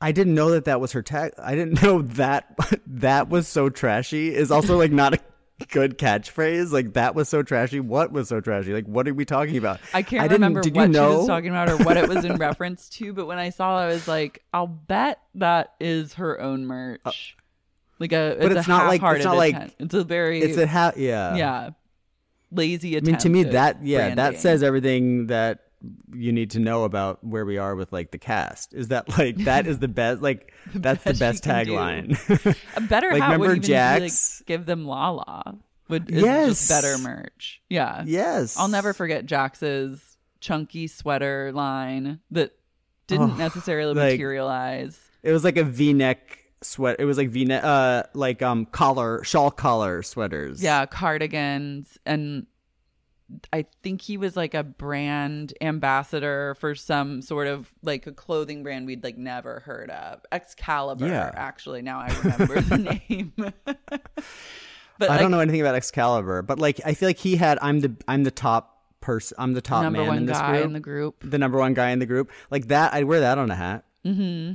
I 0.01 0.13
didn't 0.13 0.35
know 0.35 0.51
that 0.51 0.65
that 0.65 0.81
was 0.81 0.93
her 0.93 1.03
tag. 1.03 1.33
I 1.39 1.55
didn't 1.55 1.83
know 1.83 2.03
that 2.03 2.57
that 2.87 3.29
was 3.29 3.49
so 3.49 3.69
trashy 3.69 4.35
is 4.35 4.51
also 4.51 4.79
like 4.79 4.93
not 4.93 5.15
a 5.15 5.19
good 5.69 5.99
catchphrase. 5.99 6.73
Like 6.73 6.95
that 6.95 7.15
was 7.15 7.29
so 7.29 7.43
trashy. 7.43 7.81
What 7.81 8.13
was 8.13 8.29
so 8.29 8.41
trashy? 8.41 8.73
Like 8.73 8.87
what 8.87 9.07
are 9.09 9.15
we 9.15 9.25
talking 9.25 9.57
about? 9.57 9.81
I 9.95 10.03
can't 10.03 10.23
didn't- 10.23 10.33
remember 10.33 10.61
what 10.61 10.75
you 10.75 10.89
know? 10.89 11.11
she 11.13 11.17
was 11.19 11.27
talking 11.27 11.51
about 11.51 11.69
or 11.69 11.77
what 11.79 11.97
it 11.97 12.09
was 12.09 12.25
in 12.25 12.37
reference 12.39 12.89
to, 12.91 13.13
but 13.13 13.27
when 13.27 13.39
I 13.39 13.51
saw 13.51 13.79
it, 13.81 13.85
I 13.85 13.87
was 13.89 14.09
like, 14.09 14.43
I'll 14.53 14.67
bet 14.67 15.21
that 15.37 15.73
is 15.81 16.15
her 16.15 16.41
own 16.41 16.67
merch. 16.67 17.37
like 17.99 18.13
a, 18.13 18.33
it's, 18.33 18.45
Uh, 18.45 18.49
but 18.49 18.57
it's 18.57 18.69
not 18.69 18.87
like- 18.87 19.03
it's 19.17 19.25
not 19.25 19.37
like- 19.37 19.55
attempt. 19.55 19.75
it's 19.79 19.95
a 19.95 20.05
very, 20.05 20.41
It's 20.41 20.57
a 20.57 20.67
hat. 20.67 20.97
Yeah. 20.97 21.37
yeah, 21.37 21.71
lazy 22.51 22.97
I 22.97 23.01
mean, 23.01 23.17
to 23.19 23.29
me, 23.29 23.45
that 23.45 23.85
yeah, 23.85 24.15
that 24.15 24.39
says 24.39 24.63
everything 24.63 25.27
that 25.27 25.61
you 26.15 26.33
need 26.33 26.51
to 26.53 26.59
know 26.59 26.85
about 26.85 27.23
where 27.25 27.45
we 27.45 27.57
are 27.59 27.75
with 27.75 27.93
like 27.93 28.11
the 28.11 28.19
cast. 28.19 28.75
Is 28.75 28.89
that 28.89 29.17
like 29.19 29.37
that 29.45 29.67
is 29.67 29.79
the 29.79 29.89
best? 29.89 30.21
Like 30.23 30.53
that's 30.75 31.03
the 31.05 31.11
best 31.11 31.21
best 31.21 31.45
can 31.45 31.65
do. 31.67 31.73
tagline. 31.73 32.57
a 32.77 32.81
better 32.89 33.11
like, 33.13 33.23
hat 33.23 33.39
would 33.39 33.47
remember 33.49 33.61
be, 33.63 33.67
Jax? 33.69 34.41
like 34.41 34.47
give 34.47 34.67
them 34.67 34.85
Lala. 34.87 35.59
Would 35.89 36.11
is 36.11 36.23
Yes. 36.23 36.49
just 36.49 36.69
better 36.69 36.99
merch. 36.99 37.61
Yeah, 37.69 38.05
yes, 38.07 38.57
I'll 38.59 38.69
never 38.69 38.93
forget 38.93 39.27
Jax's 39.27 40.17
chunky 40.41 40.87
sweater 40.87 41.51
line 41.53 42.21
that 42.31 42.53
didn't 43.07 43.33
Oh, 43.33 43.37
necessarily 43.37 43.95
like- 43.95 44.13
materialize. 44.13 45.01
It 45.23 45.33
was 45.33 45.43
like 45.45 45.57
a 45.57 45.65
V-neck 45.65 46.39
sweat. 46.63 46.97
It 46.99 47.05
was 47.07 47.19
like 47.19 47.29
V-neck, 47.31 47.63
uh, 47.65 48.05
like 48.15 48.41
um 48.41 48.67
collar, 48.67 49.23
shawl 49.25 49.51
collar 49.51 50.03
sweaters. 50.03 50.63
Yeah, 50.63 50.87
cardigans 50.87 51.99
and 52.07 52.47
I 53.53 53.67
think 53.83 54.03
he 54.03 54.17
was 54.17 54.37
like 54.37 54.55
a 54.55 54.63
brand 54.63 55.55
ambassador 55.61 56.57
for 56.59 56.75
some 56.75 57.23
sort 57.23 57.47
of 57.47 57.73
like 57.83 58.07
a 58.07 58.13
clothing 58.13 58.63
brand 58.63 58.87
we'd 58.87 59.05
like 59.05 59.17
never 59.19 59.61
heard 59.61 59.91
of. 59.91 60.21
Excalibur, 60.33 61.07
Yeah. 61.07 61.31
actually. 61.35 61.83
Now 61.83 62.01
I 62.01 62.09
remember 62.23 62.61
the 62.61 62.79
name. 63.09 63.33
but 63.65 63.77
I 65.01 65.07
like, 65.07 65.21
don't 65.21 65.31
know 65.31 65.41
anything 65.41 65.61
about 65.61 65.75
Excalibur, 65.75 66.43
but 66.43 66.59
like 66.59 66.81
I 66.85 66.95
feel 66.95 67.09
like 67.09 67.19
he 67.19 67.37
had. 67.37 67.59
I'm 67.63 67.81
the 67.81 67.95
I'm 68.09 68.25
the 68.25 68.31
top 68.31 68.79
person. 69.01 69.37
I'm 69.39 69.53
the 69.55 69.63
top 69.63 69.83
number 69.83 70.01
man 70.01 70.09
one 70.09 70.17
in 70.19 70.27
this 70.27 70.39
guy 70.39 70.53
group. 70.57 70.65
in 70.67 70.73
the 70.73 70.81
group. 70.81 71.17
the 71.25 71.39
number 71.39 71.59
one 71.59 71.75
guy 71.75 71.91
in 71.91 71.99
the 71.99 72.07
group. 72.07 72.31
Like 72.51 72.69
that, 72.69 72.93
I'd 72.95 73.05
wear 73.05 73.21
that 73.21 73.39
on 73.39 73.51
a 73.51 73.55
hat. 73.57 73.85
Mm-hmm. 74.05 74.55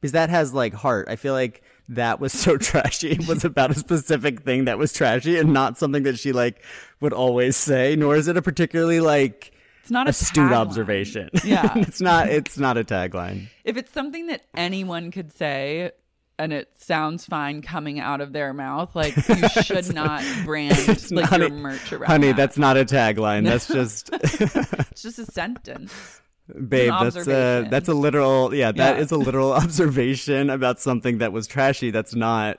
Because 0.00 0.12
that 0.12 0.30
has 0.30 0.52
like 0.54 0.72
heart. 0.74 1.08
I 1.08 1.16
feel 1.16 1.34
like 1.34 1.62
that 1.90 2.20
was 2.20 2.32
so 2.32 2.56
trashy 2.68 3.10
It 3.12 3.26
was 3.28 3.44
about 3.44 3.70
a 3.70 3.74
specific 3.74 4.42
thing 4.42 4.64
that 4.66 4.78
was 4.78 4.92
trashy 4.92 5.38
and 5.38 5.52
not 5.52 5.76
something 5.78 6.04
that 6.04 6.18
she 6.18 6.32
like 6.32 6.62
would 7.00 7.12
always 7.12 7.56
say, 7.56 7.96
nor 7.96 8.16
is 8.16 8.28
it 8.28 8.36
a 8.36 8.42
particularly 8.42 9.00
like 9.00 9.52
It's 9.82 9.90
not 9.90 10.06
a 10.06 10.10
astute 10.10 10.52
observation. 10.52 11.30
Yeah. 11.44 11.72
it's 11.76 12.00
not 12.00 12.28
it's 12.28 12.58
not 12.58 12.78
a 12.78 12.84
tagline. 12.84 13.48
If 13.64 13.76
it's 13.76 13.92
something 13.92 14.26
that 14.28 14.42
anyone 14.56 15.10
could 15.10 15.32
say 15.32 15.90
and 16.38 16.52
it 16.54 16.70
sounds 16.76 17.26
fine 17.26 17.60
coming 17.60 18.00
out 18.00 18.22
of 18.22 18.32
their 18.32 18.54
mouth, 18.54 18.96
like 18.96 19.14
you 19.28 19.48
should 19.62 19.92
not 19.94 20.24
brand 20.46 20.78
like 21.12 21.30
not 21.30 21.38
your 21.40 21.48
a- 21.48 21.50
merch 21.50 21.92
around. 21.92 22.06
Honey, 22.10 22.28
that. 22.28 22.36
that's 22.36 22.56
not 22.58 22.76
a 22.78 22.84
tagline. 22.86 23.44
That's 23.44 23.66
just 23.68 24.08
it's 24.12 25.02
just 25.02 25.18
a 25.18 25.26
sentence. 25.26 26.22
Babe, 26.68 26.92
that's 27.00 27.28
uh, 27.28 27.64
a 27.66 27.70
that's 27.70 27.88
a 27.88 27.94
literal 27.94 28.54
yeah, 28.54 28.72
that 28.72 28.96
Yeah. 28.96 29.02
is 29.02 29.10
a 29.10 29.16
literal 29.16 29.52
observation 29.64 30.50
about 30.50 30.80
something 30.80 31.18
that 31.18 31.32
was 31.32 31.46
trashy. 31.46 31.90
That's 31.90 32.14
not 32.14 32.58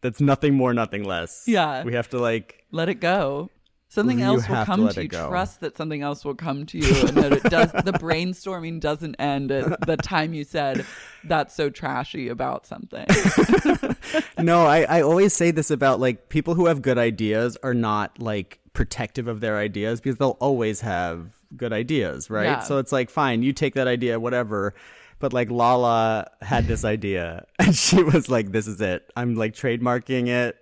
that's 0.00 0.20
nothing 0.20 0.54
more, 0.54 0.72
nothing 0.72 1.04
less. 1.04 1.44
Yeah. 1.46 1.84
We 1.84 1.94
have 1.94 2.08
to 2.10 2.18
like 2.18 2.64
Let 2.70 2.88
it 2.88 3.00
go. 3.00 3.50
Something 3.92 4.22
else 4.22 4.46
will 4.48 4.54
have 4.54 4.66
to 4.68 4.72
come 4.72 4.88
to 4.88 5.02
you. 5.02 5.08
go. 5.08 5.28
Trust 5.28 5.60
that 5.62 5.76
something 5.76 6.00
else 6.00 6.24
will 6.24 6.36
come 6.36 6.64
to 6.66 6.78
you, 6.78 7.08
and 7.08 7.16
that 7.16 7.32
it 7.32 7.42
does. 7.42 7.72
the 7.72 7.92
brainstorming 7.92 8.78
doesn't 8.78 9.16
end 9.16 9.50
at 9.50 9.84
the 9.84 9.96
time 9.96 10.32
you 10.32 10.44
said 10.44 10.86
that's 11.24 11.56
so 11.56 11.70
trashy 11.70 12.28
about 12.28 12.66
something. 12.66 13.04
no, 14.38 14.64
I, 14.64 14.82
I 14.82 15.02
always 15.02 15.34
say 15.34 15.50
this 15.50 15.72
about 15.72 15.98
like 15.98 16.28
people 16.28 16.54
who 16.54 16.66
have 16.66 16.82
good 16.82 16.98
ideas 16.98 17.56
are 17.64 17.74
not 17.74 18.20
like 18.20 18.60
protective 18.74 19.26
of 19.26 19.40
their 19.40 19.58
ideas 19.58 20.00
because 20.00 20.18
they'll 20.18 20.36
always 20.40 20.82
have 20.82 21.34
good 21.56 21.72
ideas, 21.72 22.30
right? 22.30 22.44
Yeah. 22.44 22.60
So 22.60 22.78
it's 22.78 22.92
like, 22.92 23.10
fine, 23.10 23.42
you 23.42 23.52
take 23.52 23.74
that 23.74 23.86
idea, 23.88 24.18
whatever. 24.20 24.74
But 25.18 25.32
like 25.32 25.50
Lala 25.50 26.30
had 26.40 26.66
this 26.66 26.84
idea 26.84 27.44
and 27.58 27.74
she 27.76 28.02
was 28.02 28.28
like, 28.28 28.52
this 28.52 28.66
is 28.66 28.80
it. 28.80 29.10
I'm 29.16 29.34
like 29.34 29.54
trademarking 29.54 30.28
it. 30.28 30.56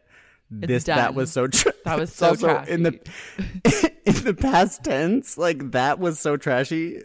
This 0.50 0.84
that 0.84 1.14
was 1.14 1.30
so 1.30 1.46
tra- 1.46 1.74
That 1.84 1.98
was 1.98 2.12
so 2.14 2.28
also 2.30 2.58
in 2.62 2.82
the 2.82 2.92
in 4.06 4.24
the 4.24 4.34
past 4.34 4.82
tense. 4.84 5.36
Like 5.38 5.72
that 5.72 5.98
was 5.98 6.18
so 6.18 6.36
trashy. 6.36 7.02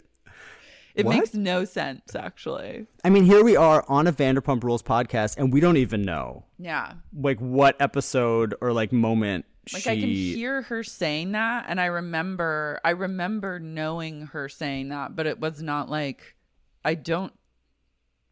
It 0.94 1.04
What? 1.06 1.16
makes 1.16 1.34
no 1.34 1.64
sense, 1.64 2.14
actually. 2.14 2.86
I 3.04 3.10
mean, 3.10 3.24
here 3.24 3.42
we 3.44 3.56
are 3.56 3.84
on 3.88 4.06
a 4.06 4.12
Vanderpump 4.12 4.62
Rules 4.62 4.82
podcast, 4.82 5.36
and 5.36 5.52
we 5.52 5.58
don't 5.58 5.76
even 5.76 6.02
know 6.02 6.44
Yeah. 6.58 6.92
like 7.12 7.40
what 7.40 7.74
episode 7.80 8.54
or 8.60 8.72
like 8.72 8.92
moment 8.92 9.44
Like 9.72 9.82
she 9.82 9.90
I 9.90 10.00
can 10.00 10.10
hear 10.10 10.62
her 10.62 10.82
saying 10.82 11.32
that, 11.32 11.66
and 11.68 11.80
I 11.80 11.86
remember, 11.86 12.80
I 12.84 12.90
remember 12.90 13.58
knowing 13.58 14.26
her 14.28 14.48
saying 14.48 14.88
that, 14.90 15.16
but 15.16 15.26
it 15.26 15.40
was 15.40 15.62
not 15.62 15.88
like 15.88 16.34
I 16.84 16.94
don't 16.94 17.32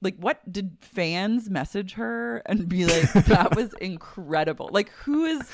like. 0.00 0.16
What 0.16 0.40
did 0.50 0.76
fans 0.80 1.48
message 1.48 1.94
her 1.94 2.42
and 2.46 2.68
be 2.68 2.84
like? 2.86 3.12
that 3.26 3.56
was 3.56 3.72
incredible. 3.74 4.68
Like 4.72 4.90
who 4.90 5.24
is 5.24 5.48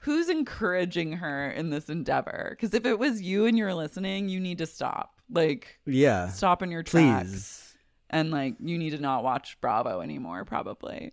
who's 0.00 0.28
encouraging 0.28 1.12
her 1.14 1.50
in 1.50 1.70
this 1.70 1.88
endeavor? 1.88 2.48
Because 2.50 2.74
if 2.74 2.84
it 2.84 2.98
was 2.98 3.22
you 3.22 3.46
and 3.46 3.56
you're 3.56 3.74
listening, 3.74 4.28
you 4.28 4.40
need 4.40 4.58
to 4.58 4.66
stop. 4.66 5.20
Like 5.30 5.78
Yeah. 5.86 6.28
stop 6.28 6.62
in 6.62 6.70
your 6.70 6.82
tracks. 6.82 7.30
Please. 7.30 7.74
And 8.10 8.30
like 8.30 8.56
you 8.60 8.76
need 8.78 8.90
to 8.90 8.98
not 8.98 9.24
watch 9.24 9.58
Bravo 9.60 10.00
anymore, 10.00 10.44
probably. 10.44 11.12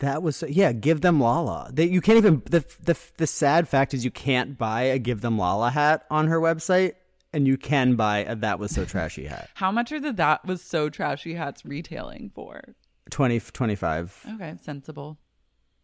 That 0.00 0.22
was 0.22 0.42
yeah. 0.48 0.72
Give 0.72 1.00
them 1.00 1.20
Lala. 1.20 1.70
They, 1.72 1.84
you 1.84 2.00
can't 2.00 2.18
even 2.18 2.42
the 2.46 2.64
the 2.82 2.98
the 3.18 3.26
sad 3.26 3.68
fact 3.68 3.92
is 3.92 4.04
you 4.04 4.10
can't 4.10 4.56
buy 4.56 4.82
a 4.82 4.98
Give 4.98 5.20
Them 5.20 5.38
Lala 5.38 5.70
hat 5.70 6.04
on 6.10 6.28
her 6.28 6.40
website, 6.40 6.94
and 7.32 7.46
you 7.46 7.56
can 7.56 7.94
buy 7.94 8.18
a 8.18 8.34
That 8.34 8.58
Was 8.58 8.72
So 8.72 8.84
Trashy 8.84 9.26
hat. 9.26 9.50
How 9.54 9.70
much 9.70 9.92
are 9.92 10.00
the 10.00 10.12
that 10.14 10.46
was 10.46 10.62
so 10.62 10.88
trashy 10.88 11.34
hats 11.34 11.64
retailing 11.64 12.30
for? 12.34 12.62
20, 13.10 13.40
25, 13.40 14.26
Okay, 14.34 14.54
sensible. 14.62 15.18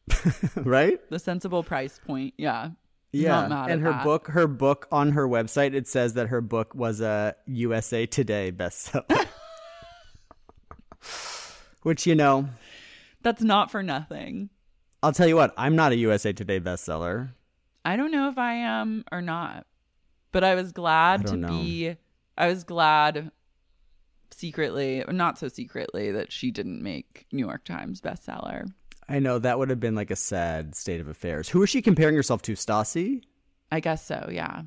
right? 0.57 0.99
The 1.11 1.19
sensible 1.19 1.63
price 1.63 2.01
point. 2.05 2.33
Yeah. 2.39 2.71
Yeah. 3.13 3.29
Not 3.29 3.51
mad 3.51 3.71
and 3.71 3.83
at 3.83 3.85
her 3.85 3.93
that. 3.93 4.05
book, 4.05 4.29
her 4.29 4.47
book 4.47 4.87
on 4.91 5.13
her 5.13 5.27
website, 5.27 5.75
it 5.75 5.87
says 5.87 6.15
that 6.15 6.29
her 6.29 6.41
book 6.41 6.75
was 6.75 7.01
a 7.01 7.35
USA 7.47 8.07
Today 8.07 8.53
bestseller. 8.53 9.27
Which 11.83 12.07
you 12.07 12.15
know, 12.15 12.49
That's 13.29 13.43
not 13.43 13.71
for 13.71 13.83
nothing. 13.83 14.49
I'll 15.03 15.13
tell 15.13 15.29
you 15.29 15.37
what, 15.37 15.53
I'm 15.59 15.77
not 15.77 15.93
a 15.93 15.97
USA 15.97 16.33
Today 16.33 16.61
bestseller. 16.61 17.29
I 17.85 17.95
don't 17.97 18.11
know 18.11 18.31
if 18.31 18.39
I 18.39 18.55
am 18.55 19.05
or 19.13 19.21
not. 19.21 19.67
But 20.33 20.45
I 20.45 20.55
was 20.55 20.73
glad 20.73 21.27
I 21.27 21.31
to 21.33 21.37
know. 21.37 21.49
be 21.49 21.97
I 22.39 22.47
was 22.49 22.65
glad 22.65 23.31
secretly, 24.31 25.05
not 25.11 25.37
so 25.37 25.49
secretly, 25.49 26.11
that 26.13 26.33
she 26.33 26.51
didn't 26.51 26.83
make 26.83 27.27
New 27.31 27.45
York 27.45 27.65
Times 27.65 28.01
bestseller. 28.01 28.67
I 29.07 29.19
know 29.19 29.39
that 29.39 29.59
would 29.59 29.69
have 29.69 29.79
been 29.79 29.95
like 29.95 30.11
a 30.11 30.17
sad 30.17 30.75
state 30.75 31.03
of 31.03 31.07
affairs. 31.07 31.51
Who 31.51 31.63
is 31.63 31.69
she 31.69 31.83
comparing 31.83 32.17
herself 32.17 32.41
to? 32.43 32.55
Stassi, 32.55 33.25
I 33.71 33.81
guess 33.81 34.07
so, 34.07 34.31
yeah. 34.33 34.63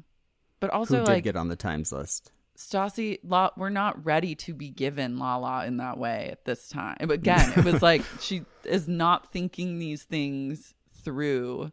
But 0.59 0.70
who 0.70 0.78
also 0.78 0.97
did 0.99 1.07
like 1.07 1.24
get 1.24 1.36
on 1.36 1.47
the 1.47 1.55
Times 1.55 1.91
list. 1.91 2.32
Stassi, 2.62 3.20
La, 3.24 3.49
we're 3.57 3.70
not 3.70 4.05
ready 4.05 4.36
to 4.36 4.53
be 4.53 4.70
given 4.70 5.18
Lala 5.18 5.66
in 5.66 5.78
that 5.78 5.97
way 5.97 6.30
at 6.32 6.45
this 6.45 6.68
time. 6.68 6.97
But 6.99 7.12
again, 7.12 7.51
it 7.57 7.66
was 7.66 7.82
like 7.82 8.03
she 8.22 8.43
is 8.64 8.88
not 8.88 9.32
thinking 9.32 9.80
these 9.80 10.03
things 10.03 10.74
through 11.03 11.72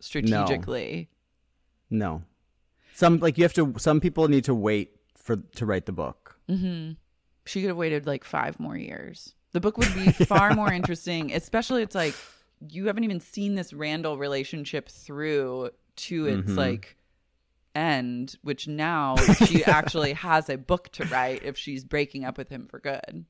strategically. 0.00 1.08
No. 1.90 2.22
Some 2.94 3.18
like 3.18 3.38
you 3.38 3.44
have 3.44 3.54
to 3.54 3.74
some 3.78 4.00
people 4.00 4.28
need 4.28 4.44
to 4.44 4.54
wait 4.54 4.96
for 5.16 5.36
to 5.36 5.66
write 5.66 5.86
the 5.86 5.92
book. 5.92 6.38
Mm-hmm. 6.48 6.92
She 7.44 7.60
could 7.60 7.68
have 7.68 7.76
waited 7.76 8.06
like 8.06 8.24
five 8.24 8.58
more 8.58 8.76
years. 8.76 9.34
The 9.52 9.60
book 9.60 9.78
would 9.78 9.94
be 9.94 10.10
far 10.26 10.54
more 10.54 10.72
interesting, 10.72 11.32
especially 11.32 11.82
it's 11.82 11.94
like 11.94 12.14
you 12.68 12.86
haven't 12.86 13.04
even 13.04 13.20
seen 13.20 13.54
this 13.54 13.72
Randall 13.72 14.18
relationship 14.18 14.88
through 14.88 15.70
to 15.96 16.26
its 16.26 16.48
mm-hmm. 16.48 16.58
like 16.58 16.96
end, 17.76 18.36
which 18.42 18.66
now 18.66 19.16
she 19.46 19.64
actually 19.64 20.14
has 20.14 20.48
a 20.48 20.56
book 20.56 20.88
to 20.92 21.04
write 21.06 21.44
if 21.44 21.56
she's 21.56 21.84
breaking 21.84 22.24
up 22.24 22.38
with 22.38 22.48
him 22.48 22.66
for 22.66 22.80
good. 22.80 23.26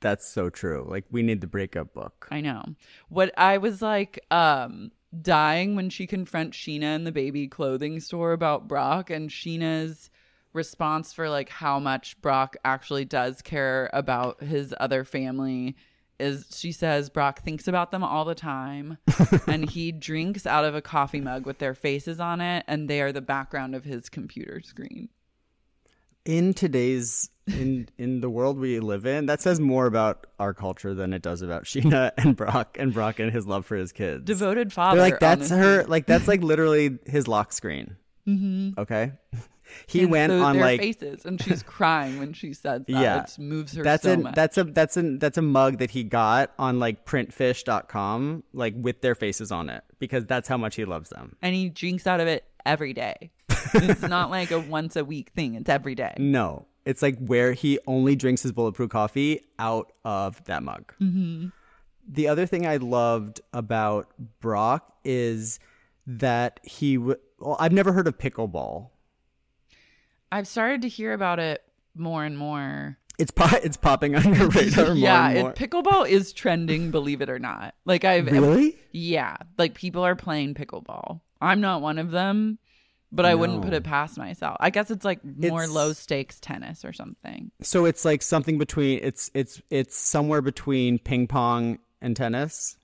That's 0.00 0.26
so 0.26 0.48
true. 0.48 0.86
Like 0.88 1.04
we 1.10 1.22
need 1.22 1.40
the 1.42 1.46
breakup 1.46 1.92
book. 1.92 2.28
I 2.30 2.40
know. 2.40 2.62
What 3.08 3.32
I 3.36 3.58
was 3.58 3.82
like 3.82 4.24
um 4.30 4.92
dying 5.20 5.76
when 5.76 5.90
she 5.90 6.06
confronts 6.06 6.56
Scheana 6.56 6.94
in 6.94 7.04
the 7.04 7.12
baby 7.12 7.48
clothing 7.48 8.00
store 8.00 8.32
about 8.32 8.68
Brock 8.68 9.10
and 9.10 9.28
Scheana's 9.28 10.08
response 10.52 11.12
for 11.12 11.28
like 11.28 11.48
how 11.48 11.78
much 11.78 12.20
Brock 12.20 12.56
actually 12.64 13.04
does 13.04 13.42
care 13.42 13.90
about 13.92 14.42
his 14.42 14.74
other 14.80 15.04
family 15.04 15.76
is 16.20 16.46
she 16.54 16.72
says 16.72 17.10
Brock 17.10 17.42
thinks 17.42 17.66
about 17.66 17.90
them 17.90 18.04
all 18.04 18.24
the 18.24 18.34
time 18.34 18.98
and 19.46 19.68
he 19.68 19.92
drinks 19.92 20.46
out 20.46 20.64
of 20.64 20.74
a 20.74 20.82
coffee 20.82 21.20
mug 21.20 21.46
with 21.46 21.58
their 21.58 21.74
faces 21.74 22.20
on 22.20 22.40
it 22.40 22.64
and 22.68 22.88
they 22.88 23.00
are 23.00 23.12
the 23.12 23.20
background 23.20 23.74
of 23.74 23.84
his 23.84 24.08
computer 24.08 24.60
screen. 24.60 25.08
In 26.24 26.52
today's 26.52 27.30
in 27.46 27.88
in 27.98 28.20
the 28.20 28.30
world 28.30 28.58
we 28.58 28.78
live 28.78 29.06
in, 29.06 29.26
that 29.26 29.40
says 29.40 29.58
more 29.58 29.86
about 29.86 30.26
our 30.38 30.54
culture 30.54 30.94
than 30.94 31.12
it 31.12 31.22
does 31.22 31.42
about 31.42 31.64
Scheana 31.64 32.12
and 32.16 32.36
Brock 32.36 32.76
and 32.78 32.92
Brock 32.92 33.18
and 33.18 33.32
his 33.32 33.46
love 33.46 33.66
for 33.66 33.76
his 33.76 33.92
kids. 33.92 34.24
Devoted 34.24 34.72
father. 34.72 35.00
They're 35.00 35.10
like 35.10 35.20
that's 35.20 35.50
honestly. 35.50 35.58
her 35.58 35.84
like 35.84 36.06
that's 36.06 36.28
like 36.28 36.42
literally 36.42 36.98
his 37.06 37.26
lock 37.26 37.52
screen. 37.52 37.96
Mm-hmm. 38.28 38.78
Okay. 38.80 39.12
He 39.86 40.06
went 40.06 40.30
so 40.30 40.42
on 40.42 40.56
their 40.56 40.64
like 40.64 40.80
faces 40.80 41.24
and 41.24 41.40
she's 41.40 41.62
crying 41.76 42.18
when 42.18 42.32
she 42.32 42.52
says 42.54 42.84
that. 42.86 42.92
Yeah. 42.92 43.22
It 43.24 43.38
moves 43.38 43.74
her 43.74 43.82
that's 43.82 44.02
so 44.04 44.14
a 44.14 44.16
much. 44.18 44.34
that's 44.34 44.58
a 44.58 44.64
that's 44.64 44.96
a 44.96 45.02
that's 45.18 45.38
a 45.38 45.42
mug 45.42 45.78
that 45.78 45.90
he 45.90 46.04
got 46.04 46.52
on 46.58 46.78
like 46.78 47.04
printfish.com 47.04 48.44
like 48.52 48.74
with 48.76 49.00
their 49.00 49.14
faces 49.14 49.50
on 49.52 49.68
it 49.68 49.84
because 49.98 50.26
that's 50.26 50.48
how 50.48 50.56
much 50.56 50.76
he 50.76 50.84
loves 50.84 51.10
them. 51.10 51.36
and 51.42 51.54
he 51.54 51.68
drinks 51.68 52.06
out 52.06 52.20
of 52.20 52.28
it 52.28 52.44
every 52.66 52.92
day. 52.92 53.30
it's 53.74 54.02
not 54.02 54.30
like 54.30 54.50
a 54.50 54.58
once 54.60 54.96
a 54.96 55.04
week 55.04 55.30
thing. 55.34 55.54
It's 55.54 55.68
every 55.68 55.94
day. 55.94 56.14
No, 56.18 56.66
it's 56.84 57.02
like 57.02 57.18
where 57.18 57.52
he 57.52 57.78
only 57.86 58.16
drinks 58.16 58.42
his 58.42 58.52
bulletproof 58.52 58.90
coffee 58.90 59.40
out 59.58 59.92
of 60.04 60.42
that 60.44 60.62
mug. 60.62 60.92
Mm-hmm. 61.00 61.48
The 62.08 62.28
other 62.28 62.46
thing 62.46 62.66
I 62.66 62.76
loved 62.78 63.40
about 63.52 64.08
Brock 64.40 64.96
is 65.04 65.60
that 66.06 66.60
he. 66.64 66.96
W- 66.96 67.16
well, 67.38 67.56
I've 67.60 67.72
never 67.72 67.92
heard 67.92 68.06
of 68.08 68.18
pickleball. 68.18 68.88
I've 70.32 70.46
started 70.46 70.82
to 70.82 70.88
hear 70.88 71.12
about 71.12 71.38
it 71.38 71.62
more 71.94 72.24
and 72.24 72.36
more. 72.38 72.98
It's 73.18 73.30
po- 73.30 73.58
it's 73.62 73.76
popping 73.76 74.16
on 74.16 74.34
your 74.34 74.48
radar 74.48 74.86
more 74.86 74.94
yeah, 74.94 75.28
it, 75.30 75.56
pickleball 75.56 76.08
is 76.08 76.32
trending, 76.32 76.90
believe 76.90 77.20
it 77.20 77.28
or 77.28 77.38
not. 77.38 77.74
Like 77.84 78.04
I've 78.04 78.26
really? 78.26 78.78
yeah, 78.92 79.36
like 79.58 79.74
people 79.74 80.02
are 80.06 80.16
playing 80.16 80.54
pickleball. 80.54 81.20
I'm 81.40 81.60
not 81.60 81.82
one 81.82 81.98
of 81.98 82.10
them, 82.10 82.58
but 83.12 83.26
I 83.26 83.34
wouldn't 83.34 83.62
put 83.62 83.74
it 83.74 83.84
past 83.84 84.16
myself. 84.16 84.56
I 84.60 84.70
guess 84.70 84.90
it's 84.90 85.04
like 85.04 85.22
more 85.24 85.64
It's- 85.64 85.70
low 85.70 85.92
stakes 85.92 86.40
tennis 86.40 86.84
or 86.84 86.92
something. 86.92 87.50
So 87.60 87.84
it's 87.84 88.04
like 88.04 88.22
something 88.22 88.56
between 88.56 89.00
it's 89.02 89.30
it's 89.34 89.60
it's 89.68 89.98
somewhere 89.98 90.40
between 90.40 90.98
ping 90.98 91.26
pong 91.26 91.78
and 92.00 92.16
tennis. 92.16 92.76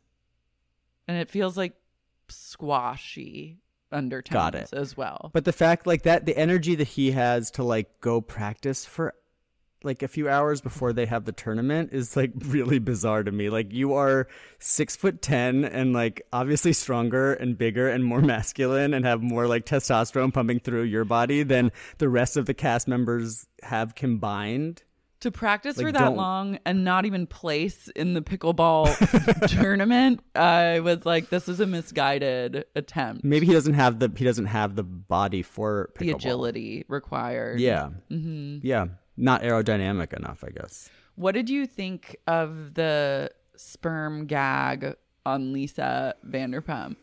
And 1.09 1.17
it 1.17 1.31
feels 1.31 1.57
like 1.57 1.75
squashy 2.29 3.59
undertones 3.97 4.35
Got 4.35 4.55
it. 4.55 4.69
as 4.73 4.97
well. 4.97 5.31
But 5.33 5.45
the 5.45 5.53
fact 5.53 5.87
like 5.87 6.03
that 6.03 6.27
the 6.27 6.37
energy 6.37 6.75
that 6.75 6.89
he 6.89 7.13
has 7.13 7.51
to 7.53 7.63
like 7.65 8.01
go 8.01 8.21
practice 8.21 8.85
for 8.85 9.15
like 9.83 10.03
a 10.03 10.09
few 10.09 10.29
hours 10.29 10.61
before 10.61 10.93
they 10.93 11.07
have 11.07 11.25
the 11.25 11.33
tournament 11.33 11.91
is 11.93 12.17
like 12.17 12.33
really 12.39 12.79
bizarre 12.79 13.23
to 13.23 13.33
me. 13.33 13.49
Like 13.49 13.73
you 13.73 13.95
are 13.95 14.29
six 14.59 14.97
foot 14.97 15.23
ten 15.23 15.65
and 15.65 15.93
like 15.93 16.23
obviously 16.33 16.73
stronger 16.73 17.33
and 17.33 17.57
bigger 17.57 17.89
and 17.89 18.05
more 18.05 18.21
masculine 18.35 18.93
and 18.93 19.05
have 19.05 19.23
more 19.23 19.47
like 19.47 19.65
testosterone 19.65 20.33
pumping 20.33 20.61
through 20.61 20.83
your 20.83 21.05
body 21.05 21.43
than 21.43 21.73
the 21.99 22.09
rest 22.09 22.37
of 22.37 22.47
the 22.47 22.55
cast 22.55 22.87
members 22.89 23.47
have 23.63 23.95
combined. 23.95 24.83
To 25.21 25.31
practice 25.31 25.81
for 25.81 25.91
that 25.91 25.99
don't- 25.99 26.17
long 26.17 26.59
and 26.65 26.85
not 26.85 27.07
even 27.07 27.27
place 27.27 27.89
in 27.89 28.15
the 28.15 28.23
pickleball 28.23 29.49
tournament, 29.61 30.21
I 30.35 30.81
was 30.81 31.07
like, 31.07 31.31
this 31.31 31.49
is 31.49 31.61
a 31.61 31.67
misguided 31.67 32.67
attempt. 32.75 33.25
Maybe 33.25 33.47
he 33.47 33.53
doesn't 33.53 33.75
have 33.75 33.99
the 33.99 34.13
he 34.17 34.25
doesn't 34.25 34.47
have 34.47 34.77
the 34.77 34.83
body 34.83 35.43
for 35.43 35.91
the 35.99 36.11
agility 36.11 36.85
required. 36.89 37.61
Yeah, 37.61 37.91
mm-hmm. 38.11 38.59
yeah, 38.63 38.87
not 39.17 39.43
aerodynamic 39.43 40.13
enough, 40.13 40.45
I 40.45 40.51
guess. 40.51 40.91
What 41.15 41.33
did 41.35 41.49
you 41.49 41.67
think 41.67 42.17
of 42.27 42.75
the 42.75 43.31
sperm 43.57 44.27
gag 44.27 44.97
on 45.25 45.53
Lisa 45.53 46.15
Vanderpump? 46.27 46.97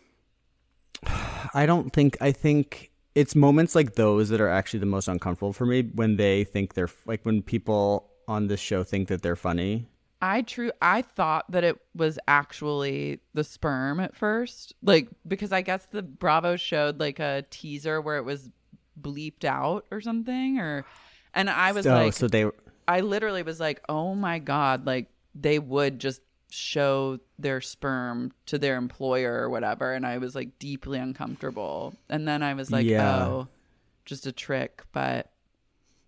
I 1.53 1.65
don't 1.65 1.91
think 1.91 2.17
I 2.21 2.31
think 2.31 2.91
it's 3.15 3.35
moments 3.35 3.75
like 3.75 3.95
those 3.95 4.29
that 4.29 4.41
are 4.41 4.49
actually 4.49 4.79
the 4.79 4.85
most 4.85 5.07
uncomfortable 5.07 5.53
for 5.53 5.65
me 5.65 5.83
when 5.83 6.17
they 6.17 6.43
think 6.43 6.73
they're 6.73 6.89
like 7.05 7.25
when 7.25 7.41
people 7.41 8.09
on 8.27 8.47
this 8.47 8.59
show 8.59 8.83
think 8.83 9.07
that 9.09 9.21
they're 9.21 9.35
funny. 9.35 9.87
I 10.21 10.41
true 10.41 10.71
I 10.81 11.01
thought 11.01 11.51
that 11.51 11.63
it 11.63 11.77
was 11.93 12.17
actually 12.27 13.19
the 13.33 13.43
sperm 13.43 13.99
at 13.99 14.15
first. 14.15 14.73
Like 14.81 15.09
because 15.27 15.51
I 15.51 15.61
guess 15.61 15.85
the 15.91 16.01
Bravo 16.01 16.55
showed 16.55 16.99
like 16.99 17.19
a 17.19 17.43
teaser 17.49 18.01
where 18.01 18.17
it 18.17 18.23
was 18.23 18.49
bleeped 18.99 19.43
out 19.43 19.85
or 19.91 20.01
something 20.01 20.59
or 20.59 20.85
and 21.33 21.49
I 21.49 21.71
was 21.71 21.85
oh, 21.85 21.93
like 21.93 22.13
so 22.13 22.27
they 22.27 22.49
I 22.87 22.99
literally 22.99 23.43
was 23.43 23.59
like, 23.59 23.81
"Oh 23.87 24.13
my 24.13 24.39
god, 24.39 24.85
like 24.85 25.07
they 25.35 25.57
would 25.57 25.99
just 25.99 26.21
show 26.53 27.19
their 27.39 27.59
sperm 27.61 28.31
to 28.45 28.57
their 28.57 28.75
employer 28.77 29.33
or 29.41 29.49
whatever." 29.49 29.93
And 29.93 30.05
I 30.05 30.17
was 30.17 30.35
like 30.35 30.59
deeply 30.59 30.99
uncomfortable. 30.99 31.93
And 32.09 32.27
then 32.27 32.43
I 32.43 32.53
was 32.53 32.71
like, 32.71 32.85
Yeah. 32.85 33.25
"Oh, 33.25 33.47
just 34.05 34.25
a 34.27 34.31
trick." 34.31 34.83
But 34.91 35.29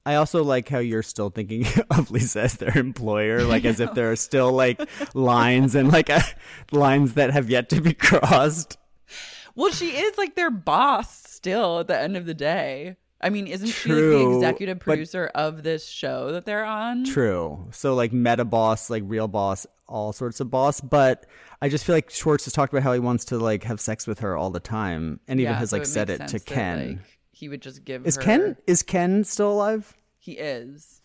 I 0.05 0.15
also 0.15 0.43
like 0.43 0.69
how 0.69 0.79
you're 0.79 1.01
still 1.03 1.29
thinking 1.31 1.65
of 1.89 2.11
Lisa 2.11 2.43
as 2.43 2.53
their 2.57 2.77
employer, 2.77 3.43
like 3.43 3.65
as 3.65 3.79
if 3.79 3.93
there 3.93 4.11
are 4.11 4.15
still 4.15 4.51
like 4.51 4.79
lines 5.15 5.73
and 5.73 5.91
like 5.91 6.09
uh, 6.09 6.21
lines 6.71 7.15
that 7.15 7.31
have 7.31 7.49
yet 7.49 7.69
to 7.69 7.81
be 7.81 7.93
crossed. 7.93 8.77
well, 9.55 9.71
she 9.71 9.89
is 9.97 10.17
like 10.17 10.35
their 10.35 10.51
boss 10.51 11.23
still 11.31 11.79
at 11.79 11.87
the 11.87 11.99
end 11.99 12.15
of 12.17 12.25
the 12.27 12.33
day. 12.35 12.97
I 13.21 13.29
mean, 13.29 13.47
isn't 13.47 13.67
she 13.69 13.89
the 13.89 13.95
True, 13.95 14.35
executive 14.37 14.79
but- 14.79 14.83
producer 14.85 15.31
of 15.33 15.63
this 15.63 15.87
show 15.87 16.31
that 16.33 16.45
they're 16.45 16.65
on? 16.65 17.05
True. 17.05 17.67
So 17.71 17.95
like 17.95 18.11
meta 18.13 18.45
boss, 18.45 18.89
like 18.89 19.03
real 19.05 19.27
boss, 19.27 19.65
all 19.87 20.13
sorts 20.13 20.39
of 20.39 20.51
boss. 20.51 20.81
But 20.81 21.25
I 21.61 21.69
just 21.69 21.85
feel 21.85 21.95
like 21.95 22.09
Schwartz 22.09 22.43
has 22.45 22.53
talked 22.53 22.73
about 22.73 22.83
how 22.83 22.93
he 22.93 22.99
wants 22.99 23.25
to 23.25 23.37
like 23.37 23.63
have 23.63 23.79
sex 23.79 24.05
with 24.05 24.19
her 24.19 24.35
all 24.37 24.49
the 24.51 24.59
time, 24.59 25.19
and 25.27 25.39
even 25.39 25.53
Yeah, 25.53 25.59
has 25.59 25.69
so 25.71 25.77
like 25.77 25.85
said 25.85 26.09
it 26.09 26.27
to 26.27 26.33
that, 26.39 26.45
Ken. 26.45 26.87
like, 26.87 26.97
he 27.31 27.49
would 27.49 27.61
just 27.61 27.83
give 27.85 28.05
is 28.05 28.15
her- 28.17 28.21
Ken 28.21 28.57
is 28.67 28.83
Ken 28.83 29.23
still 29.23 29.51
alive? 29.53 29.93
He 30.19 30.33
is. 30.33 31.01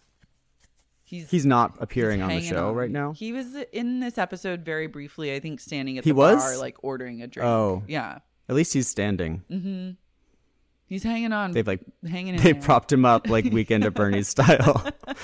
He's 1.05 1.29
He's 1.31 1.45
not 1.47 1.77
appearing 1.81 2.23
on 2.23 2.29
the 2.29 2.41
show 2.41 2.69
on. 2.69 2.75
right 2.77 2.91
now. 2.91 3.13
He 3.13 3.33
was 3.33 3.47
in 3.73 3.99
this 4.01 4.17
episode 4.17 4.65
very 4.65 4.87
briefly, 4.87 5.35
I 5.35 5.41
think, 5.41 5.59
standing 5.61 5.99
at 5.99 6.05
the 6.05 6.09
He 6.09 6.13
was? 6.13 6.37
bar, 6.41 6.57
like 6.59 6.77
ordering 6.85 7.21
a 7.23 7.27
drink. 7.27 7.45
Oh. 7.49 7.83
yeah, 7.89 8.19
At 8.49 8.55
least 8.55 8.73
he's 8.75 8.87
standing. 8.87 9.43
Mm-hmm. 9.51 9.91
He's 10.91 11.03
hanging 11.03 11.33
on. 11.33 11.53
They've 11.53 11.67
like 11.67 11.81
hanging 12.07 12.35
in 12.35 12.43
they 12.43 12.53
there. 12.53 12.61
propped 12.61 12.93
him 12.93 13.07
up 13.07 13.29
like 13.29 13.47
Weekend 13.47 13.85
at 13.87 13.95
Bernie's 13.95 14.29
style. 14.37 14.87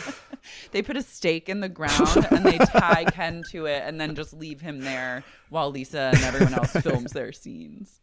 They 0.71 0.81
put 0.81 0.97
a 0.97 1.03
stake 1.03 1.49
in 1.49 1.59
the 1.59 1.69
ground 1.69 2.25
and 2.31 2.45
they 2.45 2.59
tie 2.59 3.05
Ken 3.13 3.43
to 3.51 3.67
it, 3.67 3.83
and 3.85 4.01
then 4.01 4.15
just 4.15 4.33
leave 4.33 4.61
him 4.61 4.81
there 4.81 5.25
while 5.49 5.71
Lisa 5.71 6.13
and 6.15 6.23
everyone 6.23 6.55
else 6.55 6.71
films 6.73 7.11
their 7.13 7.33
scenes. 7.33 8.01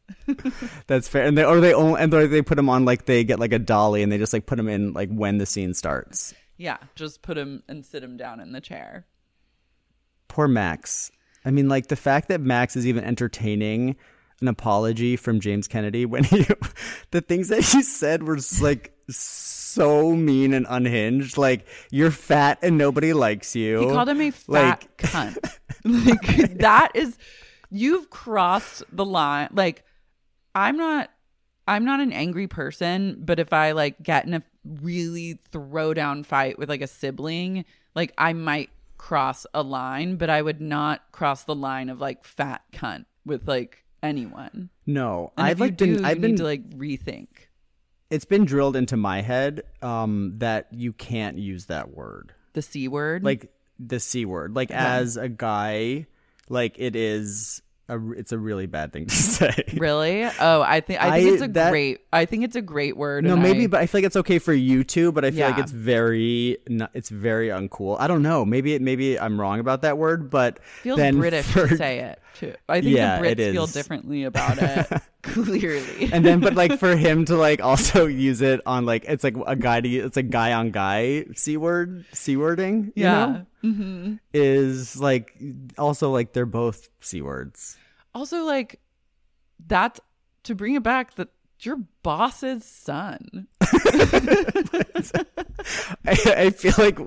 That's 0.88 1.07
fair. 1.07 1.23
And 1.23 1.38
they 1.38 1.45
or 1.45 1.61
they 1.61 1.73
only, 1.73 2.02
and 2.02 2.11
they 2.11 2.41
put 2.41 2.60
him 2.60 2.69
on 2.69 2.84
like 2.84 3.06
they 3.06 3.23
get 3.23 3.40
like 3.40 3.53
a 3.53 3.60
dolly 3.60 4.03
and 4.03 4.11
they 4.11 4.18
just 4.18 4.34
like 4.34 4.45
put 4.45 4.60
him 4.60 4.68
in 4.68 4.91
like 4.91 5.10
when 5.10 5.38
the 5.38 5.45
scene 5.45 5.73
starts. 5.73 6.34
Yeah, 6.57 6.77
just 6.95 7.22
put 7.22 7.38
him 7.38 7.64
and 7.69 7.85
sit 7.85 8.03
him 8.03 8.18
down 8.18 8.41
in 8.41 8.52
the 8.52 8.61
chair. 8.61 9.06
Poor 10.27 10.49
Max. 10.49 11.11
I 11.45 11.52
mean, 11.52 11.69
like 11.69 11.88
the 11.88 11.95
fact 11.95 12.27
that 12.27 12.41
Max 12.41 12.76
is 12.76 12.85
even 12.85 13.03
entertaining 13.06 13.95
an 14.44 14.48
apology 14.49 15.15
from 15.15 15.40
James 15.40 15.68
Kennedy 15.68 16.06
when 16.06 16.24
he, 16.24 16.45
the 17.11 17.22
things 17.22 17.48
that 17.49 17.61
he 17.64 17.82
said 17.82 18.24
were 18.24 18.36
just, 18.36 18.61
like 18.61 18.94
so 19.10 20.15
mean 20.15 20.53
and 20.53 20.65
unhinged. 20.70 21.38
Like 21.38 21.65
you're 21.90 22.11
fat 22.11 22.60
and 22.61 22.78
nobody 22.78 23.14
likes 23.14 23.56
you. 23.56 23.80
He 23.80 23.86
called 23.88 24.10
him 24.10 24.22
a 24.22 24.32
fat 24.32 24.86
Like- 24.88 24.98
cunt. 24.98 25.38
like 25.86 26.57
that 26.60 26.91
is 26.94 27.18
you've 27.72 28.10
crossed 28.10 28.84
the 28.91 29.06
line. 29.06 29.49
Like 29.53 29.84
I'm 30.53 30.78
not 30.78 31.10
I'm 31.68 31.86
not 31.86 31.99
an 32.02 32.11
angry 32.14 32.48
person, 32.48 33.18
but 33.24 33.40
if 33.40 33.52
I 33.53 33.72
like 33.72 34.03
get 34.03 34.26
in 34.26 34.34
a 34.34 34.44
really 34.82 35.40
throwdown 35.52 36.26
fight 36.26 36.60
with 36.60 36.70
like 36.70 36.82
a 36.82 36.88
sibling, 36.88 37.65
like 37.95 38.14
I 38.18 38.34
might 38.34 38.70
cross 38.98 39.45
a 39.53 39.64
line, 39.64 40.15
but 40.18 40.30
I 40.30 40.41
would 40.41 40.61
not 40.61 41.11
cross 41.11 41.44
the 41.44 41.56
line 41.56 41.90
of 41.90 41.99
like 41.99 42.24
fat 42.24 42.61
cunt 42.72 43.06
with 43.26 43.48
like 43.48 43.82
anyone. 44.03 44.69
No, 44.85 45.31
And 45.38 45.47
I've 45.47 45.59
like 45.59 45.77
do, 45.77 45.95
been. 45.95 46.05
I've 46.05 46.21
been 46.21 46.31
need 46.31 46.38
to 46.38 46.43
like 46.43 46.69
rethink. 46.71 47.27
it's 48.09 48.25
been 48.25 48.45
drilled 48.45 48.75
into 48.75 48.97
my 48.97 49.21
head 49.21 49.63
um, 49.81 50.34
that 50.38 50.67
you 50.71 50.93
can't 50.93 51.38
use 51.38 51.65
that 51.67 51.91
word. 51.95 52.34
The 52.53 52.61
C 52.61 52.88
word. 52.88 53.23
like 53.23 53.51
the 53.80 53.99
c 53.99 54.23
word 54.23 54.55
like 54.55 54.69
as 54.69 55.17
a 55.17 55.27
guy 55.27 56.05
like 56.47 56.75
it 56.77 56.95
is 56.95 57.63
a 57.89 58.11
it's 58.11 58.31
a 58.31 58.38
really 58.38 58.67
bad 58.67 58.93
thing 58.93 59.07
to 59.07 59.15
say 59.35 59.63
really? 59.75 60.23
Oh, 60.39 60.61
I 60.61 60.80
think 60.80 61.01
I 61.01 61.19
think 61.19 61.31
I- 61.31 61.34
it's 61.34 61.41
a 61.41 61.47
that- 61.49 61.71
great 61.71 62.01
I 62.13 62.25
think 62.25 62.43
it's 62.43 62.55
a 62.55 62.61
great 62.61 62.95
word. 62.95 63.23
no 63.23 63.35
maybe 63.35 63.63
I- 63.63 63.67
but 63.67 63.80
i 63.81 63.88
feel 63.88 63.99
like 64.01 64.05
it's 64.05 64.15
okay 64.15 64.38
for 64.38 64.53
you 64.53 64.84
too 64.84 65.11
but 65.11 65.25
i 65.25 65.31
feel 65.31 65.47
like 65.49 65.57
it's 65.57 65.71
very 65.71 66.57
it's 66.93 67.09
very 67.09 67.47
uncool 67.47 67.97
i 67.99 68.05
don't 68.07 68.21
know 68.21 68.45
maybe 68.45 68.75
it 68.75 68.81
maybe 68.81 69.19
i'm 69.19 69.41
wrong 69.41 69.59
about 69.59 69.81
that 69.81 69.97
word 69.97 70.30
but 70.30 70.63
feels 70.84 70.97
then 70.97 71.17
British 71.17 71.47
for- 71.47 71.67
to 71.67 71.75
say 71.75 71.99
it 71.99 72.19
too. 72.34 72.53
I 72.68 72.81
think 72.81 72.95
Yeah, 72.95 73.22
the 73.22 73.35
Brits 73.35 73.51
feel 73.51 73.68
differently 73.68 74.23
about 74.23 74.57
it. 74.61 75.01
clearly. 75.22 76.10
and 76.11 76.26
then 76.26 76.39
but 76.39 76.53
like 76.55 76.80
for 76.80 76.95
him 76.95 77.26
to 77.26 77.35
like 77.35 77.61
also 77.64 78.05
use 78.07 78.41
it 78.41 78.61
on 78.65 78.85
like 78.85 79.05
it's 79.07 79.23
like 79.23 79.35
a 79.47 79.55
guy 79.55 79.80
to 79.81 79.89
it's 79.89 80.18
a 80.18 80.23
guy 80.23 80.53
on 80.53 80.72
guy 80.72 81.26
c 81.35 81.55
word 81.57 82.05
c 82.11 82.35
wording 82.35 82.91
you 82.95 83.03
yeah. 83.03 83.26
know, 83.26 83.45
mm-hmm. 83.64 84.15
is 84.34 84.99
like 84.99 85.38
also 85.77 86.11
like 86.11 86.34
they're 86.34 86.45
both 86.45 86.89
c 87.01 87.22
words 87.22 87.77
Also, 88.14 88.43
like 88.43 88.80
that 89.68 89.99
to 90.43 90.55
bring 90.55 90.76
it 90.76 90.84
back, 90.84 91.15
that 91.15 91.30
your 91.61 91.77
boss's 92.03 92.65
son. 92.65 93.47
I, 96.06 96.34
I 96.45 96.49
feel 96.52 96.73
like 96.77 96.98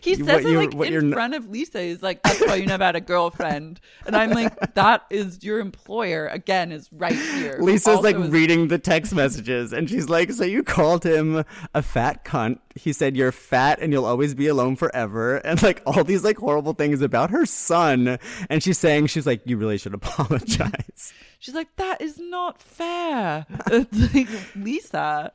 He 0.00 0.14
says 0.16 0.44
it 0.44 0.56
like 0.56 0.74
in 0.90 1.12
front 1.12 1.34
of 1.34 1.48
Lisa. 1.48 1.80
He's 1.82 2.02
like, 2.02 2.22
"That's 2.22 2.40
why 2.46 2.56
you 2.56 2.66
never 2.66 2.84
had 2.84 2.96
a 2.96 3.00
girlfriend." 3.00 3.80
And 4.06 4.16
I'm 4.16 4.30
like, 4.30 4.74
"That 4.74 5.04
is 5.10 5.42
your 5.42 5.58
employer." 5.60 6.26
Again, 6.28 6.72
is 6.72 6.88
right 6.92 7.14
here. 7.14 7.58
Lisa's 7.60 8.00
like 8.00 8.16
is- 8.16 8.30
reading 8.30 8.68
the 8.68 8.78
text 8.78 9.14
messages 9.14 9.72
and 9.72 9.88
she's 9.88 10.08
like, 10.08 10.32
So 10.32 10.44
you 10.44 10.62
called 10.62 11.04
him 11.04 11.44
a 11.74 11.82
fat 11.82 12.24
cunt. 12.24 12.58
He 12.74 12.92
said 12.92 13.16
you're 13.16 13.32
fat 13.32 13.80
and 13.80 13.92
you'll 13.92 14.06
always 14.06 14.34
be 14.34 14.46
alone 14.48 14.76
forever 14.76 15.36
and 15.44 15.62
like 15.62 15.82
all 15.86 16.04
these 16.04 16.24
like 16.24 16.38
horrible 16.38 16.72
things 16.74 17.02
about 17.02 17.30
her 17.30 17.46
son. 17.46 18.18
And 18.48 18.62
she's 18.62 18.78
saying 18.78 19.08
she's 19.08 19.26
like, 19.26 19.42
You 19.44 19.56
really 19.56 19.78
should 19.78 19.94
apologize. 20.02 21.12
She's 21.38 21.54
like, 21.56 21.74
"That 21.76 22.00
is 22.00 22.18
not 22.20 22.62
fair." 22.62 23.46
It's 23.66 24.14
like 24.14 24.28
Lisa. 24.54 25.32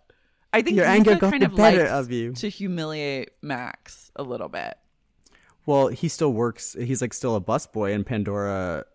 I 0.53 0.61
think 0.61 0.77
Your 0.77 0.85
Lisa 0.85 0.95
anger 0.95 1.15
got 1.15 1.31
kind 1.31 1.41
the 1.43 1.47
of 1.47 1.55
better 1.55 1.85
of 1.85 2.11
you. 2.11 2.33
to 2.33 2.49
humiliate 2.49 3.31
Max 3.41 4.11
a 4.15 4.23
little 4.23 4.49
bit. 4.49 4.77
well, 5.65 5.87
he 5.87 6.07
still 6.07 6.31
works 6.33 6.75
he's 6.79 7.01
like 7.01 7.13
still 7.13 7.35
a 7.35 7.41
busboy 7.41 7.93
and 7.93 8.05
Pandora 8.05 8.85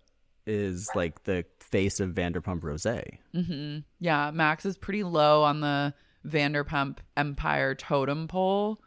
is 0.47 0.89
like 0.95 1.25
the 1.25 1.45
face 1.61 2.01
of 2.01 2.11
Vanderpump 2.11 2.63
Rose. 2.65 2.85
Mm-hmm. 2.85 3.79
Yeah, 4.01 4.31
Max 4.33 4.67
is 4.67 4.77
pretty 4.77 5.05
low 5.05 5.43
on 5.43 5.61
the 5.61 5.95
Vanderpump 6.27 6.99
Empire 7.17 7.75
totem 7.75 8.29
pole. 8.29 8.81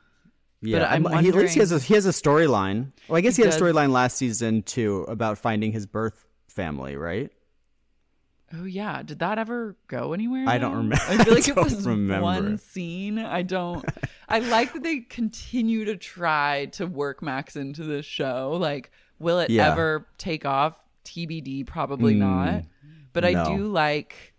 Yeah, 0.62 0.86
I'm 0.90 1.06
he, 1.24 1.30
at 1.30 1.36
least 1.36 1.54
he 1.54 1.60
has 1.60 1.72
a 1.72 1.80
he 1.80 1.94
has 1.94 2.06
a 2.06 2.12
storyline. 2.12 2.92
Well, 3.08 3.18
I 3.18 3.22
guess 3.22 3.36
he, 3.36 3.44
He 3.44 3.50
had 3.50 3.56
a 3.56 3.64
storyline 3.64 3.92
last 3.92 4.18
season 4.18 4.64
too 4.64 5.04
about 5.08 5.38
finding 5.38 5.72
his 5.72 5.86
birth 5.86 6.26
family, 6.48 6.96
right? 6.96 7.32
Oh 8.58 8.66
yeah, 8.66 9.02
did 9.04 9.20
that 9.20 9.38
ever 9.40 9.76
go 9.88 10.14
anywhere? 10.14 10.46
I 10.48 10.58
don't 10.58 10.74
remember- 10.78 10.96
I 11.08 11.24
feel 11.24 11.34
like 11.34 11.48
I 11.48 11.52
it 11.52 11.58
was 11.58 11.86
remember. 11.86 12.22
one 12.24 12.58
scene. 12.58 13.20
I 13.20 13.42
don't. 13.42 13.86
I 14.30 14.40
like 14.40 14.74
that 14.74 14.84
they 14.84 15.00
continue 15.00 15.86
to 15.86 15.96
try 15.96 16.66
to 16.74 16.86
work 16.88 17.22
Max 17.22 17.56
into 17.56 17.84
the 17.84 18.02
show. 18.02 18.58
Like, 18.60 18.92
will 19.20 19.40
it 19.40 19.50
Yeah. 19.50 19.72
ever 19.72 20.08
take 20.18 20.46
off? 20.46 20.82
TBD, 21.06 21.66
probably 21.68 22.14
hmm. 22.14 22.20
not. 22.20 22.64
But 23.14 23.24
I 23.26 23.56
do 23.56 23.68
like. 23.68 24.34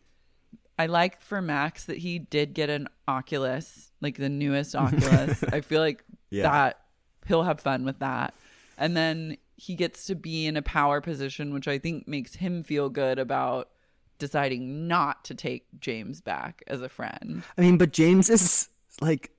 I 0.79 0.87
like 0.87 1.23
for 1.23 1.41
Max 1.41 1.85
that 1.85 1.97
he 1.99 2.19
did 2.19 2.53
get 2.53 2.69
an 2.69 2.89
Oculus, 3.09 3.91
like 4.03 4.17
the 4.17 4.29
newest 4.29 4.75
Oculus. 4.77 5.43
I 5.45 5.61
feel 5.63 5.81
like 5.81 6.05
Yeah. 6.31 6.43
that 6.43 6.81
he'll 7.27 7.45
have 7.45 7.61
fun 7.61 7.85
with 7.85 8.01
that. 8.01 8.35
And 8.77 8.95
then 8.97 9.39
he 9.57 9.75
gets 9.75 10.05
to 10.07 10.15
be 10.15 10.47
in 10.47 10.57
a 10.57 10.63
power 10.63 11.01
position, 11.01 11.55
which 11.55 11.67
I 11.67 11.79
think 11.79 12.07
makes 12.07 12.35
him 12.35 12.63
feel 12.63 12.91
good 12.91 13.19
about 13.19 13.71
deciding 14.19 14.89
not 14.89 15.25
to 15.25 15.35
take 15.35 15.67
James 15.81 16.21
back 16.21 16.63
as 16.67 16.83
a 16.83 16.89
friend. 16.89 17.43
I 17.57 17.61
mean, 17.61 17.79
but 17.79 17.93
James 17.93 18.31
is 18.31 18.69
like, 19.01 19.31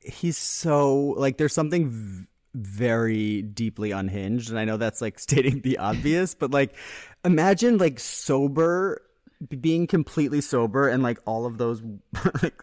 he's 0.00 0.38
so 0.38 1.14
like, 1.16 1.38
there's 1.38 1.52
something 1.54 1.88
v- 1.90 2.26
very 2.54 3.42
deeply 3.42 3.90
unhinged, 3.90 4.50
and 4.50 4.58
I 4.58 4.64
know 4.64 4.76
that's 4.76 5.00
like 5.00 5.18
stating 5.18 5.60
the 5.60 5.78
obvious, 5.78 6.34
but 6.34 6.50
like, 6.50 6.74
imagine 7.24 7.78
like 7.78 7.98
sober, 8.00 9.02
being 9.60 9.86
completely 9.86 10.40
sober, 10.40 10.88
and 10.88 11.02
like 11.02 11.18
all 11.26 11.46
of 11.46 11.58
those, 11.58 11.82
like 12.42 12.62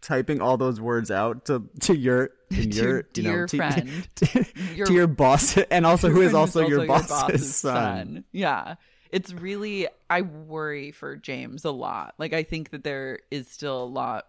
typing 0.00 0.40
all 0.40 0.56
those 0.56 0.80
words 0.80 1.10
out 1.10 1.44
to 1.44 1.68
to 1.80 1.96
your 1.96 2.30
To 2.50 2.64
your 2.68 2.84
your 2.84 3.04
you 3.14 3.22
know, 3.22 3.30
dear 3.30 3.46
to, 3.46 3.56
friend. 3.56 4.08
to, 4.16 4.46
Your- 4.74 4.86
to 4.86 4.92
your 4.92 5.06
boss, 5.06 5.56
and 5.56 5.86
also 5.86 6.08
who 6.10 6.20
is 6.22 6.34
also, 6.34 6.66
your 6.66 6.84
boss's 6.84 7.54
son. 7.54 8.24
Yeah. 8.32 8.74
It's 9.12 9.32
really 9.32 9.88
I 10.08 10.22
worry 10.22 10.90
for 10.92 11.16
James 11.16 11.64
a 11.64 11.70
lot. 11.70 12.14
Like 12.18 12.32
I 12.32 12.42
think 12.42 12.70
that 12.70 12.84
there 12.84 13.20
is 13.30 13.48
still 13.48 13.82
a 13.82 13.84
lot 13.84 14.26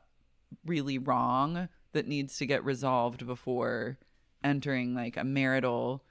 really 0.66 0.98
wrong 0.98 1.70
that 1.94 2.08
needs 2.08 2.38
to 2.38 2.46
get 2.46 2.64
resolved 2.66 3.26
before 3.26 3.98
entering 4.44 4.96
like 4.96 5.18
a 5.18 5.24
marital 5.24 6.04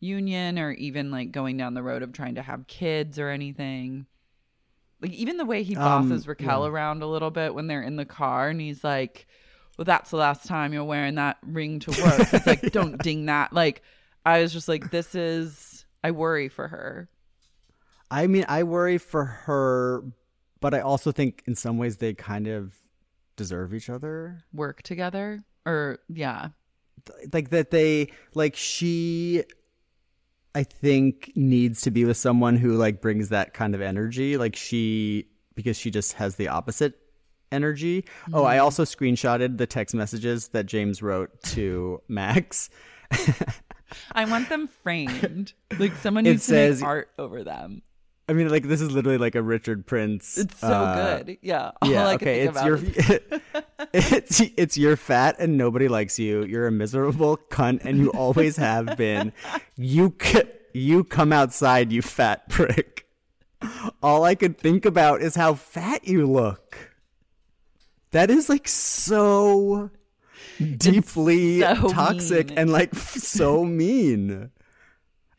union 0.00 0.58
or 0.58 0.72
even 0.72 1.10
like 1.10 1.32
going 1.32 1.56
down 1.56 1.74
the 1.74 1.82
road 1.82 2.02
of 2.02 2.12
trying 2.12 2.34
to 2.36 2.42
have 2.42 2.66
kids 2.66 3.18
or 3.18 3.28
anything. 3.28 4.06
Like 5.00 5.12
even 5.12 5.36
the 5.36 5.44
way 5.44 5.62
he 5.62 5.76
Um, 5.76 6.08
bosses 6.08 6.26
Raquel 6.26 6.66
around 6.66 7.02
a 7.02 7.06
little 7.06 7.30
bit 7.30 7.54
when 7.54 7.66
they're 7.66 7.82
in 7.82 7.96
the 7.96 8.04
car 8.04 8.48
and 8.48 8.60
he's 8.60 8.82
like, 8.84 9.26
Well, 9.76 9.84
that's 9.84 10.10
the 10.10 10.16
last 10.16 10.46
time 10.46 10.72
you're 10.72 10.84
wearing 10.84 11.14
that 11.16 11.38
ring 11.42 11.78
to 11.80 11.90
work. 12.02 12.32
It's 12.32 12.46
like, 12.46 12.60
don't 12.72 13.00
ding 13.02 13.26
that. 13.26 13.52
Like 13.52 13.82
I 14.26 14.42
was 14.42 14.52
just 14.52 14.68
like, 14.68 14.90
This 14.90 15.14
is 15.14 15.84
I 16.02 16.10
worry 16.10 16.48
for 16.48 16.68
her. 16.68 17.08
I 18.10 18.26
mean, 18.26 18.44
I 18.48 18.62
worry 18.62 18.98
for 18.98 19.24
her, 19.24 20.02
but 20.60 20.74
I 20.74 20.80
also 20.80 21.12
think 21.12 21.42
in 21.46 21.54
some 21.54 21.78
ways 21.78 21.98
they 21.98 22.14
kind 22.14 22.46
of 22.46 22.74
deserve 23.36 23.74
each 23.74 23.90
other. 23.90 24.44
Work 24.52 24.82
together. 24.82 25.44
Or 25.66 25.98
yeah. 26.08 26.48
Like 27.32 27.50
that 27.50 27.70
they 27.70 28.08
like 28.34 28.56
she 28.56 29.44
I 30.54 30.64
think 30.64 31.32
needs 31.34 31.82
to 31.82 31.90
be 31.90 32.04
with 32.04 32.16
someone 32.16 32.56
who 32.56 32.76
like 32.76 33.00
brings 33.00 33.28
that 33.28 33.54
kind 33.54 33.74
of 33.74 33.80
energy. 33.80 34.36
Like 34.36 34.56
she 34.56 35.28
because 35.54 35.78
she 35.78 35.90
just 35.90 36.14
has 36.14 36.36
the 36.36 36.48
opposite 36.48 36.98
energy. 37.52 38.04
Oh, 38.32 38.44
I 38.44 38.56
mm-hmm. 38.56 38.64
also 38.64 38.84
screenshotted 38.84 39.58
the 39.58 39.66
text 39.66 39.94
messages 39.94 40.48
that 40.48 40.66
James 40.66 41.02
wrote 41.02 41.42
to 41.42 42.02
Max. 42.08 42.70
I 44.12 44.24
want 44.26 44.48
them 44.48 44.68
framed. 44.68 45.54
Like 45.78 45.94
someone 45.96 46.26
It 46.26 46.30
needs 46.30 46.46
to 46.46 46.52
says- 46.52 46.80
make 46.80 46.88
art 46.88 47.10
over 47.18 47.44
them. 47.44 47.82
I 48.28 48.34
mean, 48.34 48.50
like 48.50 48.64
this 48.64 48.80
is 48.80 48.90
literally 48.92 49.16
like 49.18 49.34
a 49.34 49.42
Richard 49.42 49.86
Prince. 49.86 50.36
It's 50.36 50.58
so 50.58 50.66
uh, 50.68 51.18
good. 51.22 51.38
Yeah. 51.40 51.70
All 51.82 51.90
Yeah, 51.90 52.06
I 52.08 52.14
okay. 52.14 52.46
think 52.46 52.56
It's 52.56 52.64
your 52.64 53.40
it's 53.94 54.40
it's 54.56 54.76
you're 54.76 54.96
fat 54.96 55.36
and 55.38 55.56
nobody 55.56 55.88
likes 55.88 56.18
you. 56.18 56.44
You're 56.44 56.66
a 56.66 56.72
miserable 56.72 57.38
cunt 57.50 57.84
and 57.84 57.98
you 57.98 58.10
always 58.10 58.56
have 58.56 58.96
been. 58.98 59.32
You 59.76 60.14
c- 60.20 60.42
you 60.74 61.04
come 61.04 61.32
outside, 61.32 61.90
you 61.90 62.02
fat 62.02 62.48
prick. 62.50 63.06
All 64.02 64.24
I 64.24 64.34
could 64.34 64.58
think 64.58 64.84
about 64.84 65.22
is 65.22 65.34
how 65.34 65.54
fat 65.54 66.06
you 66.06 66.26
look. 66.26 66.92
That 68.12 68.30
is 68.30 68.48
like 68.48 68.68
so 68.68 69.90
deeply 70.76 71.60
so 71.60 71.88
toxic 71.88 72.50
mean. 72.50 72.58
and 72.58 72.70
like 72.72 72.94
so 72.94 73.64
mean. 73.64 74.50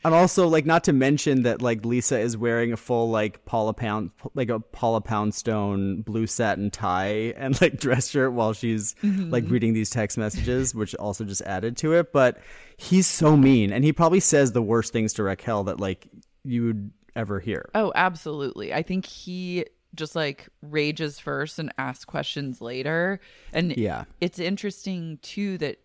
And 0.03 0.13
also, 0.13 0.47
like, 0.47 0.65
not 0.65 0.85
to 0.85 0.93
mention 0.93 1.43
that, 1.43 1.61
like, 1.61 1.83
Lisa 1.83 2.19
is 2.19 2.37
wearing 2.37 2.71
a 2.71 2.77
full, 2.77 3.09
like, 3.09 3.43
Paula 3.45 3.73
Pound, 3.73 4.11
like 4.33 4.49
a 4.49 4.59
Paula 4.59 5.01
Poundstone 5.01 6.01
blue 6.03 6.25
satin 6.25 6.71
tie 6.71 7.33
and, 7.35 7.59
like, 7.61 7.79
dress 7.79 8.07
shirt 8.07 8.31
while 8.31 8.53
she's, 8.53 8.95
mm-hmm. 9.03 9.29
like, 9.29 9.43
reading 9.49 9.73
these 9.73 9.89
text 9.89 10.17
messages, 10.17 10.73
which 10.73 10.95
also 10.95 11.25
just 11.25 11.41
added 11.41 11.75
to 11.77 11.93
it. 11.93 12.13
But 12.13 12.39
he's 12.77 13.07
so 13.07 13.35
mean. 13.35 13.73
And 13.73 13.83
he 13.83 13.91
probably 13.91 14.21
says 14.21 14.53
the 14.53 14.61
worst 14.61 14.93
things 14.93 15.11
to 15.13 15.23
Raquel 15.23 15.65
that, 15.65 15.79
like, 15.79 16.07
you 16.43 16.65
would 16.65 16.91
ever 17.15 17.39
hear. 17.39 17.69
Oh, 17.75 17.91
absolutely. 17.95 18.73
I 18.73 18.81
think 18.81 19.05
he 19.05 19.65
just 19.95 20.15
like 20.15 20.47
rages 20.61 21.19
first 21.19 21.59
and 21.59 21.73
asks 21.77 22.05
questions 22.05 22.61
later. 22.61 23.19
And 23.51 23.75
Yeah. 23.75 24.05
it's 24.21 24.39
interesting 24.39 25.19
too 25.21 25.57
that 25.57 25.79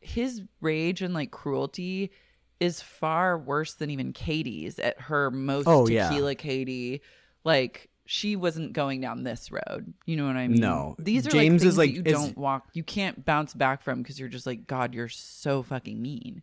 his 0.00 0.42
rage 0.60 1.02
and 1.02 1.14
like 1.14 1.30
cruelty 1.30 2.12
is 2.60 2.80
far 2.80 3.36
worse 3.38 3.74
than 3.74 3.90
even 3.90 4.12
Katie's 4.12 4.78
at 4.78 5.00
her 5.02 5.30
most 5.30 5.66
Oh, 5.68 5.86
yeah. 5.88 6.08
tequila 6.08 6.34
Katie. 6.34 7.02
Like 7.44 7.88
she 8.06 8.36
wasn't 8.36 8.72
going 8.72 9.00
down 9.00 9.24
this 9.24 9.50
road. 9.50 9.92
You 10.06 10.16
know 10.16 10.26
what 10.26 10.36
I 10.36 10.46
mean? 10.48 10.60
No. 10.60 10.94
These 10.98 11.26
are 11.26 11.30
James 11.30 11.62
like 11.62 11.68
is, 11.68 11.78
like- 11.78 11.90
that 11.90 11.96
you 11.96 12.02
is- 12.04 12.12
don't 12.12 12.36
walk 12.38 12.68
you 12.72 12.82
can't 12.84 13.24
bounce 13.24 13.52
back 13.54 13.82
from 13.82 14.02
because 14.02 14.18
you're 14.18 14.28
just 14.28 14.46
like, 14.46 14.66
God, 14.66 14.94
you're 14.94 15.08
so 15.08 15.62
fucking 15.62 16.00
mean. 16.00 16.42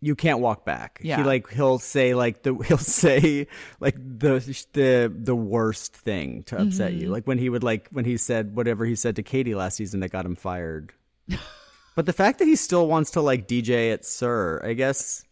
you 0.00 0.16
can't 0.16 0.40
walk 0.40 0.64
back. 0.64 1.00
Yeah. 1.02 1.18
He 1.18 1.22
like 1.22 1.48
he'll 1.50 1.78
say 1.78 2.14
like 2.14 2.42
the 2.42 2.54
he'll 2.66 2.76
say 2.78 3.46
like 3.78 3.94
the 3.96 4.40
the 4.72 5.12
the 5.14 5.36
worst 5.36 5.94
thing 5.94 6.42
to 6.44 6.60
upset 6.60 6.94
you. 6.94 7.02
Mm-hmm. 7.04 7.12
Like 7.12 7.26
when 7.26 7.38
he 7.38 7.48
would 7.48 7.62
like 7.62 7.88
when 7.92 8.04
he 8.04 8.16
said 8.16 8.56
whatever 8.56 8.84
he 8.84 8.94
said 8.96 9.14
to 9.16 9.22
Katie 9.22 9.54
last 9.54 9.76
season 9.76 10.00
that 10.00 10.10
got 10.10 10.24
him 10.26 10.34
fired. 10.34 10.92
but 11.94 12.06
the 12.06 12.12
fact 12.12 12.38
that 12.40 12.46
he 12.46 12.56
still 12.56 12.86
wants 12.88 13.12
to 13.12 13.20
like 13.20 13.46
DJ 13.46 13.92
at 13.92 14.04
SUR, 14.04 14.60
I 14.64 14.72
guess 14.72 15.24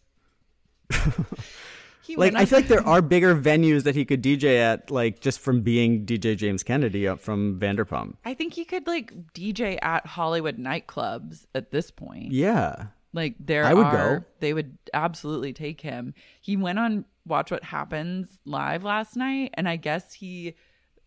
like 2.17 2.35
I 2.35 2.45
feel 2.45 2.59
like 2.59 2.67
there 2.67 2.85
are 2.87 3.01
bigger 3.01 3.35
venues 3.35 3.83
that 3.83 3.95
he 3.95 4.05
could 4.05 4.21
DJ 4.21 4.57
at 4.57 4.91
like 4.91 5.19
just 5.19 5.39
from 5.39 5.61
being 5.61 6.05
DJ 6.05 6.35
James 6.35 6.63
Kennedy 6.63 7.07
up 7.07 7.19
from 7.19 7.59
Vanderpump. 7.59 8.15
I 8.25 8.33
think 8.33 8.53
he 8.53 8.65
could 8.65 8.87
like 8.87 9.13
DJ 9.33 9.79
at 9.81 10.05
Hollywood 10.05 10.57
nightclubs 10.57 11.45
at 11.55 11.71
this 11.71 11.91
point. 11.91 12.31
Yeah. 12.31 12.87
Like 13.13 13.35
there 13.39 13.65
I 13.65 13.73
would 13.73 13.85
are, 13.87 14.19
go. 14.19 14.25
they 14.39 14.53
would 14.53 14.77
absolutely 14.93 15.53
take 15.53 15.81
him. 15.81 16.13
He 16.39 16.55
went 16.55 16.79
on 16.79 17.05
Watch 17.25 17.51
What 17.51 17.63
Happens 17.63 18.39
live 18.45 18.83
last 18.83 19.15
night, 19.15 19.51
and 19.55 19.67
I 19.67 19.75
guess 19.75 20.13
he, 20.13 20.55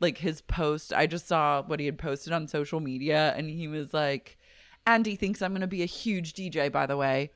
like 0.00 0.18
his 0.18 0.40
post. 0.42 0.92
I 0.92 1.06
just 1.06 1.26
saw 1.26 1.62
what 1.62 1.80
he 1.80 1.86
had 1.86 1.98
posted 1.98 2.32
on 2.32 2.46
social 2.46 2.80
media, 2.80 3.32
and 3.36 3.48
he 3.48 3.68
was 3.68 3.94
like, 3.94 4.38
"Andy 4.86 5.16
thinks 5.16 5.40
I'm 5.40 5.52
going 5.52 5.62
to 5.62 5.66
be 5.66 5.82
a 5.82 5.86
huge 5.86 6.34
DJ." 6.34 6.70
By 6.70 6.86
the 6.86 6.96
way, 6.96 7.30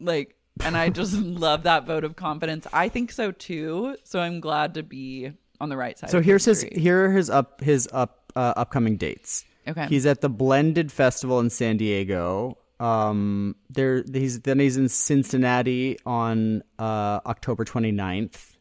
like, 0.00 0.34
and 0.64 0.76
I 0.76 0.88
just 0.90 1.14
love 1.18 1.64
that 1.64 1.86
vote 1.86 2.04
of 2.04 2.16
confidence. 2.16 2.66
I 2.72 2.88
think 2.88 3.12
so 3.12 3.32
too. 3.32 3.96
So 4.04 4.20
I'm 4.20 4.40
glad 4.40 4.74
to 4.74 4.82
be 4.82 5.32
on 5.60 5.68
the 5.68 5.76
right 5.76 5.98
side. 5.98 6.10
So 6.10 6.20
here's 6.20 6.44
his 6.44 6.62
here 6.62 7.06
are 7.06 7.12
his 7.12 7.30
up 7.30 7.60
his 7.60 7.88
up 7.92 8.32
uh, 8.36 8.54
upcoming 8.56 8.96
dates. 8.96 9.44
Okay. 9.66 9.86
He's 9.88 10.06
at 10.06 10.20
the 10.20 10.28
Blended 10.28 10.90
Festival 10.90 11.40
in 11.40 11.50
San 11.50 11.76
Diego. 11.76 12.58
Um 12.80 13.56
there 13.68 14.04
he's 14.12 14.40
then 14.40 14.60
he's 14.60 14.76
in 14.76 14.88
Cincinnati 14.88 15.98
on 16.06 16.62
uh 16.78 17.20
October 17.26 17.64
29th. 17.64 18.52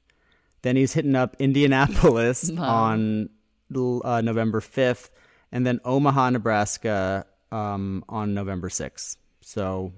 Then 0.63 0.75
he's 0.75 0.93
hitting 0.93 1.15
up 1.15 1.35
Indianapolis 1.39 2.49
on 2.57 3.29
uh, 3.75 4.21
November 4.21 4.59
5th 4.59 5.09
and 5.51 5.65
then 5.67 5.79
Omaha, 5.85 6.31
Nebraska 6.31 7.25
um 7.51 8.03
on 8.09 8.33
November 8.33 8.69
6th. 8.69 9.17
So 9.41 9.93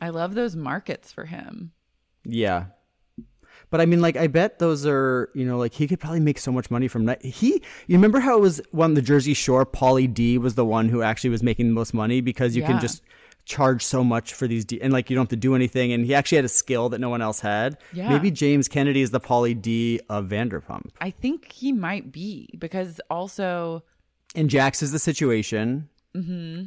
I 0.00 0.08
love 0.10 0.34
those 0.34 0.56
markets 0.56 1.12
for 1.12 1.24
him. 1.26 1.72
yeah. 2.24 2.66
But 3.68 3.80
I 3.80 3.86
mean, 3.86 4.00
like, 4.00 4.16
I 4.16 4.26
bet 4.26 4.58
those 4.58 4.84
are, 4.84 5.30
you 5.32 5.44
know, 5.44 5.56
like 5.56 5.72
he 5.74 5.86
could 5.86 6.00
probably 6.00 6.18
make 6.18 6.38
so 6.38 6.50
much 6.50 6.72
money 6.72 6.88
from 6.88 7.04
night. 7.04 7.24
He, 7.24 7.62
you 7.86 7.96
remember 7.96 8.18
how 8.18 8.36
it 8.36 8.40
was 8.40 8.60
on 8.76 8.94
the 8.94 9.02
Jersey 9.02 9.32
Shore? 9.32 9.64
Pauly 9.64 10.12
D 10.12 10.38
was 10.38 10.56
the 10.56 10.64
one 10.64 10.88
who 10.88 11.02
actually 11.02 11.30
was 11.30 11.40
making 11.42 11.68
the 11.68 11.72
most 11.74 11.94
money 11.94 12.20
because 12.20 12.56
you 12.56 12.62
Yeah. 12.62 12.68
can 12.68 12.80
just 12.80 13.00
charge 13.44 13.84
so 13.84 14.02
much 14.02 14.34
for 14.34 14.48
these, 14.48 14.64
D- 14.64 14.80
and 14.82 14.92
like 14.92 15.08
you 15.08 15.14
don't 15.14 15.22
have 15.26 15.28
to 15.30 15.36
do 15.36 15.54
anything. 15.54 15.92
And 15.92 16.04
he 16.04 16.16
actually 16.16 16.36
had 16.36 16.44
a 16.44 16.48
skill 16.48 16.88
that 16.88 17.00
no 17.00 17.10
one 17.10 17.22
else 17.22 17.38
had. 17.38 17.78
Yeah. 17.92 18.08
Maybe 18.08 18.32
James 18.32 18.66
Kennedy 18.66 19.02
is 19.02 19.12
the 19.12 19.20
Pauly 19.20 19.60
D 19.60 20.00
of 20.08 20.26
Vanderpump, 20.26 20.90
I 21.00 21.10
think 21.10 21.52
he 21.52 21.70
might 21.72 22.10
be 22.10 22.48
because 22.58 23.00
also 23.08 23.84
and 24.34 24.50
Jax 24.50 24.82
is 24.82 24.90
the 24.90 24.98
situation. 24.98 25.88
Mm-hmm. 26.16 26.64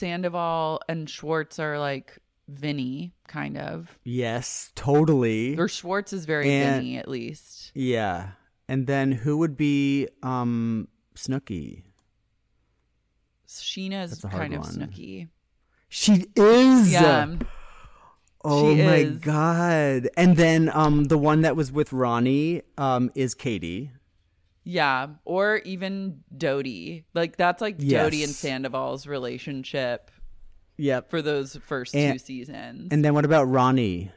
Sandoval 0.00 0.80
and 0.88 1.08
Schwartz 1.08 1.58
are 1.58 1.78
like 1.78 2.18
Vinny, 2.48 3.12
kind 3.28 3.56
of. 3.58 3.98
Yes, 4.02 4.72
totally. 4.74 5.56
Or 5.58 5.68
Schwartz 5.68 6.12
is 6.12 6.24
very 6.24 6.50
And- 6.50 6.76
Vinny, 6.82 6.96
at 6.96 7.06
least. 7.06 7.70
Yeah, 7.74 8.30
and 8.66 8.86
then 8.86 9.12
who 9.12 9.36
would 9.38 9.56
be 9.56 10.08
um 10.22 10.88
Snooki? 11.14 11.82
Scheana 13.46 14.04
is 14.04 14.24
kind 14.30 14.54
of 14.54 14.62
Snooki. 14.62 15.28
She 15.88 16.26
is. 16.36 16.92
Yeah. 16.92 17.36
Oh 18.42 18.74
She 18.74 18.82
my 18.82 18.94
is. 18.96 19.18
god! 19.18 20.08
And 20.16 20.36
then 20.36 20.70
um 20.72 21.04
the 21.04 21.18
one 21.18 21.42
that 21.42 21.56
was 21.56 21.70
with 21.70 21.92
Ronnie 21.92 22.62
um 22.78 23.10
is 23.14 23.34
Katie. 23.34 23.90
Yeah. 24.64 25.08
Or 25.24 25.56
even 25.64 26.22
Doute. 26.36 27.04
Like 27.14 27.36
that's 27.36 27.60
like 27.60 27.78
Doute 27.78 28.12
and 28.14 28.30
Sandoval's 28.30 29.06
relationship. 29.06 30.10
Yep. 30.76 31.10
for 31.10 31.20
those 31.20 31.56
first 31.66 31.94
And- 31.94 32.14
two 32.14 32.18
seasons. 32.18 32.88
And 32.90 33.04
then 33.04 33.12
what 33.12 33.26
about 33.26 33.44
Ronnie? 33.44 34.10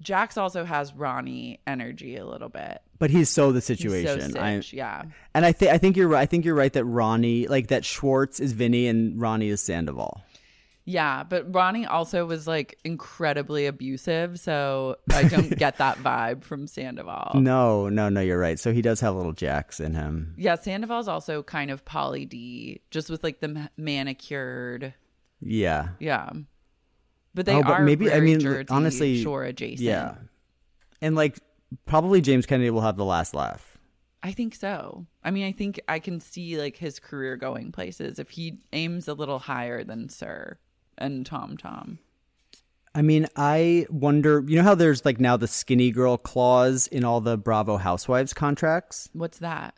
Jax 0.00 0.36
also 0.36 0.64
has 0.64 0.92
Ronnie 0.94 1.60
energy 1.66 2.16
a 2.16 2.26
little 2.26 2.50
bit. 2.50 2.82
But 2.98 3.08
he's 3.10 3.30
so 3.30 3.50
the 3.50 3.60
He's 3.60 3.66
so 3.66 3.74
situation. 3.74 4.36
I- 4.36 4.60
yeah. 4.72 5.04
and 5.34 5.46
I 5.46 5.52
think 5.52 5.72
I 5.72 5.78
think 5.78 5.96
you're 5.96 6.08
right. 6.08 6.20
I 6.20 6.26
think 6.26 6.44
you're 6.44 6.54
right 6.54 6.72
that 6.74 6.84
Ronnie, 6.84 7.46
like 7.46 7.68
that 7.68 7.84
Schwartz 7.84 8.40
is 8.40 8.52
Vinny 8.52 8.86
and 8.88 9.18
Ronnie 9.20 9.48
is 9.48 9.62
Sandoval. 9.62 10.22
Yeah, 10.88 11.24
but 11.24 11.52
Ronnie 11.52 11.84
also 11.84 12.24
was 12.26 12.46
like 12.46 12.78
incredibly 12.84 13.66
abusive, 13.66 14.38
so 14.38 14.96
I 15.12 15.24
don't 15.24 15.50
get 15.58 15.76
that 15.78 15.98
vibe 15.98 16.44
from 16.44 16.68
Sandoval. 16.68 17.32
No, 17.40 17.88
no, 17.88 18.08
no, 18.08 18.20
you're 18.20 18.38
right. 18.38 18.56
So 18.58 18.72
he 18.72 18.82
does 18.82 19.00
have 19.00 19.16
little 19.16 19.32
Jax 19.32 19.80
in 19.80 19.94
him. 19.94 20.32
Yeah, 20.38 20.54
Sandoval's 20.54 21.08
also 21.08 21.42
kind 21.42 21.72
of 21.72 21.84
Pauly 21.84 22.28
D, 22.28 22.82
just 22.92 23.10
with 23.10 23.24
like 23.24 23.40
the 23.40 23.48
ma- 23.48 23.66
manicured. 23.76 24.94
Yeah. 25.40 25.88
Yeah, 25.98 26.30
but 27.34 27.46
they 27.46 27.54
Oh, 27.56 27.62
but 27.62 27.72
are 27.72 27.82
maybe- 27.82 28.12
I 28.12 28.20
mean, 28.20 28.38
Jersey 28.38 28.66
honestly, 28.70 29.22
Shore 29.22 29.42
adjacent. 29.44 29.80
Yeah. 29.80 30.14
And 31.02 31.16
like 31.16 31.38
probably 31.84 32.20
James 32.20 32.46
Kennedy 32.46 32.70
will 32.70 32.80
have 32.82 32.96
the 32.96 33.04
last 33.04 33.34
laugh. 33.34 33.76
I 34.22 34.30
think 34.32 34.54
so. 34.54 35.06
I 35.24 35.30
mean, 35.32 35.44
I 35.46 35.52
think 35.52 35.80
I 35.88 35.98
can 35.98 36.20
see 36.20 36.58
like 36.58 36.76
his 36.76 36.98
career 37.00 37.36
going 37.36 37.72
places 37.72 38.18
if 38.18 38.30
he 38.30 38.60
aims 38.72 39.08
a 39.08 39.14
little 39.14 39.38
higher 39.40 39.84
than 39.84 40.08
SUR 40.08 40.58
and 40.98 41.24
Tom 41.26 41.56
Tom. 41.56 41.98
I 42.94 43.02
mean, 43.02 43.26
I 43.36 43.86
wonder, 43.90 44.42
you 44.46 44.56
know 44.56 44.62
how 44.62 44.74
there's 44.74 45.04
like 45.04 45.20
now 45.20 45.36
the 45.36 45.46
skinny 45.46 45.90
girl 45.90 46.16
clause 46.16 46.86
in 46.86 47.04
all 47.04 47.20
the 47.20 47.36
Bravo 47.36 47.76
Housewives 47.76 48.32
contracts? 48.32 49.10
What's 49.12 49.38
that? 49.40 49.74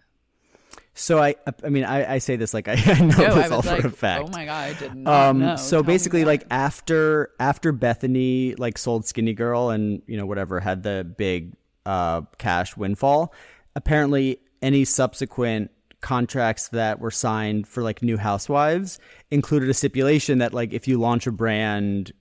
So 0.94 1.20
I 1.20 1.34
I 1.64 1.68
mean, 1.68 1.84
I, 1.84 2.14
I 2.14 2.18
say 2.18 2.36
this 2.36 2.52
like 2.54 2.68
I, 2.68 2.72
I 2.86 3.00
know 3.00 3.16
No, 3.16 3.34
this 3.34 3.50
I 3.50 3.54
all 3.54 3.62
like, 3.64 3.80
for 3.82 3.86
a 3.88 3.90
fact. 3.90 4.24
oh 4.28 4.30
my 4.32 4.44
god, 4.44 4.68
I 4.70 4.72
did 4.74 4.94
not 4.94 5.30
um 5.30 5.38
know. 5.40 5.56
so 5.56 5.76
Tell 5.78 5.82
basically 5.84 6.24
like 6.24 6.44
after 6.50 7.30
after 7.40 7.72
Bethenny 7.72 8.58
like 8.58 8.78
sold 8.78 9.04
skinny 9.06 9.32
girl 9.32 9.70
and 9.70 10.02
you 10.06 10.16
know 10.16 10.26
whatever 10.26 10.58
had 10.60 10.82
the 10.82 11.04
big 11.16 11.54
uh 11.86 12.22
cash 12.38 12.76
windfall 12.76 13.32
apparently 13.76 14.40
any 14.60 14.84
subsequent 14.84 15.70
contracts 16.00 16.68
that 16.68 17.00
were 17.00 17.10
signed 17.10 17.66
for 17.66 17.82
like 17.82 18.02
new 18.02 18.16
housewives 18.16 18.98
included 19.30 19.68
a 19.68 19.74
stipulation 19.74 20.38
that 20.38 20.54
like 20.54 20.72
if 20.72 20.86
you 20.86 20.98
launch 20.98 21.26
a 21.26 21.32
brand 21.32 22.12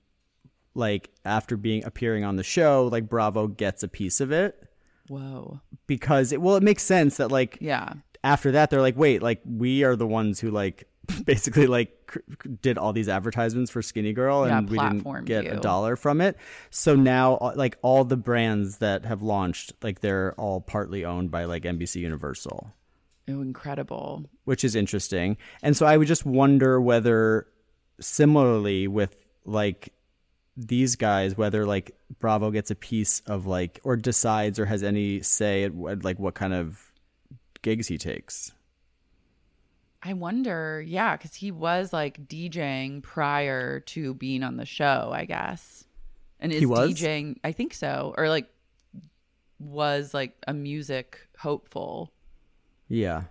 like 0.74 1.10
after 1.26 1.58
being 1.58 1.84
appearing 1.86 2.24
on 2.24 2.36
the 2.36 2.44
show 2.44 2.88
like 2.92 3.08
bravo 3.10 3.48
gets 3.48 3.84
a 3.84 3.88
piece 3.88 4.20
of 4.22 4.32
it. 4.32 4.64
Whoa, 5.10 5.62
because 5.86 6.32
it 6.32 6.42
well 6.42 6.56
it 6.58 6.64
makes 6.64 6.84
sense 6.84 7.18
that 7.18 7.32
like 7.32 7.58
yeah, 7.62 7.94
after 8.24 8.52
that 8.52 8.70
they're 8.70 8.82
like 8.82 8.98
wait 8.98 9.22
like 9.22 9.42
we 9.46 9.84
are 9.84 9.96
the 9.96 10.08
ones 10.08 10.40
who 10.40 10.52
like 10.52 10.84
basically 11.26 11.68
like 11.68 11.94
cr- 12.08 12.20
did 12.62 12.78
all 12.78 12.92
these 12.92 13.08
advertisements 13.08 13.72
for 13.72 13.82
skinny 13.82 14.12
girl 14.12 14.46
Yeah, 14.46 14.58
and 14.58 14.70
we 14.70 14.78
didn't 14.78 15.26
get 15.26 15.46
you. 15.46 15.52
a 15.52 15.56
dollar 15.58 15.96
from 15.96 16.20
it. 16.20 16.36
So 16.70 16.96
now 16.96 17.36
uh, 17.36 17.54
like 17.56 17.78
all 17.82 18.04
the 18.04 18.18
brands 18.18 18.80
that 18.80 19.06
have 19.06 19.22
launched 19.22 19.72
like 19.82 20.02
they're 20.02 20.34
all 20.34 20.60
partly 20.60 21.06
owned 21.06 21.32
by 21.32 21.46
like 21.46 21.64
nbc 21.64 21.96
universal 21.96 22.74
oh, 23.30 23.42
incredible. 23.42 24.26
which 24.46 24.64
is 24.64 24.76
interesting 24.76 25.38
and 25.62 25.76
so 25.76 25.86
i 25.86 25.98
would 25.98 26.08
just 26.08 26.26
wonder 26.26 26.80
whether 26.80 27.48
similarly 28.00 28.88
with 28.88 29.16
like 29.46 29.94
these 30.56 30.96
guys 30.96 31.38
whether 31.38 31.66
like 31.66 31.96
bravo 32.20 32.52
gets 32.52 32.72
a 32.72 32.76
piece 32.76 33.22
of 33.22 33.46
like 33.46 33.80
or 33.84 33.96
decides 33.96 34.60
or 34.60 34.66
has 34.66 34.84
any 34.84 35.22
say 35.22 35.64
at 35.64 35.74
what, 35.74 36.04
like 36.04 36.20
what 36.20 36.34
kind 36.34 36.54
of 36.54 36.92
gigs 37.62 37.88
he 37.88 37.98
takes 37.98 38.52
I 40.02 40.14
wonder, 40.14 40.82
yeah, 40.86 41.18
because 41.18 41.34
he 41.34 41.52
was 41.52 41.92
like 41.92 42.28
DJing 42.28 43.02
prior 43.02 43.80
to 43.82 44.14
being 44.14 44.44
on 44.44 44.58
the 44.58 44.66
show, 44.66 45.10
I 45.12 45.26
guess, 45.26 45.86
and 46.40 46.52
is 46.52 46.60
He 46.60 46.66
was? 46.66 46.92
DJing. 46.92 47.38
I 47.44 47.52
think 47.52 47.74
so, 47.74 48.14
or 48.18 48.30
like 48.30 48.48
was 49.60 50.14
like 50.14 50.34
a 50.48 50.54
music 50.54 51.28
hopeful, 51.38 52.14
yeah 52.88 53.24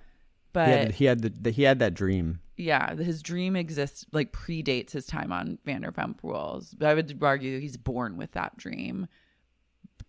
but 0.57 0.69
he 0.69 0.73
had, 0.73 0.93
he 0.93 1.05
had 1.05 1.23
the, 1.23 1.29
the 1.29 1.51
he 1.51 1.63
had 1.65 1.81
that 1.81 1.93
dream. 1.93 2.41
yeah, 2.57 2.95
his 2.95 3.21
dream 3.21 3.57
exists 3.57 4.07
like 4.11 4.33
predates 4.33 4.93
his 4.93 5.05
time 5.05 5.31
on 5.31 5.59
Vanderpump 5.67 6.17
Rules. 6.23 6.73
But 6.73 6.89
I 6.89 6.95
would 6.95 7.19
argue 7.21 7.61
he's 7.61 7.77
born 7.77 8.17
with 8.17 8.33
that 8.33 8.57
dream. 8.57 9.07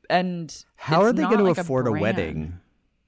And 0.09 0.55
How 0.77 1.01
are 1.01 1.11
they 1.11 1.23
going 1.23 1.39
to 1.39 1.43
like 1.43 1.57
afford 1.57 1.87
a, 1.87 1.89
brand. 1.89 2.01
wedding? 2.01 2.59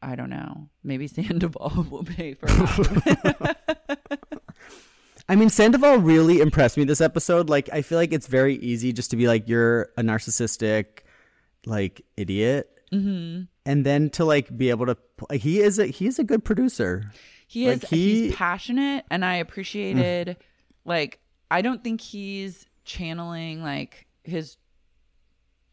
I 0.02 0.16
don't 0.16 0.30
know. 0.30 0.68
Maybe 0.84 1.08
Sandoval 1.08 1.88
will 1.90 2.04
pay 2.04 2.34
for 2.34 2.48
that. 2.48 3.58
I 5.30 5.38
mean, 5.38 5.50
Sandoval 5.50 6.00
really 6.00 6.42
impressed 6.42 6.76
me 6.76 6.84
this 6.84 7.00
episode. 7.00 7.50
Like, 7.50 7.70
I 7.72 7.84
feel 7.84 7.98
like 7.98 8.12
it's 8.12 8.28
very 8.28 8.56
easy 8.56 8.92
just 8.92 9.12
to 9.12 9.16
be 9.16 9.28
like, 9.28 9.48
you're 9.48 9.84
a 9.96 10.02
narcissistic, 10.02 11.04
like, 11.66 12.02
idiot, 12.18 12.82
mm-hmm. 12.92 13.44
and 13.66 13.86
then 13.86 14.10
to 14.10 14.26
like 14.26 14.56
be 14.58 14.72
able 14.72 14.88
to. 14.88 14.98
He 15.34 15.60
is 15.60 15.80
a 15.80 15.88
he's 15.88 16.20
a 16.20 16.24
good 16.24 16.44
producer. 16.44 17.12
He 17.48 17.68
Like, 17.68 17.84
is 17.84 17.90
he- 17.90 18.24
he's 18.26 18.36
passionate 18.36 19.06
and 19.10 19.26
I 19.26 19.36
appreciated 19.36 20.28
mm. 20.28 20.36
like 20.86 21.20
I 21.52 21.62
don't 21.62 21.84
think 21.84 22.02
he's 22.02 22.66
channeling 22.86 23.64
like 23.64 24.08
his 24.24 24.58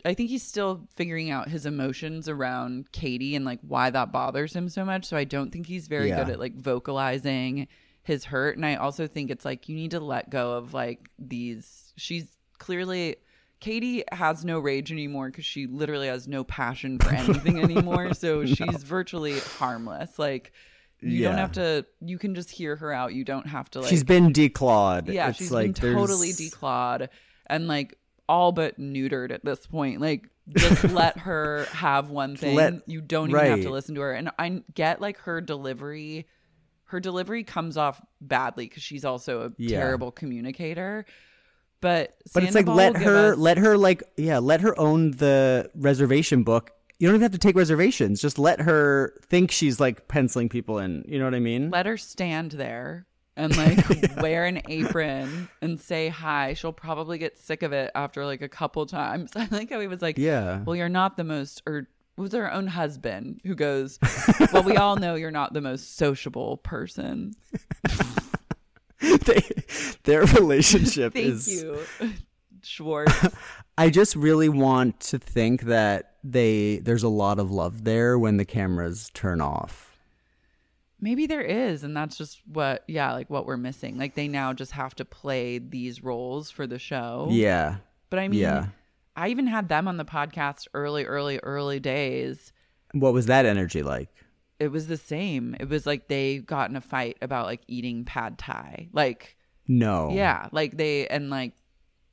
I 0.05 0.14
think 0.14 0.31
he's 0.31 0.43
still 0.44 0.86
figuring 0.94 1.31
out 1.31 1.48
his 1.48 1.66
emotions 1.66 2.28
around 2.28 2.93
Katie 2.93 3.35
and 3.35 3.44
like 3.44 3.59
why 3.62 3.90
that 3.90 4.12
bothers 4.12 4.55
him 4.55 4.68
so 4.68 4.85
much. 4.85 5.05
So 5.05 5.16
I 5.16 5.24
don't 5.24 5.51
think 5.51 5.66
he's 5.66 5.89
very 5.89 6.09
Yeah. 6.09 6.23
good 6.24 6.35
at 6.35 6.39
like 6.39 6.55
vocalizing 6.56 7.66
his 8.05 8.24
hurt. 8.24 8.56
And 8.56 8.64
I 8.64 8.77
also 8.77 9.09
think 9.09 9.31
it's 9.31 9.44
like 9.44 9.68
you 9.68 9.74
need 9.74 9.90
to 9.90 10.01
let 10.01 10.31
go 10.31 10.52
of 10.52 10.73
like 10.73 11.09
these 11.18 11.93
she's 11.97 12.27
clearly 12.59 13.16
Katie 13.61 14.05
has 14.12 14.45
no 14.45 14.59
rage 14.59 14.93
anymore 14.93 15.31
because 15.31 15.47
she 15.47 15.66
literally 15.66 16.09
has 16.09 16.28
no 16.28 16.45
passion 16.45 16.99
for 16.99 17.11
anything 17.15 17.59
anymore. 17.62 18.12
So 18.15 18.45
she's 18.45 18.83
virtually 18.83 19.39
harmless. 19.41 20.19
Like 20.19 20.53
you 21.01 21.23
don't 21.24 21.39
have 21.39 21.53
to. 21.53 21.87
You 22.01 22.19
can 22.19 22.35
just 22.35 22.51
hear 22.51 22.77
her 22.77 22.93
out. 22.93 23.15
You 23.15 23.24
don't 23.24 23.47
have 23.47 23.70
to 23.70 23.81
like. 23.81 23.89
she's 23.91 24.05
been 24.05 24.33
declawed. 24.33 25.12
yeah, 25.12 25.28
it's 25.31 25.39
she's 25.39 25.51
like 25.51 25.78
been 25.81 25.95
totally 25.95 26.33
there's- 26.33 26.51
declawed 26.55 27.09
and 27.49 27.66
like 27.69 27.99
all 28.28 28.53
but 28.53 28.78
neutered 28.78 29.31
at 29.31 29.45
this 29.45 29.66
point. 29.66 30.01
Like 30.01 30.28
just 30.49 30.85
let 30.91 31.19
her 31.19 31.66
have 31.73 32.11
one 32.11 32.37
thing. 32.37 32.57
Let- 32.57 32.89
you 32.89 33.01
don't 33.01 33.31
even 33.31 33.47
have 33.47 33.62
to 33.62 33.70
listen 33.70 33.95
to 33.97 34.01
her. 34.03 34.12
And 34.12 34.31
I 34.39 34.62
get 34.74 35.01
like 35.01 35.19
her 35.20 35.41
delivery. 35.41 36.27
Her 36.91 37.01
delivery 37.01 37.43
comes 37.43 37.77
off 37.77 38.01
badly 38.20 38.66
because 38.69 38.83
she's 38.83 39.05
also 39.05 39.47
a 39.47 39.53
Yeah. 39.59 39.81
terrible 39.81 40.12
communicator. 40.12 41.05
But 41.86 42.16
But 42.34 42.42
it's 42.42 42.54
like 42.56 42.66
let 42.66 42.96
her 42.96 43.32
us- 43.34 43.38
let 43.38 43.58
her 43.58 43.78
like 43.78 44.02
yeah 44.16 44.38
let 44.38 44.60
her 44.60 44.76
own 44.78 45.12
the 45.12 45.70
reservation 45.76 46.42
book. 46.42 46.72
You 46.98 47.06
don't 47.06 47.14
even 47.14 47.22
have 47.22 47.32
to 47.32 47.38
take 47.38 47.54
reservations. 47.54 48.20
Just 48.20 48.38
let 48.40 48.60
her 48.62 49.14
think 49.28 49.52
she's 49.52 49.78
like 49.78 50.08
penciling 50.08 50.48
people 50.48 50.78
in. 50.80 51.04
You 51.06 51.18
know 51.20 51.26
what 51.26 51.34
I 51.34 51.38
mean? 51.40 51.70
let 51.70 51.86
her 51.86 51.96
stand 51.96 52.52
there 52.52 53.06
and 53.36 53.56
like 53.62 54.16
wear 54.20 54.46
an 54.46 54.62
apron 54.68 55.48
and 55.62 55.78
say 55.78 56.08
hi. 56.08 56.54
She'll 56.54 56.72
probably 56.72 57.18
get 57.18 57.38
sick 57.38 57.62
of 57.62 57.72
it 57.72 57.92
after 57.94 58.24
like 58.24 58.42
a 58.42 58.48
couple 58.48 58.84
times. 58.86 59.30
I 59.36 59.46
like 59.52 59.70
how 59.70 59.78
he 59.78 59.86
was 59.86 60.02
like, 60.02 60.18
Yeah. 60.18 60.62
well, 60.64 60.74
you're 60.74 60.88
not 60.88 61.16
the 61.16 61.22
most, 61.24 61.62
or 61.66 61.86
was 62.16 62.32
her 62.32 62.50
own 62.52 62.66
husband 62.66 63.42
who 63.44 63.54
goes, 63.54 63.98
well, 64.52 64.62
we 64.64 64.76
all 64.76 64.96
know 64.96 65.14
you're 65.14 65.30
not 65.30 65.52
the 65.52 65.60
most 65.60 65.96
sociable 65.96 66.56
person. 66.56 67.34
they, 69.27 69.43
their 70.05 70.24
relationship 70.40 71.12
Thank 71.12 71.27
is. 71.27 71.62
you, 71.62 71.78
Schwartz. 72.62 73.15
I 73.78 73.90
just 73.90 74.16
really 74.16 74.48
want 74.48 75.01
to 75.01 75.19
think 75.19 75.62
that 75.62 76.15
they 76.24 76.78
there's 76.78 77.03
a 77.03 77.09
lot 77.09 77.39
of 77.39 77.51
love 77.51 77.85
there 77.85 78.19
when 78.19 78.39
the 78.39 78.44
cameras 78.44 79.11
turn 79.15 79.40
off. 79.40 79.98
Maybe 80.98 81.27
there 81.27 81.43
is, 81.43 81.85
and 81.85 81.94
that's 81.94 82.16
just 82.16 82.40
what, 82.51 82.82
yeah, 82.89 83.12
like 83.12 83.28
what 83.28 83.44
we're 83.44 83.59
missing. 83.59 83.98
Like 83.98 84.15
they 84.15 84.28
now 84.28 84.55
just 84.55 84.73
have 84.73 84.94
to 84.97 85.05
play 85.05 85.59
these 85.59 86.03
roles 86.03 86.51
for 86.51 86.66
the 86.66 86.78
show. 86.78 87.28
Yeah. 87.31 87.77
But 88.09 88.19
I 88.20 88.28
mean, 88.28 88.40
Yeah. 88.40 88.69
I 89.15 89.28
even 89.28 89.47
had 89.47 89.69
them 89.69 89.89
on 89.89 89.98
the 89.98 90.05
podcast 90.07 90.69
early, 90.74 91.05
early, 91.05 91.39
early 91.43 91.81
days. 91.81 92.53
What 92.93 93.12
was 93.12 93.27
that 93.27 93.44
energy 93.44 93.82
like? 93.82 94.09
It 94.59 94.69
was 94.69 94.87
the 94.87 94.97
same. 94.97 95.55
It 95.61 95.69
was 95.69 95.85
like 95.87 96.09
they 96.09 96.39
got 96.39 96.70
in 96.70 96.77
a 96.77 96.81
fight 96.81 97.19
about 97.20 97.47
like 97.47 97.61
eating 97.66 98.05
pad 98.05 98.39
thai. 98.39 98.89
Like, 98.93 99.37
No. 99.69 100.11
yeah, 100.12 100.49
like 100.53 100.77
they, 100.77 101.07
and 101.09 101.28
like 101.31 101.53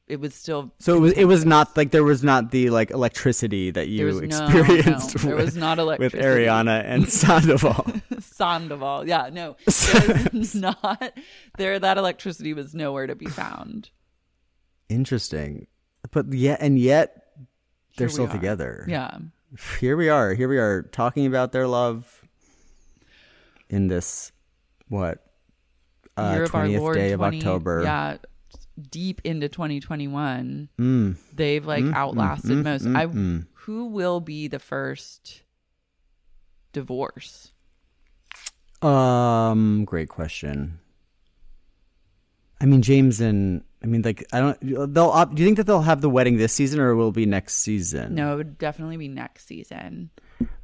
it 0.07 0.19
was 0.19 0.35
still. 0.35 0.73
So 0.79 0.97
it 0.97 0.99
was 0.99 1.13
it 1.13 1.23
was 1.25 1.45
not 1.45 1.77
like 1.77 1.91
there 1.91 2.03
was 2.03 2.21
not 2.23 2.51
the 2.51 2.69
like 2.69 2.91
electricity 2.91 3.71
that 3.71 3.87
you 3.87 4.05
was 4.05 4.19
no- 4.21 4.25
experienced 4.25 5.15
no, 5.15 5.21
there 5.23 5.35
with, 5.37 5.45
was 5.45 5.55
not 5.55 5.79
electricity. 5.79 6.17
with. 6.21 6.25
Ariana 6.25 6.83
and 6.85 7.07
Sandoval. 7.07 7.85
Sandoval. 8.19 9.07
Yeah, 9.07 9.29
no. 9.31 9.55
There 9.65 10.29
was 10.33 10.53
not, 10.67 11.13
there, 11.57 11.79
that 11.79 11.97
electricity 11.97 12.53
was 12.53 12.75
nowhere 12.75 13.07
to 13.07 13.15
be 13.15 13.27
found. 13.27 13.89
Interesting. 14.89 15.67
But 16.11 16.33
yet 16.33 16.59
and 16.61 16.77
yet 16.77 17.23
they're 17.97 18.09
still 18.09 18.25
are. 18.25 18.31
together. 18.31 18.85
Yeah. 18.89 19.17
Here 19.79 19.95
we 19.95 20.09
are. 20.09 20.33
Here 20.33 20.49
we 20.49 20.57
are 20.57 20.83
talking 20.83 21.25
about 21.25 21.51
their 21.51 21.67
love 21.67 22.22
in 23.73 23.87
this 23.87 24.31
what 24.87 25.25
uh 26.15 26.31
Year 26.35 26.43
of 26.43 26.53
our 26.55 26.65
20th 26.67 26.79
Lord 26.79 26.95
day 26.95 27.13
20 27.15 27.37
of 27.37 27.43
October. 27.43 27.81
Yeah. 27.83 28.17
deep 28.89 29.21
into 29.23 29.49
2021, 29.49 30.69
Mm. 30.79 31.15
they've 31.33 31.65
like 31.65 31.83
outlasted 31.85 32.51
mm, 32.57 32.63
most. 32.63 32.85
mm, 32.85 32.95
I 32.95 33.05
mm. 33.07 33.47
who 33.53 33.85
will 33.87 34.19
be 34.19 34.47
the 34.47 34.59
first 34.59 35.41
divorce? 36.71 37.51
Um, 38.81 39.85
great 39.85 40.09
question. 40.09 40.79
I 42.61 42.65
mean, 42.65 42.81
James 42.81 43.19
and 43.21 43.63
I 43.83 43.87
mean, 43.87 44.01
like, 44.01 44.25
I 44.31 44.39
don't. 44.39 44.93
They'll. 44.93 45.05
Op, 45.09 45.35
do 45.35 45.41
you 45.41 45.45
think 45.47 45.57
that 45.57 45.65
they'll 45.67 45.81
have 45.81 45.99
the 46.01 46.09
wedding 46.09 46.37
this 46.37 46.53
season, 46.53 46.79
or 46.79 46.95
will 46.95 47.09
it 47.09 47.15
be 47.15 47.25
next 47.25 47.55
season? 47.55 48.15
No, 48.15 48.33
it 48.33 48.37
would 48.37 48.57
definitely 48.57 48.95
be 48.97 49.09
next 49.09 49.45
season. 49.45 50.09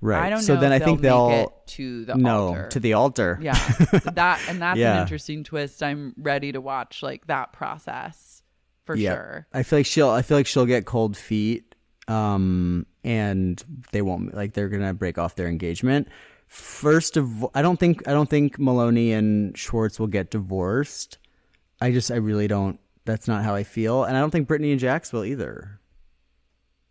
right. 0.02 0.24
I 0.24 0.30
don't 0.30 0.42
so 0.42 0.56
know. 0.56 0.62
then 0.62 0.72
if 0.72 0.82
I 0.82 0.86
think 0.86 1.02
they'll 1.02 1.30
make 1.30 1.48
it 1.48 1.54
to 1.68 2.06
the 2.06 2.16
no 2.16 2.48
altar. 2.48 2.68
to 2.70 2.80
the 2.80 2.94
altar. 2.94 3.38
Yeah, 3.42 3.54
that 4.14 4.42
and 4.48 4.62
that's 4.62 4.80
an 4.80 5.02
interesting 5.02 5.44
twist. 5.44 5.84
I'm 5.84 6.14
ready 6.18 6.52
to 6.54 6.62
watch 6.62 7.04
like 7.04 7.28
that 7.28 7.52
process 7.54 8.42
for 8.86 8.96
Yeah. 8.96 9.14
sure. 9.16 9.48
I 9.54 9.64
feel 9.64 9.80
like 9.80 9.86
she'll. 9.86 10.10
I 10.10 10.22
feel 10.22 10.38
like 10.38 10.48
she'll 10.48 10.66
get 10.66 10.86
cold 10.86 11.18
feet. 11.18 11.76
Um, 12.08 12.86
and 13.04 13.64
they 13.92 14.02
won't 14.02 14.34
like 14.34 14.54
they're 14.54 14.70
gonna 14.70 14.94
break 14.94 15.18
off 15.18 15.36
their 15.36 15.48
engagement. 15.48 16.08
First 16.48 17.18
of, 17.18 17.46
I 17.54 17.62
don't 17.62 17.80
think 17.80 18.08
I 18.08 18.12
don't 18.12 18.30
think 18.30 18.58
Maloney 18.58 19.12
and 19.12 19.56
Schwartz 19.58 20.00
will 20.00 20.08
get 20.08 20.32
divorced. 20.32 21.18
I 21.80 21.92
just 21.92 22.10
I 22.12 22.16
really 22.16 22.48
don't. 22.48 22.80
That's 23.10 23.28
not 23.28 23.44
how 23.44 23.56
I 23.56 23.64
feel, 23.64 24.04
and 24.04 24.16
I 24.16 24.20
don't 24.20 24.30
think 24.30 24.48
Brittany 24.48 24.70
and 24.70 24.80
Jax 24.80 25.12
will 25.12 25.26
either. 25.26 25.80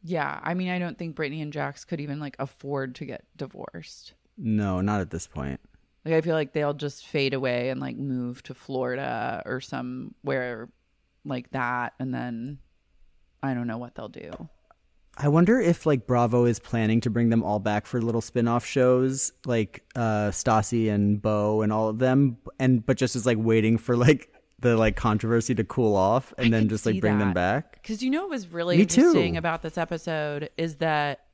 Yeah, 0.02 0.40
I 0.42 0.54
mean, 0.54 0.68
I 0.68 0.80
don't 0.80 0.98
think 0.98 1.14
Brittany 1.14 1.42
and 1.42 1.52
Jax 1.52 1.84
could 1.84 2.00
even 2.00 2.18
like 2.18 2.34
afford 2.40 2.96
to 2.96 3.04
get 3.04 3.24
divorced. 3.36 4.14
No, 4.36 4.80
not 4.80 5.00
at 5.00 5.10
this 5.10 5.28
point. 5.28 5.60
Like, 6.04 6.14
I 6.14 6.20
feel 6.20 6.34
like 6.34 6.52
they'll 6.52 6.74
just 6.74 7.06
fade 7.06 7.34
away 7.34 7.68
and 7.68 7.80
like 7.80 7.96
move 7.96 8.42
to 8.44 8.54
Florida 8.54 9.42
or 9.46 9.60
somewhere 9.60 10.68
like 11.24 11.50
that, 11.50 11.94
and 12.00 12.12
then 12.12 12.58
I 13.40 13.54
don't 13.54 13.68
know 13.68 13.78
what 13.78 13.94
they'll 13.94 14.08
do. 14.08 14.48
I 15.16 15.28
wonder 15.28 15.60
if 15.60 15.86
like 15.86 16.06
Bravo 16.06 16.46
is 16.46 16.58
planning 16.58 17.00
to 17.02 17.10
bring 17.10 17.28
them 17.28 17.44
all 17.44 17.60
back 17.60 17.86
for 17.86 18.02
little 18.02 18.20
spin-off 18.20 18.64
shows 18.64 19.32
like 19.46 19.84
uh 19.96 20.30
Stassi 20.30 20.90
and 20.90 21.20
Beau 21.20 21.62
and 21.62 21.72
all 21.72 21.88
of 21.88 21.98
them 21.98 22.38
and 22.60 22.86
but 22.86 22.96
just 22.96 23.16
is 23.16 23.26
like 23.26 23.38
waiting 23.38 23.78
for 23.78 23.96
like 23.96 24.32
the 24.60 24.76
like 24.76 24.96
controversy 24.96 25.54
to 25.54 25.64
cool 25.64 25.94
off 25.94 26.34
and 26.36 26.54
I 26.54 26.58
then 26.58 26.68
just 26.68 26.84
like 26.84 27.00
bring 27.00 27.18
them 27.18 27.32
back. 27.32 27.80
Because 27.80 28.02
you 28.02 28.10
know 28.10 28.22
what 28.22 28.30
was 28.30 28.48
really 28.48 28.76
Me 28.78 28.86
too. 28.86 29.00
interesting 29.00 29.36
about 29.36 29.62
this 29.62 29.78
episode 29.78 30.50
is 30.56 30.76
that 30.76 31.26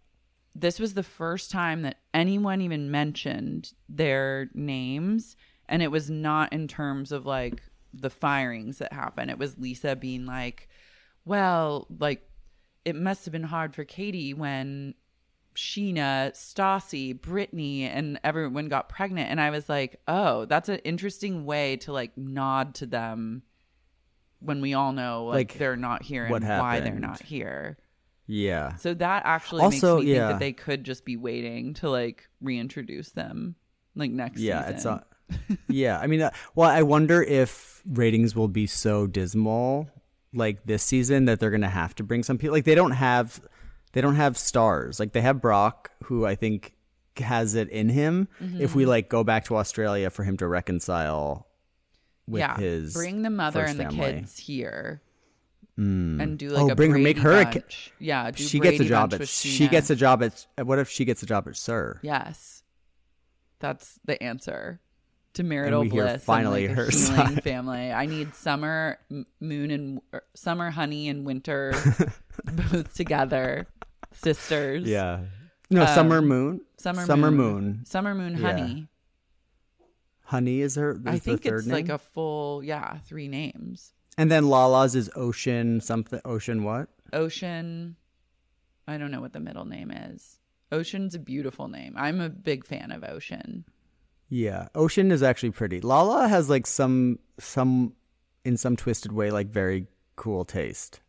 this 0.54 0.78
was 0.78 0.94
the 0.94 1.02
first 1.02 1.50
time 1.50 1.82
that 1.82 1.98
anyone 2.12 2.60
even 2.60 2.90
mentioned 2.90 3.72
their 3.88 4.50
names, 4.54 5.36
and 5.68 5.82
it 5.82 5.90
was 5.90 6.08
not 6.10 6.52
in 6.52 6.68
terms 6.68 7.10
of 7.10 7.26
like 7.26 7.62
the 7.92 8.10
firings 8.10 8.78
that 8.78 8.92
happened. 8.92 9.30
It 9.30 9.38
was 9.38 9.58
Lisa 9.58 9.96
being 9.96 10.26
like, 10.26 10.68
"Well, 11.24 11.86
like 11.98 12.28
it 12.84 12.94
must 12.94 13.24
have 13.24 13.32
been 13.32 13.44
hard 13.44 13.74
for 13.74 13.84
Katie 13.84 14.34
when 14.34 14.94
Scheana, 15.54 16.32
Stassi, 16.32 17.20
Brittany, 17.20 17.84
and 17.84 18.18
everyone 18.24 18.68
got 18.68 18.88
pregnant. 18.88 19.30
And 19.30 19.40
I 19.40 19.50
was 19.50 19.68
like, 19.68 20.00
oh, 20.08 20.44
that's 20.46 20.68
an 20.68 20.78
interesting 20.80 21.44
way 21.44 21.76
to 21.78 21.92
like 21.92 22.16
nod 22.16 22.74
to 22.76 22.86
them 22.86 23.42
when 24.40 24.60
we 24.60 24.74
all 24.74 24.92
know 24.92 25.24
like, 25.26 25.50
Like, 25.52 25.58
they're 25.58 25.76
not 25.76 26.02
here 26.02 26.26
and 26.26 26.44
why 26.44 26.80
they're 26.80 26.94
not 26.98 27.22
here. 27.22 27.78
Yeah. 28.26 28.76
So 28.76 28.94
that 28.94 29.22
actually 29.26 29.62
Also, 29.62 29.96
makes 29.96 30.06
me 30.06 30.12
yeah. 30.14 30.28
think 30.28 30.32
that 30.32 30.40
they 30.40 30.52
could 30.52 30.84
just 30.84 31.04
be 31.04 31.16
waiting 31.16 31.74
to 31.74 31.90
like 31.90 32.28
reintroduce 32.40 33.10
them 33.10 33.54
like 33.94 34.10
next 34.10 34.40
Yeah, 34.40 34.60
season. 34.62 34.74
it's 34.74 34.84
not 34.84 35.06
Yeah, 35.68 35.98
I 35.98 36.06
mean 36.06 36.20
uh, 36.22 36.30
well 36.54 36.70
I 36.70 36.82
wonder 36.82 37.22
if 37.22 37.82
ratings 37.86 38.34
will 38.34 38.48
be 38.48 38.66
so 38.66 39.06
dismal 39.06 39.88
like 40.32 40.64
this 40.64 40.82
season 40.82 41.26
that 41.26 41.38
they're 41.38 41.50
going 41.50 41.60
to 41.62 41.68
have 41.68 41.94
to 41.96 42.02
bring 42.02 42.22
some 42.22 42.38
people 42.38 42.54
like 42.54 42.64
they 42.64 42.74
don't 42.74 42.90
have 42.92 43.40
they 43.94 44.00
don't 44.02 44.16
have 44.16 44.36
stars. 44.36 45.00
Like 45.00 45.12
they 45.12 45.22
have 45.22 45.40
Brock 45.40 45.90
who 46.04 46.26
I 46.26 46.34
think 46.34 46.74
has 47.16 47.54
it 47.54 47.68
in 47.70 47.88
him 47.88 48.28
if 48.40 48.70
Mm-hmm. 48.70 48.78
we 48.78 48.86
like 48.86 49.08
go 49.08 49.24
back 49.24 49.44
to 49.46 49.56
Australia 49.56 50.10
for 50.10 50.22
him 50.24 50.36
to 50.38 50.46
reconcile 50.46 51.46
with 52.26 52.40
yeah, 52.40 52.56
his 52.56 52.92
bring 52.94 53.22
the 53.22 53.30
mother 53.30 53.62
and 53.64 53.78
the 53.78 53.84
family. 53.84 54.12
kids 54.14 54.38
here. 54.38 55.00
And 55.76 56.38
do 56.38 56.50
like 56.50 56.62
Oh, 56.62 56.70
a 56.70 56.74
bring 56.76 56.92
her- 56.92 56.98
make 56.98 57.18
her 57.18 57.32
a 57.40 57.44
ca- 57.46 57.60
yeah. 57.98 58.30
Do 58.30 58.42
she 58.44 58.60
gets 58.60 58.78
a 58.78 58.84
job 58.84 59.12
at 59.14 59.26
she 59.28 59.66
gets 59.68 59.90
a 59.90 59.96
job 59.96 60.22
at 60.22 60.46
what 60.64 60.78
if 60.78 60.88
she 60.88 61.04
gets 61.04 61.22
a 61.24 61.26
job 61.26 61.48
at 61.48 61.56
SUR? 61.56 61.98
Yes, 62.02 62.62
that's 63.58 63.98
the 64.04 64.20
answer 64.22 64.80
to 65.34 65.42
marital 65.42 65.84
bliss. 65.84 66.22
finally 66.24 66.68
like 66.68 66.76
her 66.76 66.90
side. 66.92 67.42
family. 67.42 67.90
I 67.92 68.06
need 68.06 68.34
summer, 68.36 68.98
moon, 69.40 69.70
and 69.72 70.00
er, 70.14 70.22
summer 70.34 70.70
honey 70.70 71.08
and 71.08 71.24
winter 71.26 71.74
both 72.44 72.94
together, 72.94 73.66
sisters. 74.12 74.84
Yeah. 74.84 75.20
No, 75.70 75.86
Summer 75.86 76.18
Um, 76.18 76.28
Moon. 76.28 76.60
summer, 76.76 77.04
Summer 77.06 77.30
moon, 77.30 77.64
Moon. 77.64 77.84
summer 77.84 78.14
moon, 78.14 78.36
Yeah. 78.36 78.50
honey. 78.50 78.88
Honey 80.26 80.60
is 80.60 80.74
her. 80.76 80.92
Is 80.92 81.00
I 81.06 81.18
think 81.18 81.42
the 81.42 81.50
third 81.50 81.58
it's 81.60 81.66
name? 81.66 81.74
like 81.74 81.88
a 81.88 81.98
full, 81.98 82.62
yeah, 82.64 82.98
three 82.98 83.28
names. 83.28 83.92
And 84.16 84.30
then 84.30 84.48
Lala's 84.48 84.94
is 84.94 85.10
Ocean 85.16 85.80
something. 85.80 86.20
Ocean 86.24 86.64
what? 86.64 86.88
Ocean. 87.12 87.96
I 88.86 88.96
don't 88.98 89.10
know 89.10 89.20
what 89.20 89.32
the 89.32 89.40
middle 89.40 89.64
name 89.64 89.90
is. 89.90 90.38
Ocean's 90.72 91.14
a 91.14 91.18
beautiful 91.18 91.68
name. 91.68 91.94
I'm 91.96 92.20
a 92.20 92.28
big 92.28 92.66
fan 92.66 92.90
of 92.92 93.04
Ocean. 93.04 93.64
Yeah, 94.28 94.68
Ocean 94.74 95.10
is 95.12 95.22
actually 95.22 95.50
pretty. 95.50 95.80
Lala 95.80 96.28
has 96.28 96.48
like 96.48 96.66
some 96.66 97.18
some 97.38 97.94
in 98.44 98.56
some 98.56 98.76
twisted 98.76 99.12
way 99.12 99.30
like 99.30 99.48
very 99.48 99.86
cool 100.16 100.44
taste. 100.44 101.00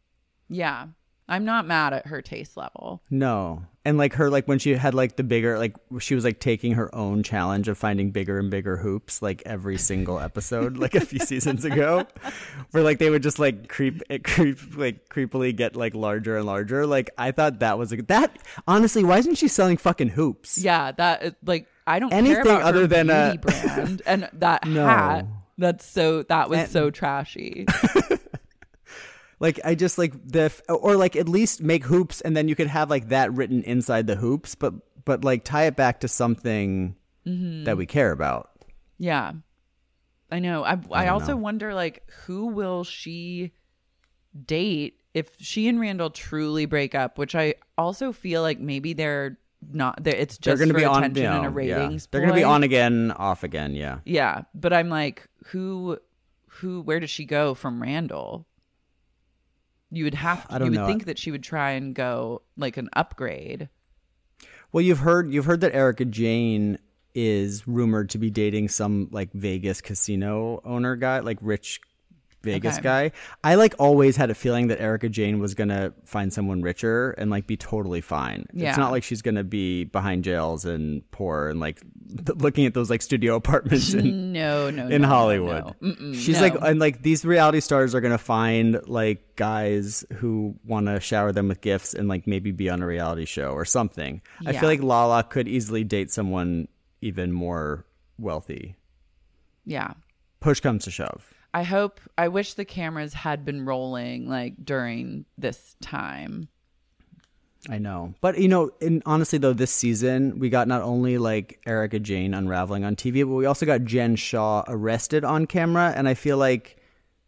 Yeah, 0.49 0.88
I'm 1.27 1.43
not 1.43 1.65
mad 1.65 1.91
at 1.93 2.06
her 2.07 2.22
taste 2.22 2.56
level. 2.56 3.02
No. 3.10 3.64
And 3.84 3.97
like 3.97 4.14
her 4.14 4.30
like 4.30 4.47
when 4.47 4.60
she 4.60 4.76
had 4.76 4.93
like 4.93 5.15
the 5.15 5.23
bigger 5.23 5.57
like 5.60 5.76
she 5.99 6.14
was 6.15 6.23
like 6.23 6.39
taking 6.39 6.73
her 6.73 6.93
own 6.93 7.23
challenge 7.23 7.68
of 7.68 7.77
finding 7.77 8.11
bigger 8.11 8.38
and 8.39 8.49
bigger 8.52 8.77
hoops 8.77 9.22
like 9.22 9.41
every 9.45 9.77
single 9.77 10.19
episode 10.19 10.77
like 10.77 10.95
a 10.95 11.02
few 11.02 11.19
seasons 11.19 11.65
ago 11.65 12.06
where 12.72 12.84
like 12.84 12.97
they 12.99 13.10
would 13.11 13.22
just 13.23 13.38
like 13.39 13.68
creep 13.69 14.02
it 14.10 14.23
creep 14.23 14.57
like 14.76 15.07
creepily 15.10 15.56
get 15.56 15.76
like 15.76 15.93
larger 15.95 16.38
and 16.38 16.45
larger. 16.45 16.85
Like 16.88 17.10
I 17.18 17.31
thought 17.31 17.60
that 17.60 17.77
was 17.77 17.91
a 17.91 17.97
that 18.03 18.38
honestly 18.68 19.03
why 19.03 19.18
isn't 19.19 19.35
she 19.35 19.47
selling 19.47 19.77
fucking 19.77 20.10
hoops? 20.10 20.57
Yeah, 20.60 20.91
that 20.93 21.35
like 21.45 21.68
I 21.88 21.99
don't 21.99 22.11
Anything 22.14 22.35
care 22.35 22.41
about 22.43 22.61
other 22.64 22.81
her 22.81 22.88
than 22.88 23.10
a- 23.11 23.38
brand 23.39 24.02
and 24.07 24.30
that 24.34 24.65
No. 24.68 24.85
hat. 24.85 25.26
That's 25.57 25.85
so 25.85 26.23
that 26.23 26.49
was 26.49 26.60
And- 26.60 26.69
so 26.69 26.89
trashy. 26.91 27.65
Like 29.40 29.60
I 29.66 29.76
just 29.76 29.98
like 29.98 30.14
the 30.28 30.52
or 30.70 30.95
like 30.95 31.16
at 31.16 31.28
least 31.28 31.62
make 31.62 31.84
hoops 31.84 32.22
and 32.22 32.36
then 32.36 32.48
you 32.48 32.56
could 32.56 32.68
have 32.68 32.90
like 32.90 33.10
that 33.10 33.34
written 33.34 33.64
inside 33.64 34.07
the 34.07 34.16
hoops, 34.16 34.56
but 34.56 34.74
but 35.03 35.24
like 35.24 35.44
tie 35.44 35.66
it 35.66 35.76
back 35.76 35.99
to 36.02 36.07
something 36.07 36.95
that 37.26 37.32
mm-hmm. 37.32 37.78
we 37.78 37.86
care 37.86 38.12
about. 38.12 38.52
yeah, 38.98 39.34
I 40.32 40.40
know. 40.40 40.64
I 40.64 40.72
I, 40.91 41.06
don't 41.06 41.14
also 41.14 41.34
know. 41.34 41.38
wonder 41.38 41.74
like 41.74 42.10
who 42.26 42.48
will 42.48 42.84
she 42.84 43.52
date 44.45 44.99
if 45.14 45.32
she 45.40 45.68
and 45.68 45.80
Randall 45.80 46.10
truly 46.10 46.66
break 46.66 46.94
up, 46.94 47.18
which 47.18 47.36
I 47.36 47.56
also 47.78 48.12
feel 48.12 48.41
like 48.41 48.60
maybe 48.60 48.94
they're 48.94 49.38
not. 49.72 50.03
They're, 50.03 50.16
it's 50.16 50.38
They're 50.38 50.53
just 50.53 50.60
going 50.60 50.70
to 50.70 50.74
for 50.74 50.80
be 50.80 50.86
on 50.86 51.03
attention 51.03 51.24
you 51.24 51.30
know, 51.30 51.38
and 51.38 51.45
a 51.45 51.49
ratings. 51.49 52.03
Yeah. 52.03 52.07
They're 52.12 52.22
going 52.22 52.34
to 52.34 52.40
be 52.40 52.44
on 52.44 52.64
again, 52.64 53.12
off 53.12 53.44
again. 53.44 53.76
Yeah. 53.76 53.99
Yeah, 54.06 54.41
but 54.53 54.74
I'm 54.74 54.90
like, 54.90 55.28
who, 55.45 55.98
who, 56.48 56.82
where 56.82 56.99
does 56.99 57.10
she 57.10 57.26
go 57.26 57.53
from 57.53 57.82
Randall? 57.82 58.45
You 59.96 60.04
would 60.04 60.14
have. 60.16 60.46
I 60.50 60.58
don't 60.58 60.68
you 60.68 60.72
would 60.72 60.80
know. 60.82 60.88
think 60.88 61.06
that 61.06 61.18
she 61.18 61.32
would 61.32 61.44
try 61.44 61.72
and 61.72 61.96
go 61.96 62.42
like 62.58 62.76
an 62.76 62.90
upgrade. 62.94 63.70
Well, 64.72 64.82
you've 64.82 65.00
heard 65.00 65.32
you've 65.32 65.46
heard 65.46 65.62
that 65.62 65.74
Erika 65.74 66.04
Jayne 66.04 66.80
is 67.14 67.66
rumored 67.66 68.10
to 68.10 68.18
be 68.18 68.30
dating 68.30 68.68
some 68.68 69.08
like 69.12 69.32
Vegas 69.32 69.80
casino 69.80 70.62
owner 70.66 70.98
guy, 70.98 71.20
like 71.20 71.38
rich 71.42 71.80
Vegas 72.46 72.76
Okay. 72.76 72.84
guy. 72.84 73.12
I 73.44 73.56
like 73.56 73.76
always 73.80 74.16
had 74.16 74.30
a 74.30 74.36
feeling 74.36 74.68
that 74.68 74.80
Erika 74.80 75.10
Jayne 75.10 75.40
was 75.40 75.54
gonna 75.56 75.94
find 76.06 76.32
someone 76.32 76.62
richer 76.62 77.12
and 77.18 77.30
like 77.30 77.46
be 77.48 77.58
totally 77.58 78.00
fine. 78.02 78.46
Yeah. 78.54 78.70
It's 78.70 78.78
not 78.78 78.92
like 78.92 79.04
she's 79.04 79.22
gonna 79.22 79.44
be 79.44 79.84
behind 79.84 80.24
jails 80.24 80.64
and 80.64 81.02
poor 81.12 81.50
and 81.50 81.60
like 81.60 81.82
th- 82.26 82.38
looking 82.38 82.66
at 82.66 82.74
those 82.74 82.90
like 82.90 83.02
studio 83.02 83.36
apartments 83.42 83.94
in 83.94 84.32
No, 84.34 84.70
no, 84.70 84.88
in 84.88 85.02
no, 85.02 85.08
Hollywood. 85.08 85.76
no. 85.82 86.14
She's 86.14 86.40
no. 86.40 86.48
like, 86.48 86.56
and 86.62 86.80
like 86.80 87.02
these 87.02 87.26
reality 87.26 87.60
stars 87.60 87.94
are 87.96 88.02
gonna 88.02 88.18
find 88.18 88.80
like 88.88 89.36
guys 89.36 90.06
who 90.14 90.56
want 90.66 90.86
to 90.88 91.00
shower 91.02 91.32
them 91.34 91.48
with 91.50 91.60
gifts 91.62 91.94
and 91.94 92.08
like 92.08 92.26
maybe 92.28 92.52
be 92.52 92.70
on 92.70 92.82
a 92.82 92.86
reality 92.86 93.26
show 93.26 93.50
or 93.50 93.66
something. 93.66 94.22
I 94.46 94.54
feel 94.54 94.70
like 94.70 94.82
Lala 94.82 95.24
could 95.24 95.48
easily 95.48 95.84
date 95.84 96.12
someone 96.12 96.68
even 97.02 97.32
more 97.34 97.86
wealthy. 98.18 98.76
yeah. 99.66 99.94
Push 100.40 100.60
comes 100.60 100.84
to 100.86 100.92
shove. 100.92 101.34
I 101.56 101.64
hope. 101.64 102.02
I 102.18 102.27
wish 102.27 102.56
the 102.56 102.65
cameras 102.65 103.14
had 103.14 103.45
been 103.45 103.64
rolling 103.64 104.27
like 104.27 104.56
during 104.61 105.23
this 105.38 105.77
time. 105.82 106.49
I 107.69 107.77
know, 107.77 108.14
but 108.19 108.38
you 108.38 108.49
know, 108.49 108.72
and 108.82 109.02
honestly 109.06 109.40
though, 109.40 109.53
this 109.53 109.72
season 109.72 110.38
we 110.38 110.49
got 110.49 110.68
not 110.68 110.82
only 110.82 111.18
like 111.18 111.61
Erika 111.65 111.98
Jayne 111.98 112.34
unraveling 112.34 112.84
on 112.84 112.98
TV, 112.98 113.26
but 113.26 113.36
we 113.36 113.45
also 113.45 113.65
got 113.65 113.86
Jen 113.86 114.18
Shah 114.18 114.65
arrested 114.68 115.23
on 115.23 115.45
camera, 115.45 115.94
and 115.95 116.10
I 116.10 116.14
feel 116.14 116.38
like 116.38 116.76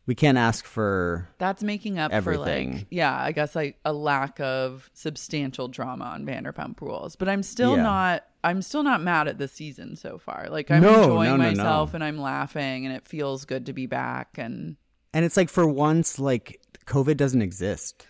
we 0.07 0.15
can't 0.15 0.38
ask 0.38 0.65
for 0.65 1.27
That's 1.38 1.61
making 1.61 1.99
up 1.99 2.11
for 2.23 2.38
like 2.38 2.88
yeah, 2.89 3.15
I 3.15 3.31
guess 3.34 3.55
like 3.55 3.77
a 3.85 3.93
lack 3.93 4.39
of 4.39 4.89
substantial 4.93 5.67
drama 5.67 6.05
on 6.05 6.25
Vanderpump 6.25 6.81
Rules. 6.81 7.15
But 7.15 7.29
I'm 7.29 7.43
still 7.43 7.75
Yeah. 7.75 7.84
not 7.84 8.23
I'm 8.43 8.61
still 8.61 8.84
not 8.84 9.01
mad 9.03 9.27
at 9.27 9.38
the 9.38 9.47
season 9.47 9.95
so 9.97 10.17
far. 10.17 10.47
Like 10.49 10.71
I'm 10.71 10.81
No, 10.81 11.03
enjoying 11.03 11.29
no, 11.31 11.35
no, 11.38 11.43
myself 11.49 11.93
and 11.93 12.03
I'm 12.03 12.17
laughing 12.17 12.85
and 12.85 12.95
it 12.95 13.05
feels 13.05 13.45
good 13.45 13.65
to 13.67 13.73
be 13.73 13.85
back 13.85 14.38
and 14.38 14.77
and 15.13 15.25
it's 15.25 15.35
like 15.38 15.49
for 15.49 15.67
once 15.67 16.17
like 16.19 16.61
COVID 16.85 17.17
doesn't 17.17 17.41
exist. 17.41 18.07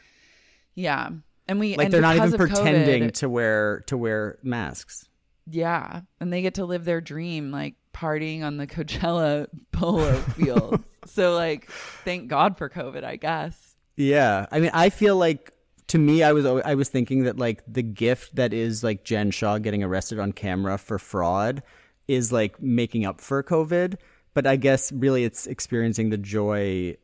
yeah. 0.76 1.10
And 1.49 1.60
we 1.60 1.76
Like 1.78 1.86
and 1.86 1.94
they're 1.94 2.02
not 2.02 2.18
even 2.18 2.34
pretending 2.34 3.03
COVID, 3.03 3.14
to 3.15 3.30
wear 3.30 3.80
to 3.88 3.98
wear 3.98 4.38
masks. 4.44 5.07
Yeah. 5.49 6.02
And 6.19 6.32
they 6.32 6.41
get 6.41 6.56
to 6.56 6.65
live 6.65 6.84
their 6.86 6.99
dream, 7.02 7.52
like 7.52 7.76
partying 7.94 8.44
on 8.44 8.57
the 8.57 8.68
Coachella 8.68 9.48
polo 9.72 10.14
fields. 10.36 10.84
So 11.08 11.36
like 11.36 11.70
thank 12.04 12.28
God 12.28 12.58
for 12.58 12.70
COVID, 12.70 13.04
I 13.04 13.16
guess. 13.16 13.76
Yeah, 13.96 14.46
I 14.52 14.60
mean, 14.60 14.72
I 14.74 14.90
feel 14.90 15.16
like 15.16 15.54
to 15.88 15.98
me, 15.98 16.22
I 16.22 16.34
was 16.34 16.46
I 16.46 16.76
was 16.76 16.90
thinking 16.90 17.24
that 17.24 17.38
like 17.38 17.64
the 17.68 17.82
gift 17.84 18.36
that 18.36 18.54
is 18.54 18.84
like 18.84 19.04
Jen 19.04 19.32
Shah 19.32 19.58
getting 19.58 19.84
arrested 19.84 20.20
on 20.20 20.34
camera 20.34 20.78
for 20.78 21.00
fraud 21.00 21.64
is 22.08 22.32
like 22.32 22.62
making 22.62 23.06
up 23.06 23.20
for 23.22 23.42
COVID, 23.44 23.96
but 24.34 24.46
I 24.46 24.56
guess 24.56 24.92
really 24.92 25.24
it's 25.24 25.48
experiencing 25.48 26.10
the 26.10 26.18
joy 26.18 26.98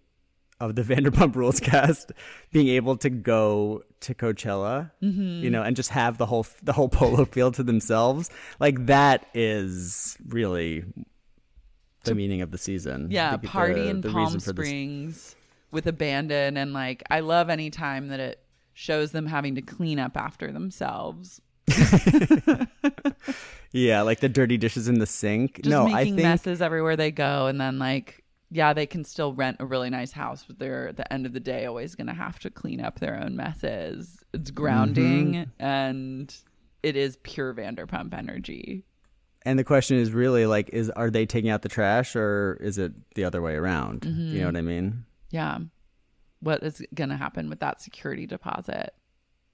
of 0.59 0.75
the 0.75 0.81
Vanderpump 0.89 1.35
Rules 1.35 1.59
cast 1.59 2.11
being 2.51 2.67
able 2.69 2.95
to 2.97 3.09
go 3.09 3.83
to 4.01 4.13
Coachella, 4.13 4.91
Mm-hmm. 5.01 5.43
you 5.43 5.49
know, 5.49 5.63
and 5.63 5.75
just 5.75 5.89
have 5.89 6.17
the 6.17 6.25
whole 6.25 6.45
the 6.61 6.73
whole 6.73 6.89
polo 6.89 7.25
field 7.25 7.55
to 7.55 7.63
themselves. 7.63 8.29
Like 8.59 8.85
that 8.85 9.25
is 9.33 10.17
really 10.27 10.83
the 12.03 12.15
meaning 12.15 12.41
of 12.41 12.51
the 12.51 12.57
season. 12.57 13.07
Yeah, 13.11 13.37
The- 13.37 13.47
party 13.47 13.81
the- 13.81 13.89
in 13.89 14.01
the 14.01 14.09
Palm 14.11 14.33
this- 14.33 14.45
Springs 14.45 15.35
with 15.71 15.87
abandon 15.87 16.55
and 16.57 16.71
like 16.73 17.03
I 17.09 17.19
love 17.21 17.49
any 17.49 17.69
time 17.69 18.09
that 18.09 18.19
it 18.19 18.39
shows 18.73 19.11
them 19.11 19.25
having 19.27 19.55
to 19.55 19.61
clean 19.61 19.99
up 19.99 20.15
after 20.17 20.51
themselves. 20.51 21.41
Yeah, 23.75 24.01
like 24.03 24.19
the 24.19 24.29
dirty 24.29 24.57
dishes 24.57 24.87
in 24.87 24.99
the 24.99 25.07
sink. 25.07 25.55
Just 25.63 25.69
no, 25.69 25.87
I 25.87 26.03
think 26.03 26.17
messes 26.17 26.61
everywhere 26.61 26.95
they 26.95 27.09
go 27.09 27.47
and 27.47 27.59
then 27.59 27.79
like 27.79 28.23
yeah, 28.51 28.71
they 28.73 28.85
can 28.85 29.03
still 29.03 29.33
rent 29.33 29.57
a 29.59 29.65
really 29.65 29.89
nice 29.89 30.11
house, 30.11 30.45
but 30.47 30.59
they're 30.59 30.89
at 30.89 30.97
the 30.97 31.11
end 31.11 31.25
of 31.25 31.33
the 31.33 31.39
day 31.39 31.65
always 31.65 31.95
gonna 31.95 32.13
have 32.13 32.37
to 32.39 32.51
clean 32.51 32.79
up 32.81 32.99
their 32.99 33.19
own 33.19 33.35
messes. 33.35 34.19
It's 34.31 34.51
grounding 34.51 35.33
Mm-hmm. 35.33 35.65
and 35.65 36.35
it 36.83 36.95
is 36.95 37.17
pure 37.23 37.51
Vanderpump 37.55 38.13
energy. 38.13 38.83
And 39.45 39.59
the 39.59 39.63
question 39.63 39.97
is 39.97 40.11
really 40.11 40.45
like, 40.45 40.69
is 40.69 40.89
are 40.89 41.09
they 41.09 41.25
taking 41.25 41.49
out 41.49 41.61
the 41.61 41.69
trash 41.69 42.15
or 42.15 42.57
is 42.61 42.77
it 42.77 42.93
the 43.15 43.25
other 43.25 43.41
way 43.41 43.55
around? 43.55 44.05
You 44.05 44.39
know 44.39 44.45
what 44.47 44.55
I 44.55 44.61
mean? 44.61 45.05
Yeah. 45.31 45.59
What 46.39 46.63
is 46.63 46.81
gonna 46.93 47.17
happen 47.17 47.49
with 47.49 47.59
that 47.59 47.81
security 47.81 48.25
deposit? 48.25 48.93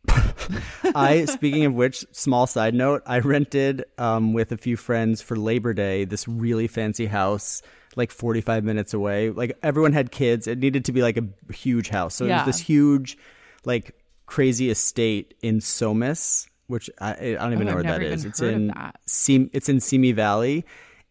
I, 0.95 1.25
speaking 1.25 1.65
of 1.65 1.73
which, 1.73 2.05
small 2.11 2.47
side 2.47 2.73
note, 2.73 3.03
I 3.05 3.19
rented 3.19 3.85
um, 3.97 4.33
with 4.33 4.51
a 4.51 4.57
few 4.57 4.77
friends 4.77 5.21
for 5.21 5.35
Labor 5.35 5.73
Day 5.73 6.05
this 6.05 6.27
really 6.27 6.67
fancy 6.67 7.05
house, 7.05 7.61
like 7.95 8.11
45 8.11 8.63
minutes 8.63 8.93
away. 8.93 9.29
Like 9.29 9.57
everyone 9.61 9.93
had 9.93 10.11
kids. 10.11 10.47
It 10.47 10.59
needed 10.59 10.85
to 10.85 10.91
be 10.91 11.01
like 11.01 11.17
a 11.17 11.53
huge 11.53 11.89
house. 11.89 12.15
So 12.15 12.25
it 12.25 12.29
was 12.29 12.45
this 12.45 12.59
huge, 12.59 13.17
like 13.65 13.95
crazy 14.25 14.69
estate 14.69 15.33
in 15.41 15.59
Somis, 15.61 16.47
which 16.69 16.89
I, 17.01 17.11
I 17.11 17.33
don't 17.33 17.53
even 17.53 17.67
Oh, 17.67 17.71
know 17.71 17.75
where 17.75 17.77
I've 17.79 17.83
that 17.83 17.99
never 18.01 18.03
is. 18.13 18.25
It's 18.25 18.41
in 18.41 18.67
that. 18.67 18.99
It's 19.27 19.67
in 19.69 19.79
Simi 19.79 20.11
Valley, 20.13 20.65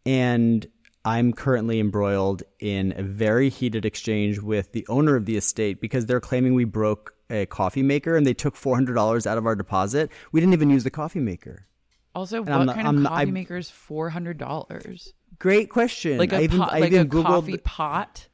and 0.06 0.66
I'm 1.04 1.32
currently 1.32 1.80
embroiled 1.80 2.42
in 2.60 2.94
a 2.96 3.02
very 3.02 3.48
heated 3.50 3.84
exchange 3.84 4.38
with 4.40 4.72
the 4.72 4.86
owner 4.88 5.16
of 5.16 5.24
the 5.26 5.36
estate 5.36 5.80
because 5.80 6.06
they're 6.06 6.20
claiming 6.20 6.54
we 6.54 6.64
broke 6.64 7.14
a 7.30 7.46
coffee 7.46 7.82
maker 7.82 8.16
and 8.16 8.26
they 8.26 8.34
took 8.34 8.56
four 8.56 8.74
hundred 8.74 8.94
dollars 8.94 9.26
out 9.26 9.36
of 9.38 9.46
our 9.46 9.54
deposit. 9.56 10.10
We 10.32 10.40
didn't 10.40 10.54
even 10.54 10.70
use 10.70 10.84
the 10.84 10.90
coffee 10.90 11.20
maker. 11.20 11.66
Also, 12.14 12.38
I'm 12.44 12.46
what 12.46 12.64
not- 12.64 12.74
kind 12.76 12.88
I'm 12.88 12.98
of 12.98 13.04
coffee 13.04 13.14
I'm- 13.16 13.32
maker 13.32 13.56
is 13.56 13.70
four 13.70 14.10
hundred 14.10 14.38
dollars? 14.38 15.12
Great 15.38 15.70
question. 15.70 16.18
Like 16.18 16.32
a 16.32 16.38
I 16.38 16.42
even, 16.42 16.58
pot, 16.58 16.72
I 16.72 16.78
like 16.80 16.92
a 16.92 17.04
googled. 17.04 17.24
coffee 17.26 17.58
pot. 17.58 18.28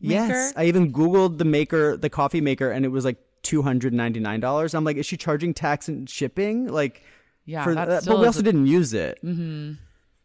yes. 0.00 0.52
I 0.56 0.64
even 0.64 0.92
googled 0.92 1.38
the 1.38 1.44
maker, 1.44 1.96
the 1.96 2.10
coffee 2.10 2.40
maker, 2.40 2.70
and 2.70 2.84
it 2.84 2.88
was 2.88 3.04
like 3.04 3.18
two 3.42 3.62
hundred 3.62 3.92
ninety 3.92 4.20
nine 4.20 4.40
dollars. 4.40 4.74
I'm 4.74 4.84
like, 4.84 4.96
is 4.96 5.06
she 5.06 5.16
charging 5.16 5.54
tax 5.54 5.88
and 5.88 6.08
shipping? 6.08 6.66
Like, 6.68 7.02
Yeah, 7.44 7.64
for 7.64 7.74
that 7.74 8.04
but 8.06 8.18
we 8.20 8.26
also 8.26 8.40
a- 8.40 8.42
didn't 8.42 8.66
use 8.66 8.94
it. 8.94 9.18
Mm-hmm. 9.24 9.72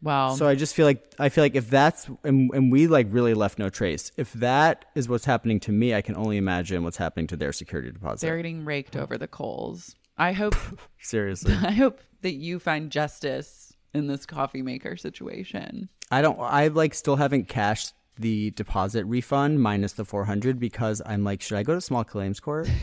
Wow. 0.00 0.34
So 0.34 0.46
I 0.46 0.54
just 0.54 0.74
feel 0.76 0.86
like 0.86 1.12
I 1.18 1.28
feel 1.28 1.42
like 1.42 1.56
if 1.56 1.68
that's 1.68 2.08
and, 2.22 2.50
and 2.54 2.70
we 2.70 2.86
like 2.86 3.08
really 3.10 3.34
left 3.34 3.58
no 3.58 3.68
trace. 3.68 4.12
If 4.16 4.32
that 4.34 4.84
is 4.94 5.08
what's 5.08 5.24
happening 5.24 5.58
to 5.60 5.72
me, 5.72 5.92
I 5.94 6.02
can 6.02 6.16
only 6.16 6.36
imagine 6.36 6.84
what's 6.84 6.96
happening 6.98 7.26
to 7.28 7.36
their 7.36 7.52
security 7.52 7.90
deposit. 7.90 8.24
They're 8.24 8.36
getting 8.36 8.64
raked 8.64 8.94
over 8.96 9.18
the 9.18 9.26
coals. 9.26 9.96
I 10.16 10.32
hope 10.32 10.54
Seriously, 11.00 11.54
I 11.62 11.72
hope 11.72 12.00
that 12.22 12.34
you 12.34 12.58
find 12.60 12.90
justice 12.92 13.72
in 13.92 14.06
this 14.06 14.24
coffee 14.26 14.62
maker 14.62 14.96
situation. 14.96 15.88
I 16.12 16.22
don't. 16.22 16.38
I 16.40 16.68
like 16.68 16.94
still 16.94 17.16
haven't 17.16 17.48
cashed 17.48 17.92
the 18.20 18.50
deposit 18.52 19.04
refund 19.06 19.60
minus 19.60 19.94
the 19.94 20.04
four 20.04 20.24
hundred 20.26 20.60
because 20.60 21.02
I'm 21.06 21.24
like, 21.24 21.40
should 21.42 21.58
I 21.58 21.64
go 21.64 21.74
to 21.74 21.80
small 21.80 22.04
claims 22.04 22.38
court? 22.38 22.70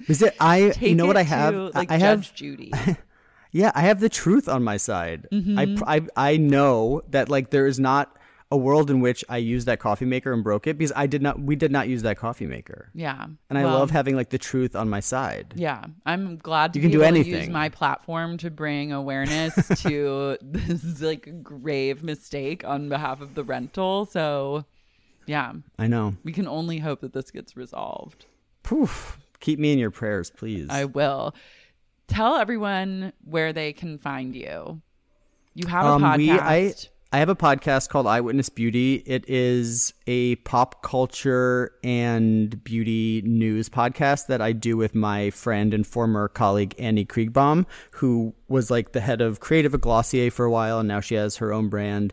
Is 0.08 0.22
it? 0.22 0.36
I 0.40 0.72
you 0.80 0.94
know 0.94 1.06
what 1.06 1.16
I 1.16 1.22
have? 1.22 1.54
to, 1.54 1.70
like 1.74 1.90
I 1.90 1.98
Judge 1.98 2.26
have 2.28 2.34
Judy. 2.34 2.72
Yeah, 3.50 3.72
I 3.74 3.80
have 3.80 4.00
the 4.00 4.10
truth 4.10 4.46
on 4.46 4.62
my 4.62 4.76
side. 4.76 5.26
Mm-hmm. 5.32 5.82
I, 5.86 5.96
I 5.96 6.32
I 6.32 6.36
know 6.36 7.00
that 7.08 7.30
like 7.30 7.48
there 7.48 7.66
is 7.66 7.80
not 7.80 8.14
a 8.50 8.56
world 8.58 8.90
in 8.90 9.00
which 9.00 9.24
I 9.28 9.38
used 9.38 9.66
that 9.68 9.78
coffee 9.80 10.04
maker 10.04 10.32
and 10.34 10.44
broke 10.44 10.66
it 10.66 10.76
because 10.76 10.92
I 10.94 11.06
did 11.06 11.22
not. 11.22 11.40
We 11.40 11.56
did 11.56 11.72
not 11.72 11.88
use 11.88 12.02
that 12.02 12.18
coffee 12.18 12.46
maker. 12.46 12.90
Yeah. 12.94 13.26
And 13.48 13.58
I 13.58 13.64
Well, 13.64 13.78
love 13.78 13.90
having 13.90 14.16
like 14.16 14.28
the 14.28 14.38
truth 14.38 14.76
on 14.76 14.90
my 14.90 15.00
side. 15.00 15.54
Yeah, 15.56 15.82
I'm 16.04 16.36
glad 16.36 16.74
to 16.74 16.78
You 16.78 16.82
can 16.82 16.90
be 16.90 16.98
do 16.98 17.02
able 17.04 17.24
to 17.24 17.28
use 17.28 17.48
my 17.48 17.70
platform 17.70 18.36
to 18.38 18.50
bring 18.50 18.92
awareness 18.92 19.54
to 19.82 20.36
this 20.42 21.00
like 21.00 21.42
grave 21.42 22.02
mistake 22.02 22.64
on 22.66 22.90
behalf 22.90 23.22
of 23.22 23.34
the 23.34 23.44
rental. 23.44 24.04
So, 24.04 24.66
yeah, 25.26 25.54
I 25.78 25.86
know. 25.86 26.16
we 26.22 26.32
can 26.32 26.46
only 26.46 26.78
hope 26.80 27.00
that 27.00 27.14
this 27.14 27.30
gets 27.30 27.56
resolved. 27.56 28.26
Poof. 28.62 29.18
Keep 29.40 29.58
me 29.58 29.72
in 29.72 29.78
your 29.78 29.90
prayers, 29.90 30.30
please. 30.30 30.66
I 30.70 30.84
will. 30.84 31.34
Tell 32.06 32.36
everyone 32.36 33.12
where 33.24 33.52
they 33.52 33.72
can 33.72 33.98
find 33.98 34.34
you. 34.34 34.80
You 35.54 35.66
have 35.68 35.84
a 35.84 35.88
podcast. 35.98 36.14
Um, 36.14 36.18
we 36.18 36.30
I 36.30 36.74
I 37.10 37.18
have 37.20 37.30
a 37.30 37.36
podcast 37.36 37.88
called 37.88 38.06
Eyewitness 38.06 38.50
Beauty. 38.50 39.02
It 39.06 39.24
is 39.28 39.94
a 40.06 40.36
pop 40.36 40.82
culture 40.82 41.72
and 41.82 42.62
beauty 42.62 43.22
news 43.24 43.70
podcast 43.70 44.26
that 44.26 44.42
I 44.42 44.52
do 44.52 44.76
with 44.76 44.94
my 44.94 45.30
friend 45.30 45.72
and 45.72 45.86
former 45.86 46.28
colleague 46.28 46.74
Annie 46.78 47.06
Kriegbaum, 47.06 47.64
who 47.92 48.34
was 48.48 48.70
like 48.70 48.92
the 48.92 49.00
head 49.00 49.22
of 49.22 49.40
creative 49.40 49.72
at 49.72 49.80
Glossier 49.80 50.30
for 50.30 50.44
a 50.44 50.50
while, 50.50 50.80
and 50.80 50.88
now 50.88 51.00
she 51.00 51.14
has 51.14 51.36
her 51.36 51.50
own 51.50 51.70
brand. 51.70 52.12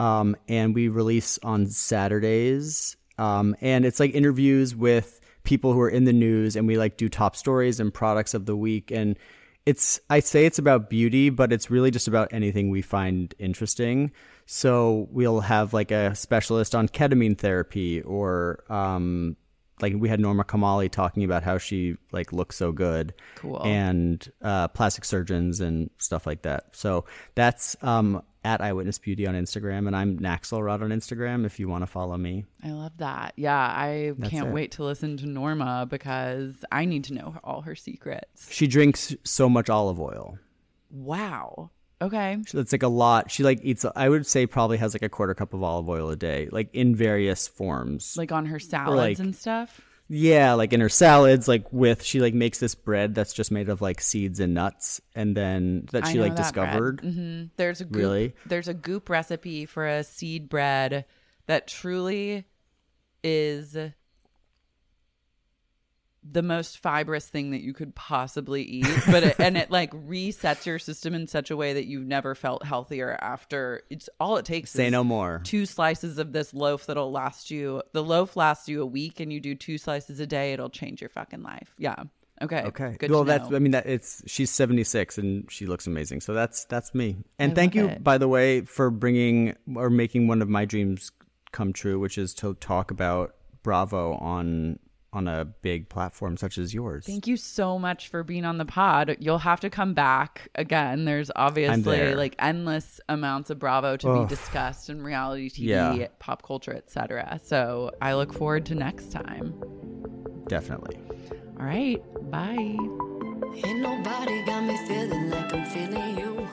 Um, 0.00 0.34
and 0.48 0.74
we 0.74 0.88
release 0.88 1.38
on 1.42 1.66
Saturdays. 1.66 2.96
Um, 3.18 3.54
and 3.60 3.84
it's 3.84 4.00
like 4.00 4.14
interviews 4.14 4.74
with 4.74 5.20
people 5.44 5.72
who 5.72 5.80
are 5.80 5.88
in 5.88 6.04
the 6.04 6.12
news, 6.12 6.56
and 6.56 6.66
we 6.66 6.76
like 6.78 6.96
do 6.96 7.08
top 7.08 7.36
stories 7.36 7.80
and 7.80 7.92
products 7.92 8.34
of 8.34 8.46
the 8.46 8.56
week. 8.56 8.90
And 8.90 9.18
it's 9.66 10.00
I 10.10 10.20
say 10.20 10.44
it's 10.46 10.58
about 10.58 10.90
beauty, 10.90 11.30
but 11.30 11.52
it's 11.52 11.70
really 11.70 11.90
just 11.90 12.08
about 12.08 12.32
anything 12.32 12.70
we 12.70 12.82
find 12.82 13.34
interesting. 13.38 14.12
So 14.46 15.08
we'll 15.10 15.40
have 15.40 15.72
like 15.72 15.90
a 15.90 16.14
specialist 16.14 16.74
on 16.74 16.88
ketamine 16.88 17.38
therapy, 17.38 18.02
or 18.02 18.64
um, 18.68 19.36
like 19.80 19.94
we 19.96 20.08
had 20.08 20.20
Norma 20.20 20.44
Kamali 20.44 20.90
talking 20.90 21.22
about 21.24 21.42
how 21.44 21.58
she 21.58 21.96
like 22.10 22.32
looks 22.32 22.56
so 22.56 22.72
good, 22.72 23.14
Cool. 23.36 23.62
and 23.64 24.30
uh, 24.42 24.68
plastic 24.68 25.04
surgeons 25.04 25.60
and 25.60 25.90
stuff 25.98 26.26
like 26.26 26.42
that. 26.42 26.74
So 26.74 27.04
that's 27.34 27.76
um, 27.82 28.22
at 28.44 28.60
Eyewitness 28.60 28.98
Beauty 28.98 29.26
on 29.26 29.34
Instagram, 29.34 29.86
and 29.86 29.94
I'm 29.96 30.18
Naxelrod 30.18 30.82
on 30.82 30.90
Instagram 30.90 31.46
if 31.46 31.60
you 31.60 31.68
want 31.68 31.82
to 31.82 31.86
follow 31.86 32.16
me. 32.16 32.44
I 32.62 32.70
love 32.72 32.92
that. 32.98 33.34
Yeah, 33.36 33.56
I 33.56 34.12
That's 34.18 34.30
can't 34.30 34.48
it. 34.48 34.52
wait 34.52 34.72
to 34.72 34.84
listen 34.84 35.16
to 35.18 35.26
Norma 35.26 35.86
because 35.88 36.64
I 36.72 36.84
need 36.84 37.04
to 37.04 37.14
know 37.14 37.36
all 37.44 37.60
her 37.62 37.74
secrets. 37.76 38.52
She 38.52 38.66
drinks 38.66 39.14
so 39.24 39.48
much 39.48 39.70
olive 39.70 40.00
oil. 40.00 40.38
Wow. 40.90 41.70
Okay. 42.00 42.36
That's 42.52 42.72
like 42.72 42.82
a 42.82 42.88
lot. 42.88 43.30
She 43.30 43.44
like 43.44 43.60
eats. 43.62 43.84
I 43.94 44.08
would 44.08 44.26
say 44.26 44.46
probably 44.46 44.76
has 44.78 44.92
like 44.92 45.02
a 45.02 45.08
quarter 45.08 45.34
cup 45.34 45.54
of 45.54 45.62
olive 45.62 45.88
oil 45.88 46.10
a 46.10 46.16
day, 46.16 46.48
like 46.50 46.68
in 46.74 46.96
various 46.96 47.46
forms. 47.46 48.16
Like 48.16 48.32
on 48.32 48.46
her 48.46 48.58
salads 48.58 48.96
like- 48.96 49.18
and 49.20 49.34
stuff. 49.36 49.80
Yeah, 50.14 50.52
like 50.52 50.74
in 50.74 50.80
her 50.80 50.90
salads, 50.90 51.48
like 51.48 51.72
with 51.72 52.02
she 52.02 52.20
like 52.20 52.34
makes 52.34 52.58
this 52.58 52.74
bread 52.74 53.14
that's 53.14 53.32
just 53.32 53.50
made 53.50 53.70
of 53.70 53.80
like 53.80 53.98
seeds 54.02 54.40
and 54.40 54.52
nuts, 54.52 55.00
and 55.14 55.34
then 55.34 55.88
that 55.92 56.04
I 56.04 56.12
she 56.12 56.20
like 56.20 56.36
that 56.36 56.42
discovered. 56.42 57.00
Mhm. 57.02 57.48
There's 57.56 57.80
a 57.80 57.86
goop, 57.86 57.96
Really? 57.96 58.34
There's 58.44 58.68
a 58.68 58.74
goop 58.74 59.08
recipe 59.08 59.64
for 59.64 59.86
a 59.86 60.04
seed 60.04 60.50
bread 60.50 61.06
that 61.46 61.66
truly 61.66 62.44
is 63.24 63.74
the 66.30 66.42
most 66.42 66.78
fibrous 66.78 67.26
thing 67.26 67.50
that 67.50 67.62
you 67.62 67.72
could 67.72 67.94
possibly 67.94 68.62
eat 68.62 68.86
but 69.06 69.22
it, 69.24 69.36
and 69.40 69.56
it 69.56 69.70
like 69.70 69.90
resets 70.08 70.64
your 70.66 70.78
system 70.78 71.14
in 71.14 71.26
such 71.26 71.50
a 71.50 71.56
way 71.56 71.72
that 71.72 71.86
you've 71.86 72.06
never 72.06 72.34
felt 72.34 72.64
healthier 72.64 73.18
after 73.20 73.82
it's 73.90 74.08
all 74.20 74.36
it 74.36 74.44
takes 74.44 74.70
Say 74.70 74.86
is 74.86 74.92
no 74.92 75.02
more. 75.02 75.40
two 75.44 75.66
slices 75.66 76.18
of 76.18 76.32
this 76.32 76.54
loaf 76.54 76.86
that'll 76.86 77.10
last 77.10 77.50
you 77.50 77.82
the 77.92 78.02
loaf 78.04 78.36
lasts 78.36 78.68
you 78.68 78.80
a 78.82 78.86
week 78.86 79.18
and 79.18 79.32
you 79.32 79.40
do 79.40 79.54
two 79.54 79.78
slices 79.78 80.20
a 80.20 80.26
day 80.26 80.52
it'll 80.52 80.70
change 80.70 81.00
your 81.00 81.10
fucking 81.10 81.42
life 81.42 81.74
yeah 81.76 81.96
okay 82.40 82.62
Okay. 82.66 82.96
good 82.98 83.10
well, 83.10 83.24
that's. 83.24 83.52
I 83.52 83.58
mean 83.58 83.72
that 83.72 83.86
it's 83.86 84.22
she's 84.26 84.50
76 84.50 85.18
and 85.18 85.50
she 85.50 85.66
looks 85.66 85.86
amazing. 85.86 86.20
So 86.20 86.34
that's 86.34 86.64
that's 86.66 86.94
me. 86.94 87.16
And 87.38 87.52
I 87.52 87.54
thank 87.54 87.74
you 87.74 87.88
it. 87.88 88.02
by 88.04 88.18
the 88.18 88.28
way 88.28 88.62
for 88.62 88.90
bringing 88.90 89.54
or 89.74 89.90
making 89.90 90.26
one 90.28 90.40
of 90.42 90.48
my 90.48 90.64
dreams 90.64 91.10
come 91.52 91.72
true, 91.72 91.98
which 92.00 92.16
is 92.18 92.32
to 92.34 92.54
talk 92.54 92.90
about 92.90 93.34
Bravo 93.62 94.14
on 94.14 94.78
on 95.12 95.28
a 95.28 95.44
big 95.44 95.88
platform 95.88 96.36
such 96.36 96.56
as 96.56 96.72
yours. 96.72 97.04
Thank 97.06 97.26
you 97.26 97.36
so 97.36 97.78
much 97.78 98.08
for 98.08 98.22
being 98.22 98.44
on 98.44 98.56
the 98.58 98.64
pod. 98.64 99.16
You'll 99.20 99.38
have 99.38 99.60
to 99.60 99.68
come 99.70 99.92
back 99.92 100.48
again. 100.54 101.04
There's 101.04 101.30
obviously 101.36 101.82
there. 101.98 102.16
like 102.16 102.34
endless 102.38 103.00
amounts 103.08 103.50
of 103.50 103.58
Bravo 103.58 103.96
to 103.98 104.08
Ugh. 104.08 104.28
be 104.28 104.34
discussed 104.34 104.88
and 104.88 105.04
reality 105.04 105.50
TV, 105.50 105.66
Yeah. 105.68 106.06
pop 106.18 106.42
culture, 106.42 106.72
etc. 106.74 107.38
So 107.44 107.90
I 108.00 108.14
look 108.14 108.32
forward 108.32 108.64
to 108.66 108.74
next 108.74 109.12
time. 109.12 109.54
Definitely. 110.48 110.98
All 111.60 111.66
right, 111.66 112.02
bye. 112.30 112.76
Ain't 113.64 113.80
nobody 113.80 114.44
got 114.46 114.64
me 114.64 114.76
feeling 114.88 115.30
like 115.30 115.52
I'm 115.54 115.64
feeling 115.66 116.18
you. 116.18 116.48